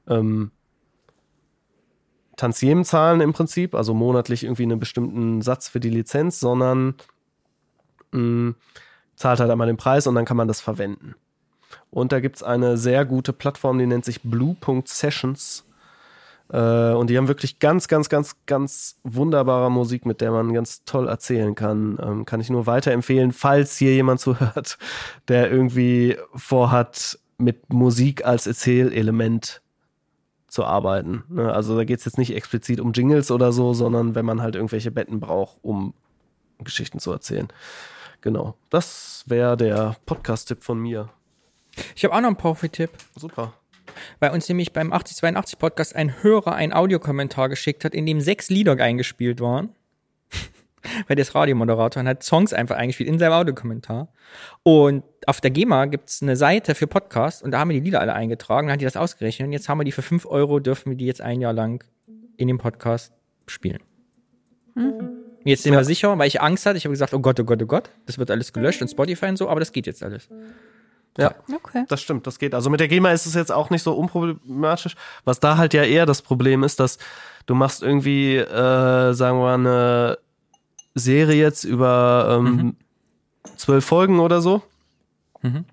[0.08, 0.50] ähm,
[2.36, 6.94] Tantiemen zahlen im Prinzip, also monatlich irgendwie einen bestimmten Satz für die Lizenz, sondern
[8.12, 8.54] mh,
[9.16, 11.14] zahlt halt einmal den Preis und dann kann man das verwenden.
[11.90, 15.64] Und da gibt's eine sehr gute Plattform, die nennt sich blue.sessions.
[16.52, 20.84] Äh, und die haben wirklich ganz, ganz, ganz, ganz wunderbare Musik, mit der man ganz
[20.84, 21.98] toll erzählen kann.
[22.00, 24.78] Ähm, kann ich nur weiterempfehlen, falls hier jemand zuhört,
[25.28, 29.62] der irgendwie vorhat, mit Musik als Erzählelement
[30.46, 31.24] zu arbeiten.
[31.28, 31.52] Ne?
[31.52, 34.54] Also da geht es jetzt nicht explizit um Jingles oder so, sondern wenn man halt
[34.54, 35.94] irgendwelche Betten braucht, um
[36.62, 37.48] Geschichten zu erzählen.
[38.20, 38.54] Genau.
[38.70, 41.08] Das wäre der Podcast-Tipp von mir.
[41.96, 42.90] Ich habe auch noch einen Profi-Tipp.
[43.16, 43.54] Super.
[44.20, 48.48] Weil uns nämlich beim 8082 Podcast ein Hörer einen Audiokommentar geschickt hat, in dem sechs
[48.48, 49.70] Lieder eingespielt waren.
[51.06, 54.08] Weil der ist Radiomoderator und hat Songs einfach eingespielt in seinem Audiokommentar.
[54.62, 58.00] Und auf der GEMA gibt's eine Seite für Podcasts und da haben wir die Lieder
[58.00, 60.58] alle eingetragen, dann hat die das ausgerechnet und jetzt haben wir die für fünf Euro,
[60.58, 61.84] dürfen wir die jetzt ein Jahr lang
[62.36, 63.12] in dem Podcast
[63.46, 63.80] spielen.
[65.44, 66.78] Jetzt sind wir sicher, weil ich Angst hatte.
[66.78, 69.26] Ich habe gesagt, oh Gott, oh Gott, oh Gott, das wird alles gelöscht und Spotify
[69.26, 70.28] und so, aber das geht jetzt alles.
[71.18, 71.84] Ja, Okay.
[71.88, 72.54] das stimmt, das geht.
[72.54, 74.96] Also mit der GEMA ist es jetzt auch nicht so unproblematisch.
[75.24, 76.98] Was da halt ja eher das Problem ist, dass
[77.46, 80.18] du machst irgendwie, äh, sagen wir mal, eine
[80.94, 82.76] Serie jetzt über ähm,
[83.56, 84.62] zwölf Folgen oder so.
[85.42, 85.64] Mhm.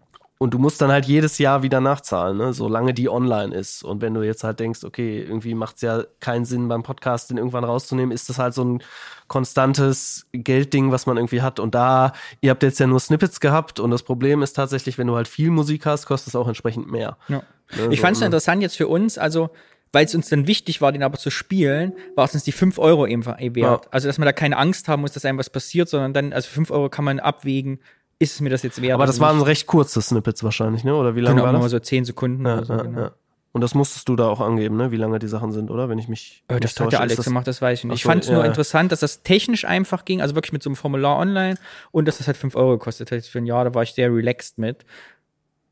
[0.42, 2.54] Und du musst dann halt jedes Jahr wieder nachzahlen, ne?
[2.54, 3.84] solange die online ist.
[3.84, 7.30] Und wenn du jetzt halt denkst, okay, irgendwie macht es ja keinen Sinn beim Podcast,
[7.30, 8.82] den irgendwann rauszunehmen, ist das halt so ein
[9.28, 11.60] konstantes Geldding, was man irgendwie hat.
[11.60, 15.08] Und da, ihr habt jetzt ja nur Snippets gehabt und das Problem ist tatsächlich, wenn
[15.08, 17.18] du halt viel Musik hast, kostet es auch entsprechend mehr.
[17.28, 17.44] Ja.
[17.76, 18.28] Ne, Ich so, fand es ne?
[18.28, 19.50] interessant jetzt für uns, also
[19.92, 22.78] weil es uns dann wichtig war, den aber zu spielen, war es uns die 5
[22.78, 23.46] Euro eben wert.
[23.58, 23.82] Ja.
[23.92, 26.48] Also, dass man da keine Angst haben muss, dass einem was passiert, sondern dann, also
[26.50, 27.80] 5 Euro kann man abwägen,
[28.20, 28.94] ist es mir das jetzt wert?
[28.94, 29.48] Aber das waren nicht?
[29.48, 30.94] recht kurze Snippets wahrscheinlich, ne?
[30.96, 31.72] Oder wie lange genau, war nur das?
[31.72, 32.74] so 10 Sekunden Ja, oder so.
[32.74, 33.00] ja, genau.
[33.02, 33.12] ja.
[33.52, 34.92] Und das musstest du da auch angeben, ne?
[34.92, 35.90] Wie lange die Sachen sind, oder?
[35.90, 36.44] Wenn ich mich.
[36.50, 37.94] Äh, Das hat der Alex das- gemacht, das weiß ich nicht.
[37.94, 38.48] Ach Ich so, fand es nur ja, ja.
[38.50, 41.56] interessant, dass das technisch einfach ging, also wirklich mit so einem Formular online
[41.92, 43.64] und dass das halt 5 Euro gekostet hat für ein Jahr.
[43.66, 44.86] Da war ich sehr relaxed mit,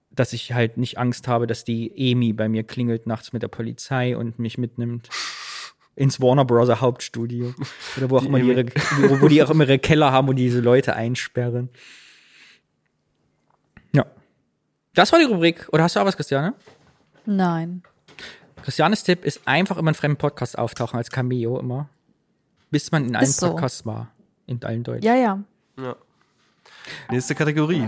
[0.10, 3.49] dass ich halt nicht Angst habe, dass die Emi bei mir klingelt nachts mit der
[3.49, 5.10] Polizei und mich mitnimmt
[5.95, 6.69] ins Warner Bros.
[6.82, 7.53] Hauptstudio.
[7.98, 8.65] Oder wo auch Die immer die ihre,
[9.10, 11.69] wo, wo die auch immer ihre Keller haben und diese Leute einsperren.
[14.98, 15.68] Das war die Rubrik.
[15.72, 16.56] Oder hast du auch was, Christiane?
[17.28, 17.84] Nein.
[18.64, 21.88] Christianes Tipp ist einfach immer in fremden Podcasts auftauchen als Cameo immer.
[22.72, 23.52] Bis man in allen so.
[23.52, 24.07] Podcasts war.
[24.48, 25.03] In allen Deutschen.
[25.06, 25.40] Ja, ja.
[25.80, 25.95] Ja.
[27.11, 27.88] Nächste Kategorie.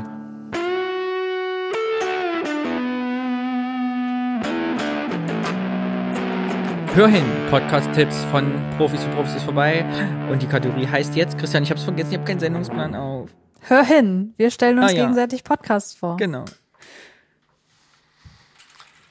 [6.94, 9.84] Hör hin, Podcast-Tipps von Profis für Profis ist vorbei.
[10.32, 13.30] Und die Kategorie heißt jetzt, Christian, ich hab's vergessen, ich habe keinen Sendungsplan auf.
[13.62, 14.34] Hör hin.
[14.38, 15.02] Wir stellen uns Ah, ja.
[15.04, 16.18] gegenseitig Podcasts vor.
[16.18, 16.46] Genau.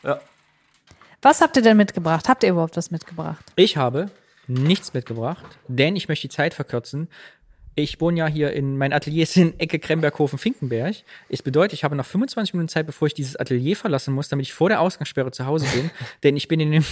[0.02, 0.20] Ja.
[1.22, 2.28] Was habt ihr denn mitgebracht?
[2.28, 3.44] Habt ihr überhaupt was mitgebracht?
[3.56, 4.10] Ich habe
[4.46, 7.08] nichts mitgebracht, denn ich möchte die Zeit verkürzen.
[7.74, 10.96] Ich wohne ja hier in, mein Atelier ist in Ecke Kremberghofen-Finkenberg.
[11.28, 14.46] Es bedeutet, ich habe noch 25 Minuten Zeit, bevor ich dieses Atelier verlassen muss, damit
[14.46, 15.90] ich vor der Ausgangssperre zu Hause bin.
[16.24, 16.84] denn ich bin in dem,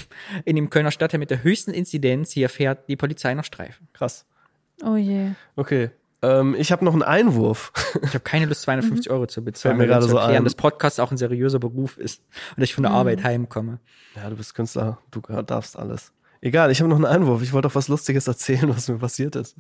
[0.44, 2.30] in dem Kölner Stadtteil mit der höchsten Inzidenz.
[2.30, 3.88] Hier fährt die Polizei noch Streifen.
[3.94, 4.26] Krass.
[4.84, 5.30] Oh je.
[5.56, 5.90] Okay.
[6.22, 7.72] Ähm, ich habe noch einen Einwurf.
[8.02, 10.44] Ich habe keine Lust, 250 Euro zu bezahlen, Fällt mir gerade so erklären, ein.
[10.44, 12.22] dass Podcast auch ein seriöser Beruf ist
[12.56, 13.78] und ich von der Arbeit heimkomme.
[14.16, 16.12] Ja, du bist Künstler, du darfst alles.
[16.40, 17.42] Egal, ich habe noch einen Einwurf.
[17.42, 19.56] Ich wollte doch was Lustiges erzählen, was mir passiert ist.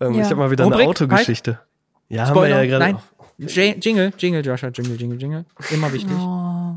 [0.00, 0.20] Ähm, Ja.
[0.22, 1.60] Ich habe mal wieder Rubrik, eine Autogeschichte.
[2.08, 2.92] Ja, haben wir Spoiler, ja gerade.
[3.38, 3.78] nein.
[3.80, 5.44] Jingle, Jingle, Joshua, Jingle, Jingle, Jingle.
[5.70, 6.16] Immer wichtig.
[6.16, 6.76] Oh.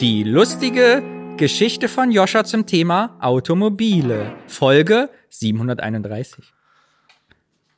[0.00, 1.02] Die lustige
[1.36, 4.32] Geschichte von Joscha zum Thema Automobile.
[4.46, 6.44] Folge 731.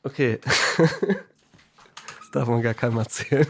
[0.03, 0.39] Okay.
[0.77, 3.47] das darf man gar keinem erzählen.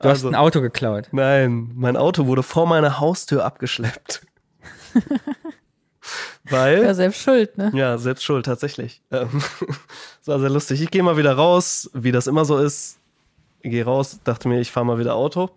[0.00, 1.08] Du Also- hast ein Auto geklaut.
[1.12, 4.26] Nein, mein Auto wurde vor meiner Haustür abgeschleppt.
[6.44, 6.82] Weil.
[6.82, 7.70] Ja, selbst schuld, ne?
[7.74, 9.00] Ja, selbst schuld, tatsächlich.
[9.10, 9.28] Ähm,
[10.18, 10.82] das war sehr lustig.
[10.82, 12.98] Ich gehe mal wieder raus, wie das immer so ist.
[13.60, 15.50] Ich gehe raus, dachte mir, ich fahre mal wieder Auto.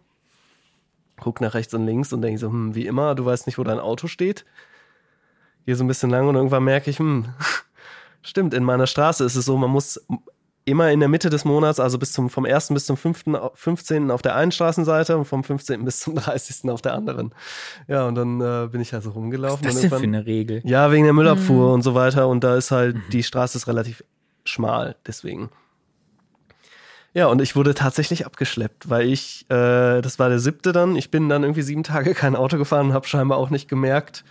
[1.19, 3.63] Guck nach rechts und links und denke so, hm, wie immer, du weißt nicht, wo
[3.63, 4.45] dein Auto steht.
[5.65, 7.25] Gehe so ein bisschen lang und irgendwann merke ich, hm,
[8.27, 9.99] stimmt, in meiner Straße ist es so, man muss
[10.65, 12.69] immer in der Mitte des Monats, also bis zum, vom 1.
[12.73, 14.11] bis zum 5., au- 15.
[14.11, 15.85] auf der einen Straßenseite und vom 15.
[15.85, 16.69] bis zum 30.
[16.69, 17.33] auf der anderen.
[17.87, 19.65] Ja, und dann äh, bin ich also rumgelaufen.
[19.65, 20.61] Was ist das denn für eine Regel?
[20.65, 22.27] ja, wegen der Müllabfuhr und so weiter.
[22.27, 24.03] Und da ist halt, die Straße ist relativ
[24.43, 25.49] schmal, deswegen.
[27.13, 31.09] Ja, und ich wurde tatsächlich abgeschleppt, weil ich, äh, das war der siebte dann, ich
[31.09, 34.23] bin dann irgendwie sieben Tage kein Auto gefahren und habe scheinbar auch nicht gemerkt,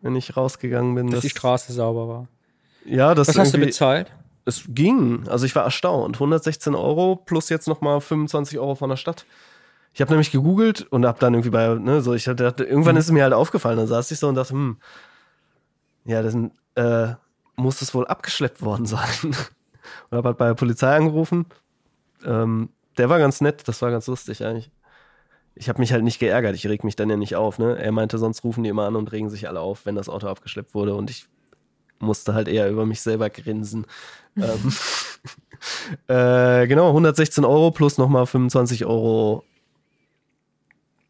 [0.00, 1.10] wenn ich rausgegangen bin.
[1.10, 2.28] Dass die Straße sauber war.
[2.88, 4.10] Ja, das Was hast du bezahlt?
[4.48, 5.28] es ging.
[5.28, 6.16] Also ich war erstaunt.
[6.16, 9.26] 116 Euro plus jetzt nochmal 25 Euro von der Stadt.
[9.92, 13.06] Ich habe nämlich gegoogelt und habe dann irgendwie bei, ne, so, ich hatte, irgendwann ist
[13.06, 13.76] es mir halt aufgefallen.
[13.76, 14.78] Dann saß ich so und dachte, hm,
[16.04, 16.34] ja, das
[16.76, 17.14] äh,
[17.56, 19.08] muss es wohl abgeschleppt worden sein.
[19.22, 21.46] und habe halt bei der Polizei angerufen.
[22.24, 24.70] Ähm, der war ganz nett, das war ganz lustig eigentlich.
[25.54, 27.58] ich habe mich halt nicht geärgert, ich reg mich dann ja nicht auf.
[27.58, 27.78] Ne?
[27.78, 30.26] Er meinte, sonst rufen die immer an und regen sich alle auf, wenn das Auto
[30.26, 31.28] abgeschleppt wurde und ich
[32.00, 33.86] musste halt eher über mich selber grinsen.
[34.36, 34.72] ähm,
[36.08, 39.44] äh, genau, 116 Euro plus nochmal 25 Euro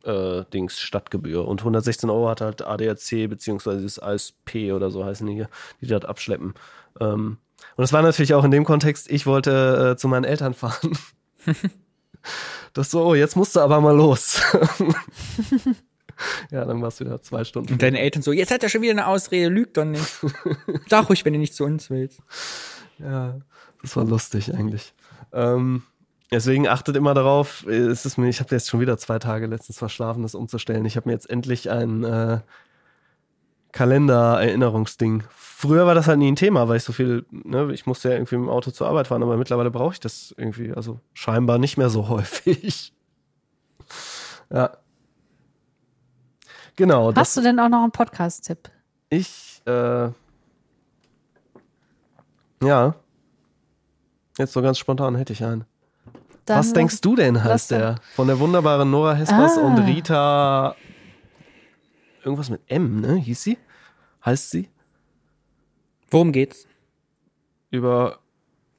[0.05, 1.47] äh, Dings Stadtgebühr.
[1.47, 5.48] Und 116 Euro hat halt ADAC beziehungsweise das ASP oder so heißen die hier,
[5.81, 6.55] die das abschleppen.
[7.01, 7.39] Ähm,
[7.77, 10.97] und es war natürlich auch in dem Kontext, ich wollte äh, zu meinen Eltern fahren.
[12.73, 14.40] das so, oh, jetzt musst du aber mal los.
[16.51, 17.73] ja, dann war es wieder zwei Stunden.
[17.73, 20.20] Und deine Eltern so, jetzt hat er schon wieder eine Ausrede, lügt doch nicht.
[20.89, 22.20] Sag ruhig, wenn du nicht zu uns willst.
[22.99, 23.39] Ja,
[23.82, 24.95] das war lustig eigentlich.
[25.32, 25.82] Ähm,
[26.31, 29.78] deswegen achtet immer darauf, es ist mir, ich habe jetzt schon wieder zwei Tage letztens
[29.78, 30.85] verschlafen, das umzustellen.
[30.85, 32.40] Ich habe mir jetzt endlich ein äh,
[33.73, 35.24] Kalender-Erinnerungsding.
[35.36, 38.15] Früher war das halt nie ein Thema, weil ich so viel, ne, ich musste ja
[38.15, 41.77] irgendwie im Auto zur Arbeit fahren, aber mittlerweile brauche ich das irgendwie, also scheinbar nicht
[41.77, 42.93] mehr so häufig.
[44.51, 44.77] ja.
[46.78, 47.12] Genau.
[47.12, 48.70] Hast du denn auch noch einen Podcast-Tipp?
[49.10, 50.10] Ich, äh,
[52.62, 52.94] ja.
[54.38, 55.64] Jetzt so ganz spontan hätte ich einen.
[56.44, 57.96] Dann Was denkst du denn, heißt der?
[58.14, 59.62] Von der wunderbaren Nora Hespers Ah.
[59.62, 60.76] und Rita.
[62.22, 63.16] Irgendwas mit M, ne?
[63.16, 63.59] Hieß sie?
[64.24, 64.68] Heißt sie?
[66.10, 66.68] Worum geht's?
[67.72, 68.20] Über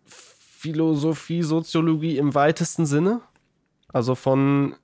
[0.06, 3.20] Philosophie, Soziologie im weitesten Sinne.
[3.92, 4.76] Also von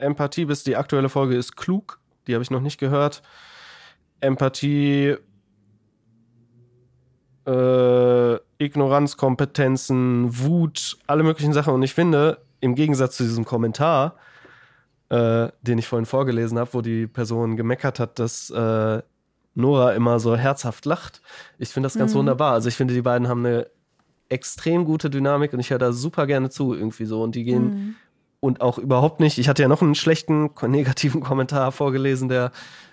[0.00, 2.00] Empathie bis die aktuelle Folge ist klug.
[2.26, 3.22] Die habe ich noch nicht gehört.
[4.20, 5.16] Empathie,
[7.46, 11.74] äh, Ignoranz, Kompetenzen, Wut, alle möglichen Sachen.
[11.74, 14.16] Und ich finde, im Gegensatz zu diesem Kommentar,
[15.08, 19.02] äh, den ich vorhin vorgelesen habe, wo die Person gemeckert hat, dass äh,
[19.54, 21.20] Nora immer so herzhaft lacht,
[21.58, 22.52] ich finde das ganz wunderbar.
[22.52, 23.66] Also ich finde, die beiden haben eine
[24.28, 27.22] extrem gute Dynamik und ich höre da super gerne zu irgendwie so.
[27.22, 27.96] Und die gehen
[28.40, 29.38] und auch überhaupt nicht.
[29.38, 32.52] Ich hatte ja noch einen schlechten, negativen Kommentar vorgelesen, der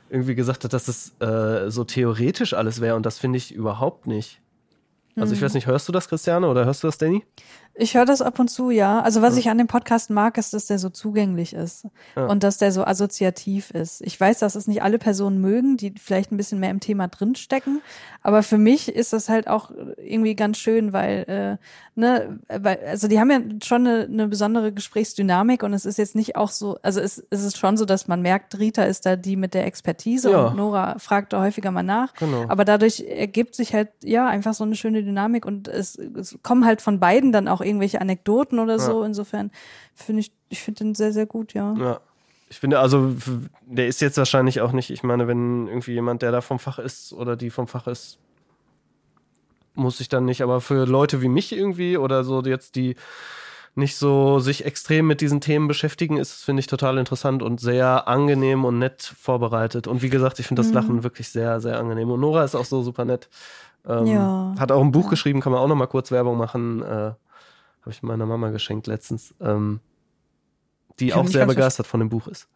[0.10, 4.08] irgendwie gesagt hat, dass es äh, so theoretisch alles wäre und das finde ich überhaupt
[4.08, 4.40] nicht.
[5.20, 7.24] Also ich weiß nicht, hörst du das, Christiane, oder hörst du das, Danny?
[7.80, 9.02] Ich höre das ab und zu, ja.
[9.02, 11.86] Also was ich an dem Podcast mag, ist, dass der so zugänglich ist
[12.16, 12.26] Ja.
[12.26, 14.02] und dass der so assoziativ ist.
[14.02, 17.08] Ich weiß, dass es nicht alle Personen mögen, die vielleicht ein bisschen mehr im Thema
[17.08, 17.82] drinstecken,
[18.24, 23.08] aber für mich ist das halt auch irgendwie ganz schön, weil, äh, ne, weil, also
[23.08, 26.78] die haben ja schon eine, eine besondere Gesprächsdynamik und es ist jetzt nicht auch so,
[26.82, 29.66] also es, es ist schon so, dass man merkt, Rita ist da die mit der
[29.66, 30.48] Expertise Ja.
[30.48, 32.14] und Nora fragt da häufiger mal nach.
[32.16, 32.46] Genau.
[32.48, 36.66] Aber dadurch ergibt sich halt, ja, einfach so eine schöne Dynamik und es, es kommen
[36.66, 39.04] halt von beiden dann auch irgendwelche Anekdoten oder so.
[39.04, 39.52] Insofern
[39.94, 41.74] finde ich, ich finde den sehr, sehr gut, ja.
[41.78, 42.00] Ja.
[42.50, 43.14] Ich finde, also,
[43.66, 46.80] der ist jetzt wahrscheinlich auch nicht, ich meine, wenn irgendwie jemand, der da vom Fach
[46.80, 48.20] ist oder die vom Fach ist,
[49.76, 52.96] muss ich dann nicht, aber für Leute wie mich irgendwie oder so jetzt, die
[53.76, 58.08] nicht so sich extrem mit diesen Themen beschäftigen, ist, finde ich, total interessant und sehr
[58.08, 59.86] angenehm und nett vorbereitet.
[59.86, 62.10] Und wie gesagt, ich finde das Lachen wirklich sehr, sehr angenehm.
[62.10, 63.30] Und Nora ist auch so super nett.
[63.86, 64.56] Ähm, Ja.
[64.58, 66.82] Hat auch ein Buch geschrieben, kann man auch noch mal kurz Werbung machen.
[66.82, 67.12] Äh,
[67.88, 69.34] Habe ich meiner Mama geschenkt letztens.
[69.40, 69.80] Ähm,
[71.00, 72.50] die auch sehr begeistert von dem Buch ist.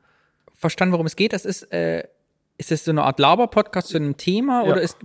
[0.56, 1.32] Verstanden, worum es geht?
[1.32, 2.04] Das ist, äh,
[2.58, 4.72] ist das so eine Art Laber-Podcast zu einem Thema Ja.
[4.74, 4.98] oder ist,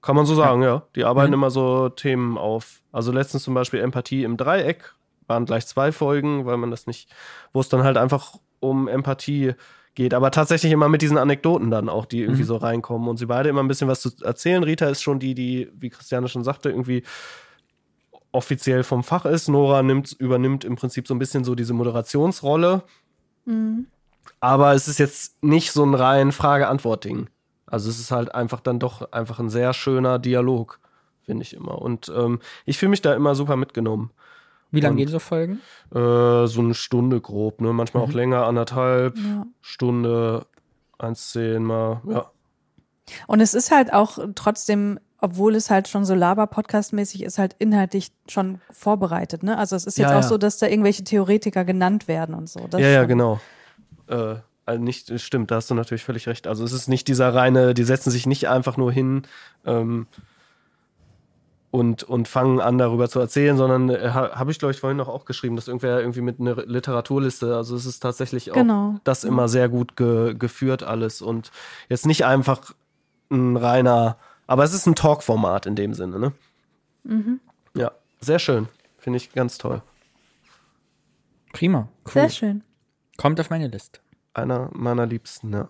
[0.00, 0.84] Kann man so sagen, ja.
[0.96, 1.34] Die arbeiten Mhm.
[1.34, 2.80] immer so Themen auf.
[2.90, 4.94] Also letztens zum Beispiel Empathie im Dreieck,
[5.26, 7.10] waren gleich zwei Folgen, weil man das nicht,
[7.52, 9.52] wo es dann halt einfach um Empathie
[9.96, 10.14] geht.
[10.14, 13.50] Aber tatsächlich immer mit diesen Anekdoten dann auch, die irgendwie so reinkommen und sie beide
[13.50, 14.62] immer ein bisschen was zu erzählen.
[14.62, 17.02] Rita ist schon die, die, wie Christiane schon sagte, irgendwie
[18.32, 19.48] offiziell vom Fach ist.
[19.48, 22.82] Nora nimmt, übernimmt im Prinzip so ein bisschen so diese Moderationsrolle.
[24.40, 27.28] Aber es ist jetzt nicht so ein rein Frage-Antwort-Ding.
[27.66, 30.80] Also es ist halt einfach dann doch einfach ein sehr schöner Dialog,
[31.22, 31.80] finde ich immer.
[31.80, 34.10] Und ähm, ich fühle mich da immer super mitgenommen.
[34.70, 35.60] wie lange gehen so Folgen?
[35.94, 37.72] Äh, so eine Stunde grob, ne?
[37.72, 39.46] Manchmal auch länger, anderthalb, Ja.
[39.62, 40.46] Stunde,
[40.98, 42.30] eins, zehn mal, ja.
[43.26, 48.12] Und es ist halt auch trotzdem, obwohl es halt schon so Laber-Podcast-mäßig ist, halt inhaltlich
[48.28, 49.58] schon vorbereitet, ne?
[49.58, 50.28] Also es ist jetzt Ja, auch ja.
[50.28, 52.66] so, dass da irgendwelche Theoretiker genannt werden und so.
[52.68, 53.40] Das ja, ja, genau.
[54.06, 56.46] Äh, also nicht, stimmt, da hast du natürlich völlig recht.
[56.46, 59.22] Also es ist nicht dieser reine, die setzen sich nicht einfach nur hin
[59.64, 60.06] ähm,
[61.70, 64.96] und, und fangen an, darüber zu erzählen, sondern äh, ha, habe ich, glaube ich, vorhin
[64.96, 68.96] noch auch geschrieben, dass irgendwer irgendwie mit einer Literaturliste, also es ist tatsächlich auch Genau.
[69.04, 71.50] das immer sehr gut ge, geführt alles und
[71.88, 72.72] jetzt nicht einfach
[73.30, 74.16] ein reiner,
[74.48, 76.32] aber es ist ein Talk-Format in dem Sinne, ne?
[77.04, 77.40] Mhm.
[77.74, 78.66] Ja, sehr schön.
[78.98, 79.80] Finde ich ganz toll.
[81.52, 81.88] Prima.
[82.06, 82.12] Cool.
[82.12, 82.62] Sehr schön.
[83.16, 84.00] Kommt auf meine Liste.
[84.34, 85.68] Einer meiner Liebsten, ja.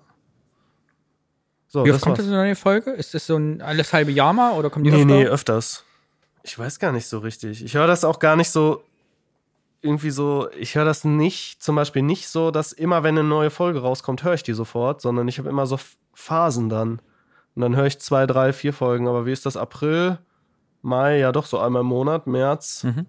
[1.69, 2.27] So, Wie oft kommt war's.
[2.27, 2.91] das eine neue Folge?
[2.93, 5.07] Ist das so ein alles halbe Jahr mal oder kommt die Nee, öfter?
[5.15, 5.85] nee, öfters.
[6.43, 7.63] Ich weiß gar nicht so richtig.
[7.63, 8.83] Ich höre das auch gar nicht so.
[9.81, 13.51] irgendwie so, ich höre das nicht, zum Beispiel nicht so, dass immer, wenn eine neue
[13.51, 15.79] Folge rauskommt, höre ich die sofort, sondern ich habe immer so
[16.15, 17.01] Phasen dann.
[17.59, 19.09] Und dann höre ich zwei, drei, vier Folgen.
[19.09, 19.57] Aber wie ist das?
[19.57, 20.21] April,
[20.81, 22.85] Mai, ja doch so einmal im Monat, März.
[22.85, 23.07] Mhm.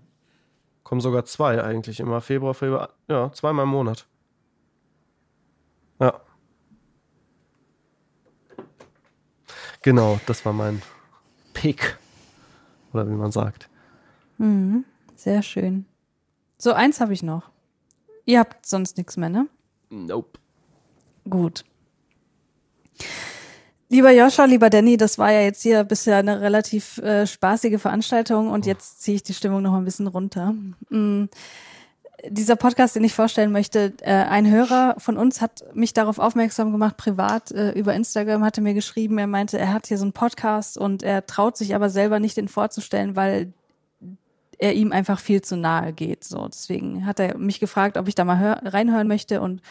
[0.82, 2.20] Kommen sogar zwei eigentlich immer.
[2.20, 4.08] Februar, Februar, ja, zweimal im Monat.
[6.00, 6.20] Ja.
[9.84, 10.82] Genau, das war mein
[11.54, 12.00] Pick.
[12.92, 13.70] Oder wie man sagt.
[14.40, 14.84] Mhm.
[15.16, 15.86] Sehr schön.
[16.58, 17.52] So, eins habe ich noch.
[18.26, 19.48] Ihr habt sonst nichts mehr, ne?
[19.92, 20.40] Nope.
[21.30, 21.66] Gut.
[23.91, 28.52] Lieber Joscha, lieber Danny, das war ja jetzt hier bisher eine relativ äh, spaßige Veranstaltung
[28.52, 30.53] und jetzt ziehe ich die Stimmung noch ein bisschen runter.
[30.90, 31.26] Mm.
[32.28, 36.72] Dieser Podcast, den ich vorstellen möchte, äh, ein Hörer von uns hat mich darauf aufmerksam
[36.72, 40.14] gemacht, privat äh, über Instagram, hatte mir geschrieben, er meinte, er hat hier so einen
[40.14, 43.53] Podcast und er traut sich aber selber nicht, den vorzustellen, weil
[44.60, 46.26] er ihm einfach viel zu nahe geht.
[46.26, 49.61] So, deswegen hat er mich gefragt, ob ich da mal hör reinhören möchte und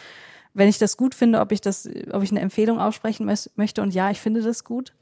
[0.55, 3.27] wenn ich das gut finde, ob ich das, ob ich eine Empfehlung aussprechen
[3.57, 3.83] möchte.
[3.83, 4.93] Und ja, ich finde das gut.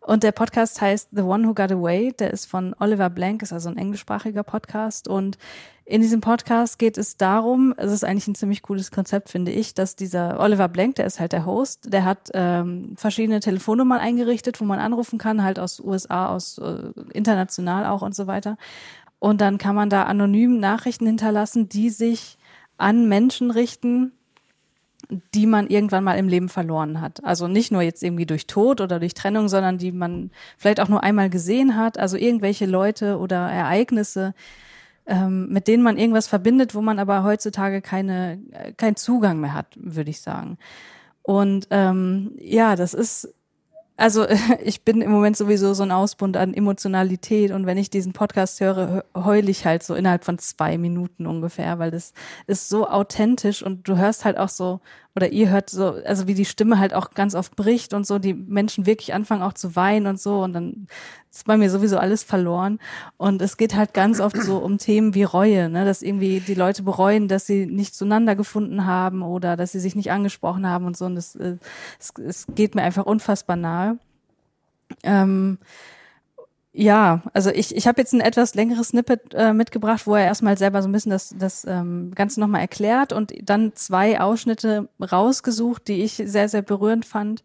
[0.00, 2.12] Und der Podcast heißt The One Who Got Away.
[2.12, 5.08] Der ist von Oliver Blank, ist also ein englischsprachiger Podcast.
[5.08, 5.38] Und
[5.86, 9.72] in diesem Podcast geht es darum, es ist eigentlich ein ziemlich cooles Konzept, finde ich,
[9.72, 14.60] dass dieser Oliver Blank, der ist halt der Host, der hat ähm, verschiedene Telefonnummern eingerichtet,
[14.60, 18.58] wo man anrufen kann, halt aus USA, aus äh, international auch und so weiter.
[19.18, 22.36] Und dann kann man da anonym Nachrichten hinterlassen, die sich
[22.76, 24.12] an Menschen richten,
[25.34, 27.22] die man irgendwann mal im Leben verloren hat.
[27.24, 30.88] Also nicht nur jetzt irgendwie durch Tod oder durch Trennung, sondern die man vielleicht auch
[30.88, 31.98] nur einmal gesehen hat.
[31.98, 34.34] Also irgendwelche Leute oder Ereignisse,
[35.06, 39.54] ähm, mit denen man irgendwas verbindet, wo man aber heutzutage keine, äh, keinen Zugang mehr
[39.54, 40.58] hat, würde ich sagen.
[41.22, 43.34] Und ähm, ja, das ist
[43.96, 44.26] also
[44.62, 48.60] ich bin im Moment sowieso so ein Ausbund an Emotionalität und wenn ich diesen Podcast
[48.60, 52.12] höre, heule ich halt so innerhalb von zwei Minuten ungefähr, weil das
[52.46, 54.80] ist so authentisch und du hörst halt auch so,
[55.16, 58.18] oder ihr hört so, also wie die Stimme halt auch ganz oft bricht und so,
[58.18, 60.88] die Menschen wirklich anfangen auch zu weinen und so und dann
[61.30, 62.78] ist bei mir sowieso alles verloren.
[63.16, 65.84] Und es geht halt ganz oft so um Themen wie Reue, ne?
[65.84, 69.96] dass irgendwie die Leute bereuen, dass sie nicht zueinander gefunden haben oder dass sie sich
[69.96, 71.06] nicht angesprochen haben und so.
[71.06, 71.56] Und das, äh,
[71.98, 73.98] es, es geht mir einfach unfassbar nahe.
[75.02, 75.58] Ähm,
[76.76, 80.58] ja, also ich, ich habe jetzt ein etwas längeres Snippet äh, mitgebracht, wo er erstmal
[80.58, 85.86] selber so ein bisschen das, das ähm, Ganze nochmal erklärt und dann zwei Ausschnitte rausgesucht,
[85.86, 87.44] die ich sehr, sehr berührend fand.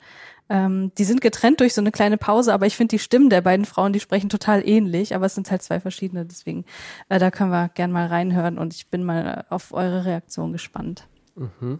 [0.49, 3.41] Ähm, die sind getrennt durch so eine kleine Pause, aber ich finde die Stimmen der
[3.41, 6.65] beiden Frauen, die sprechen total ähnlich, aber es sind halt zwei verschiedene, deswegen
[7.09, 11.07] äh, da können wir gern mal reinhören und ich bin mal auf eure Reaktion gespannt.
[11.35, 11.79] Mhm.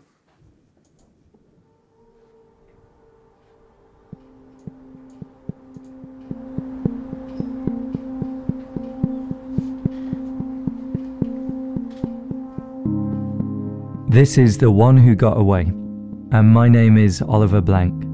[14.10, 15.72] This is The One Who Got Away,
[16.32, 18.06] and my name is Oliver Blank.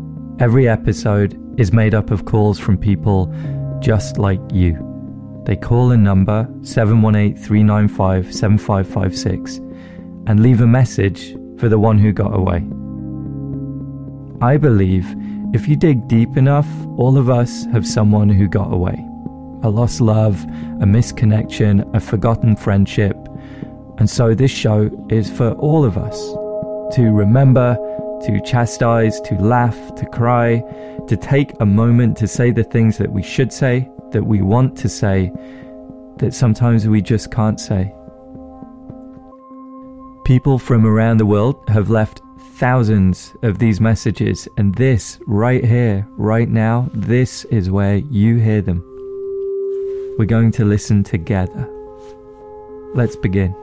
[0.41, 3.33] Every episode is made up of calls from people
[3.79, 4.75] just like you.
[5.45, 9.59] They call a number 718 395 7556
[10.27, 12.57] and leave a message for the one who got away.
[14.45, 15.05] I believe
[15.53, 16.67] if you dig deep enough,
[16.97, 18.97] all of us have someone who got away.
[19.63, 23.15] A lost love, a misconnection, a forgotten friendship.
[23.97, 26.17] And so this show is for all of us
[26.95, 27.77] to remember
[28.21, 30.63] to chastise, to laugh, to cry,
[31.07, 34.75] to take a moment to say the things that we should say, that we want
[34.77, 35.31] to say,
[36.17, 37.93] that sometimes we just can't say.
[40.23, 42.21] People from around the world have left
[42.53, 48.61] thousands of these messages, and this right here, right now, this is where you hear
[48.61, 48.83] them.
[50.17, 51.69] We're going to listen together.
[52.95, 53.53] Let's begin.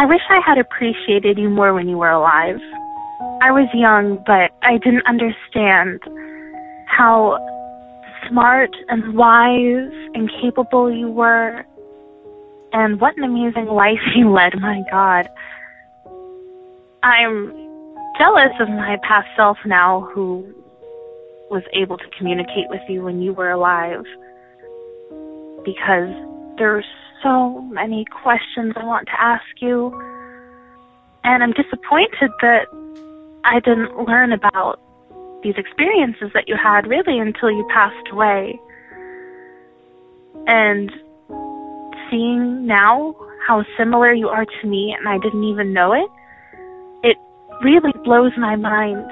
[0.00, 2.58] I wish I had appreciated you more when you were alive.
[3.42, 6.00] I was young, but I didn't understand
[6.86, 7.36] how
[8.26, 11.66] smart and wise and capable you were.
[12.72, 15.28] And what an amazing life you led, my God.
[17.02, 17.52] I'm
[18.16, 20.50] jealous of my past self now who
[21.50, 24.06] was able to communicate with you when you were alive
[25.62, 26.08] because
[26.56, 26.86] there's
[27.22, 29.90] so many questions I want to ask you.
[31.24, 32.66] And I'm disappointed that
[33.44, 34.80] I didn't learn about
[35.42, 38.58] these experiences that you had really until you passed away.
[40.46, 40.90] And
[42.10, 43.14] seeing now
[43.46, 46.10] how similar you are to me and I didn't even know it,
[47.02, 47.16] it
[47.62, 49.10] really blows my mind.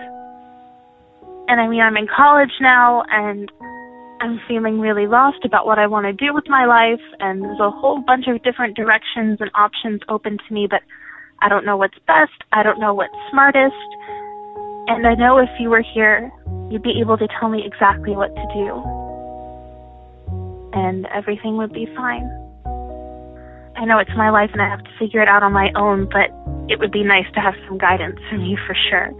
[1.48, 3.50] And I mean, I'm in college now and
[4.20, 7.60] I'm feeling really lost about what I want to do with my life, and there's
[7.60, 10.82] a whole bunch of different directions and options open to me, but
[11.40, 12.34] I don't know what's best.
[12.52, 13.76] I don't know what's smartest.
[14.88, 16.32] And I know if you were here,
[16.68, 18.82] you'd be able to tell me exactly what to do.
[20.72, 22.26] And everything would be fine.
[23.76, 26.08] I know it's my life and I have to figure it out on my own,
[26.10, 26.34] but
[26.68, 29.10] it would be nice to have some guidance from you for sure.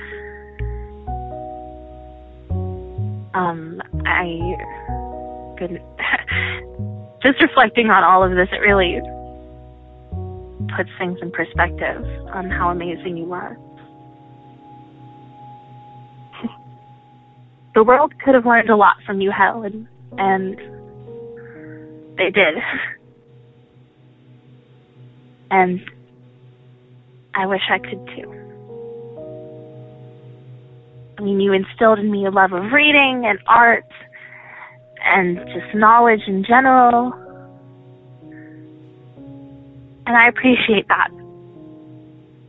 [3.39, 4.56] Um, I
[5.59, 5.70] could
[7.23, 9.01] just reflecting on all of this, it really
[10.77, 12.05] puts things in perspective
[12.35, 13.56] on how amazing you are.
[17.77, 19.89] the world could have learned a lot from you, Helen,
[20.19, 20.59] and
[22.16, 22.55] they did.
[25.51, 25.81] And
[27.35, 28.38] I wish I could too.
[31.18, 33.84] I mean, you instilled in me a love of reading and art
[35.04, 37.12] and just knowledge in general.
[40.06, 41.08] And I appreciate that.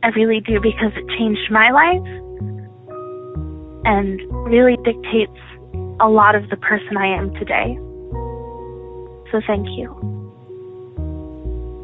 [0.04, 2.06] I really do because it changed my life
[3.84, 5.38] and really dictates
[6.00, 7.76] a lot of the person I am today.
[9.32, 9.92] So thank you.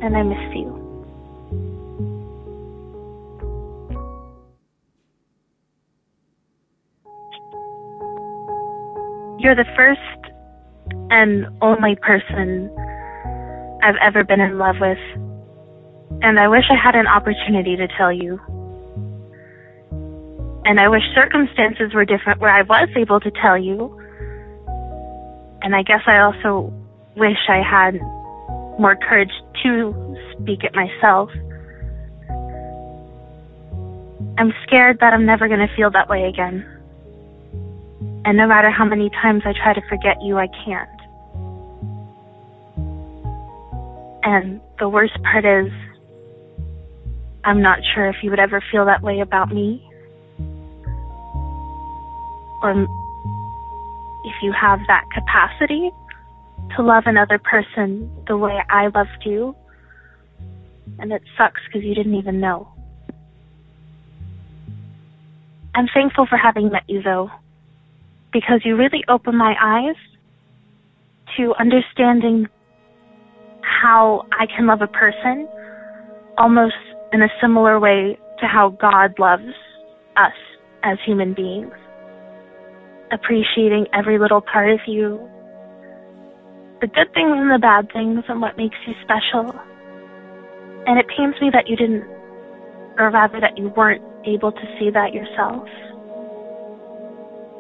[0.03, 0.86] And I miss you.
[9.39, 10.01] You're the first
[11.11, 12.71] and only person
[13.83, 14.99] I've ever been in love with.
[16.23, 18.41] And I wish I had an opportunity to tell you.
[20.65, 23.97] And I wish circumstances were different where I was able to tell you.
[25.63, 26.73] And I guess I also
[27.17, 28.01] wish I had
[28.81, 29.33] more courage
[29.63, 31.31] to speak it myself.
[34.39, 36.76] I'm scared that I'm never going to feel that way again.
[38.27, 40.91] And no matter how many times I try to forget you, I can't.
[44.25, 45.73] And the worst part is,
[47.45, 49.81] I'm not sure if you would ever feel that way about me.
[52.63, 52.73] Or
[54.25, 55.93] if you have that capacity
[56.75, 59.55] to love another person the way I loved you.
[60.99, 62.67] And it sucks because you didn't even know.
[65.77, 67.31] I'm thankful for having met you though,
[68.37, 69.97] because you really opened my eyes
[71.39, 72.47] to understanding
[73.63, 75.49] how I can love a person
[76.37, 76.75] almost
[77.15, 79.55] in a similar way to how God loves
[80.17, 80.37] us
[80.83, 81.73] as human beings.
[83.11, 85.19] Appreciating every little part of you,
[86.83, 89.49] the good things and the bad things, and what makes you special.
[90.87, 92.05] And it pains me that you didn't,
[92.99, 95.67] or rather that you weren't able to see that yourself.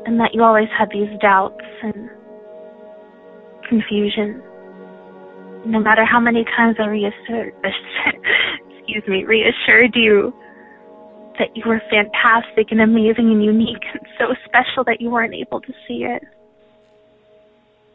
[0.06, 2.08] And that you always had these doubts and
[3.68, 4.42] confusion
[5.66, 10.32] no matter how many times I reassured, excuse me, reassured you
[11.38, 15.60] that you were fantastic and amazing and unique and so special that you weren't able
[15.60, 16.22] to see it.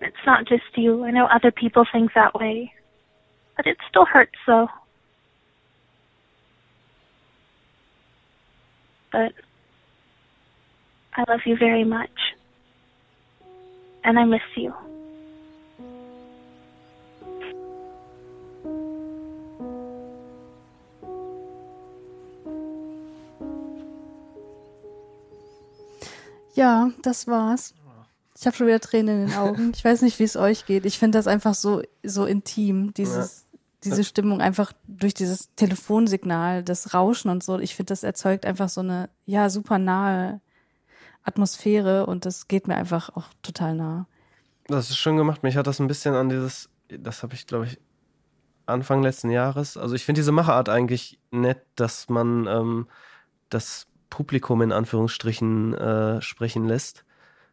[0.01, 1.03] It's not just you.
[1.05, 2.71] I know other people think that way.
[3.55, 4.67] But it still hurts though.
[9.11, 9.33] But
[11.15, 12.09] I love you very much.
[14.03, 14.73] And I miss you.
[26.53, 27.73] Ja, das war's.
[28.37, 29.71] Ich habe schon wieder Tränen in den Augen.
[29.75, 30.85] Ich weiß nicht, wie es euch geht.
[30.85, 33.59] Ich finde das einfach so so intim, dieses ja.
[33.83, 37.59] diese Stimmung einfach durch dieses Telefonsignal, das Rauschen und so.
[37.59, 40.41] Ich finde, das erzeugt einfach so eine ja super nahe
[41.23, 44.07] Atmosphäre und das geht mir einfach auch total nah.
[44.67, 45.43] Das ist schön gemacht.
[45.43, 47.79] Mich hat das ein bisschen an dieses, das habe ich glaube ich
[48.65, 49.77] Anfang letzten Jahres.
[49.77, 52.87] Also ich finde diese Machart eigentlich nett, dass man ähm,
[53.49, 57.03] das Publikum in Anführungsstrichen äh, sprechen lässt.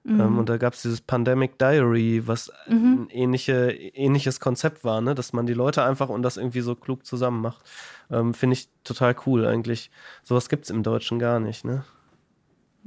[0.05, 0.21] Mhm.
[0.21, 3.07] Ähm, und da gab es dieses Pandemic Diary, was mhm.
[3.07, 5.15] ein ähnliche, ähnliches Konzept war, ne?
[5.15, 7.63] dass man die Leute einfach und das irgendwie so klug zusammen macht.
[8.11, 9.91] Ähm, Finde ich total cool eigentlich.
[10.23, 11.85] Sowas gibt es im Deutschen gar nicht, ne?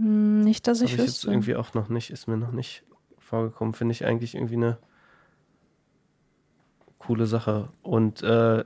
[0.01, 1.11] Hm, nicht, dass ich, ich wüsste.
[1.11, 2.83] jetzt irgendwie auch noch nicht, ist mir noch nicht
[3.19, 3.73] vorgekommen.
[3.75, 4.79] Finde ich eigentlich irgendwie eine
[6.97, 7.69] coole Sache.
[7.83, 8.65] Und äh,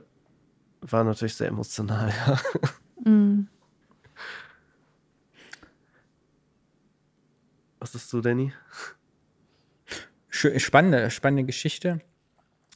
[0.80, 2.40] war natürlich sehr emotional, ja.
[3.04, 3.48] Mhm.
[7.80, 8.52] Was ist so, Danny?
[10.30, 12.00] Spannende, spannende Geschichte.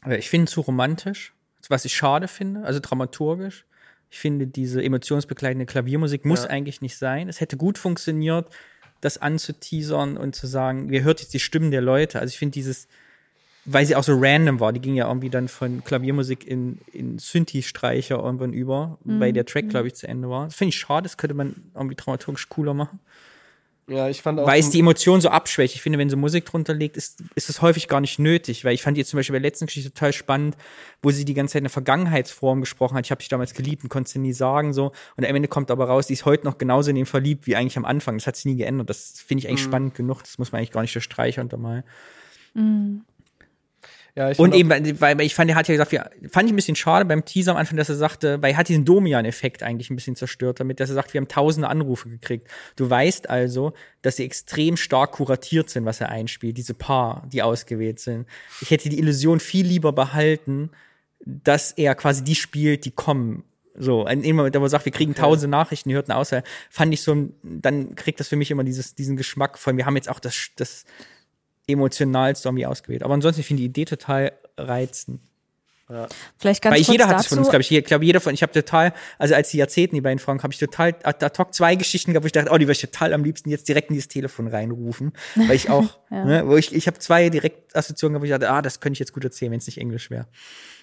[0.06, 1.34] Ich finde es zu romantisch.
[1.68, 3.64] was ich schade finde, also dramaturgisch.
[4.10, 6.50] Ich finde, diese emotionsbegleitende Klaviermusik muss Ja.
[6.50, 7.28] eigentlich nicht sein.
[7.28, 8.48] Es hätte gut funktioniert,
[9.00, 12.18] das anzuteasern und zu sagen, ihr hört jetzt die Stimmen der Leute.
[12.20, 12.88] Also ich finde dieses,
[13.64, 17.18] weil sie auch so random war, die ging ja irgendwie dann von Klaviermusik in, in
[17.18, 19.20] Synthi-Streicher irgendwann über, Mhm.
[19.20, 20.46] weil der Track, glaube ich, zu Ende war.
[20.46, 22.98] Das finde ich schade, das könnte man irgendwie dramaturgisch cooler machen.
[23.90, 24.46] Ja, ich fand auch.
[24.46, 25.74] Weil es die Emotionen so abschwächt.
[25.74, 28.64] Ich finde, wenn so Musik drunter liegt, ist, ist es häufig gar nicht nötig.
[28.64, 30.56] Weil ich fand jetzt zum Beispiel bei der letzten Geschichte total spannend,
[31.02, 33.04] wo sie die ganze Zeit in der Vergangenheitsform gesprochen hat.
[33.06, 34.92] Ich habe dich damals geliebt und konnte sie nie sagen so.
[35.16, 37.56] Und am Ende kommt aber raus, die ist heute noch genauso in ihn verliebt wie
[37.56, 38.16] eigentlich am Anfang.
[38.16, 38.88] Das hat sich nie geändert.
[38.88, 39.70] Das finde ich eigentlich Mhm.
[39.70, 40.22] spannend genug.
[40.22, 41.82] Das muss man eigentlich gar nicht unterstreichen untermal.
[42.54, 43.02] Mhm.
[44.20, 46.56] Ja, Und eben, weil, weil ich fand, er hat ja gesagt, wir, fand ich ein
[46.56, 49.88] bisschen schade beim Teaser am Anfang, dass er sagte, weil er hat diesen Domian-Effekt eigentlich
[49.88, 52.46] ein bisschen zerstört damit, dass er sagt, wir haben tausende Anrufe gekriegt.
[52.76, 57.42] Du weißt also, dass sie extrem stark kuratiert sind, was er einspielt, diese Paar, die
[57.42, 58.26] ausgewählt sind.
[58.60, 60.70] Ich hätte die Illusion viel lieber behalten,
[61.24, 63.44] dass er quasi die spielt, die kommen.
[63.74, 66.34] So, in dem Moment, wo er sagt, wir kriegen tausende Nachrichten, die hörten aus,
[66.68, 69.96] fand ich so, dann kriegt das für mich immer dieses, diesen Geschmack von, wir haben
[69.96, 70.84] jetzt auch das, das
[71.72, 73.02] emotionalste irgendwie ausgewählt.
[73.02, 75.20] Aber ansonsten, ich finde die Idee total reizend.
[76.38, 77.70] Vielleicht ganz Weil jeder hat es von uns, glaube ich.
[77.72, 80.52] Ich glaube, jeder von, ich habe total, also als die Jahrzehnten, die beiden Fragen, habe
[80.52, 83.12] ich total ad hoc zwei Geschichten gehabt, wo ich dachte, oh, die würde ich total
[83.12, 85.12] am liebsten jetzt direkt in dieses Telefon reinrufen.
[85.34, 86.24] Weil ich auch, Ja.
[86.24, 88.94] ne, wo ich, ich habe zwei direkt Assoziationen gehabt, wo ich dachte, ah, das könnte
[88.94, 90.26] ich jetzt gut erzählen, wenn es nicht Englisch wäre.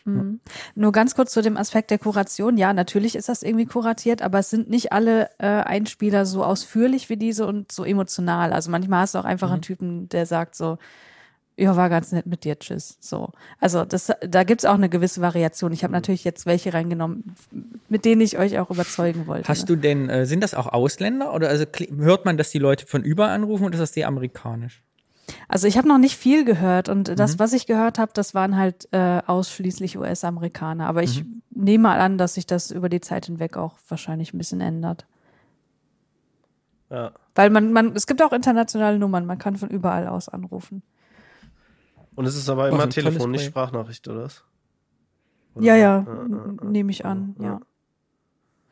[0.06, 0.40] Mhm.
[0.76, 2.58] Nur ganz kurz zu dem Aspekt der Kuration.
[2.58, 7.10] Ja, natürlich ist das irgendwie kuratiert, aber es sind nicht alle äh, Einspieler so ausführlich
[7.10, 8.54] wie diese und so emotional.
[8.54, 9.54] Also manchmal hast du auch einfach Mhm.
[9.54, 10.78] einen Typen, der sagt so,
[11.58, 12.98] ja, war ganz nett mit dir, tschüss.
[13.00, 13.32] So.
[13.60, 15.72] Also das, da gibt's auch eine gewisse Variation.
[15.74, 17.36] Ich habe natürlich jetzt welche reingenommen,
[17.90, 19.48] mit denen ich euch auch überzeugen wollte.
[19.48, 19.66] Hast ne?
[19.66, 21.66] du denn, äh, sind das auch Ausländer oder also
[21.98, 24.84] hört man, dass die Leute von überall anrufen oder ist das sehr amerikanisch?
[25.50, 27.40] Also ich habe noch nicht viel gehört und das, Mhm.
[27.40, 30.88] was ich gehört habe, das waren halt äh, ausschließlich US-Amerikaner.
[30.88, 31.42] Aber ich Mhm.
[31.50, 35.06] nehme mal an, dass sich das über die Zeit hinweg auch wahrscheinlich ein bisschen ändert.
[36.90, 37.12] ja.
[37.36, 40.82] Weil man, man, es gibt auch internationale Nummern, man kann von überall aus anrufen.
[42.18, 43.46] Und es ist aber immer Telefon, nicht.
[43.46, 44.44] Sprachnachricht, oder was?
[45.56, 45.66] Oder?
[45.66, 47.62] Ja, ja, ja, n- nehme ich an, ja.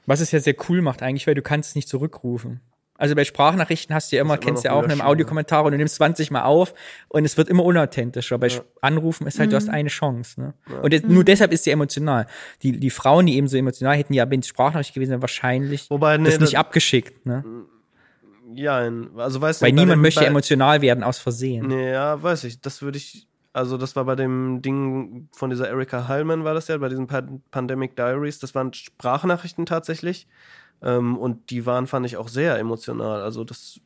[0.08, 2.60] Was es ja sehr cool macht eigentlich, weil du kannst es nicht zurückrufen.
[2.98, 5.08] Also bei Sprachnachrichten hast du ja immer, immer kennst du ja auch in einem löschen,
[5.10, 6.74] Audiokommentar und du nimmst 20 Mal auf
[7.10, 8.38] und es wird immer unauthentischer.
[8.38, 8.62] Bei Ja.
[8.82, 9.74] Anrufen ist halt, du hast Mhm.
[9.74, 10.40] eine Chance.
[10.42, 10.54] Ne?
[10.82, 12.26] Und das, nur deshalb ist sie emotional.
[12.64, 15.90] Die, die Frauen, die eben so emotional hätten, ja, wenn es Sprachnachricht gewesen wäre, wahrscheinlich
[15.90, 17.26] Wobei, nee, das nicht das- abgeschickt.
[17.26, 17.44] Ne?
[18.54, 21.68] Ja, also weiß Weil nicht, bei niemand dem- möchte bei, emotional werden aus Versehen.
[21.68, 22.62] Nee, ja, weiß ich.
[22.62, 23.28] Das würde ich.
[23.56, 27.08] Also, das war bei dem Ding von dieser Erika Hallman, war das ja, bei diesen
[27.08, 28.38] Pan Pandemic Diaries.
[28.40, 30.28] Das waren Sprachnachrichten tatsächlich.
[30.84, 33.22] Ähm, und die waren, fand ich, auch sehr emotional.
[33.22, 33.80] Also, das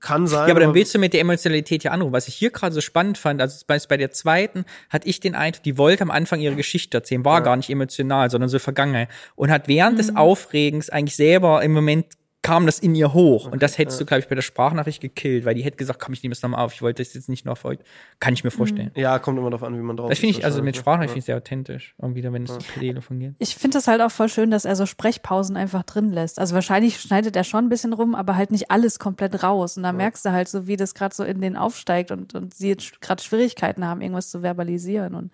[0.00, 0.48] kann sein.
[0.48, 2.12] Ja, aber dann willst du mit der Emotionalität ja anrufen.
[2.12, 5.36] Was ich hier gerade so spannend fand, also bei, bei der zweiten hatte ich den
[5.36, 7.44] Eindruck, die wollte am Anfang ihre Geschichte erzählen, war Ja.
[7.44, 9.08] gar nicht emotional, sondern so Vergangenheit.
[9.36, 10.16] Und hat während des Mhm.
[10.16, 12.06] Aufregens eigentlich selber im Moment
[12.42, 13.50] kam das in ihr hoch.
[13.50, 14.04] und das hättest ja.
[14.04, 16.42] du, glaube ich, bei der Sprachnachricht gekillt, weil die hätte gesagt, komm, ich nehme es
[16.42, 17.82] nochmal auf, ich wollte das jetzt nicht noch heute.
[18.20, 18.92] Kann ich mir vorstellen.
[18.94, 21.08] Ja, kommt immer darauf an, wie man drauf Das finde ist ich, also mit Sprachnachricht
[21.08, 21.14] ne?
[21.14, 21.94] finde ich sehr authentisch.
[22.00, 23.34] Irgendwie, wenn es per Telefon geht.
[23.38, 26.38] Ich finde das halt auch voll schön, dass er so Sprechpausen einfach drin lässt.
[26.38, 29.76] Also wahrscheinlich schneidet er schon ein bisschen rum, aber halt nicht alles komplett raus.
[29.76, 32.54] Und da merkst du halt so, wie das gerade so in den aufsteigt und, und
[32.54, 35.14] sie jetzt gerade Schwierigkeiten haben, irgendwas zu verbalisieren.
[35.14, 35.32] Und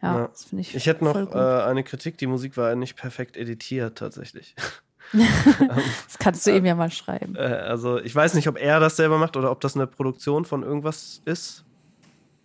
[0.00, 0.28] ja, Ja.
[0.28, 0.74] das finde ich.
[0.74, 4.54] Ich hätte noch äh, eine Kritik, die Musik war nicht perfekt editiert tatsächlich.
[5.12, 7.36] das kannst du ihm ja mal schreiben.
[7.36, 10.44] Äh, also ich weiß nicht, ob er das selber macht oder ob das eine Produktion
[10.44, 11.64] von irgendwas ist.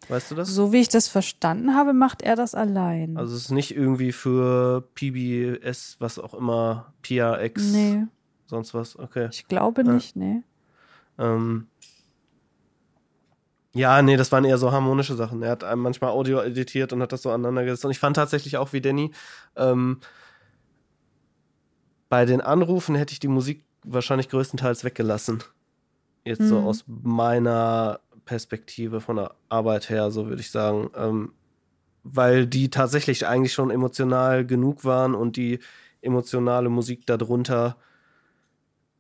[0.10, 0.50] Weißt du das?
[0.50, 3.18] So wie ich das verstanden habe, macht er das allein.
[3.18, 8.04] Also es ist nicht irgendwie für PBS, was auch immer, PRX, nee,
[8.46, 8.98] sonst was.
[8.98, 9.28] Okay.
[9.32, 9.92] ich glaube Ja.
[9.92, 10.42] nicht, nee.
[11.20, 11.68] Ähm,
[13.74, 15.44] ja, nee, das waren eher so harmonische Sachen.
[15.44, 17.86] Er hat manchmal Audio editiert und hat das so aneinander gesetzt.
[17.86, 19.12] Und ich fand tatsächlich auch wie Danny,
[19.56, 20.00] ähm,
[22.10, 25.44] bei den Anrufen hätte ich die Musik wahrscheinlich größtenteils weggelassen.
[26.26, 26.68] Jetzt so Mhm.
[26.68, 30.90] aus meiner Perspektive von der Arbeit her, so würde ich sagen.
[30.96, 31.32] Ähm,
[32.04, 35.60] weil die tatsächlich eigentlich schon emotional genug waren und die
[36.02, 37.78] emotionale Musik darunter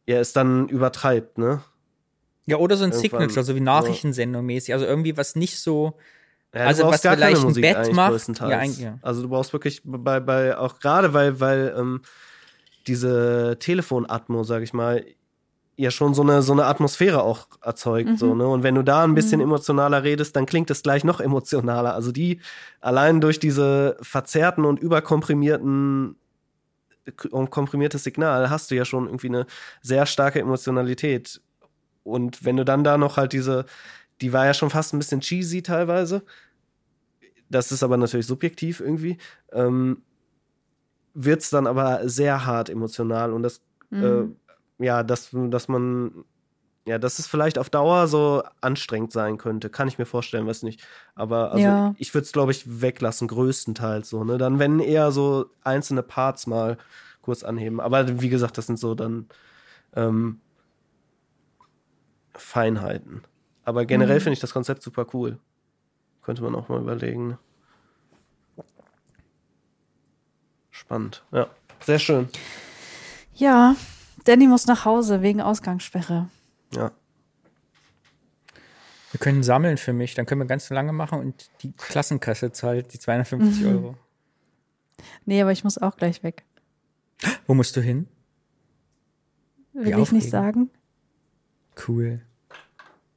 [0.05, 1.61] ja es dann übertreibt, ne?
[2.45, 3.65] Ja, oder so ein Irgendwann, Signature, so wie ja.
[3.65, 4.73] Nachrichtensendung mäßig.
[4.73, 5.97] Also irgendwie was nicht so.
[6.53, 8.39] Ja, Also, was gar vielleicht ein Bett macht.
[8.39, 8.99] Ja, ja.
[9.01, 12.01] Also du brauchst wirklich bei, bei auch gerade weil, weil ähm,
[12.87, 15.05] diese Telefonatmo, sag ich mal,
[15.79, 18.09] ja schon so eine, so eine Atmosphäre auch erzeugt.
[18.09, 18.17] Mhm.
[18.17, 18.47] So, ne?
[18.47, 19.45] Und wenn du da ein bisschen Mhm.
[19.47, 21.93] emotionaler redest, dann klingt es gleich noch emotionaler.
[21.93, 22.39] Also die
[22.81, 26.15] allein durch diese verzerrten und überkomprimierten
[27.49, 29.45] komprimiertes Signal hast du ja schon irgendwie eine
[29.81, 31.39] sehr starke Emotionalität.
[32.03, 33.65] Und wenn du dann da noch halt diese,
[34.19, 36.23] die war ja schon fast ein bisschen cheesy teilweise.
[37.49, 39.17] das ist aber natürlich subjektiv irgendwie,
[39.53, 40.01] ähm,
[41.19, 44.37] wird es dann aber sehr hart emotional und das, Mhm.
[44.79, 46.25] äh, ja, dass, dass man,
[46.87, 50.63] ja, dass es vielleicht auf Dauer so anstrengend sein könnte, kann ich mir vorstellen, weiß
[50.63, 50.81] nicht.
[51.15, 51.95] Aber also Ja.
[51.97, 54.37] ich würde es, glaube ich, weglassen, größtenteils so, ne?
[54.37, 56.77] Dann, wenn eher so einzelne Parts mal
[57.21, 57.79] kurz anheben.
[57.81, 59.27] Aber wie gesagt, das sind so dann
[59.95, 60.39] ähm,
[62.35, 63.23] Feinheiten.
[63.63, 64.21] Aber generell Mhm.
[64.23, 65.39] finde ich das Konzept super cool.
[66.21, 67.29] Könnte man auch mal überlegen.
[67.29, 67.37] ne?
[70.77, 71.47] Spannend, ja.
[71.83, 72.29] Sehr schön.
[73.33, 73.75] Ja,
[74.25, 76.29] Danny muss nach Hause wegen Ausgangssperre.
[76.73, 76.91] Ja.
[79.11, 82.93] Wir können sammeln für mich, dann können wir ganz lange machen und die Klassenkasse zahlt
[82.93, 83.67] die 250 Mhm.
[83.69, 83.97] Euro.
[85.25, 86.43] Nee, aber ich muss auch gleich weg.
[87.47, 88.07] Wo musst du hin?
[89.73, 90.69] Will ich nicht sagen.
[91.87, 92.21] Cool.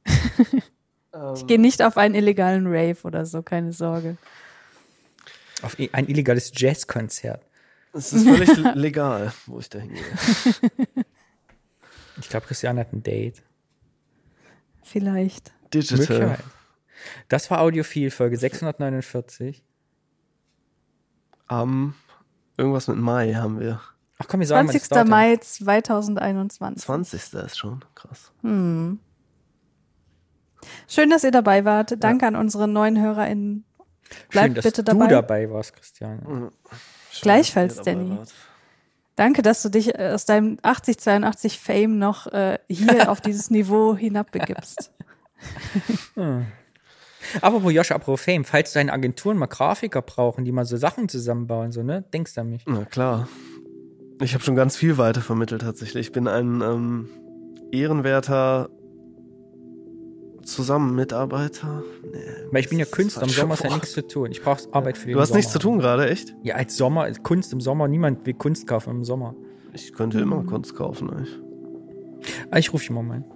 [1.35, 4.15] Ich gehe nicht auf einen illegalen Rave oder so, keine Sorge.
[5.61, 7.45] Auf i- ein illegales Jazzkonzert.
[7.93, 10.03] Es ist völlig legal, wo ich da hingehe.
[12.19, 13.41] Ich glaube, Christian hat ein Date.
[14.83, 15.51] Vielleicht.
[15.73, 16.37] Digital.
[17.29, 19.63] Das war Audiophil, Folge 649.
[21.47, 21.95] Am
[22.57, 23.81] irgendwas mit Mai haben wir.
[24.19, 24.89] Ach komm, wir sagen mal das 20.
[24.89, 25.09] Datum.
[25.09, 26.83] Mai 2021.
[26.83, 27.33] 20.
[27.45, 28.31] ist schon krass.
[28.41, 28.99] Hm.
[30.87, 31.95] Schön, dass ihr dabei wart.
[32.03, 33.65] Danke an unsere neuen HörerInnen.
[34.29, 35.07] Bleibt Schön, dass bitte du dabei.
[35.07, 36.19] dabei warst, Christian.
[36.27, 36.51] Mhm.
[37.21, 38.17] Gleichfalls, Danny.
[39.15, 43.95] Danke, dass du dich äh, aus deinem 8082 Fame noch äh, hier auf dieses Niveau
[43.95, 44.91] hinabbegibst.
[46.15, 46.45] Hm.
[47.41, 51.71] Apropos Josh, apropos Fame, falls deine Agenturen mal Grafiker brauchen, die mal so Sachen zusammenbauen,
[51.71, 52.03] so, ne?
[52.13, 52.63] Denkst du an mich?
[52.65, 53.27] Na klar.
[54.21, 56.07] Ich habe schon ganz viel weitervermittelt tatsächlich.
[56.07, 57.09] Ich bin ein ähm,
[57.71, 58.69] ehrenwerter
[60.43, 61.83] Zusammenmitarbeiter.
[62.03, 62.17] Nee,
[62.51, 64.31] Weil ich bin ja Künstler, im Sommer ist ja nichts zu tun.
[64.31, 65.37] Ich brauche Arbeit für den Du hast Sommer.
[65.37, 66.35] nichts zu tun gerade, echt?
[66.43, 69.35] Ja, als Sommer, als Kunst im Sommer, niemand will Kunst kaufen im Sommer.
[69.73, 71.09] Ich könnte immer Kunst kaufen.
[71.09, 71.39] Eigentlich.
[72.51, 73.23] Ah, ich rufe dich mal mal.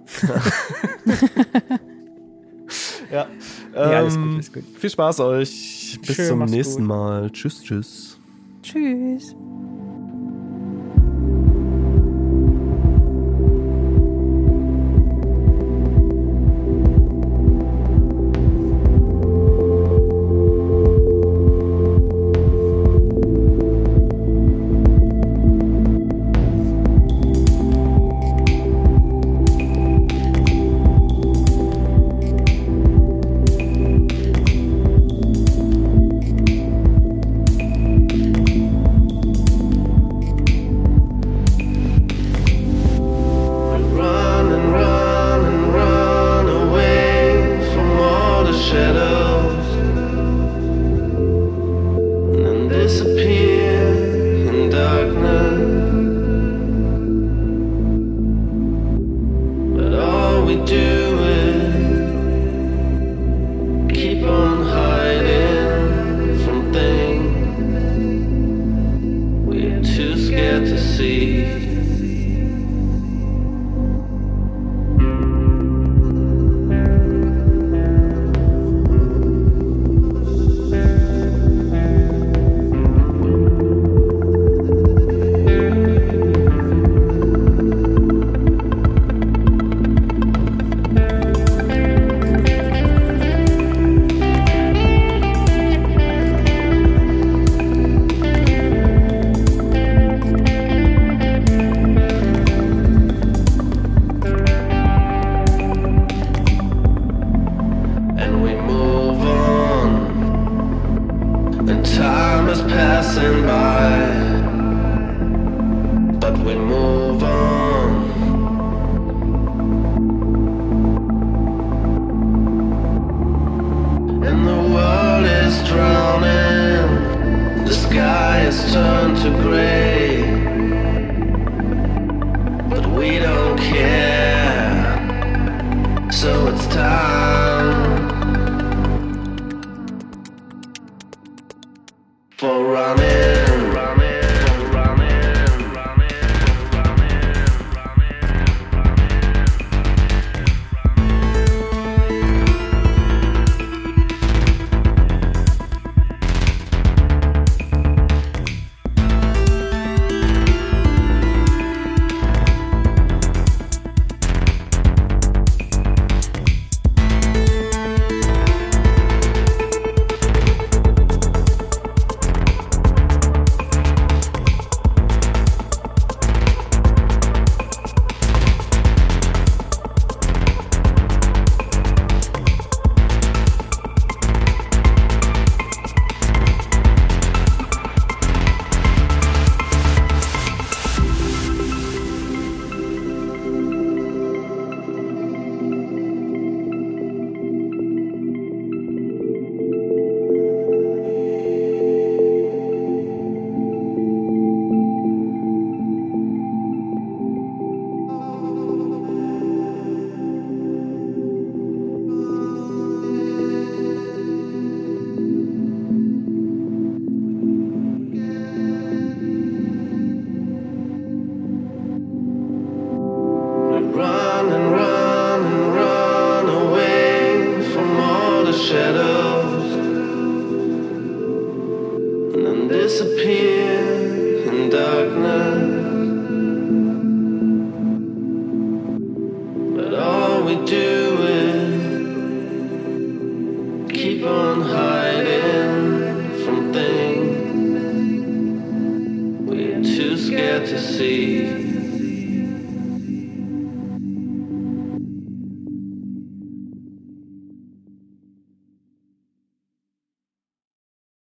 [3.12, 3.26] Ja,
[3.74, 4.64] Ja, alles ähm, gut, alles gut.
[4.78, 5.98] Viel Spaß euch.
[6.04, 6.88] Bis Schön, zum nächsten gut.
[6.88, 7.30] Mal.
[7.30, 8.18] Tschüss, tschüss.
[8.62, 9.36] Tschüss.